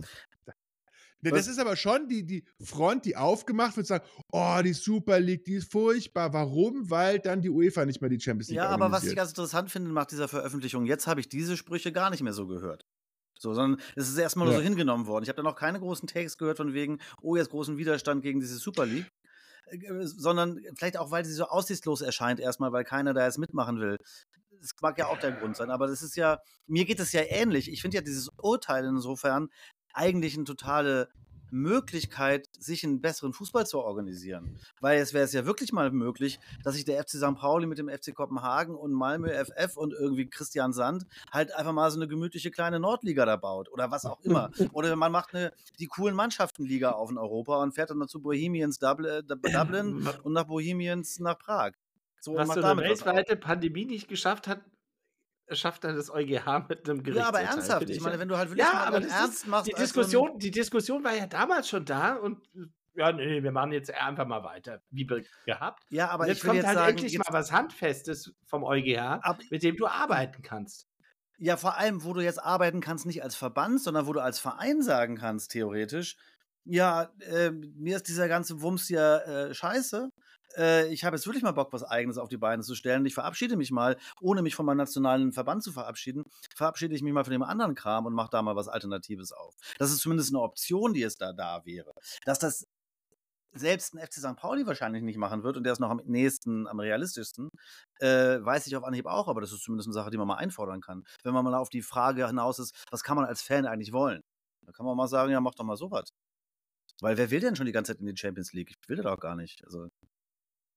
Ne, 1.32 1.38
das 1.38 1.48
ist 1.48 1.60
aber 1.60 1.76
schon 1.76 2.08
die, 2.08 2.26
die 2.26 2.46
Front, 2.64 3.06
die 3.06 3.18
aufgemacht 3.18 3.78
wird, 3.78 3.88
sagen, 3.88 4.06
oh, 4.32 4.60
die 4.64 4.74
Super 4.74 5.20
League, 5.20 5.46
die 5.46 5.56
ist 5.56 5.72
furchtbar. 5.72 6.34
Warum? 6.34 6.90
Weil 6.90 7.20
dann 7.20 7.42
die 7.42 7.50
UEFA 7.50 7.86
nicht 7.86 8.02
mehr 8.02 8.10
die 8.10 8.20
Champions 8.20 8.50
League 8.50 8.58
Ja, 8.58 8.70
aber 8.70 8.92
was 8.92 9.04
ich 9.04 9.16
ganz 9.16 9.30
interessant 9.30 9.72
finde 9.72 9.92
nach 9.92 10.06
dieser 10.06 10.28
Veröffentlichung, 10.28 10.86
jetzt 10.86 11.08
habe 11.08 11.20
ich 11.20 11.30
diese 11.30 11.58
Sprüche 11.58 11.92
gar 11.92 12.10
nicht 12.10 12.24
mehr 12.24 12.34
so 12.34 12.48
gehört. 12.48 12.86
So, 13.38 13.54
sondern 13.54 13.82
es 13.96 14.08
ist 14.08 14.18
erstmal 14.18 14.48
ja. 14.48 14.54
nur 14.54 14.62
so 14.62 14.64
hingenommen 14.64 15.08
worden. 15.08 15.24
Ich 15.24 15.30
habe 15.30 15.38
da 15.38 15.44
noch 15.44 15.56
keine 15.56 15.80
großen 15.80 16.08
Takes 16.08 16.38
gehört 16.38 16.58
von 16.58 16.74
wegen, 16.74 17.00
oh, 17.22 17.36
jetzt 17.36 17.50
großen 17.50 17.78
Widerstand 17.78 18.22
gegen 18.22 18.40
diese 18.40 18.58
Super 18.58 18.86
League. 18.86 19.12
Äh, 19.68 19.80
sondern 20.04 20.60
vielleicht 20.78 20.98
auch, 20.98 21.12
weil 21.12 21.26
sie 21.26 21.34
so 21.34 21.46
aussichtslos 21.46 22.02
erscheint, 22.02 22.40
erstmal, 22.40 22.72
weil 22.72 22.84
keiner 22.84 23.14
da 23.14 23.26
jetzt 23.26 23.38
mitmachen 23.38 23.80
will. 23.80 23.98
Das 24.62 24.72
mag 24.82 24.98
ja 24.98 25.08
auch 25.08 25.20
der 25.20 25.34
Grund 25.34 25.56
sein, 25.56 25.70
aber 25.70 25.88
das 25.88 26.02
ist 26.02 26.16
ja, 26.16 26.40
mir 26.66 26.86
geht 26.86 27.00
es 27.00 27.12
ja 27.12 27.22
ähnlich. 27.22 27.72
Ich 27.72 27.82
finde 27.82 27.98
ja 27.98 28.02
dieses 28.02 28.30
Urteil 28.42 28.86
insofern 28.86 29.50
eigentlich 29.96 30.36
eine 30.36 30.46
totale 30.46 31.10
Möglichkeit, 31.52 32.48
sich 32.60 32.84
einen 32.84 33.02
besseren 33.02 33.34
Fußball 33.34 33.66
zu 33.66 33.80
organisieren. 33.80 34.60
Weil 34.82 35.00
es 35.00 35.14
wäre 35.14 35.24
es 35.24 35.34
ja 35.34 35.46
wirklich 35.46 35.72
mal 35.72 35.92
möglich, 35.92 36.40
dass 36.64 36.76
sich 36.76 36.86
der 36.86 37.02
FC 37.02 37.12
St. 37.12 37.36
Pauli 37.36 37.66
mit 37.66 37.78
dem 37.78 37.90
FC 37.90 38.14
Kopenhagen 38.14 38.76
und 38.76 38.92
Malmö 38.92 39.30
FF 39.30 39.78
und 39.78 39.94
irgendwie 39.94 40.28
Christian 40.28 40.74
Sand 40.74 41.06
halt 41.32 41.56
einfach 41.56 41.72
mal 41.72 41.90
so 41.92 41.98
eine 41.98 42.08
gemütliche 42.08 42.52
kleine 42.52 42.80
Nordliga 42.80 43.26
da 43.26 43.38
baut 43.38 43.72
oder 43.72 43.92
was 43.92 44.06
auch 44.06 44.20
immer. 44.22 44.52
Oder 44.74 44.96
man 44.96 45.12
macht 45.12 45.34
eine, 45.34 45.54
die 45.80 45.88
coolen 45.88 46.16
Mannschaftenliga 46.16 46.92
auf 46.92 47.10
in 47.10 47.18
Europa 47.18 47.62
und 47.62 47.74
fährt 47.74 47.90
dann 47.90 48.00
dazu 48.00 48.22
Bohemians 48.22 48.80
Dublin, 48.80 49.22
Dublin 49.26 50.08
und 50.24 50.34
nach 50.34 50.46
Bohemians 50.46 51.20
nach 51.20 51.38
Prag. 51.38 51.72
So, 52.20 52.36
was 52.36 52.48
so 52.48 52.62
eine 52.62 52.82
weltweite 52.82 53.36
Pandemie 53.38 53.86
nicht 53.86 54.08
geschafft 54.08 54.48
hat, 54.48 54.62
schafft 55.52 55.84
dann 55.84 55.96
das 55.96 56.10
EuGH 56.10 56.68
mit 56.70 56.90
einem 56.90 57.04
Gericht. 57.04 57.22
Ja, 57.22 57.28
aber 57.28 57.42
ernsthaft. 57.42 57.90
Ich, 57.90 58.02
meine, 58.02 58.20
wenn 58.20 58.28
du 58.28 58.38
halt 58.38 58.50
wirklich 58.50 58.66
ja, 58.66 58.86
aber 58.86 59.02
ernst 59.02 59.48
machst. 59.48 59.68
Die 59.68 59.74
Diskussion, 59.74 60.32
so 60.34 60.38
die 60.38 60.52
Diskussion 60.52 61.04
war 61.04 61.14
ja 61.14 61.28
damals 61.28 61.70
schon 61.70 61.86
da 61.86 62.16
und 62.16 62.40
ja, 62.96 63.12
nee, 63.12 63.44
wir 63.44 63.52
machen 63.52 63.74
jetzt 63.74 63.94
einfach 63.94 64.26
mal 64.26 64.44
weiter, 64.44 64.82
wie 64.90 65.06
gehabt. 65.46 65.84
Ja, 65.90 66.10
aber 66.10 66.28
jetzt 66.28 66.44
kommt 66.44 66.56
jetzt 66.56 66.68
halt 66.68 66.78
sagen, 66.78 66.92
endlich 66.92 67.18
mal 67.18 67.26
was 67.32 67.52
Handfestes 67.52 68.34
vom 68.46 68.64
EuGH, 68.64 69.20
ab, 69.22 69.40
mit 69.50 69.64
dem 69.64 69.76
du 69.76 69.86
arbeiten 69.86 70.42
kannst. 70.42 70.88
Ja, 71.38 71.58
vor 71.58 71.78
allem, 71.78 72.06
wo 72.06 72.14
du 72.14 72.22
jetzt 72.22 72.42
arbeiten 72.42 72.80
kannst, 72.80 73.06
nicht 73.06 73.22
als 73.22 73.36
Verband, 73.36 73.82
sondern 73.82 74.08
wo 74.08 74.14
du 74.14 74.22
als 74.22 74.40
Verein 74.40 74.82
sagen 74.82 75.18
kannst, 75.18 75.52
theoretisch, 75.52 76.16
ja, 76.64 77.10
äh, 77.20 77.52
mir 77.52 77.98
ist 77.98 78.08
dieser 78.08 78.30
ganze 78.30 78.62
Wumms 78.62 78.88
ja 78.88 79.18
äh, 79.18 79.54
scheiße 79.54 80.10
äh, 80.58 80.88
ich 80.92 81.04
habe 81.04 81.16
jetzt 81.16 81.26
wirklich 81.26 81.44
mal 81.44 81.52
Bock, 81.52 81.74
was 81.74 81.84
Eigenes 81.84 82.18
auf 82.18 82.30
die 82.30 82.38
Beine 82.38 82.64
zu 82.64 82.76
stellen. 82.76 83.06
Ich 83.06 83.14
verabschiede 83.14 83.56
mich 83.58 83.72
mal, 83.72 83.98
ohne 84.22 84.42
mich 84.42 84.56
von 84.56 84.66
meinem 84.66 84.78
nationalen 84.78 85.32
Verband 85.32 85.64
zu 85.64 85.72
verabschieden, 85.72 86.24
verabschiede 86.56 86.96
ich 86.96 87.02
mich 87.02 87.14
mal 87.14 87.24
von 87.24 87.32
dem 87.34 87.44
anderen 87.44 87.76
Kram 87.76 88.06
und 88.06 88.14
mache 88.14 88.30
da 88.32 88.42
mal 88.42 88.56
was 88.56 88.68
Alternatives 88.68 89.32
auf. 89.32 89.56
Das 89.78 89.92
ist 89.92 90.00
zumindest 90.00 90.32
eine 90.32 90.42
Option, 90.42 90.94
die 90.94 91.04
es 91.04 91.18
da 91.18 91.34
da 91.34 91.66
wäre. 91.66 91.92
Dass 92.26 92.40
das 92.40 92.66
selbst 93.56 93.94
ein 93.94 94.06
FC 94.06 94.16
St. 94.16 94.36
Pauli 94.36 94.66
wahrscheinlich 94.68 95.02
nicht 95.02 95.18
machen 95.18 95.44
wird 95.44 95.58
und 95.58 95.64
der 95.64 95.74
ist 95.74 95.80
noch 95.80 95.90
am 95.90 96.02
nächsten, 96.06 96.68
am 96.68 96.80
realistischsten, 96.80 97.50
äh, 98.00 98.40
weiß 98.44 98.68
ich 98.68 98.76
auf 98.76 98.84
Anhieb 98.84 99.06
auch, 99.06 99.28
aber 99.28 99.42
das 99.42 99.52
ist 99.54 99.64
zumindest 99.64 99.88
eine 99.88 99.94
Sache, 99.94 100.12
die 100.12 100.18
man 100.18 100.28
mal 100.28 100.36
einfordern 100.36 100.82
kann. 100.82 101.04
Wenn 101.24 101.34
man 101.34 101.44
mal 101.44 101.56
auf 101.56 101.70
die 101.70 101.82
Frage 101.82 102.28
hinaus 102.28 102.60
ist, 102.60 102.76
was 102.92 103.04
kann 103.04 103.16
man 103.16 103.26
als 103.26 103.42
Fan 103.42 103.66
eigentlich 103.66 103.94
wollen? 103.94 104.22
Da 104.66 104.72
kann 104.74 104.86
man 104.86 104.98
mal 104.98 105.08
sagen, 105.08 105.32
ja, 105.32 105.40
mach 105.40 105.56
doch 105.56 105.64
mal 105.64 105.78
sowas. 105.78 106.10
Weil 107.02 107.18
wer 107.18 107.32
will 107.32 107.40
denn 107.42 107.56
schon 107.56 107.66
die 107.66 107.72
ganze 107.72 107.94
Zeit 107.94 108.02
in 108.02 108.08
die 108.08 108.18
Champions 108.18 108.54
League? 108.54 108.72
Ich 108.72 108.90
will 108.90 108.98
das 108.98 109.06
auch 109.06 109.20
gar 109.20 109.36
nicht. 109.36 109.64
Also, 109.66 109.88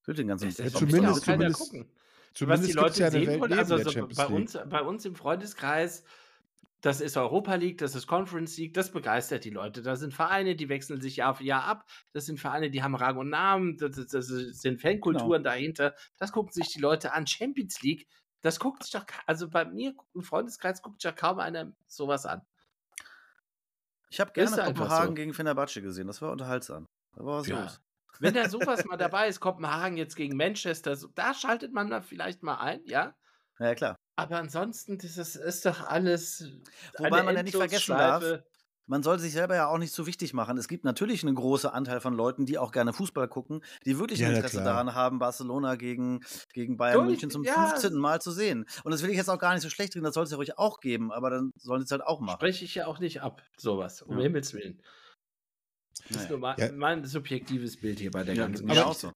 will 0.08 0.14
den 0.14 0.28
ganzen 0.28 0.50
ja, 0.50 0.70
zumindest, 0.72 1.24
zumindest, 1.24 1.60
gucken. 1.60 1.86
Zumindest 2.34 2.62
was 2.62 2.70
die 2.70 2.72
Leute 2.72 3.00
ja 3.00 3.10
sehen 3.10 3.40
wollen, 3.40 3.52
also 3.52 3.78
so 3.78 4.08
bei, 4.08 4.26
uns, 4.26 4.58
bei 4.68 4.82
uns 4.82 5.04
im 5.04 5.14
Freundeskreis, 5.14 6.04
das 6.80 7.00
ist 7.00 7.16
Europa 7.16 7.56
League, 7.56 7.78
das 7.78 7.94
ist 7.94 8.06
Conference 8.06 8.56
League, 8.56 8.74
das 8.74 8.92
begeistert 8.92 9.44
die 9.44 9.50
Leute. 9.50 9.82
Da 9.82 9.96
sind 9.96 10.14
Vereine, 10.14 10.54
die 10.54 10.68
wechseln 10.68 11.00
sich 11.00 11.16
Jahr 11.16 11.34
für 11.34 11.44
Jahr 11.44 11.64
ab. 11.64 11.84
Das 12.12 12.26
sind 12.26 12.38
Vereine, 12.38 12.70
die 12.70 12.82
haben 12.82 12.94
Rang 12.94 13.16
und 13.16 13.30
Namen, 13.30 13.76
das, 13.76 13.96
das, 13.96 14.06
das 14.08 14.26
sind 14.26 14.80
Fankulturen 14.80 15.42
genau. 15.42 15.50
dahinter. 15.50 15.94
Das 16.18 16.30
gucken 16.30 16.52
sich 16.52 16.68
die 16.68 16.80
Leute 16.80 17.12
an. 17.12 17.26
Champions 17.26 17.82
League, 17.82 18.06
das 18.42 18.60
guckt 18.60 18.84
sich 18.84 18.92
doch, 18.92 19.04
also 19.26 19.50
bei 19.50 19.64
mir 19.64 19.94
im 20.14 20.22
Freundeskreis 20.22 20.80
guckt 20.80 21.02
sich 21.02 21.10
ja 21.10 21.12
kaum 21.12 21.40
einer 21.40 21.72
sowas 21.88 22.24
an. 22.24 22.42
Ich 24.10 24.20
habe 24.20 24.32
gerne 24.32 24.56
Kopenhagen 24.56 25.08
so. 25.08 25.14
gegen 25.14 25.34
Fenerbahce 25.34 25.82
gesehen, 25.82 26.06
das 26.06 26.22
war 26.22 26.30
unterhaltsam. 26.30 26.86
Da 27.16 27.24
war 27.24 27.40
was 27.40 27.48
ja. 27.48 27.62
los. 27.62 27.80
Wenn 28.20 28.34
da 28.34 28.48
sowas 28.48 28.84
mal 28.84 28.96
dabei 28.96 29.28
ist, 29.28 29.40
Kopenhagen 29.40 29.96
jetzt 29.96 30.16
gegen 30.16 30.36
Manchester, 30.36 30.96
so, 30.96 31.08
da 31.14 31.34
schaltet 31.34 31.72
man 31.72 31.90
da 31.90 32.00
vielleicht 32.00 32.42
mal 32.42 32.56
ein, 32.56 32.80
ja? 32.84 33.14
Ja, 33.58 33.74
klar. 33.74 33.96
Aber 34.16 34.36
ansonsten, 34.36 34.98
das 34.98 35.16
ist, 35.16 35.36
ist 35.36 35.66
doch 35.66 35.86
alles. 35.86 36.44
Wobei 36.96 37.22
man 37.22 37.36
ja 37.36 37.42
nicht 37.42 37.56
vergessen 37.56 37.96
darf, 37.96 38.24
man 38.88 39.02
soll 39.02 39.18
sich 39.18 39.32
selber 39.32 39.54
ja 39.54 39.68
auch 39.68 39.78
nicht 39.78 39.92
so 39.92 40.06
wichtig 40.06 40.32
machen. 40.32 40.56
Es 40.56 40.66
gibt 40.66 40.84
natürlich 40.84 41.22
einen 41.22 41.34
großen 41.34 41.70
Anteil 41.70 42.00
von 42.00 42.14
Leuten, 42.14 42.46
die 42.46 42.58
auch 42.58 42.72
gerne 42.72 42.92
Fußball 42.92 43.28
gucken, 43.28 43.62
die 43.84 43.98
wirklich 43.98 44.20
ja, 44.20 44.30
Interesse 44.30 44.64
daran 44.64 44.94
haben, 44.94 45.18
Barcelona 45.18 45.76
gegen, 45.76 46.20
gegen 46.54 46.78
Bayern 46.78 47.00
Doch, 47.00 47.04
München 47.04 47.30
zum 47.30 47.44
ja. 47.44 47.68
15. 47.68 47.94
Mal 47.94 48.20
zu 48.20 48.32
sehen. 48.32 48.64
Und 48.84 48.92
das 48.92 49.02
will 49.02 49.10
ich 49.10 49.16
jetzt 49.16 49.28
auch 49.28 49.38
gar 49.38 49.52
nicht 49.52 49.62
so 49.62 49.68
schlecht 49.68 49.94
reden, 49.94 50.04
das 50.04 50.14
soll 50.14 50.24
es 50.24 50.30
ja 50.30 50.36
ruhig 50.36 50.58
auch 50.58 50.80
geben, 50.80 51.12
aber 51.12 51.28
dann 51.30 51.52
sollen 51.56 51.82
sie 51.82 51.84
es 51.84 51.90
halt 51.90 52.02
auch 52.02 52.20
machen. 52.20 52.38
Spreche 52.38 52.64
ich 52.64 52.74
ja 52.74 52.86
auch 52.86 52.98
nicht 52.98 53.20
ab, 53.20 53.42
sowas, 53.58 54.00
um 54.02 54.16
ja. 54.16 54.22
Himmels 54.24 54.54
Willen. 54.54 54.82
Das 56.08 56.22
ist 56.22 56.30
nur 56.30 56.38
mein, 56.38 56.58
ja. 56.58 56.72
mein, 56.72 57.04
subjektives 57.04 57.76
Bild 57.76 57.98
hier 57.98 58.10
bei 58.10 58.24
der 58.24 58.34
ganzen 58.34 58.66
Geschichte. 58.66 58.86
auch 58.86 58.94
so. 58.94 59.12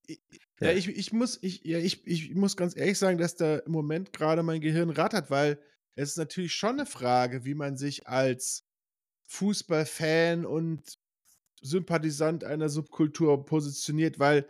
Ja, 0.61 0.73
ich, 0.73 0.89
ich, 0.89 1.13
muss, 1.13 1.39
ich, 1.43 1.65
ja, 1.65 1.79
ich, 1.79 2.07
ich 2.07 2.35
muss 2.35 2.57
ganz 2.57 2.77
ehrlich 2.77 2.99
sagen, 2.99 3.19
dass 3.19 3.35
da 3.35 3.59
im 3.59 3.73
Moment 3.73 4.13
gerade 4.13 4.43
mein 4.43 4.61
Gehirn 4.61 4.91
rattert, 4.91 5.31
weil 5.31 5.59
es 5.95 6.11
ist 6.11 6.17
natürlich 6.19 6.55
schon 6.55 6.79
eine 6.79 6.87
Frage, 6.87 7.45
wie 7.45 7.55
man 7.55 7.77
sich 7.77 8.07
als 8.07 8.65
Fußballfan 9.25 10.47
und 10.47 10.99
Sympathisant 11.61 12.45
einer 12.45 12.69
Subkultur 12.69 13.45
positioniert, 13.45 14.19
weil 14.19 14.47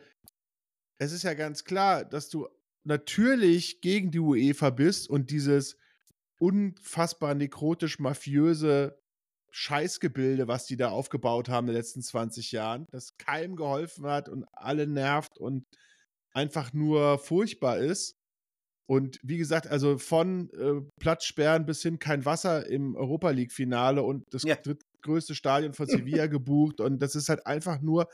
es 0.99 1.13
ist 1.13 1.25
ja 1.25 1.35
ganz 1.35 1.65
klar, 1.65 2.05
dass 2.05 2.29
du 2.29 2.49
natürlich 2.85 3.81
gegen 3.81 4.11
die 4.11 4.19
UEFA 4.19 4.71
bist 4.71 5.09
und 5.09 5.31
dieses 5.31 5.77
unfassbar 6.39 7.35
nekrotisch-mafiöse 7.35 8.99
Scheißgebilde, 9.53 10.49
was 10.49 10.67
die 10.67 10.77
da 10.77 10.89
aufgebaut 10.89 11.49
haben 11.49 11.69
in 11.69 11.75
den 11.75 11.77
letzten 11.77 12.03
20 12.03 12.53
Jahren, 12.53 12.87
das 12.91 13.17
keinem 13.19 13.55
geholfen 13.55 14.07
hat 14.07 14.29
und 14.29 14.45
alle 14.53 14.87
nervt 14.87 15.39
und 15.39 15.67
einfach 16.33 16.73
nur 16.73 17.19
furchtbar 17.19 17.79
ist. 17.79 18.17
Und 18.87 19.19
wie 19.23 19.37
gesagt, 19.37 19.67
also 19.69 19.99
von 19.99 20.51
äh, 20.51 20.81
Platzsperren 20.99 21.67
bis 21.67 21.83
hin 21.83 21.99
kein 21.99 22.25
Wasser 22.25 22.67
im 22.67 22.97
Europa 22.97 23.31
League-Finale 23.31 24.03
und 24.03 24.25
das 24.35 24.43
ja. 24.43 24.57
drittgrößte 24.57 25.35
Stadion 25.35 25.75
von 25.75 25.87
Sevilla 25.89 26.27
gebucht. 26.27 26.81
Und 26.81 27.01
das 27.01 27.15
ist 27.15 27.29
halt 27.29 27.47
einfach 27.47 27.81
nur 27.81 28.09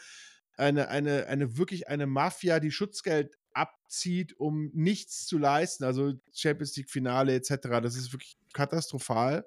eine, 0.57 0.89
eine, 0.89 1.26
eine 1.26 1.57
wirklich 1.57 1.89
eine 1.89 2.07
Mafia, 2.07 2.59
die 2.59 2.72
Schutzgeld 2.72 3.36
abzieht, 3.53 4.39
um 4.39 4.70
nichts 4.74 5.26
zu 5.26 5.39
leisten. 5.39 5.84
Also 5.84 6.14
Champions 6.32 6.76
League-Finale 6.76 7.34
etc. 7.34 7.80
Das 7.82 7.97
ist 7.97 8.12
wirklich 8.12 8.36
katastrophal. 8.53 9.47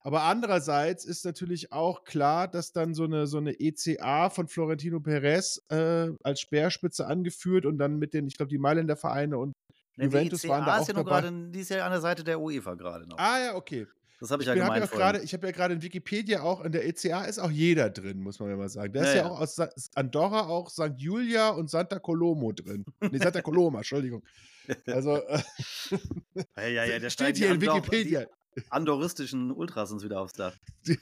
Aber 0.00 0.22
andererseits 0.22 1.04
ist 1.04 1.24
natürlich 1.24 1.72
auch 1.72 2.04
klar, 2.04 2.48
dass 2.48 2.72
dann 2.72 2.94
so 2.94 3.04
eine, 3.04 3.26
so 3.26 3.38
eine 3.38 3.58
ECA 3.58 4.30
von 4.30 4.48
Florentino 4.48 5.00
Perez 5.00 5.60
äh, 5.70 6.10
als 6.22 6.40
Speerspitze 6.40 7.06
angeführt 7.06 7.66
und 7.66 7.78
dann 7.78 7.98
mit 7.98 8.14
den, 8.14 8.26
ich 8.26 8.36
glaube, 8.36 8.50
die 8.50 8.58
Mailänder 8.58 8.96
Vereine 8.96 9.38
und 9.38 9.54
ja, 9.96 10.04
Juventus 10.04 10.42
die 10.42 10.46
ECA 10.46 10.56
waren 10.56 10.66
da 10.66 10.76
auch 10.76 10.82
ist 10.82 10.88
ja 10.88 10.94
dabei. 10.94 11.20
Grade, 11.20 11.50
die 11.50 11.60
ist 11.60 11.70
ja 11.70 11.84
an 11.84 11.90
der 11.90 12.00
Seite 12.00 12.22
der 12.22 12.40
UEFA 12.40 12.74
gerade 12.74 13.08
noch. 13.08 13.18
Ah 13.18 13.40
ja, 13.40 13.54
okay. 13.56 13.86
Das 14.20 14.30
habe 14.32 14.42
ich, 14.42 14.48
ich, 14.48 14.56
ja 14.56 14.64
gemeint. 14.64 14.90
Hab 14.90 15.16
ja 15.16 15.22
ich 15.22 15.32
habe 15.32 15.46
ja 15.46 15.52
gerade 15.52 15.74
in 15.74 15.82
Wikipedia 15.82 16.42
auch, 16.42 16.64
in 16.64 16.72
der 16.72 16.86
ECA 16.86 17.24
ist 17.24 17.38
auch 17.38 17.50
jeder 17.50 17.88
drin, 17.90 18.20
muss 18.20 18.40
man 18.40 18.50
ja 18.50 18.56
mal 18.56 18.68
sagen. 18.68 18.92
Da 18.92 19.02
ja, 19.02 19.06
ist 19.06 19.14
ja, 19.14 19.22
ja, 19.22 19.28
auch 19.28 19.40
aus 19.40 19.58
Andorra 19.94 20.46
auch 20.48 20.70
St. 20.70 20.94
Julia 20.96 21.50
und 21.50 21.70
Santa 21.70 21.98
Colomo 21.98 22.52
drin. 22.52 22.84
Nee, 23.00 23.18
Santa 23.18 23.42
Coloma, 23.42 23.78
Entschuldigung. 23.78 24.22
Also, 24.86 25.16
äh, 25.16 25.40
ja, 26.56 26.66
ja, 26.66 26.84
ja, 26.84 26.98
der 26.98 27.08
steht 27.08 27.38
hier 27.38 27.52
in 27.52 27.60
Wikipedia. 27.62 28.26
Andoristischen 28.70 29.50
Ultras 29.50 29.92
uns 29.92 30.04
wieder 30.04 30.20
aufs 30.20 30.34
Dach. 30.34 30.54
Die, 30.86 30.98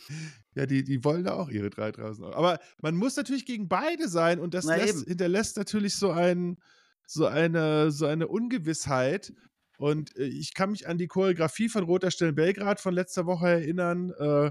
ja, 0.55 0.67
die, 0.67 0.85
die 0.85 1.05
wollen 1.05 1.25
da 1.25 1.35
auch 1.35 1.49
ihre 1.49 1.71
3000 1.71 2.27
Euro. 2.27 2.37
Aber 2.37 2.59
man 2.81 2.97
muss 2.97 3.17
natürlich 3.17 3.47
gegen 3.47 3.69
beide 3.69 4.09
sein 4.09 4.41
und 4.41 4.55
das 4.55 4.65
lässt, 4.65 5.07
hinterlässt 5.07 5.57
natürlich 5.57 5.97
so, 5.97 6.11
ein, 6.11 6.59
so, 7.07 7.27
eine, 7.27 7.91
so 7.91 8.07
eine 8.07 8.29
Ungewissheit. 8.29 9.33
Und 9.79 10.17
äh, 10.17 10.25
ich 10.25 10.55
kann 10.55 10.71
mich 10.71 10.89
an 10.89 10.99
die 10.99 11.09
Choreografie 11.09 11.69
von 11.69 11.85
Roter 11.85 12.11
Stern 12.11 12.35
Belgrad 12.35 12.81
von 12.81 12.95
letzter 12.95 13.27
Woche 13.27 13.49
erinnern. 13.49 14.11
Äh, 14.19 14.51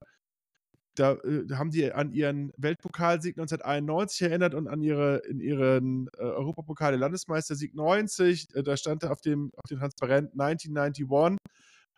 da 0.96 1.14
äh, 1.14 1.48
haben 1.54 1.72
die 1.72 1.92
an 1.92 2.14
ihren 2.14 2.52
Weltpokalsieg 2.58 3.38
1991 3.38 4.22
erinnert 4.24 4.54
und 4.56 4.68
an 4.68 4.82
ihre, 4.82 5.18
in 5.28 5.40
ihren 5.40 6.08
äh, 6.18 6.22
Europapokal 6.22 6.92
der 6.92 7.00
Landesmeistersieg 7.00 7.76
90. 7.76 8.56
Äh, 8.56 8.64
da 8.64 8.78
stand 8.78 9.04
da 9.04 9.12
auf 9.12 9.22
dem, 9.22 9.52
auf 9.56 9.66
dem 9.70 9.80
Transparent 9.80 10.32
1991 10.40 11.10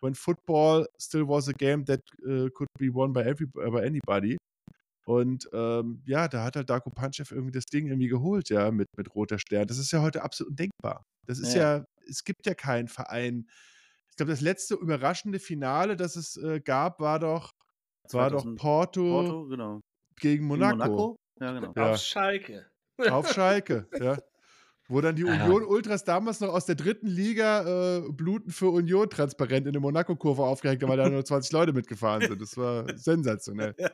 when 0.00 0.14
football 0.14 0.86
still 0.98 1.26
was 1.26 1.48
a 1.48 1.52
game 1.52 1.84
that 1.86 2.00
uh, 2.26 2.48
could 2.54 2.68
be 2.78 2.92
won 2.92 3.12
by, 3.12 3.22
every, 3.22 3.46
by 3.46 3.84
anybody. 3.84 4.36
Und 5.06 5.48
ähm, 5.54 6.02
ja, 6.04 6.28
da 6.28 6.44
hat 6.44 6.56
halt 6.56 6.68
Darko 6.68 6.90
Panchev 6.90 7.34
irgendwie 7.34 7.52
das 7.52 7.64
Ding 7.64 7.86
irgendwie 7.86 8.08
geholt, 8.08 8.50
ja, 8.50 8.70
mit, 8.70 8.88
mit 8.96 9.14
roter 9.14 9.38
Stern. 9.38 9.66
Das 9.66 9.78
ist 9.78 9.90
ja 9.90 10.02
heute 10.02 10.22
absolut 10.22 10.50
undenkbar. 10.50 11.02
Das 11.26 11.38
ist 11.38 11.54
ja, 11.54 11.78
ja 11.78 11.84
es 12.06 12.24
gibt 12.24 12.46
ja 12.46 12.54
keinen 12.54 12.88
Verein. 12.88 13.48
Ich 14.10 14.16
glaube, 14.16 14.32
das 14.32 14.42
letzte 14.42 14.74
überraschende 14.74 15.38
Finale, 15.38 15.96
das 15.96 16.16
es 16.16 16.36
äh, 16.36 16.60
gab, 16.60 17.00
war 17.00 17.18
doch, 17.20 17.52
war 18.10 18.28
doch 18.28 18.44
Porto, 18.56 19.00
Porto 19.00 19.46
genau. 19.46 19.80
gegen 20.20 20.46
Monaco. 20.46 20.76
Monaco? 20.76 21.16
Ja, 21.40 21.52
genau. 21.52 21.72
Ja. 21.74 21.92
Auf 21.92 21.98
Schalke. 21.98 22.66
Auf 23.10 23.32
Schalke, 23.32 23.88
ja. 23.98 24.18
Wo 24.88 25.00
dann 25.02 25.16
die 25.16 25.24
Union 25.24 25.64
Ultras 25.64 26.04
damals 26.04 26.40
noch 26.40 26.48
aus 26.48 26.64
der 26.64 26.74
dritten 26.74 27.06
Liga 27.08 27.98
äh, 27.98 28.10
Bluten 28.10 28.50
für 28.50 28.70
Union 28.70 29.10
transparent 29.10 29.66
in 29.66 29.72
der 29.72 29.82
Monaco-Kurve 29.82 30.42
aufgehängt 30.42 30.82
haben, 30.82 30.88
weil 30.88 30.96
da 30.96 31.10
nur 31.10 31.22
20 31.24 31.52
Leute 31.52 31.74
mitgefahren 31.74 32.26
sind. 32.26 32.40
Das 32.40 32.56
war 32.56 32.86
sensationell. 32.96 33.74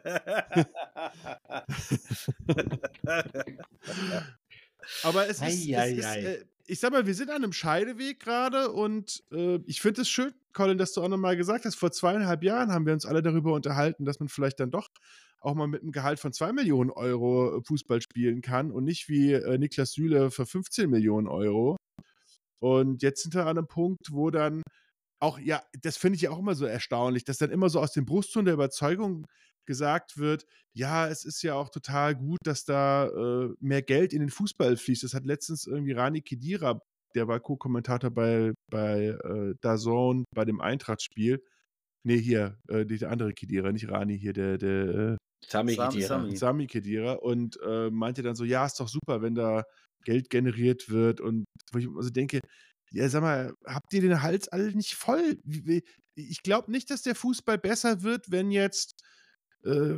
Aber 5.03 5.29
es 5.29 5.41
ist, 5.41 5.43
ei, 5.43 5.73
es 5.73 5.99
ist 5.99 6.05
äh, 6.05 6.45
ich 6.67 6.81
sag 6.81 6.93
mal, 6.93 7.07
wir 7.07 7.15
sind 7.15 7.31
an 7.31 7.37
einem 7.37 7.53
Scheideweg 7.53 8.21
gerade 8.21 8.71
und 8.71 9.23
äh, 9.33 9.59
ich 9.67 9.81
finde 9.81 10.03
es 10.03 10.09
schön, 10.09 10.33
Colin, 10.53 10.79
dass 10.79 10.93
du 10.93 11.03
auch 11.03 11.09
nochmal 11.09 11.37
gesagt 11.37 11.65
hast, 11.65 11.75
vor 11.75 11.93
zweieinhalb 11.93 12.43
Jahren 12.43 12.73
haben 12.73 12.87
wir 12.87 12.93
uns 12.93 13.05
alle 13.05 13.23
darüber 13.23 13.53
unterhalten, 13.53 14.05
dass 14.05 14.21
man 14.21 14.29
vielleicht 14.29 14.61
dann 14.61 14.71
doch 14.71 14.89
auch 15.45 15.55
mal 15.55 15.67
mit 15.67 15.83
einem 15.83 15.93
Gehalt 15.93 16.19
von 16.21 16.33
2 16.33 16.53
Millionen 16.53 16.91
Euro 16.91 17.59
äh, 17.59 17.63
Fußball 17.63 18.01
spielen 18.01 18.41
kann 18.43 18.71
und 18.71 18.85
nicht 18.85 19.09
wie 19.09 19.33
äh, 19.33 19.59
Niklas 19.59 19.93
Süle 19.93 20.31
für 20.31 20.47
15 20.47 20.89
Millionen 20.91 21.29
Euro. 21.29 21.77
Und 22.61 23.03
jetzt 23.03 23.23
sind 23.23 23.35
wir 23.35 23.43
an 23.43 23.59
einem 23.59 23.67
Punkt, 23.67 24.11
wo 24.11 24.31
dann 24.31 24.63
auch, 25.21 25.39
ja, 25.39 25.63
das 25.83 25.97
finde 25.97 26.17
ich 26.17 26.23
ja 26.23 26.31
auch 26.31 26.39
immer 26.39 26.55
so 26.55 26.67
erstaunlich, 26.67 27.25
dass 27.25 27.39
dann 27.39 27.51
immer 27.51 27.69
so 27.69 27.81
aus 27.81 27.93
dem 27.93 28.05
Brustton 28.07 28.47
der 28.47 28.55
Überzeugung 28.55 29.27
gesagt 29.67 30.19
wird, 30.19 30.45
ja, 30.75 31.09
es 31.09 31.25
ist 31.25 31.43
ja 31.43 31.55
auch 31.55 31.71
total 31.71 32.15
gut, 32.15 32.39
dass 32.45 32.65
da 32.65 33.07
äh, 33.09 33.55
mehr 33.61 33.83
Geld 33.83 34.13
in 34.13 34.21
den 34.21 34.31
Fußball 34.31 34.77
fließt. 34.77 35.03
Das 35.05 35.15
hat 35.15 35.25
letztens 35.25 35.67
irgendwie 35.67 35.93
Rani 35.93 36.21
Kedira, 36.21 36.81
der 37.15 37.29
war 37.29 37.41
Co-Kommentator 37.41 38.11
bei, 38.11 38.53
bei 38.71 39.17
äh, 39.25 39.55
Dazone 39.61 40.25
bei 40.35 40.45
dem 40.45 40.61
Eintracht-Spiel. 40.61 41.43
Nee, 42.07 42.19
hier, 42.19 42.59
äh, 42.69 42.85
der 42.85 43.11
andere 43.11 43.33
Kedira, 43.33 43.73
nicht 43.73 43.89
Rani, 43.91 44.19
hier, 44.19 44.33
der, 44.33 44.59
der 44.59 45.17
Sami 45.49 45.77
Kedira. 45.77 46.37
Sami 46.37 46.67
Kedira 46.67 47.13
und 47.15 47.59
äh, 47.65 47.91
meinte 47.91 48.23
dann 48.23 48.35
so, 48.35 48.45
ja, 48.45 48.67
ist 48.67 48.81
doch 48.81 48.89
super, 48.89 49.23
wenn 49.23 49.35
da 49.35 49.65
Geld 50.05 50.31
generiert 50.31 50.91
wird 50.91 51.21
und 51.21 51.45
wo 51.73 51.79
ich 51.79 51.89
also 51.97 52.11
denke, 52.11 52.41
ja, 52.91 53.09
sag 53.09 53.23
mal, 53.23 53.55
habt 53.67 53.93
ihr 53.93 54.03
den 54.03 54.23
Hals 54.23 54.49
alle 54.49 54.73
nicht 54.73 54.95
voll? 54.95 55.39
Ich 56.15 56.43
glaube 56.43 56.71
nicht, 56.71 56.91
dass 56.91 57.03
der 57.03 57.15
Fußball 57.15 57.59
besser 57.59 58.03
wird, 58.03 58.31
wenn 58.31 58.51
jetzt 58.51 59.03
äh, 59.65 59.97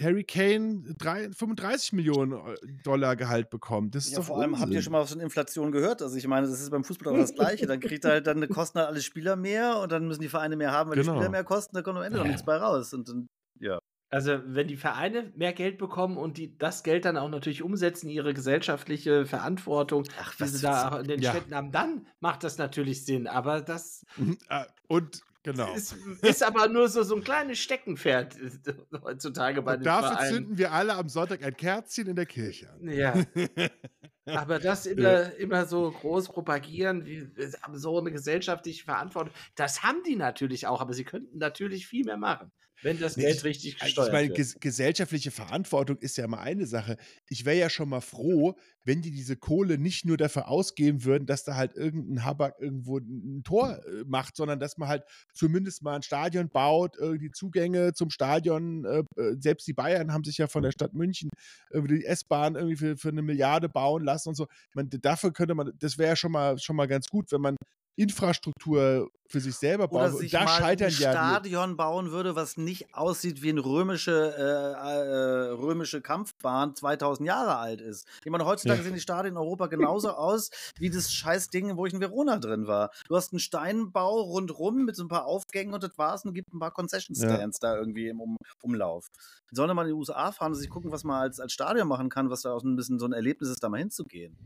Harry 0.00 0.24
Kane 0.24 0.82
3, 0.98 1.32
35 1.32 1.92
Millionen 1.92 2.32
äh, 2.32 2.56
Dollar 2.84 3.16
Gehalt 3.16 3.50
bekommt. 3.50 3.94
Das 3.94 4.06
ist 4.06 4.12
ja, 4.12 4.18
doch 4.18 4.26
vor 4.26 4.40
allem 4.40 4.58
habt 4.60 4.72
ihr 4.72 4.82
schon 4.82 4.92
mal 4.92 5.02
was 5.02 5.10
von 5.10 5.20
Inflation 5.20 5.72
gehört? 5.72 6.02
Also 6.02 6.16
ich 6.16 6.26
meine, 6.26 6.46
das 6.46 6.60
ist 6.60 6.70
beim 6.70 6.84
Fußball 6.84 7.12
auch 7.12 7.18
das 7.18 7.34
Gleiche. 7.34 7.66
Dann 7.66 7.80
kriegt 7.80 8.04
halt 8.04 8.26
dann 8.26 8.48
kosten 8.48 8.78
halt 8.78 8.88
alle 8.88 9.02
Spieler 9.02 9.36
mehr 9.36 9.78
und 9.78 9.90
dann 9.90 10.06
müssen 10.06 10.22
die 10.22 10.28
Vereine 10.28 10.56
mehr 10.56 10.72
haben, 10.72 10.90
weil 10.90 10.96
genau. 10.98 11.12
die 11.12 11.18
Spieler 11.18 11.30
mehr 11.30 11.44
kosten. 11.44 11.74
Da 11.74 11.82
kommt 11.82 11.98
am 11.98 12.04
Ende 12.04 12.18
noch 12.18 12.26
nichts 12.26 12.44
bei 12.44 12.56
raus. 12.56 12.94
Und 12.94 13.08
dann, 13.08 13.26
ja. 13.58 13.78
Also, 14.12 14.40
wenn 14.44 14.66
die 14.66 14.76
Vereine 14.76 15.32
mehr 15.36 15.52
Geld 15.52 15.78
bekommen 15.78 16.16
und 16.16 16.36
die 16.36 16.58
das 16.58 16.82
Geld 16.82 17.04
dann 17.04 17.16
auch 17.16 17.28
natürlich 17.28 17.62
umsetzen, 17.62 18.08
ihre 18.08 18.34
gesellschaftliche 18.34 19.24
Verantwortung, 19.24 20.04
Ach, 20.20 20.34
die 20.34 20.46
sie 20.46 20.62
da 20.62 20.98
in 20.98 21.06
den 21.06 21.22
ja. 21.22 21.30
Städten 21.30 21.54
haben, 21.54 21.70
dann 21.70 22.06
macht 22.18 22.42
das 22.42 22.58
natürlich 22.58 23.04
Sinn. 23.04 23.28
Aber 23.28 23.60
das. 23.60 24.04
Mhm, 24.16 24.36
ah, 24.48 24.66
und 24.88 25.22
Genau. 25.42 25.72
Ist, 25.74 25.96
ist, 26.20 26.42
aber 26.42 26.68
nur 26.68 26.88
so, 26.88 27.02
so 27.02 27.16
ein 27.16 27.24
kleines 27.24 27.58
Steckenpferd 27.60 28.36
heutzutage 29.02 29.62
bei 29.62 29.72
Und 29.72 29.80
den 29.80 29.84
dafür 29.84 30.10
Vereinen. 30.10 30.34
zünden 30.34 30.58
wir 30.58 30.72
alle 30.72 30.94
am 30.94 31.08
Sonntag 31.08 31.42
ein 31.42 31.56
Kerzchen 31.56 32.08
in 32.08 32.16
der 32.16 32.26
Kirche 32.26 32.70
an. 32.70 32.90
Ja. 32.90 33.14
aber 34.26 34.58
das 34.58 34.84
immer, 34.84 35.34
immer 35.36 35.64
so 35.64 35.90
groß 35.90 36.28
propagieren, 36.28 37.06
wie 37.06 37.26
so 37.72 37.98
eine 37.98 38.12
gesellschaftliche 38.12 38.84
Verantwortung, 38.84 39.32
das 39.54 39.82
haben 39.82 40.02
die 40.06 40.16
natürlich 40.16 40.66
auch, 40.66 40.82
aber 40.82 40.92
sie 40.92 41.04
könnten 41.04 41.38
natürlich 41.38 41.86
viel 41.86 42.04
mehr 42.04 42.18
machen. 42.18 42.52
Wenn 42.82 42.98
das 42.98 43.14
Geld 43.14 43.36
ich, 43.36 43.44
richtig 43.44 43.78
gesteuert 43.78 44.08
ich 44.08 44.12
meine, 44.12 44.28
wird. 44.28 44.36
Ges 44.36 44.58
gesellschaftliche 44.58 45.30
Verantwortung 45.30 45.98
ist 45.98 46.16
ja 46.16 46.26
mal 46.26 46.40
eine 46.40 46.66
Sache. 46.66 46.96
Ich 47.28 47.44
wäre 47.44 47.58
ja 47.58 47.70
schon 47.70 47.88
mal 47.88 48.00
froh, 48.00 48.56
wenn 48.84 49.02
die 49.02 49.10
diese 49.10 49.36
Kohle 49.36 49.78
nicht 49.78 50.04
nur 50.04 50.16
dafür 50.16 50.48
ausgeben 50.48 51.04
würden, 51.04 51.26
dass 51.26 51.44
da 51.44 51.56
halt 51.56 51.74
irgendein 51.74 52.24
Habak 52.24 52.56
irgendwo 52.58 52.98
ein 52.98 53.42
Tor 53.44 53.80
äh, 53.84 54.04
macht, 54.06 54.36
sondern 54.36 54.58
dass 54.58 54.78
man 54.78 54.88
halt 54.88 55.04
zumindest 55.34 55.82
mal 55.82 55.96
ein 55.96 56.02
Stadion 56.02 56.48
baut, 56.48 56.96
die 57.00 57.30
Zugänge 57.30 57.92
zum 57.92 58.10
Stadion, 58.10 58.84
äh, 58.84 59.04
äh, 59.16 59.36
selbst 59.38 59.66
die 59.66 59.72
Bayern 59.72 60.12
haben 60.12 60.24
sich 60.24 60.38
ja 60.38 60.46
von 60.46 60.62
der 60.62 60.72
Stadt 60.72 60.94
München 60.94 61.30
die 61.72 62.04
S-Bahn 62.04 62.54
irgendwie 62.56 62.76
für, 62.76 62.96
für 62.96 63.08
eine 63.08 63.22
Milliarde 63.22 63.68
bauen 63.68 64.04
lassen 64.04 64.30
und 64.30 64.34
so. 64.34 64.46
Man, 64.74 64.88
dafür 64.90 65.32
könnte 65.32 65.54
man, 65.54 65.72
das 65.78 65.98
wäre 65.98 66.10
ja 66.10 66.16
schon 66.16 66.32
mal, 66.32 66.58
schon 66.58 66.76
mal 66.76 66.86
ganz 66.86 67.08
gut, 67.08 67.30
wenn 67.32 67.40
man 67.40 67.56
Infrastruktur 67.96 69.10
für 69.30 69.40
sich 69.40 69.54
selber 69.54 69.86
bauen. 69.86 70.00
Oder 70.00 70.10
sich 70.10 70.32
da 70.32 70.44
mal 70.44 70.58
scheitern 70.58 70.88
ein 70.88 70.92
Stadion 70.92 71.76
bauen 71.76 72.10
würde, 72.10 72.34
was 72.34 72.56
nicht 72.56 72.94
aussieht 72.94 73.42
wie 73.42 73.50
eine 73.50 73.64
römische, 73.64 74.34
äh, 74.36 74.40
äh, 74.42 75.50
römische 75.52 76.00
Kampfbahn 76.00 76.74
2000 76.74 77.26
Jahre 77.28 77.56
alt 77.56 77.80
ist. 77.80 78.08
Ich 78.24 78.30
meine, 78.30 78.44
heutzutage 78.44 78.80
ja. 78.80 78.84
sehen 78.84 78.94
die 78.94 79.00
Stadien 79.00 79.34
in 79.34 79.38
Europa 79.38 79.68
genauso 79.68 80.10
aus 80.10 80.50
wie 80.78 80.90
das 80.90 81.12
scheiß 81.12 81.50
Ding, 81.50 81.76
wo 81.76 81.86
ich 81.86 81.94
in 81.94 82.00
Verona 82.00 82.38
drin 82.38 82.66
war. 82.66 82.90
Du 83.06 83.14
hast 83.14 83.32
einen 83.32 83.38
Steinbau 83.38 84.20
rundrum 84.20 84.84
mit 84.84 84.96
so 84.96 85.04
ein 85.04 85.08
paar 85.08 85.26
Aufgängen 85.26 85.74
und 85.74 85.82
das 85.84 85.96
war's 85.96 86.24
und 86.24 86.34
gibt 86.34 86.52
ein 86.52 86.58
paar 86.58 86.72
Concession 86.72 87.14
Stands 87.14 87.60
ja. 87.62 87.70
da 87.70 87.78
irgendwie 87.78 88.08
im 88.08 88.20
um 88.20 88.36
Umlauf. 88.62 89.06
Sollen 89.52 89.74
mal 89.76 89.82
in 89.82 89.88
die 89.88 89.94
USA 89.94 90.32
fahren 90.32 90.52
und 90.52 90.58
sich 90.58 90.70
gucken, 90.70 90.90
was 90.90 91.04
man 91.04 91.22
als, 91.22 91.38
als 91.38 91.52
Stadion 91.52 91.86
machen 91.86 92.08
kann, 92.08 92.30
was 92.30 92.42
da 92.42 92.52
auch 92.52 92.64
ein 92.64 92.76
bisschen 92.76 92.98
so 92.98 93.06
ein 93.06 93.12
Erlebnis 93.12 93.50
ist, 93.50 93.62
da 93.62 93.68
mal 93.68 93.78
hinzugehen. 93.78 94.36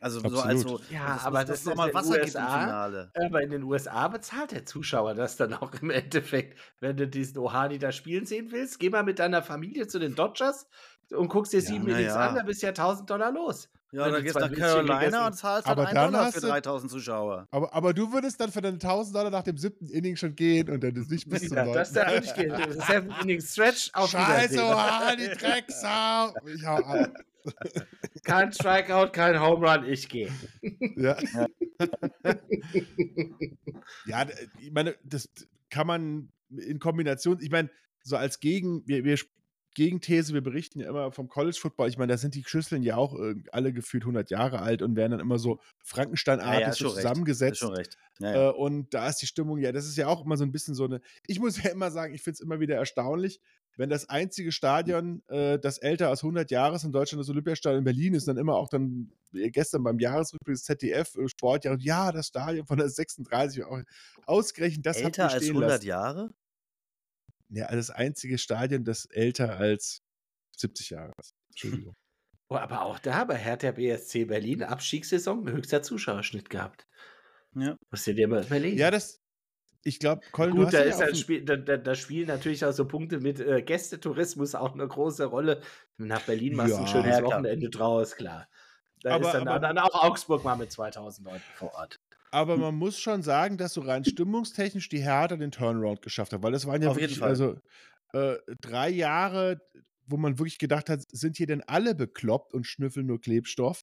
Also 0.00 0.18
Absolut. 0.18 0.38
so 0.38 0.44
als 0.44 0.62
so, 0.62 0.80
ja, 0.90 1.14
das, 1.14 1.24
aber 1.24 1.38
das, 1.38 1.46
das 1.48 1.58
ist 1.60 1.66
nochmal 1.66 1.94
Wasser 1.94 2.10
USA, 2.10 2.24
gibt 2.24 2.36
im 2.36 2.44
Finale. 2.44 3.12
Aber 3.14 3.42
in 3.42 3.50
den 3.50 3.62
USA 3.62 4.08
bezahlt 4.08 4.52
der 4.52 4.66
Zuschauer 4.66 5.14
das 5.14 5.36
dann 5.36 5.54
auch 5.54 5.72
im 5.80 5.90
Endeffekt. 5.90 6.58
Wenn 6.80 6.96
du 6.96 7.08
diesen 7.08 7.38
Ohani 7.38 7.78
da 7.78 7.92
spielen 7.92 8.26
sehen 8.26 8.52
willst, 8.52 8.78
geh 8.78 8.90
mal 8.90 9.02
mit 9.02 9.18
deiner 9.18 9.42
Familie 9.42 9.86
zu 9.86 9.98
den 9.98 10.14
Dodgers 10.14 10.66
und 11.10 11.28
guckst 11.28 11.52
dir 11.52 11.60
ja, 11.60 11.66
sieben 11.66 11.88
Innings 11.88 12.14
ja. 12.14 12.28
an, 12.28 12.34
dann 12.34 12.46
bist 12.46 12.62
du 12.62 12.66
ja 12.66 12.70
1000 12.70 13.08
Dollar 13.08 13.32
los. 13.32 13.68
Ja, 13.90 14.10
dann 14.10 14.22
gehst 14.22 14.36
du 14.36 14.40
nach 14.40 14.52
Carolina 14.52 15.26
und 15.26 15.32
zahlst 15.32 15.66
halt 15.66 15.78
aber 15.78 15.90
dann 15.90 16.12
Dollar 16.12 16.30
für 16.30 16.40
3000 16.40 16.92
Zuschauer. 16.92 17.46
Aber, 17.50 17.72
aber 17.72 17.94
du 17.94 18.12
würdest 18.12 18.38
dann 18.38 18.52
für 18.52 18.60
deine 18.60 18.74
1000 18.74 19.16
Dollar 19.16 19.30
nach 19.30 19.42
dem 19.42 19.56
siebten 19.56 19.88
Inning 19.88 20.16
schon 20.16 20.34
gehen 20.34 20.68
und 20.68 20.84
dann 20.84 20.94
ist 20.94 21.10
nicht 21.10 21.28
bis 21.28 21.42
zum 21.48 21.56
ja, 21.56 21.72
Das 21.72 21.92
darf 21.92 22.20
nicht 22.20 22.34
gehen. 22.34 22.52
Seven 22.86 23.14
Inning 23.22 23.40
Stretch 23.40 23.90
auf 23.94 24.10
Scheiße, 24.10 24.62
Ohani, 24.62 25.28
Drecksau. 25.28 26.34
Ich 26.54 26.66
hau 26.66 26.76
ab. 26.76 27.10
Kein 28.24 28.52
Strikeout, 28.52 29.12
kein 29.12 29.40
Home 29.40 29.66
Run, 29.66 29.84
ich 29.84 30.08
gehe. 30.08 30.30
Ja. 30.96 31.16
ja, 34.06 34.26
ich 34.60 34.72
meine, 34.72 34.96
das 35.02 35.28
kann 35.70 35.86
man 35.86 36.32
in 36.50 36.78
Kombination, 36.78 37.38
ich 37.40 37.50
meine, 37.50 37.70
so 38.02 38.16
als 38.16 38.40
Gegen, 38.40 38.86
wir, 38.86 39.04
wir 39.04 39.18
Gegenthese, 39.78 40.34
wir 40.34 40.40
berichten 40.40 40.80
ja 40.80 40.88
immer 40.88 41.12
vom 41.12 41.28
College 41.28 41.56
Football. 41.60 41.88
Ich 41.88 41.98
meine, 41.98 42.12
da 42.12 42.18
sind 42.18 42.34
die 42.34 42.42
Schüsseln 42.44 42.82
ja 42.82 42.96
auch 42.96 43.14
äh, 43.16 43.36
alle 43.52 43.72
gefühlt 43.72 44.02
100 44.02 44.28
Jahre 44.28 44.60
alt 44.60 44.82
und 44.82 44.96
werden 44.96 45.12
dann 45.12 45.20
immer 45.20 45.38
so 45.38 45.60
Frankensteinartig 45.84 46.60
ja, 46.60 46.66
ja, 46.66 46.72
so 46.72 46.90
zusammengesetzt. 46.90 47.60
Schon 47.60 47.74
recht. 47.74 47.96
Ja, 48.18 48.48
äh, 48.48 48.52
und 48.52 48.92
da 48.92 49.08
ist 49.08 49.18
die 49.18 49.28
Stimmung, 49.28 49.58
ja, 49.58 49.70
das 49.70 49.86
ist 49.86 49.96
ja 49.96 50.08
auch 50.08 50.24
immer 50.24 50.36
so 50.36 50.42
ein 50.42 50.50
bisschen 50.50 50.74
so 50.74 50.84
eine. 50.84 51.00
Ich 51.28 51.38
muss 51.38 51.62
ja 51.62 51.70
immer 51.70 51.92
sagen, 51.92 52.12
ich 52.12 52.22
finde 52.22 52.34
es 52.34 52.40
immer 52.40 52.58
wieder 52.58 52.74
erstaunlich, 52.74 53.40
wenn 53.78 53.88
das 53.88 54.08
einzige 54.08 54.50
Stadion, 54.50 55.22
äh, 55.28 55.56
das 55.56 55.78
älter 55.78 56.08
als 56.08 56.24
100 56.24 56.50
Jahre 56.50 56.74
ist 56.76 56.84
in 56.84 56.90
Deutschland, 56.90 57.20
das 57.20 57.30
Olympiastadion 57.30 57.78
in 57.78 57.84
Berlin 57.84 58.12
ist, 58.12 58.26
dann 58.26 58.36
immer 58.36 58.56
auch 58.56 58.68
dann 58.68 59.12
äh, 59.32 59.50
gestern 59.50 59.84
beim 59.84 60.00
Jahresrückblick 60.00 60.56
des 60.56 60.64
ZDF 60.64 61.14
äh, 61.14 61.28
Sportjahr, 61.28 61.78
ja, 61.78 62.10
das 62.10 62.26
Stadion 62.26 62.66
von 62.66 62.78
der 62.78 62.88
36 62.88 63.64
auch 63.64 63.80
ausgerechnet, 64.26 64.84
das 64.84 64.96
älter 64.96 65.24
hat 65.26 65.34
als 65.34 65.44
100 65.44 65.70
lassen. 65.70 65.86
Jahre? 65.86 66.34
Ja, 67.50 67.66
also 67.66 67.76
das 67.76 67.90
einzige 67.90 68.36
Stadion, 68.36 68.84
das 68.84 69.06
älter 69.06 69.56
als 69.56 70.02
70 70.56 70.90
Jahre 70.90 71.12
ist. 71.18 71.34
Entschuldigung. 71.50 71.94
Oh, 72.50 72.56
aber 72.56 72.80
auch 72.80 72.98
da 72.98 73.24
bei 73.24 73.36
Hertha 73.36 73.72
BSC 73.72 74.24
Berlin, 74.24 74.62
Abstiegssaison, 74.62 75.50
höchster 75.50 75.82
Zuschauerschnitt 75.82 76.48
gehabt. 76.48 76.86
Ja. 77.54 77.76
Musst 77.90 78.06
du 78.06 78.14
dir 78.14 78.26
mal 78.26 78.42
überlegen. 78.42 78.78
Ja, 78.78 78.90
das, 78.90 79.20
ich 79.84 79.98
glaube, 79.98 80.22
Colin, 80.32 80.56
Gut, 80.56 80.72
da, 80.72 80.80
ist 80.80 81.00
ja 81.00 81.14
Spiel, 81.14 81.44
da, 81.44 81.56
da, 81.56 81.76
da, 81.76 81.94
spielen 81.94 82.28
natürlich 82.28 82.64
auch 82.64 82.72
so 82.72 82.86
Punkte 82.86 83.20
mit 83.20 83.40
äh, 83.40 83.62
Gästetourismus 83.62 84.54
auch 84.54 84.74
eine 84.74 84.86
große 84.86 85.24
Rolle. 85.24 85.60
Nach 85.96 86.22
Berlin 86.22 86.56
machst 86.56 86.72
du 86.72 86.74
ja, 86.76 86.80
ein 86.80 86.86
schönes 86.88 87.18
ja, 87.18 87.24
Wochenende 87.24 87.70
draus, 87.70 88.16
klar. 88.16 88.48
Da 89.02 89.14
aber, 89.14 89.26
ist 89.26 89.32
dann, 89.32 89.48
aber, 89.48 89.60
dann 89.60 89.78
auch 89.78 89.94
Augsburg 90.04 90.44
mal 90.44 90.56
mit 90.56 90.72
2000 90.72 91.26
Leuten 91.26 91.42
vor 91.54 91.74
Ort. 91.74 92.00
Aber 92.30 92.56
man 92.56 92.74
muss 92.74 92.98
schon 92.98 93.22
sagen, 93.22 93.56
dass 93.56 93.74
so 93.74 93.80
rein 93.80 94.04
stimmungstechnisch 94.04 94.88
die 94.88 95.00
Hertha 95.00 95.36
den 95.36 95.50
Turnaround 95.50 96.02
geschafft 96.02 96.32
hat, 96.32 96.42
weil 96.42 96.52
das 96.52 96.66
waren 96.66 96.82
ja 96.82 96.90
Auf 96.90 96.96
wirklich, 96.96 97.22
also 97.22 97.56
äh, 98.12 98.36
drei 98.60 98.90
Jahre, 98.90 99.60
wo 100.06 100.16
man 100.16 100.38
wirklich 100.38 100.58
gedacht 100.58 100.90
hat, 100.90 101.02
sind 101.10 101.36
hier 101.36 101.46
denn 101.46 101.62
alle 101.66 101.94
bekloppt 101.94 102.52
und 102.52 102.66
schnüffeln 102.66 103.06
nur 103.06 103.20
Klebstoff? 103.20 103.82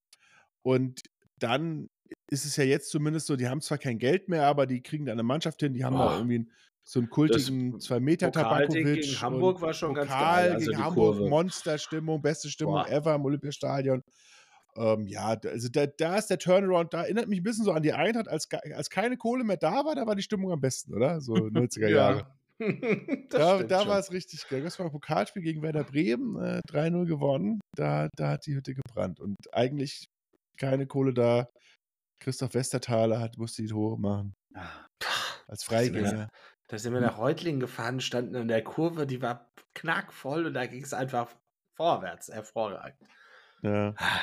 Und 0.62 1.02
dann 1.40 1.90
ist 2.30 2.46
es 2.46 2.56
ja 2.56 2.64
jetzt 2.64 2.90
zumindest 2.90 3.28
so, 3.28 3.36
die 3.36 3.48
haben 3.48 3.62
zwar 3.62 3.78
kein 3.78 3.98
Geld 3.98 4.30
mehr, 4.30 4.46
aber 4.46 4.66
die 4.66 4.82
kriegen 4.82 5.06
da 5.06 5.12
eine 5.12 5.24
Mannschaft 5.24 5.60
hin, 5.62 5.74
die 5.74 5.84
haben 5.84 5.96
oh. 5.96 6.00
da 6.00 6.16
irgendwie 6.18 6.48
so 6.84 7.00
einen 7.00 7.10
kultigen 7.10 7.80
2 7.80 8.00
Meter 8.00 8.32
Tabakovic. 8.32 9.02
gegen 9.02 9.22
Hamburg 9.22 9.60
war 9.62 9.74
schon 9.74 9.96
Pokal 9.96 10.06
ganz 10.06 10.20
geil. 10.20 10.52
Also 10.54 10.72
gegen 10.72 10.84
Hamburg, 10.84 11.20
Monsterstimmung, 11.30 12.22
beste 12.22 12.50
Stimmung 12.50 12.76
Boah. 12.76 12.90
ever 12.90 13.16
im 13.16 13.26
Olympiastadion. 13.26 14.04
Ähm, 14.78 15.08
ja, 15.08 15.38
also 15.46 15.70
da, 15.70 15.88
da, 15.88 16.18
ist 16.18 16.30
der 16.30 16.38
Turnaround, 16.38 16.94
da 16.94 17.04
erinnert 17.04 17.28
mich 17.28 17.40
ein 17.40 17.44
bisschen 17.44 17.64
so 17.64 17.72
an 17.72 17.82
die 17.82 17.94
Eintracht, 17.94 18.28
als, 18.28 18.48
als 18.52 18.90
keine 18.90 19.18
Kohle 19.18 19.44
mehr 19.44 19.58
da 19.58 19.86
war, 19.86 19.96
da 19.96 20.06
war 20.06 20.16
die 20.16 20.22
Stimmung 20.22 20.52
am 20.52 20.60
besten, 20.60 20.94
oder? 20.94 21.22
So 21.22 21.34
90er 21.34 21.88
Jahre. 21.88 22.28
da 23.30 23.64
da 23.64 23.88
war 23.88 24.00
es 24.00 24.12
richtig 24.12 24.48
geil. 24.48 24.62
Das 24.62 24.80
war 24.80 24.86
ein 24.86 24.92
Pokalspiel 24.92 25.42
gegen 25.42 25.62
Werder 25.62 25.84
Bremen, 25.84 26.38
äh, 26.42 26.62
3-0 26.70 27.06
gewonnen. 27.06 27.60
Da, 27.76 28.10
da 28.16 28.32
hat 28.32 28.46
die 28.46 28.56
Hütte 28.56 28.74
gebrannt. 28.74 29.20
Und 29.20 29.36
eigentlich 29.54 30.06
keine 30.58 30.88
Kohle 30.88 31.14
da. 31.14 31.50
Christoph 32.20 32.54
Westerthaler 32.54 33.20
hat, 33.20 33.38
musste 33.38 33.62
die 33.62 33.68
Tore 33.68 34.00
machen. 34.00 34.36
Ah, 34.54 34.70
als 35.48 35.64
Freigänger. 35.64 36.30
Da 36.68 36.78
sind 36.80 36.94
wir 36.94 37.02
nach 37.02 37.18
Reutlingen 37.18 37.60
gefahren, 37.60 38.02
standen 38.02 38.36
in 38.36 38.48
der 38.48 38.64
Kurve, 38.64 39.06
die 39.06 39.22
war 39.22 39.52
knackvoll 39.76 40.48
und 40.48 40.54
da 40.54 40.66
ging 40.66 40.84
es 40.84 40.94
einfach 40.94 41.36
vorwärts. 41.76 42.30
Hervorragend. 42.30 43.08
Ja. 43.62 43.94
Ah 43.98 44.22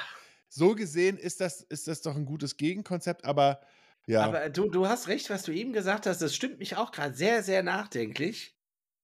so 0.55 0.75
gesehen 0.75 1.17
ist 1.17 1.41
das, 1.41 1.63
ist 1.63 1.89
das 1.89 2.03
doch 2.03 2.15
ein 2.15 2.27
gutes 2.27 2.59
Gegenkonzept, 2.59 3.25
aber 3.25 3.61
ja. 4.07 4.23
Aber 4.23 4.51
du, 4.51 4.69
du 4.69 4.87
hast 4.87 5.09
recht, 5.09 5.31
was 5.31 5.45
du 5.45 5.53
eben 5.53 5.73
gesagt 5.73 6.07
hast. 6.07 6.21
Das 6.21 6.35
stimmt 6.35 6.59
mich 6.59 6.77
auch 6.77 6.93
gerade 6.93 7.15
sehr, 7.15 7.43
sehr 7.43 7.63
nachdenklich. 7.63 8.55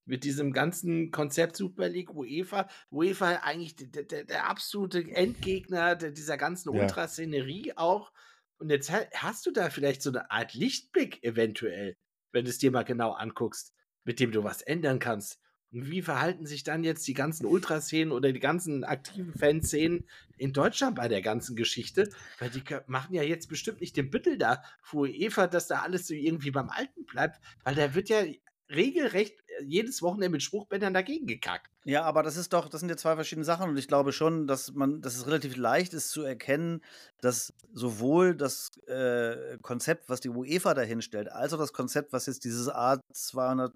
Mit 0.04 0.24
diesem 0.24 0.52
ganzen 0.52 1.10
Konzept 1.10 1.56
Super 1.56 1.88
League, 1.88 2.14
UEFA. 2.14 2.68
UEFA 2.90 3.40
eigentlich 3.42 3.76
der, 3.76 4.04
der, 4.04 4.24
der 4.24 4.48
absolute 4.48 5.00
Endgegner 5.00 5.96
dieser 5.96 6.36
ganzen 6.36 6.74
ja. 6.74 6.82
Ultraszenerie 6.82 7.74
auch. 7.76 8.12
Und 8.58 8.70
jetzt 8.70 8.92
hast 8.92 9.46
du 9.46 9.50
da 9.50 9.70
vielleicht 9.70 10.02
so 10.02 10.10
eine 10.10 10.30
Art 10.30 10.54
Lichtblick 10.54 11.22
eventuell, 11.22 11.96
wenn 12.32 12.44
du 12.44 12.50
es 12.50 12.58
dir 12.58 12.70
mal 12.70 12.82
genau 12.82 13.12
anguckst, 13.12 13.72
mit 14.04 14.20
dem 14.20 14.32
du 14.32 14.42
was 14.44 14.62
ändern 14.62 14.98
kannst. 14.98 15.40
Und 15.70 15.90
wie 15.90 16.02
verhalten 16.02 16.46
sich 16.46 16.64
dann 16.64 16.82
jetzt 16.82 17.06
die 17.06 17.14
ganzen 17.14 17.44
Ultraszenen 17.44 18.10
oder 18.10 18.32
die 18.32 18.40
ganzen 18.40 18.84
aktiven 18.84 19.34
Fanszenen 19.34 20.08
in 20.38 20.52
Deutschland 20.52 20.96
bei 20.96 21.08
der 21.08 21.20
ganzen 21.20 21.56
Geschichte? 21.56 22.08
Weil 22.38 22.50
die 22.50 22.62
machen 22.86 23.14
ja 23.14 23.22
jetzt 23.22 23.48
bestimmt 23.48 23.80
nicht 23.80 23.96
den 23.96 24.10
Büttel 24.10 24.38
da 24.38 24.62
vor 24.82 25.06
Eva, 25.06 25.46
dass 25.46 25.66
da 25.66 25.82
alles 25.82 26.06
so 26.06 26.14
irgendwie 26.14 26.50
beim 26.50 26.70
Alten 26.70 27.04
bleibt, 27.04 27.38
weil 27.64 27.74
da 27.74 27.94
wird 27.94 28.08
ja 28.08 28.24
regelrecht 28.70 29.38
jedes 29.64 30.02
Wochenende 30.02 30.30
mit 30.30 30.42
Spruchbändern 30.42 30.94
dagegen 30.94 31.26
gekackt. 31.26 31.70
Ja, 31.84 32.02
aber 32.02 32.22
das 32.22 32.36
ist 32.36 32.52
doch, 32.52 32.68
das 32.68 32.80
sind 32.80 32.90
ja 32.90 32.98
zwei 32.98 33.14
verschiedene 33.14 33.46
Sachen 33.46 33.70
und 33.70 33.78
ich 33.78 33.88
glaube 33.88 34.12
schon, 34.12 34.46
dass 34.46 34.74
man, 34.74 35.00
dass 35.00 35.16
es 35.16 35.26
relativ 35.26 35.56
leicht 35.56 35.94
ist 35.94 36.10
zu 36.10 36.22
erkennen, 36.22 36.82
dass 37.22 37.54
sowohl 37.72 38.34
das 38.34 38.70
äh, 38.86 39.56
Konzept, 39.62 40.10
was 40.10 40.20
die 40.20 40.28
UEFA 40.28 40.74
dahinstellt, 40.74 41.32
als 41.32 41.54
auch 41.54 41.58
das 41.58 41.72
Konzept, 41.72 42.12
was 42.12 42.26
jetzt 42.26 42.44
dieses 42.44 42.70
A200, 42.70 43.70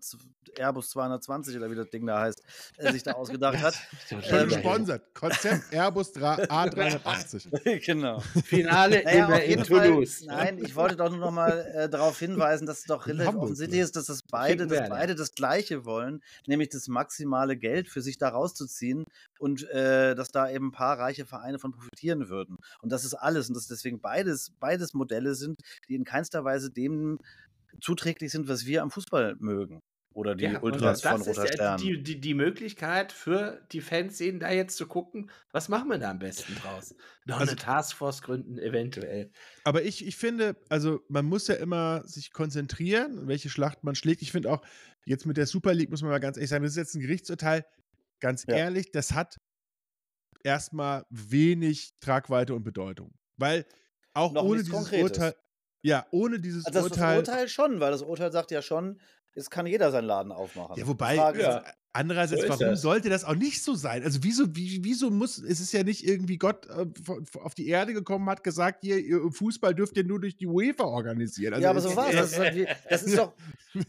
Airbus 0.58 0.90
220 0.90 1.56
oder 1.56 1.70
wie 1.70 1.74
das 1.74 1.88
Ding 1.88 2.04
da 2.04 2.20
heißt, 2.20 2.42
äh, 2.76 2.92
sich 2.92 3.02
da 3.02 3.12
ausgedacht 3.14 3.62
hat. 3.62 3.74
Schon 4.08 4.40
ähm, 4.40 4.48
gesponsert. 4.48 5.14
Konzept 5.14 5.72
Airbus 5.72 6.14
A380. 6.14 7.80
genau. 7.86 8.20
Finale 8.44 9.02
naja, 9.04 9.36
in 9.36 9.64
Toulouse. 9.64 10.24
Nein, 10.26 10.58
ich 10.62 10.76
wollte 10.76 10.96
doch 10.96 11.08
nur 11.08 11.18
noch 11.18 11.30
mal 11.30 11.66
äh, 11.74 11.88
darauf 11.88 12.18
hinweisen, 12.18 12.66
dass 12.66 12.80
es 12.80 12.84
doch 12.84 13.06
relativ 13.06 13.36
offensichtlich 13.36 13.80
ist, 13.80 13.96
dass 13.96 14.04
das 14.04 14.22
beide, 14.22 14.66
dass 14.66 14.90
beide 14.90 15.14
das 15.14 15.34
Gleiche 15.34 15.71
wollen, 15.84 16.22
nämlich 16.46 16.68
das 16.68 16.88
maximale 16.88 17.56
Geld 17.56 17.88
für 17.88 18.02
sich 18.02 18.18
da 18.18 18.28
rauszuziehen 18.28 19.04
und 19.38 19.68
äh, 19.70 20.14
dass 20.14 20.28
da 20.28 20.50
eben 20.50 20.68
ein 20.68 20.72
paar 20.72 20.98
reiche 20.98 21.26
Vereine 21.26 21.58
von 21.58 21.72
profitieren 21.72 22.28
würden. 22.28 22.56
Und 22.80 22.92
das 22.92 23.04
ist 23.04 23.14
alles 23.14 23.48
und 23.48 23.54
dass 23.54 23.66
deswegen 23.66 24.00
beides, 24.00 24.52
beides 24.60 24.94
Modelle 24.94 25.34
sind, 25.34 25.60
die 25.88 25.94
in 25.94 26.04
keinster 26.04 26.44
Weise 26.44 26.70
dem 26.70 27.18
zuträglich 27.80 28.30
sind, 28.30 28.48
was 28.48 28.66
wir 28.66 28.82
am 28.82 28.90
Fußball 28.90 29.36
mögen. 29.38 29.80
Oder 30.14 30.34
die 30.34 30.44
ja, 30.44 30.60
Ultras 30.60 31.02
von 31.02 31.22
Roter 31.22 31.44
ist 31.44 31.54
Stern. 31.54 31.80
Die, 31.80 32.02
die, 32.02 32.20
die 32.20 32.34
Möglichkeit 32.34 33.12
für 33.12 33.62
die 33.72 33.80
Fans 33.80 34.18
sehen, 34.18 34.40
da 34.40 34.50
jetzt 34.50 34.76
zu 34.76 34.86
gucken, 34.86 35.30
was 35.52 35.68
machen 35.68 35.88
wir 35.88 35.98
da 35.98 36.10
am 36.10 36.18
besten 36.18 36.54
draus? 36.56 36.94
Noch 37.24 37.40
also, 37.40 37.52
eine 37.52 37.58
Taskforce 37.58 38.20
gründen, 38.20 38.58
eventuell. 38.58 39.30
Aber 39.64 39.82
ich, 39.82 40.06
ich 40.06 40.16
finde, 40.16 40.56
also 40.68 41.00
man 41.08 41.24
muss 41.24 41.48
ja 41.48 41.54
immer 41.54 42.06
sich 42.06 42.32
konzentrieren, 42.32 43.26
welche 43.26 43.48
Schlacht 43.48 43.84
man 43.84 43.94
schlägt. 43.94 44.22
Ich 44.22 44.32
finde 44.32 44.50
auch, 44.50 44.62
jetzt 45.04 45.26
mit 45.26 45.36
der 45.36 45.46
Super 45.46 45.74
League 45.74 45.90
muss 45.90 46.02
man 46.02 46.10
mal 46.10 46.20
ganz 46.20 46.36
ehrlich 46.36 46.50
sagen, 46.50 46.62
das 46.62 46.72
ist 46.72 46.76
jetzt 46.76 46.94
ein 46.94 47.00
Gerichtsurteil. 47.00 47.64
Ganz 48.20 48.44
ja. 48.46 48.56
ehrlich, 48.56 48.92
das 48.92 49.12
hat 49.12 49.40
erstmal 50.44 51.04
wenig 51.10 51.92
Tragweite 52.00 52.54
und 52.54 52.62
Bedeutung. 52.62 53.12
Weil 53.36 53.66
auch 54.14 54.32
Noch 54.32 54.44
ohne 54.44 54.58
dieses 54.58 54.72
Konkretes. 54.72 55.04
Urteil. 55.04 55.34
Ja, 55.82 56.06
ohne 56.12 56.38
dieses 56.38 56.64
also 56.66 56.80
das 56.80 56.90
Urteil. 56.90 57.20
Das 57.20 57.28
Urteil 57.28 57.48
schon, 57.48 57.80
weil 57.80 57.90
das 57.90 58.02
Urteil 58.02 58.30
sagt 58.30 58.52
ja 58.52 58.62
schon, 58.62 59.00
es 59.34 59.50
kann 59.50 59.66
jeder 59.66 59.90
seinen 59.90 60.04
Laden 60.04 60.30
aufmachen. 60.30 60.76
Ja, 60.76 60.86
wobei, 60.86 61.16
ja. 61.16 61.64
Andererseits, 61.94 62.42
so 62.42 62.48
warum 62.48 62.66
das. 62.68 62.80
sollte 62.80 63.10
das 63.10 63.24
auch 63.24 63.34
nicht 63.34 63.62
so 63.62 63.74
sein? 63.74 64.02
Also 64.02 64.20
wieso, 64.22 64.56
wie, 64.56 64.82
wieso 64.82 65.10
muss, 65.10 65.36
es 65.36 65.60
ist 65.60 65.72
ja 65.72 65.82
nicht 65.82 66.06
irgendwie 66.06 66.38
Gott 66.38 66.66
äh, 66.66 66.86
auf 67.38 67.54
die 67.54 67.68
Erde 67.68 67.92
gekommen, 67.92 68.30
hat 68.30 68.42
gesagt, 68.42 68.82
hier, 68.82 69.30
Fußball 69.30 69.74
dürft 69.74 69.96
ihr 69.98 70.04
nur 70.04 70.18
durch 70.20 70.36
die 70.36 70.46
UEFA 70.46 70.84
organisieren. 70.84 71.52
Also 71.52 71.64
ja, 71.64 71.70
aber 71.70 71.80
so 71.80 71.94
war 71.94 72.08
es. 72.08 72.30
Das, 72.30 72.52
das, 72.88 73.02
ist 73.02 73.18
doch. 73.18 73.34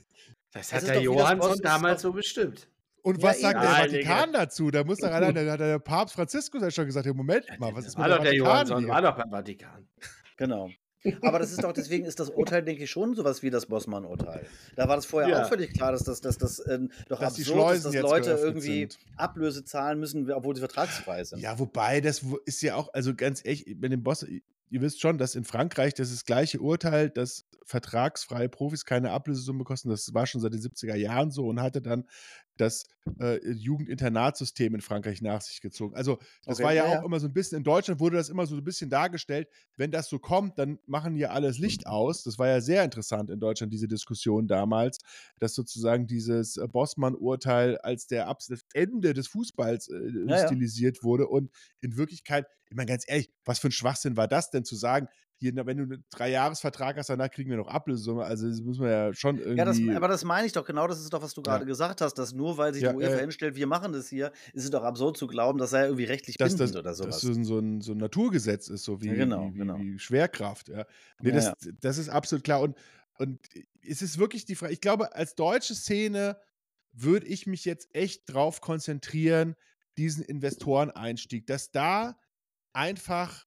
Das 0.54 0.72
hat 0.72 0.88
der 0.88 1.02
Johansson 1.02 1.60
damals 1.62 2.02
so 2.04 2.14
bestimmt. 2.14 2.70
Und 3.02 3.22
was 3.22 3.42
ja, 3.42 3.50
sagt 3.50 3.64
der 3.64 3.70
Vatikan 3.70 4.28
Digga. 4.28 4.40
dazu? 4.46 4.72
Da 4.72 4.84
muss 4.84 5.00
doch 5.00 5.12
einer, 5.12 5.34
da 5.34 5.52
hat 5.52 5.60
der 5.60 5.80
Papst 5.80 6.16
Franziskus 6.16 6.62
ja 6.62 6.72
schon 6.72 6.86
gesagt, 6.86 7.06
Moment 7.14 7.46
mal, 7.60 7.76
was 7.76 7.88
ist 7.88 7.98
war 7.98 8.08
mit 8.08 8.18
doch 8.18 8.24
der 8.24 8.34
Johansson, 8.34 8.88
war 8.88 9.02
doch 9.02 9.18
beim 9.18 9.30
Vatikan. 9.30 9.88
Genau. 10.38 10.70
Aber 11.22 11.40
das 11.40 11.52
ist 11.52 11.64
doch, 11.64 11.74
deswegen 11.74 12.06
ist 12.06 12.20
das 12.20 12.30
Urteil, 12.30 12.64
denke 12.64 12.84
ich, 12.86 12.92
schon 12.92 13.14
sowas 13.14 13.44
wie 13.44 13.50
das 13.50 13.66
Bossmann-Urteil. 13.66 14.46
Da 14.76 14.88
war 14.88 14.96
das 14.96 15.06
vorher 15.06 15.30
ja. 15.30 15.44
auch 15.44 15.50
völlig 15.50 15.74
klar, 15.74 15.92
dass 15.92 16.04
das, 16.04 16.22
dass 16.22 16.38
das 16.38 16.60
äh, 16.60 16.80
doch 17.10 17.20
dass 17.20 17.38
absurd 17.38 17.76
ist, 17.76 17.86
dass 17.86 17.96
Leute 17.96 18.32
irgendwie 18.32 18.82
sind. 18.82 19.00
Ablöse 19.18 19.66
zahlen 19.66 20.00
müssen, 20.00 20.32
obwohl 20.32 20.56
sie 20.56 20.62
vertragsfrei 20.62 21.24
sind. 21.26 21.40
Ja, 21.40 21.60
wobei, 21.60 22.00
das 22.00 22.24
ist 22.46 22.62
ja 22.62 22.76
auch, 22.76 22.94
also 22.94 23.14
ganz 23.14 23.42
ehrlich, 23.44 23.66
mit 23.78 23.92
dem 23.92 24.02
Boss, 24.02 24.26
ihr 24.74 24.82
wisst 24.82 25.02
schon, 25.02 25.20
dass 25.20 25.36
in 25.36 25.44
Frankreich 25.44 25.94
das, 25.94 26.10
das 26.10 26.26
gleiche 26.26 26.60
Urteil, 26.60 27.12
dass 27.12 27.46
vertragsfreie 27.64 28.50
Profis 28.50 28.86
keine 28.86 29.12
Ablösesumme 29.12 29.64
kosten. 29.64 29.90
Das 29.90 30.14
war 30.16 30.26
schon 30.26 30.42
seit 30.42 30.54
den 30.54 30.62
70er 30.62 30.96
Jahren 30.96 31.30
so 31.30 31.46
und 31.46 31.62
hatte 31.62 31.80
dann 31.82 32.06
das 32.58 32.86
äh, 33.20 33.40
Jugendinternatsystem 33.52 34.76
in 34.76 34.82
Frankreich 34.82 35.22
nach 35.22 35.42
sich 35.42 35.62
gezogen. 35.62 35.96
Also 35.96 36.20
das 36.46 36.58
okay, 36.58 36.64
war 36.64 36.74
ja, 36.74 36.88
ja, 36.88 37.00
auch 37.00 37.06
immer 37.06 37.20
so 37.20 37.28
ein 37.28 37.34
bisschen, 37.34 37.58
in 37.58 37.64
Deutschland 37.64 38.00
wurde 38.00 38.18
das 38.18 38.30
immer 38.30 38.46
so 38.46 38.56
ein 38.56 38.64
bisschen 38.64 38.90
dargestellt, 38.90 39.48
wenn 39.76 39.92
das 39.92 40.10
so 40.10 40.20
kommt, 40.20 40.58
dann 40.60 40.80
machen 40.86 41.16
hier 41.16 41.32
alles 41.32 41.58
Licht 41.58 41.88
aus. 41.88 42.24
Das 42.24 42.38
war 42.38 42.48
ja 42.48 42.62
sehr 42.62 42.84
interessant 42.84 43.30
in 43.30 43.40
Deutschland, 43.40 43.74
diese 43.74 43.88
Diskussion 43.88 44.48
damals, 44.48 45.00
dass 45.40 45.56
sozusagen 45.56 46.08
dieses 46.08 46.58
äh, 46.58 46.68
Bossmann-Urteil 46.68 47.78
als 47.80 48.08
der 48.08 48.28
Abs 48.28 48.52
Ende 48.74 49.14
des 49.14 49.28
Fußballs 49.28 49.90
äh, 49.90 50.00
ja, 50.28 50.46
stilisiert 50.46 50.98
ja. 50.98 51.04
wurde 51.04 51.28
und 51.28 51.52
in 51.82 51.98
Wirklichkeit, 51.98 52.46
ich 52.70 52.76
meine 52.76 52.90
ganz 52.90 53.06
ehrlich, 53.08 53.32
was 53.46 53.60
für 53.60 53.70
ein 53.70 53.72
Schwachsinn 53.72 54.18
war 54.18 54.28
das 54.28 54.52
denn 54.52 54.66
zu 54.66 54.76
sagen, 54.76 55.08
hier, 55.38 55.54
wenn 55.56 55.78
du 55.78 55.84
einen 55.84 56.06
Dreijahresvertrag 56.10 56.98
hast, 56.98 57.10
danach 57.10 57.30
kriegen 57.30 57.50
wir 57.50 57.58
noch 57.58 57.68
Ablösesumme. 57.68 58.24
Also 58.24 58.48
das 58.48 58.62
muss 58.62 58.80
man 58.80 58.90
ja 58.90 59.14
schon 59.14 59.38
irgendwie. 59.38 59.58
Ja, 59.58 59.66
das, 59.66 59.80
aber 59.96 60.08
das 60.08 60.24
meine 60.24 60.48
ich 60.48 60.54
doch, 60.54 60.66
genau 60.66 60.88
das 60.88 61.02
ist 61.02 61.12
doch, 61.14 61.22
was 61.22 61.34
du 61.34 61.42
gerade 61.42 61.64
ja. 61.64 61.68
gesagt 61.68 62.02
hast, 62.02 62.14
dass 62.16 62.34
nur 62.34 62.58
weil 62.58 62.74
sich 62.74 62.84
ja, 62.84 62.92
die 62.92 62.98
UEFA 62.98 63.16
äh, 63.16 63.22
hinstellt, 63.22 63.56
wir 63.56 63.68
machen 63.68 63.94
das 63.94 64.08
hier, 64.08 64.32
ist 64.54 64.64
es 64.64 64.70
doch 64.70 64.84
absurd 64.84 65.18
zu 65.18 65.28
glauben, 65.28 65.60
dass 65.60 65.74
er 65.74 65.86
irgendwie 65.86 66.06
rechtlich 66.06 66.38
dass 66.38 66.56
bindend 66.56 66.76
das, 66.76 66.80
oder 66.80 66.94
sowas. 66.94 67.22
Dass 67.22 67.36
das 67.36 67.48
so 67.48 67.60
ein, 67.60 67.82
so 67.82 67.92
ein 67.92 67.98
Naturgesetz 67.98 68.70
ist, 68.70 68.84
so 68.84 69.02
wie, 69.02 69.08
ja, 69.08 69.16
genau, 69.16 69.52
wie, 69.54 69.58
genau. 69.58 69.78
wie, 69.78 70.00
Schwerkraft. 70.00 70.70
Ja. 70.70 70.86
Nee, 71.22 71.32
das, 71.32 71.54
das 71.82 71.98
ist 71.98 72.10
absolut 72.10 72.44
klar. 72.44 72.62
Und, 72.62 72.78
und 73.18 73.40
es 73.82 74.02
ist 74.02 74.18
wirklich 74.18 74.46
die 74.46 74.56
Frage, 74.56 74.74
ich 74.74 74.82
glaube, 74.82 75.16
als 75.16 75.36
deutsche 75.36 75.76
Szene 75.76 76.38
würde 76.94 77.28
ich 77.28 77.48
mich 77.48 77.66
jetzt 77.66 77.94
echt 77.94 78.24
drauf 78.32 78.62
konzentrieren, 78.62 79.56
diesen 79.98 80.24
Investoreneinstieg, 80.24 81.46
dass 81.48 81.72
da 81.72 82.18
einfach 82.72 83.46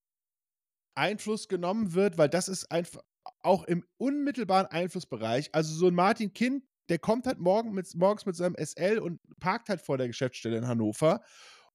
Einfluss 0.97 1.48
genommen 1.48 1.94
wird, 1.94 2.18
weil 2.18 2.28
das 2.28 2.48
ist 2.48 2.70
einfach 2.70 3.02
auch 3.43 3.64
im 3.64 3.85
unmittelbaren 3.98 4.66
Einflussbereich. 4.66 5.51
Also 5.52 5.74
so 5.74 5.89
ein 5.89 5.94
Martin 5.94 6.32
Kind, 6.32 6.64
der 6.89 6.98
kommt 6.98 7.27
halt 7.27 7.39
morgen 7.39 7.73
mit, 7.73 7.94
morgens 7.94 8.27
mit 8.27 8.36
seinem 8.36 8.56
SL 8.56 8.98
und 8.98 9.20
parkt 9.40 9.68
halt 9.68 9.81
vor 9.81 9.98
der 9.98 10.06
Geschäftsstelle 10.06 10.56
in 10.56 10.68
Hannover. 10.68 11.23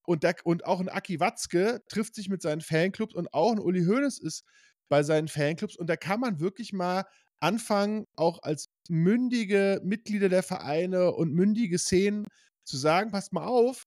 Und, 0.04 0.24
der, 0.24 0.36
und 0.44 0.66
auch 0.66 0.80
ein 0.80 0.90
Aki 0.90 1.20
Watzke 1.20 1.82
trifft 1.88 2.16
sich 2.16 2.30
mit 2.30 2.42
seinen 2.42 2.62
Fanclubs 2.62 3.14
und 3.14 3.34
auch 3.34 3.52
ein 3.52 3.60
Uli 3.60 3.86
Hoeneß 3.86 4.20
ist 4.20 4.44
bei 4.90 5.04
seinen 5.04 5.28
Fanclubs. 5.28 5.76
Und 5.76 5.88
da 5.88 5.96
kann 5.96 6.20
man 6.20 6.40
wirklich 6.40 6.74
mal 6.74 7.06
anfangen, 7.40 8.08
auch 8.16 8.42
als 8.44 8.70
mündige 8.90 9.82
Mitglieder 9.84 10.30
der 10.30 10.44
Vereine 10.44 11.12
und 11.12 11.34
mündige 11.34 11.78
Szenen 11.78 12.28
zu 12.64 12.78
sagen, 12.78 13.12
passt 13.12 13.34
mal 13.34 13.46
auf, 13.46 13.86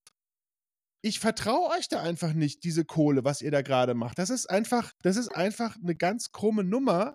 ich 1.04 1.20
vertraue 1.20 1.68
euch 1.76 1.88
da 1.88 2.00
einfach 2.00 2.32
nicht, 2.32 2.64
diese 2.64 2.86
Kohle, 2.86 3.24
was 3.24 3.42
ihr 3.42 3.50
da 3.50 3.60
gerade 3.60 3.92
macht. 3.92 4.18
Das 4.18 4.30
ist 4.30 4.48
einfach, 4.48 4.90
das 5.02 5.18
ist 5.18 5.28
einfach 5.28 5.76
eine 5.76 5.94
ganz 5.94 6.32
krumme 6.32 6.64
Nummer. 6.64 7.14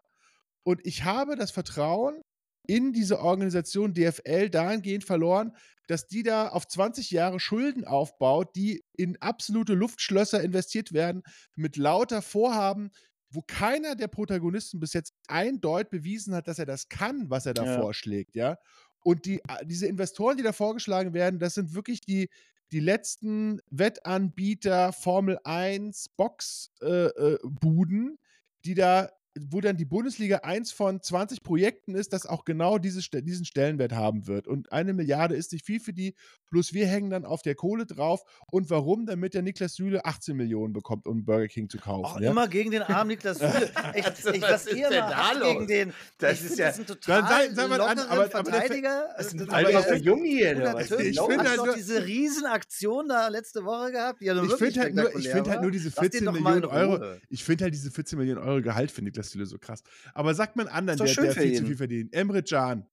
Und 0.62 0.86
ich 0.86 1.06
habe 1.06 1.36
das 1.36 1.50
Vertrauen 1.50 2.22
in 2.68 2.94
diese 2.94 3.20
Organisation 3.20 3.96
DFL 3.96 4.52
dahingehend 4.52 5.06
verloren, 5.06 5.56
dass 5.88 6.06
die 6.06 6.22
da 6.22 6.50
auf 6.50 6.68
20 6.68 7.10
Jahre 7.10 7.40
Schulden 7.40 7.84
aufbaut, 7.84 8.56
die 8.56 8.84
in 8.96 9.20
absolute 9.22 9.74
Luftschlösser 9.74 10.40
investiert 10.40 10.94
werden, 10.94 11.24
mit 11.56 11.76
lauter 11.76 12.22
Vorhaben, 12.22 12.92
wo 13.32 13.42
keiner 13.42 13.96
der 13.96 14.08
Protagonisten 14.08 14.80
bis 14.80 14.94
jetzt 14.94 15.16
eindeutig 15.28 15.90
bewiesen 15.90 16.36
hat, 16.36 16.48
dass 16.48 16.60
er 16.60 16.68
das 16.68 16.90
kann, 16.90 17.32
was 17.32 17.48
er 17.48 17.56
da 17.56 17.66
ja. 17.66 17.82
vorschlägt, 17.82 18.36
ja. 18.36 18.58
Und 19.04 19.26
die, 19.26 19.42
diese 19.64 19.88
Investoren, 19.88 20.38
die 20.38 20.44
da 20.44 20.52
vorgeschlagen 20.52 21.14
werden, 21.14 21.40
das 21.40 21.56
sind 21.56 21.74
wirklich 21.74 22.02
die, 22.02 22.30
die 22.72 22.80
letzten 22.80 23.62
Wettanbieter 23.70 24.94
Formel 24.94 25.40
1 25.44 26.10
Boxbuden, 26.10 28.08
äh, 28.08 28.14
äh, 28.14 28.18
die 28.66 28.74
da 28.76 29.10
wo 29.50 29.62
dann 29.62 29.78
die 29.78 29.86
Bundesliga 29.86 30.38
eins 30.38 30.72
von 30.72 31.02
20 31.02 31.44
Projekten 31.44 31.96
ist, 31.96 32.14
das 32.14 32.26
auch 32.26 32.46
genau 32.46 32.78
diese, 32.78 33.02
diesen 33.22 33.46
Stellenwert 33.46 33.94
haben 33.94 34.28
wird. 34.28 34.48
Und 34.48 34.72
eine 34.72 34.94
Milliarde 34.94 35.36
ist 35.36 35.52
nicht 35.52 35.66
viel 35.66 35.80
für 35.80 35.94
die, 35.94 36.16
plus 36.50 36.74
wir 36.74 36.88
hängen 36.88 37.10
dann 37.10 37.26
auf 37.26 37.42
der 37.42 37.56
Kohle 37.56 37.86
drauf. 37.86 38.24
Und 38.52 38.70
warum? 38.70 39.06
Damit 39.06 39.34
der 39.34 39.42
Niklas 39.42 39.76
Süle 39.76 40.06
18 40.06 40.36
Millionen 40.36 40.74
bekommt, 40.74 41.08
um 41.08 41.26
Burger 41.26 41.48
King 41.48 41.70
zu 41.70 41.78
kaufen. 41.78 42.06
Auch 42.06 42.20
ja? 42.20 42.32
immer 42.32 42.48
gegen 42.48 42.72
den 42.72 42.82
armen 42.82 43.10
Niklas 43.10 43.38
Süle. 43.40 43.70
Ich, 43.96 44.06
also, 44.06 44.30
ich, 44.32 44.42
was, 44.42 44.66
was 44.66 44.74
ihr 44.74 44.88
immer 44.90 45.16
habt 45.16 45.42
gegen 45.42 45.68
den. 45.68 45.94
Das 46.18 46.42
ist 46.42 46.58
ja. 46.58 46.68
Das 46.68 46.80
ist 46.80 46.82
ein 46.82 46.88
total 46.88 47.22
dann, 47.22 47.56
sag, 47.56 47.70
sag 47.70 47.80
an, 47.80 48.00
aber, 48.00 48.30
Verteidiger. 48.30 49.10
Das 49.18 49.34
ist 49.34 49.42
ein 49.42 49.50
alter 49.50 49.96
Junge 49.96 50.28
hier. 50.28 50.80
Ich 50.80 51.20
finde 51.20 51.50
halt 51.50 51.76
diese 51.78 52.06
Riesenaktion 52.06 53.08
da 53.08 53.28
letzte 53.28 53.64
Woche 53.66 53.92
gehabt. 53.92 54.22
Die 54.22 54.26
ich 54.26 54.54
finde 54.56 54.80
halt, 54.82 54.96
nur, 54.96 55.12
find 55.12 55.48
halt 55.48 55.62
nur 55.62 55.72
diese 55.72 55.92
14 55.92 56.26
Millionen 56.26 56.66
Euro. 56.66 57.18
Ich 57.30 57.44
finde 57.44 57.66
halt 57.66 57.74
diese 57.74 57.92
14 57.92 58.18
Millionen 58.18 58.42
Euro 58.42 58.62
Gehalt 58.62 58.92
für 58.92 59.02
Niklas 59.02 59.29
Süle 59.32 59.46
so 59.46 59.58
krass. 59.58 59.84
Aber 60.14 60.34
sagt 60.34 60.56
man 60.56 60.68
anderen, 60.68 60.98
der, 60.98 61.14
der 61.14 61.34
viel 61.34 61.54
zu 61.54 61.66
viel 61.66 61.78
verdient. 61.78 62.14
Emre 62.14 62.44
Can. 62.44 62.88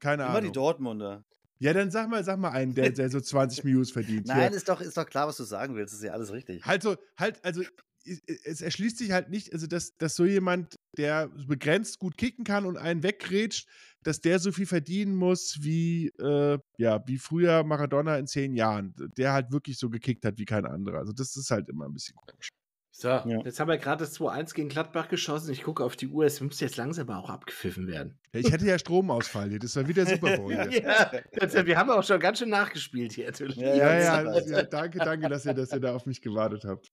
Keine 0.00 0.22
Immer 0.22 0.24
Ahnung. 0.24 0.38
Immer 0.38 0.48
die 0.48 0.52
Dortmunder. 0.52 1.24
Ja, 1.58 1.74
dann 1.74 1.90
sag 1.90 2.08
mal, 2.08 2.24
sag 2.24 2.38
mal 2.38 2.50
einen, 2.50 2.74
der, 2.74 2.90
der 2.90 3.10
so 3.10 3.20
20 3.20 3.64
Mius 3.64 3.90
verdient. 3.90 4.26
Nein, 4.26 4.52
ist 4.52 4.68
doch, 4.68 4.80
ist 4.80 4.96
doch 4.96 5.06
klar, 5.06 5.28
was 5.28 5.36
du 5.36 5.44
sagen 5.44 5.74
willst. 5.74 5.92
Das 5.92 6.00
ist 6.00 6.06
ja 6.06 6.12
alles 6.12 6.32
richtig. 6.32 6.64
Halt 6.64 6.82
so, 6.82 6.96
halt, 7.18 7.44
also 7.44 7.62
es 8.04 8.62
erschließt 8.62 8.96
sich 8.96 9.12
halt 9.12 9.28
nicht, 9.28 9.52
also 9.52 9.66
dass, 9.66 9.96
dass 9.98 10.16
so 10.16 10.24
jemand, 10.24 10.76
der 10.96 11.28
begrenzt 11.28 11.98
gut 11.98 12.16
kicken 12.16 12.44
kann 12.44 12.64
und 12.64 12.78
einen 12.78 13.02
weggrätscht, 13.02 13.68
dass 14.02 14.20
der 14.20 14.38
so 14.38 14.52
viel 14.52 14.66
verdienen 14.66 15.14
muss 15.14 15.58
wie, 15.60 16.08
äh, 16.18 16.58
ja, 16.78 17.06
wie 17.06 17.18
früher 17.18 17.62
Maradona 17.62 18.16
in 18.16 18.26
zehn 18.26 18.54
Jahren, 18.54 18.94
der 19.18 19.32
halt 19.32 19.52
wirklich 19.52 19.78
so 19.78 19.90
gekickt 19.90 20.24
hat 20.24 20.38
wie 20.38 20.46
kein 20.46 20.64
anderer. 20.64 20.98
Also 20.98 21.12
das 21.12 21.36
ist 21.36 21.50
halt 21.50 21.68
immer 21.68 21.86
ein 21.86 21.92
bisschen 21.92 22.16
komisch. 22.16 22.48
So, 23.00 23.08
ja. 23.08 23.24
jetzt 23.24 23.58
haben 23.58 23.68
wir 23.68 23.78
gerade 23.78 24.04
das 24.04 24.20
2-1 24.20 24.52
gegen 24.52 24.68
Gladbach 24.68 25.08
geschossen. 25.08 25.50
Ich 25.52 25.62
gucke 25.62 25.82
auf 25.82 25.96
die 25.96 26.08
Uhr, 26.08 26.26
es 26.26 26.38
müsste 26.42 26.66
jetzt 26.66 26.76
langsam 26.76 27.08
auch 27.08 27.30
abgepfiffen 27.30 27.86
werden. 27.86 28.18
Ja, 28.34 28.40
ich 28.40 28.52
hätte 28.52 28.66
ja 28.66 28.78
Stromausfall 28.78 29.48
hier, 29.48 29.58
das 29.58 29.74
war 29.74 29.88
wieder 29.88 30.04
Super 30.04 30.36
Bowl. 30.36 30.52
ja, 30.52 31.10
das, 31.32 31.54
wir 31.54 31.78
haben 31.78 31.90
auch 31.90 32.04
schon 32.04 32.20
ganz 32.20 32.40
schön 32.40 32.50
nachgespielt 32.50 33.12
hier. 33.12 33.24
Natürlich. 33.24 33.56
Ja, 33.56 33.74
ja, 33.74 33.98
ja, 33.98 34.40
ja, 34.40 34.62
danke, 34.64 34.98
danke, 34.98 35.30
dass 35.30 35.46
ihr, 35.46 35.54
dass 35.54 35.72
ihr 35.72 35.80
da 35.80 35.94
auf 35.94 36.04
mich 36.04 36.20
gewartet 36.20 36.66
habt. 36.66 36.92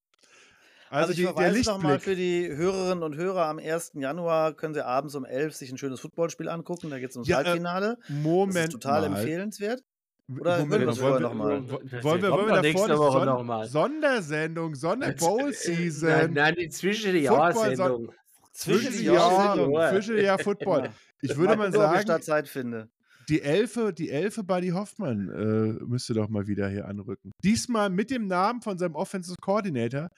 Also, 0.90 1.10
also 1.10 1.12
ich 1.12 1.18
die, 1.18 1.24
verweise 1.24 1.70
nochmal 1.70 2.00
für 2.00 2.16
die 2.16 2.48
Hörerinnen 2.48 3.04
und 3.04 3.18
Hörer, 3.18 3.48
am 3.48 3.60
1. 3.60 3.92
Januar 3.96 4.54
können 4.54 4.76
sie 4.76 4.86
abends 4.86 5.14
um 5.14 5.26
11 5.26 5.56
sich 5.58 5.72
ein 5.74 5.78
schönes 5.78 6.00
Footballspiel 6.00 6.48
angucken. 6.48 6.90
Da 6.90 7.00
geht 7.00 7.10
es 7.10 7.18
ums 7.18 7.28
ja, 7.28 7.44
Halbfinale. 7.44 7.98
Moment. 8.08 8.56
Das 8.56 8.64
ist 8.64 8.72
total 8.72 9.10
mal. 9.10 9.18
empfehlenswert. 9.18 9.84
Oder 10.30 10.60
Moment, 10.60 10.86
wir 10.86 11.02
wollen, 11.02 11.24
wir, 11.24 11.40
wollen, 11.40 11.70
wir, 11.70 12.04
wollen 12.04 12.22
wir, 12.22 12.32
wollen 12.32 12.48
wir 12.48 12.62
davor 12.62 12.98
Woche 12.98 13.12
Son 13.20 13.26
noch 13.26 13.44
mal. 13.44 13.68
Sondersendung, 13.68 14.76
Sonder-Bowl-Season. 14.76 16.10
Nein, 16.10 16.34
nein, 16.34 16.56
die 16.56 16.70
Zwischenjahr-Sendung. 16.70 18.12
Zwischenjahr, 18.52 19.92
Zwischenjahr 19.92 20.40
Football. 20.40 20.90
Ich 21.20 21.36
würde 21.36 21.56
mal 21.56 21.72
sagen, 21.72 22.12
ich 22.16 22.26
Zeit 22.26 22.48
finde. 22.48 22.92
Die 23.28 23.42
Elfe, 23.42 23.92
die 23.92 24.12
Elfe 24.12 24.44
Buddy 24.44 24.70
Hoffmann 24.70 25.30
äh, 25.30 25.84
müsste 25.84 26.14
doch 26.14 26.30
mal 26.30 26.46
wieder 26.46 26.70
hier 26.70 26.88
anrücken. 26.88 27.32
Diesmal 27.44 27.90
mit 27.90 28.12
dem 28.12 28.28
Namen 28.28 28.62
von 28.62 28.78
seinem 28.78 28.94
Offensive 28.94 29.36
Coordinator, 29.42 30.10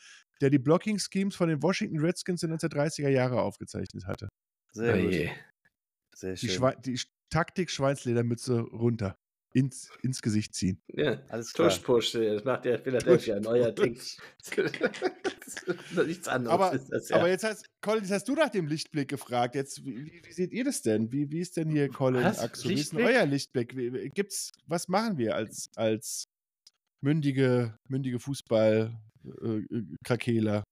der 0.41 0.49
die 0.49 0.59
Blocking 0.59 0.99
Schemes 0.99 1.37
von 1.37 1.47
den 1.47 1.63
Washington 1.63 1.99
Redskins 1.99 2.43
in 2.43 2.49
den 2.49 2.59
1930er 2.59 3.07
Jahren 3.07 3.39
aufgezeichnet 3.39 4.05
hatte. 4.07 4.27
Sehr 4.73 4.93
oh 4.93 5.01
gut. 5.03 5.29
Sehr 6.15 6.35
schön. 6.35 6.73
Die, 6.83 6.91
die 6.91 7.01
Taktik 7.29 7.71
Schweinsledermütze 7.71 8.59
runter 8.59 9.15
ins, 9.53 9.89
ins 10.03 10.21
Gesicht 10.21 10.53
ziehen. 10.53 10.79
Ja, 10.87 11.21
alles 11.29 11.53
klar. 11.53 11.69
Tush-Push, 11.69 12.11
das 12.13 12.43
macht 12.43 12.65
der 12.65 12.77
Philadelphia 12.79 13.39
neuer 13.39 13.71
Ding. 13.71 13.97
Nichts 16.05 16.27
anderes 16.27 16.53
aber, 16.53 16.73
ist 16.73 16.89
das, 16.89 17.09
ja. 17.09 17.15
Aber 17.17 17.29
jetzt 17.29 17.43
hast, 17.43 17.65
Colin, 17.81 18.03
jetzt 18.03 18.11
hast 18.11 18.27
du 18.27 18.35
nach 18.35 18.49
dem 18.49 18.67
Lichtblick 18.67 19.07
gefragt. 19.07 19.55
Jetzt, 19.55 19.83
wie, 19.85 20.21
wie 20.23 20.33
seht 20.33 20.53
ihr 20.53 20.63
das 20.63 20.83
denn? 20.83 21.11
Wie, 21.11 21.31
wie 21.31 21.39
ist 21.39 21.57
denn 21.57 21.69
hier 21.69 21.89
Colin 21.89 22.23
was? 22.23 22.37
Axel? 22.39 22.69
Wie 22.69 22.75
ist 22.75 22.93
denn 22.93 23.01
euer 23.01 23.25
Lichtblick? 23.25 23.75
Gibt's, 24.13 24.51
was 24.67 24.87
machen 24.87 25.17
wir 25.17 25.35
als, 25.35 25.71
als 25.75 26.25
mündige, 27.01 27.75
mündige 27.87 28.19
Fußball-Krakeler? 28.19 30.59
Äh, 30.59 30.63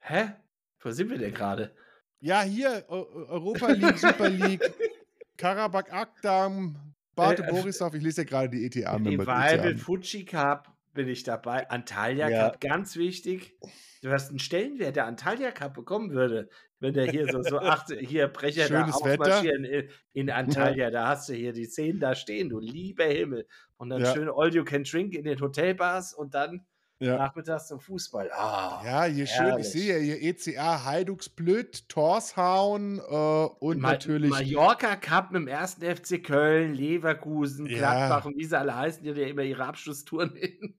Hä? 0.00 0.34
Wo 0.80 0.90
sind 0.90 1.08
wir 1.08 1.16
denn 1.16 1.32
gerade? 1.32 1.74
Ja, 2.20 2.42
hier, 2.42 2.84
Europa 2.88 3.72
League, 3.72 3.98
Super 3.98 4.28
League, 4.28 4.60
Karabakh 5.38 5.90
Akdam, 5.92 6.94
Barte 7.14 7.44
äh, 7.44 7.50
Borisov, 7.50 7.94
ich 7.94 8.02
lese 8.02 8.22
ja 8.22 8.24
gerade 8.28 8.48
die 8.48 8.66
ETA 8.66 8.98
mit. 8.98 9.20
Revival 9.20 9.76
Fuji 9.76 10.24
Cup 10.24 10.72
bin 10.92 11.08
ich 11.08 11.24
dabei. 11.24 11.68
Antalya 11.70 12.28
ja. 12.28 12.50
Cup, 12.50 12.60
ganz 12.60 12.96
wichtig. 12.96 13.56
Du 14.02 14.10
hast 14.10 14.30
einen 14.30 14.38
Stellenwert, 14.38 14.96
der 14.96 15.06
Antalya 15.06 15.50
Cup 15.50 15.74
bekommen 15.74 16.10
würde, 16.10 16.48
wenn 16.78 16.94
der 16.94 17.10
hier 17.10 17.26
so, 17.30 17.42
so 17.42 17.58
acht, 17.60 17.92
hier 17.98 18.28
Brecher 18.28 18.66
Schönes 18.66 18.98
da 18.98 19.10
aufmarschieren 19.10 19.64
in, 19.64 19.88
in 20.12 20.30
Antalya. 20.30 20.90
Da 20.90 21.08
hast 21.08 21.28
du 21.28 21.34
hier 21.34 21.52
die 21.52 21.64
Szenen 21.64 22.00
da 22.00 22.14
stehen, 22.14 22.48
du 22.48 22.58
lieber 22.58 23.04
Himmel. 23.04 23.46
Und 23.76 23.90
dann 23.90 24.02
ja. 24.02 24.12
schön 24.12 24.28
All 24.28 24.54
You 24.54 24.64
Can 24.64 24.84
Drink 24.84 25.14
in 25.14 25.24
den 25.24 25.40
Hotelbars 25.40 26.14
und 26.14 26.34
dann 26.34 26.64
ja. 27.04 27.18
Nachmittags 27.18 27.68
zum 27.68 27.80
Fußball. 27.80 28.30
Ah, 28.32 28.82
ja, 28.84 29.04
hier 29.04 29.26
schön, 29.26 29.58
ich 29.58 29.70
sehe 29.70 29.94
ja 29.94 29.98
hier 29.98 30.22
ECA, 30.22 30.84
Heiduxblöd, 30.84 31.88
Torshauen 31.88 32.98
äh, 32.98 33.02
und 33.02 33.80
Ma 33.80 33.92
natürlich. 33.92 34.30
Mallorca 34.30 34.96
Cup 34.96 35.32
mit 35.32 35.42
dem 35.42 35.48
ersten 35.48 35.82
FC 35.84 36.22
Köln, 36.22 36.74
Leverkusen, 36.74 37.66
ja. 37.66 37.78
Gladbach 37.78 38.24
und 38.24 38.36
wie 38.36 38.44
sie 38.44 38.58
alle 38.58 38.74
heißen, 38.74 39.02
die 39.02 39.10
ja 39.10 39.26
immer 39.26 39.42
ihre 39.42 39.64
Abschlusstouren 39.64 40.34
hin. 40.34 40.76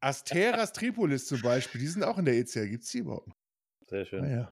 Asteras 0.00 0.72
Tripolis 0.72 1.26
zum 1.26 1.42
Beispiel, 1.42 1.80
die 1.80 1.88
sind 1.88 2.04
auch 2.04 2.18
in 2.18 2.24
der 2.24 2.34
ECA. 2.34 2.64
Gibt 2.64 2.84
es 2.84 2.90
die 2.90 2.98
überhaupt? 2.98 3.30
Sehr 3.88 4.04
schön. 4.04 4.22
Naja. 4.22 4.50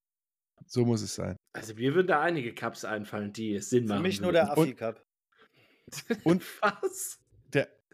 So 0.67 0.85
muss 0.85 1.03
es 1.03 1.15
sein. 1.15 1.37
Also 1.53 1.75
mir 1.75 1.95
würden 1.95 2.09
da 2.09 2.21
einige 2.21 2.53
Cups 2.55 2.85
einfallen, 2.85 3.33
die 3.33 3.61
Sinn 3.61 3.87
machen. 3.87 3.99
Für 3.99 4.03
mich 4.03 4.21
nur 4.21 4.33
der 4.33 4.51
Affi-Cup. 4.51 5.05
Und 6.25 6.43
was? 6.61 7.21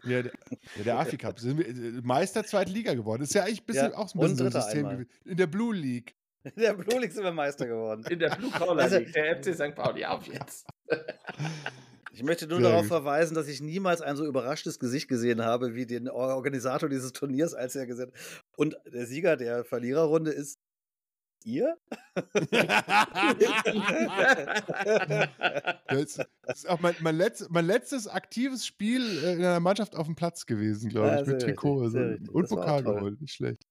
Der, 0.03 0.11
ja, 0.11 0.21
der, 0.23 0.83
der 0.83 0.99
AFI 0.99 1.17
Cup. 1.17 1.39
Sind 1.39 1.57
wir 1.57 1.67
äh, 1.67 2.01
Meister 2.03 2.43
zweite 2.43 2.71
Liga 2.71 2.93
geworden. 2.93 3.23
Ist 3.23 3.33
ja 3.33 3.43
eigentlich 3.43 3.61
ein 3.61 3.65
bisschen, 3.65 3.91
ja, 3.91 3.97
auch 3.97 4.09
so 4.09 4.19
ein 4.19 4.21
bisschen 4.21 4.37
so 4.37 4.45
ein 4.45 4.51
System 4.51 4.89
gewesen. 4.89 5.09
In 5.25 5.37
der 5.37 5.47
Blue 5.47 5.75
League. 5.75 6.15
In 6.43 6.51
der 6.57 6.73
Blue 6.73 6.99
League 6.99 7.11
sind 7.11 7.23
wir 7.23 7.31
Meister 7.31 7.65
geworden. 7.67 8.03
In 8.09 8.19
der 8.19 8.35
Blue 8.35 8.51
Collar 8.51 8.83
also, 8.83 8.97
League. 8.97 9.13
Der 9.13 9.37
FC 9.41 9.53
St. 9.55 9.75
Pauli 9.75 10.03
auf 10.05 10.27
jetzt. 10.27 10.67
Ich 12.11 12.21
möchte 12.21 12.45
nur 12.47 12.59
Sehr 12.59 12.69
darauf 12.69 12.83
gut. 12.83 12.89
verweisen, 12.89 13.33
dass 13.33 13.47
ich 13.47 13.59
niemals 13.59 14.01
ein 14.01 14.15
so 14.15 14.25
überraschtes 14.25 14.77
Gesicht 14.77 15.07
gesehen 15.07 15.43
habe 15.43 15.73
wie 15.73 15.87
den 15.87 16.07
Organisator 16.09 16.87
dieses 16.87 17.11
Turniers, 17.11 17.55
als 17.55 17.75
er 17.75 17.87
gesagt 17.87 18.13
hat. 18.13 18.43
Und 18.55 18.77
der 18.85 19.07
Sieger 19.07 19.35
der 19.35 19.63
Verliererrunde 19.63 20.31
ist 20.31 20.59
ihr? 21.45 21.77
das 25.87 26.19
ist 26.55 26.69
auch 26.69 26.79
mein, 26.79 26.95
mein, 26.99 27.15
letzt, 27.15 27.49
mein, 27.49 27.65
letztes 27.65 28.07
aktives 28.07 28.65
Spiel 28.65 29.01
äh, 29.23 29.33
in 29.33 29.39
einer 29.39 29.59
Mannschaft 29.59 29.95
auf 29.95 30.05
dem 30.05 30.15
Platz 30.15 30.45
gewesen, 30.45 30.89
glaube 30.89 31.21
ich, 31.21 31.27
ja, 31.27 31.33
mit 31.33 31.41
Trikot. 31.41 31.83
Also, 31.83 31.99
und 32.31 32.49
Pokal 32.49 32.83
geholt, 32.83 33.21
nicht 33.21 33.33
schlecht. 33.33 33.63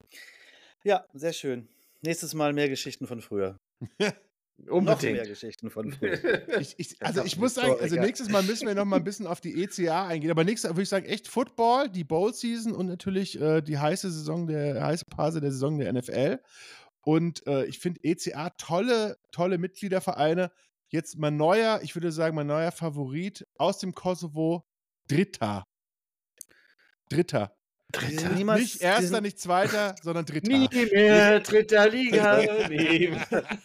Ja, 0.84 1.04
sehr 1.14 1.32
schön. 1.32 1.68
Nächstes 2.02 2.34
Mal 2.34 2.52
mehr 2.52 2.68
Geschichten 2.68 3.06
von 3.06 3.20
früher. 3.20 3.58
Unbedingt. 4.68 5.02
Noch 5.02 5.02
mehr 5.02 5.26
Geschichten 5.26 5.70
von 5.70 5.92
früher. 5.92 6.48
ich, 6.60 6.74
ich, 6.78 6.96
also 7.00 7.24
ich 7.24 7.36
muss 7.36 7.54
sagen, 7.54 7.74
also 7.80 7.96
nächstes 7.96 8.28
Mal 8.28 8.42
müssen 8.42 8.68
wir 8.68 8.74
noch 8.74 8.84
mal 8.84 8.96
ein 8.96 9.04
bisschen 9.04 9.26
auf 9.26 9.40
die 9.40 9.62
ECA 9.62 10.06
eingehen. 10.06 10.30
Aber 10.30 10.44
nächstes 10.44 10.68
Mal 10.68 10.76
würde 10.76 10.82
ich 10.82 10.88
sagen, 10.88 11.06
echt 11.06 11.26
Football, 11.26 11.88
die 11.88 12.04
Bowl 12.04 12.32
Season 12.32 12.72
und 12.72 12.86
natürlich 12.86 13.40
äh, 13.40 13.60
die 13.60 13.78
heiße 13.78 14.10
Saison 14.10 14.46
der 14.46 14.84
heiße 14.84 15.04
Phase 15.14 15.40
der 15.40 15.50
Saison 15.50 15.78
der 15.78 15.92
NFL. 15.92 16.38
Und 17.02 17.46
äh, 17.46 17.64
ich 17.66 17.78
finde 17.78 18.00
ECA 18.04 18.50
tolle, 18.50 19.18
tolle 19.30 19.58
Mitgliedervereine. 19.58 20.50
Jetzt 20.88 21.18
mein 21.18 21.36
neuer, 21.36 21.80
ich 21.82 21.94
würde 21.94 22.12
sagen, 22.12 22.36
mein 22.36 22.46
neuer 22.46 22.72
Favorit 22.72 23.46
aus 23.56 23.78
dem 23.78 23.94
Kosovo, 23.94 24.64
Dritter. 25.08 25.66
Dritter. 27.08 27.56
Dritter. 27.92 28.30
Niemals, 28.30 28.60
nicht 28.60 28.80
erster, 28.80 29.20
nicht 29.20 29.38
zweiter, 29.38 29.94
sondern 30.02 30.24
dritter. 30.26 30.48
Nie 30.48 30.68
mehr 30.92 31.40
dritter 31.40 31.88
Liga. 31.88 32.40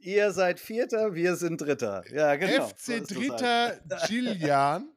Ihr 0.00 0.32
seid 0.32 0.60
Vierter, 0.60 1.14
wir 1.14 1.36
sind 1.36 1.60
Dritter. 1.60 2.04
Ja, 2.12 2.36
genau. 2.36 2.68
FC 2.68 3.06
so 3.06 3.14
Dritter 3.14 3.78
Gillian 4.06 4.88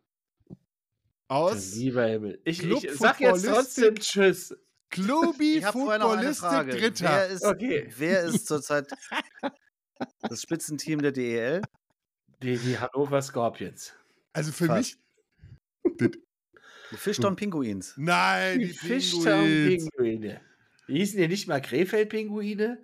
aus 1.27 1.75
Lieber 1.75 2.05
Himmel. 2.05 2.39
Ich, 2.45 2.63
ich 2.63 2.91
sag 2.93 3.19
jetzt 3.19 3.45
trotzdem 3.45 3.95
Tschüss. 3.95 4.55
Klubi 4.91 5.61
Footballistik 5.61 6.69
Dritter. 6.69 7.05
Wer 7.05 7.27
ist, 7.27 7.45
okay. 7.45 7.93
wer 7.97 8.23
ist 8.23 8.45
zurzeit 8.45 8.87
das 10.21 10.41
Spitzenteam 10.41 11.01
der 11.01 11.11
DEL? 11.11 11.61
Die, 12.43 12.57
die 12.57 12.77
Hannover 12.77 13.21
Scorpions. 13.21 13.93
Also 14.33 14.51
für 14.51 14.67
Fast. 14.67 14.97
mich. 15.99 16.09
Die 16.91 16.97
Fischtown 16.97 17.35
Pinguins. 17.35 17.93
Nein, 17.97 18.59
die, 18.59 18.67
die 18.67 18.73
Fischtown 18.73 19.45
Pinguine. 19.45 20.41
Die 20.87 20.93
hießen 20.93 21.19
ja 21.19 21.27
nicht 21.27 21.47
mal 21.47 21.61
Krefeld 21.61 22.09
Pinguine. 22.09 22.83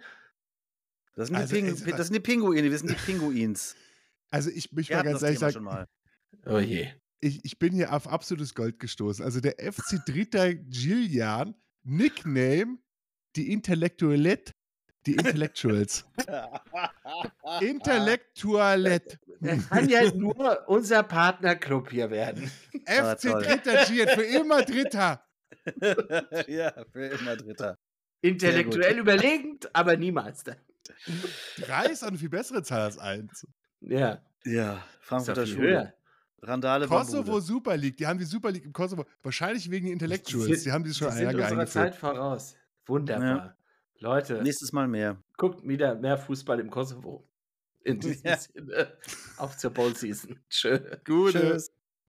Das 1.15 1.27
sind, 1.27 1.35
also, 1.35 1.55
das 1.91 2.07
sind 2.07 2.13
die 2.13 2.19
Pinguine, 2.19 2.69
wir 2.69 2.77
sind 2.77 2.91
die 2.91 2.95
Pinguins. 3.05 3.75
Also 4.29 4.49
ich 4.49 4.71
möchte 4.71 4.95
mal 4.95 5.03
ganz 5.03 5.21
ehrlich 5.23 5.39
sagen. 5.39 5.67
Oh 6.45 6.59
je. 6.59 6.89
Ich, 7.19 7.43
ich 7.43 7.57
bin 7.57 7.73
hier 7.73 7.91
auf 7.93 8.07
absolutes 8.07 8.53
Gold 8.53 8.79
gestoßen. 8.79 9.25
Also 9.25 9.39
der 9.39 9.55
FC 9.59 10.05
Dritter 10.05 10.53
Gillian 10.53 11.55
Nickname 11.87 12.79
die 13.37 13.51
Intellektualett, 13.51 14.51
die 15.05 15.13
Intellectuals. 15.13 16.05
Intellektualett. 17.61 19.19
Kann 19.69 19.87
ja 19.87 20.11
nur 20.15 20.67
unser 20.67 21.03
Partnerclub 21.03 21.89
hier 21.89 22.09
werden. 22.09 22.51
FC 22.85 23.27
ah, 23.27 23.39
Dritter 23.39 23.85
für 23.85 24.23
immer 24.23 24.63
Dritter. 24.63 25.23
ja, 26.47 26.73
für 26.91 27.05
immer 27.05 27.37
Dritter. 27.37 27.77
Intellektuell 28.21 28.97
überlegend, 28.99 29.73
aber 29.73 29.95
niemals. 29.95 30.43
Drei 31.57 31.85
ist 31.85 32.03
eine 32.03 32.17
viel 32.17 32.29
bessere 32.29 32.63
Zahl 32.63 32.81
als 32.81 32.97
eins. 32.97 33.47
Ja. 33.79 34.21
Ja, 34.43 34.83
Frankfurter 34.99 35.45
Schule. 35.45 35.67
Höher. 35.67 35.93
Randale 36.41 36.87
Kosovo 36.87 37.39
Super 37.39 37.75
League, 37.77 37.97
die 37.97 38.05
haben 38.05 38.19
die 38.19 38.25
Super 38.25 38.51
League 38.51 38.65
im 38.65 38.73
Kosovo, 38.73 39.05
wahrscheinlich 39.23 39.69
wegen 39.71 39.87
Intellectuals, 39.87 40.63
die 40.63 40.71
haben 40.71 40.83
die 40.83 40.93
schon 40.93 41.09
ein 41.09 41.23
Jahr 41.23 41.31
eingeführt. 41.31 41.69
Zeit 41.69 41.95
voraus. 41.95 42.55
Wunderbar. 42.85 43.27
Ja. 43.27 43.57
Leute. 43.99 44.41
Nächstes 44.43 44.71
Mal 44.71 44.87
mehr. 44.87 45.17
Guckt 45.37 45.67
wieder 45.67 45.95
mehr 45.95 46.17
Fußball 46.17 46.59
im 46.59 46.69
Kosovo. 46.69 47.27
In 47.83 47.99
diesem 47.99 48.25
ja. 48.25 48.37
Sinne. 48.37 48.93
Auf 49.37 49.57
zur 49.57 49.71
Bowl 49.71 49.95
Season. 49.95 50.39
Tschö. 50.49 50.79
Tschüss. 51.03 51.71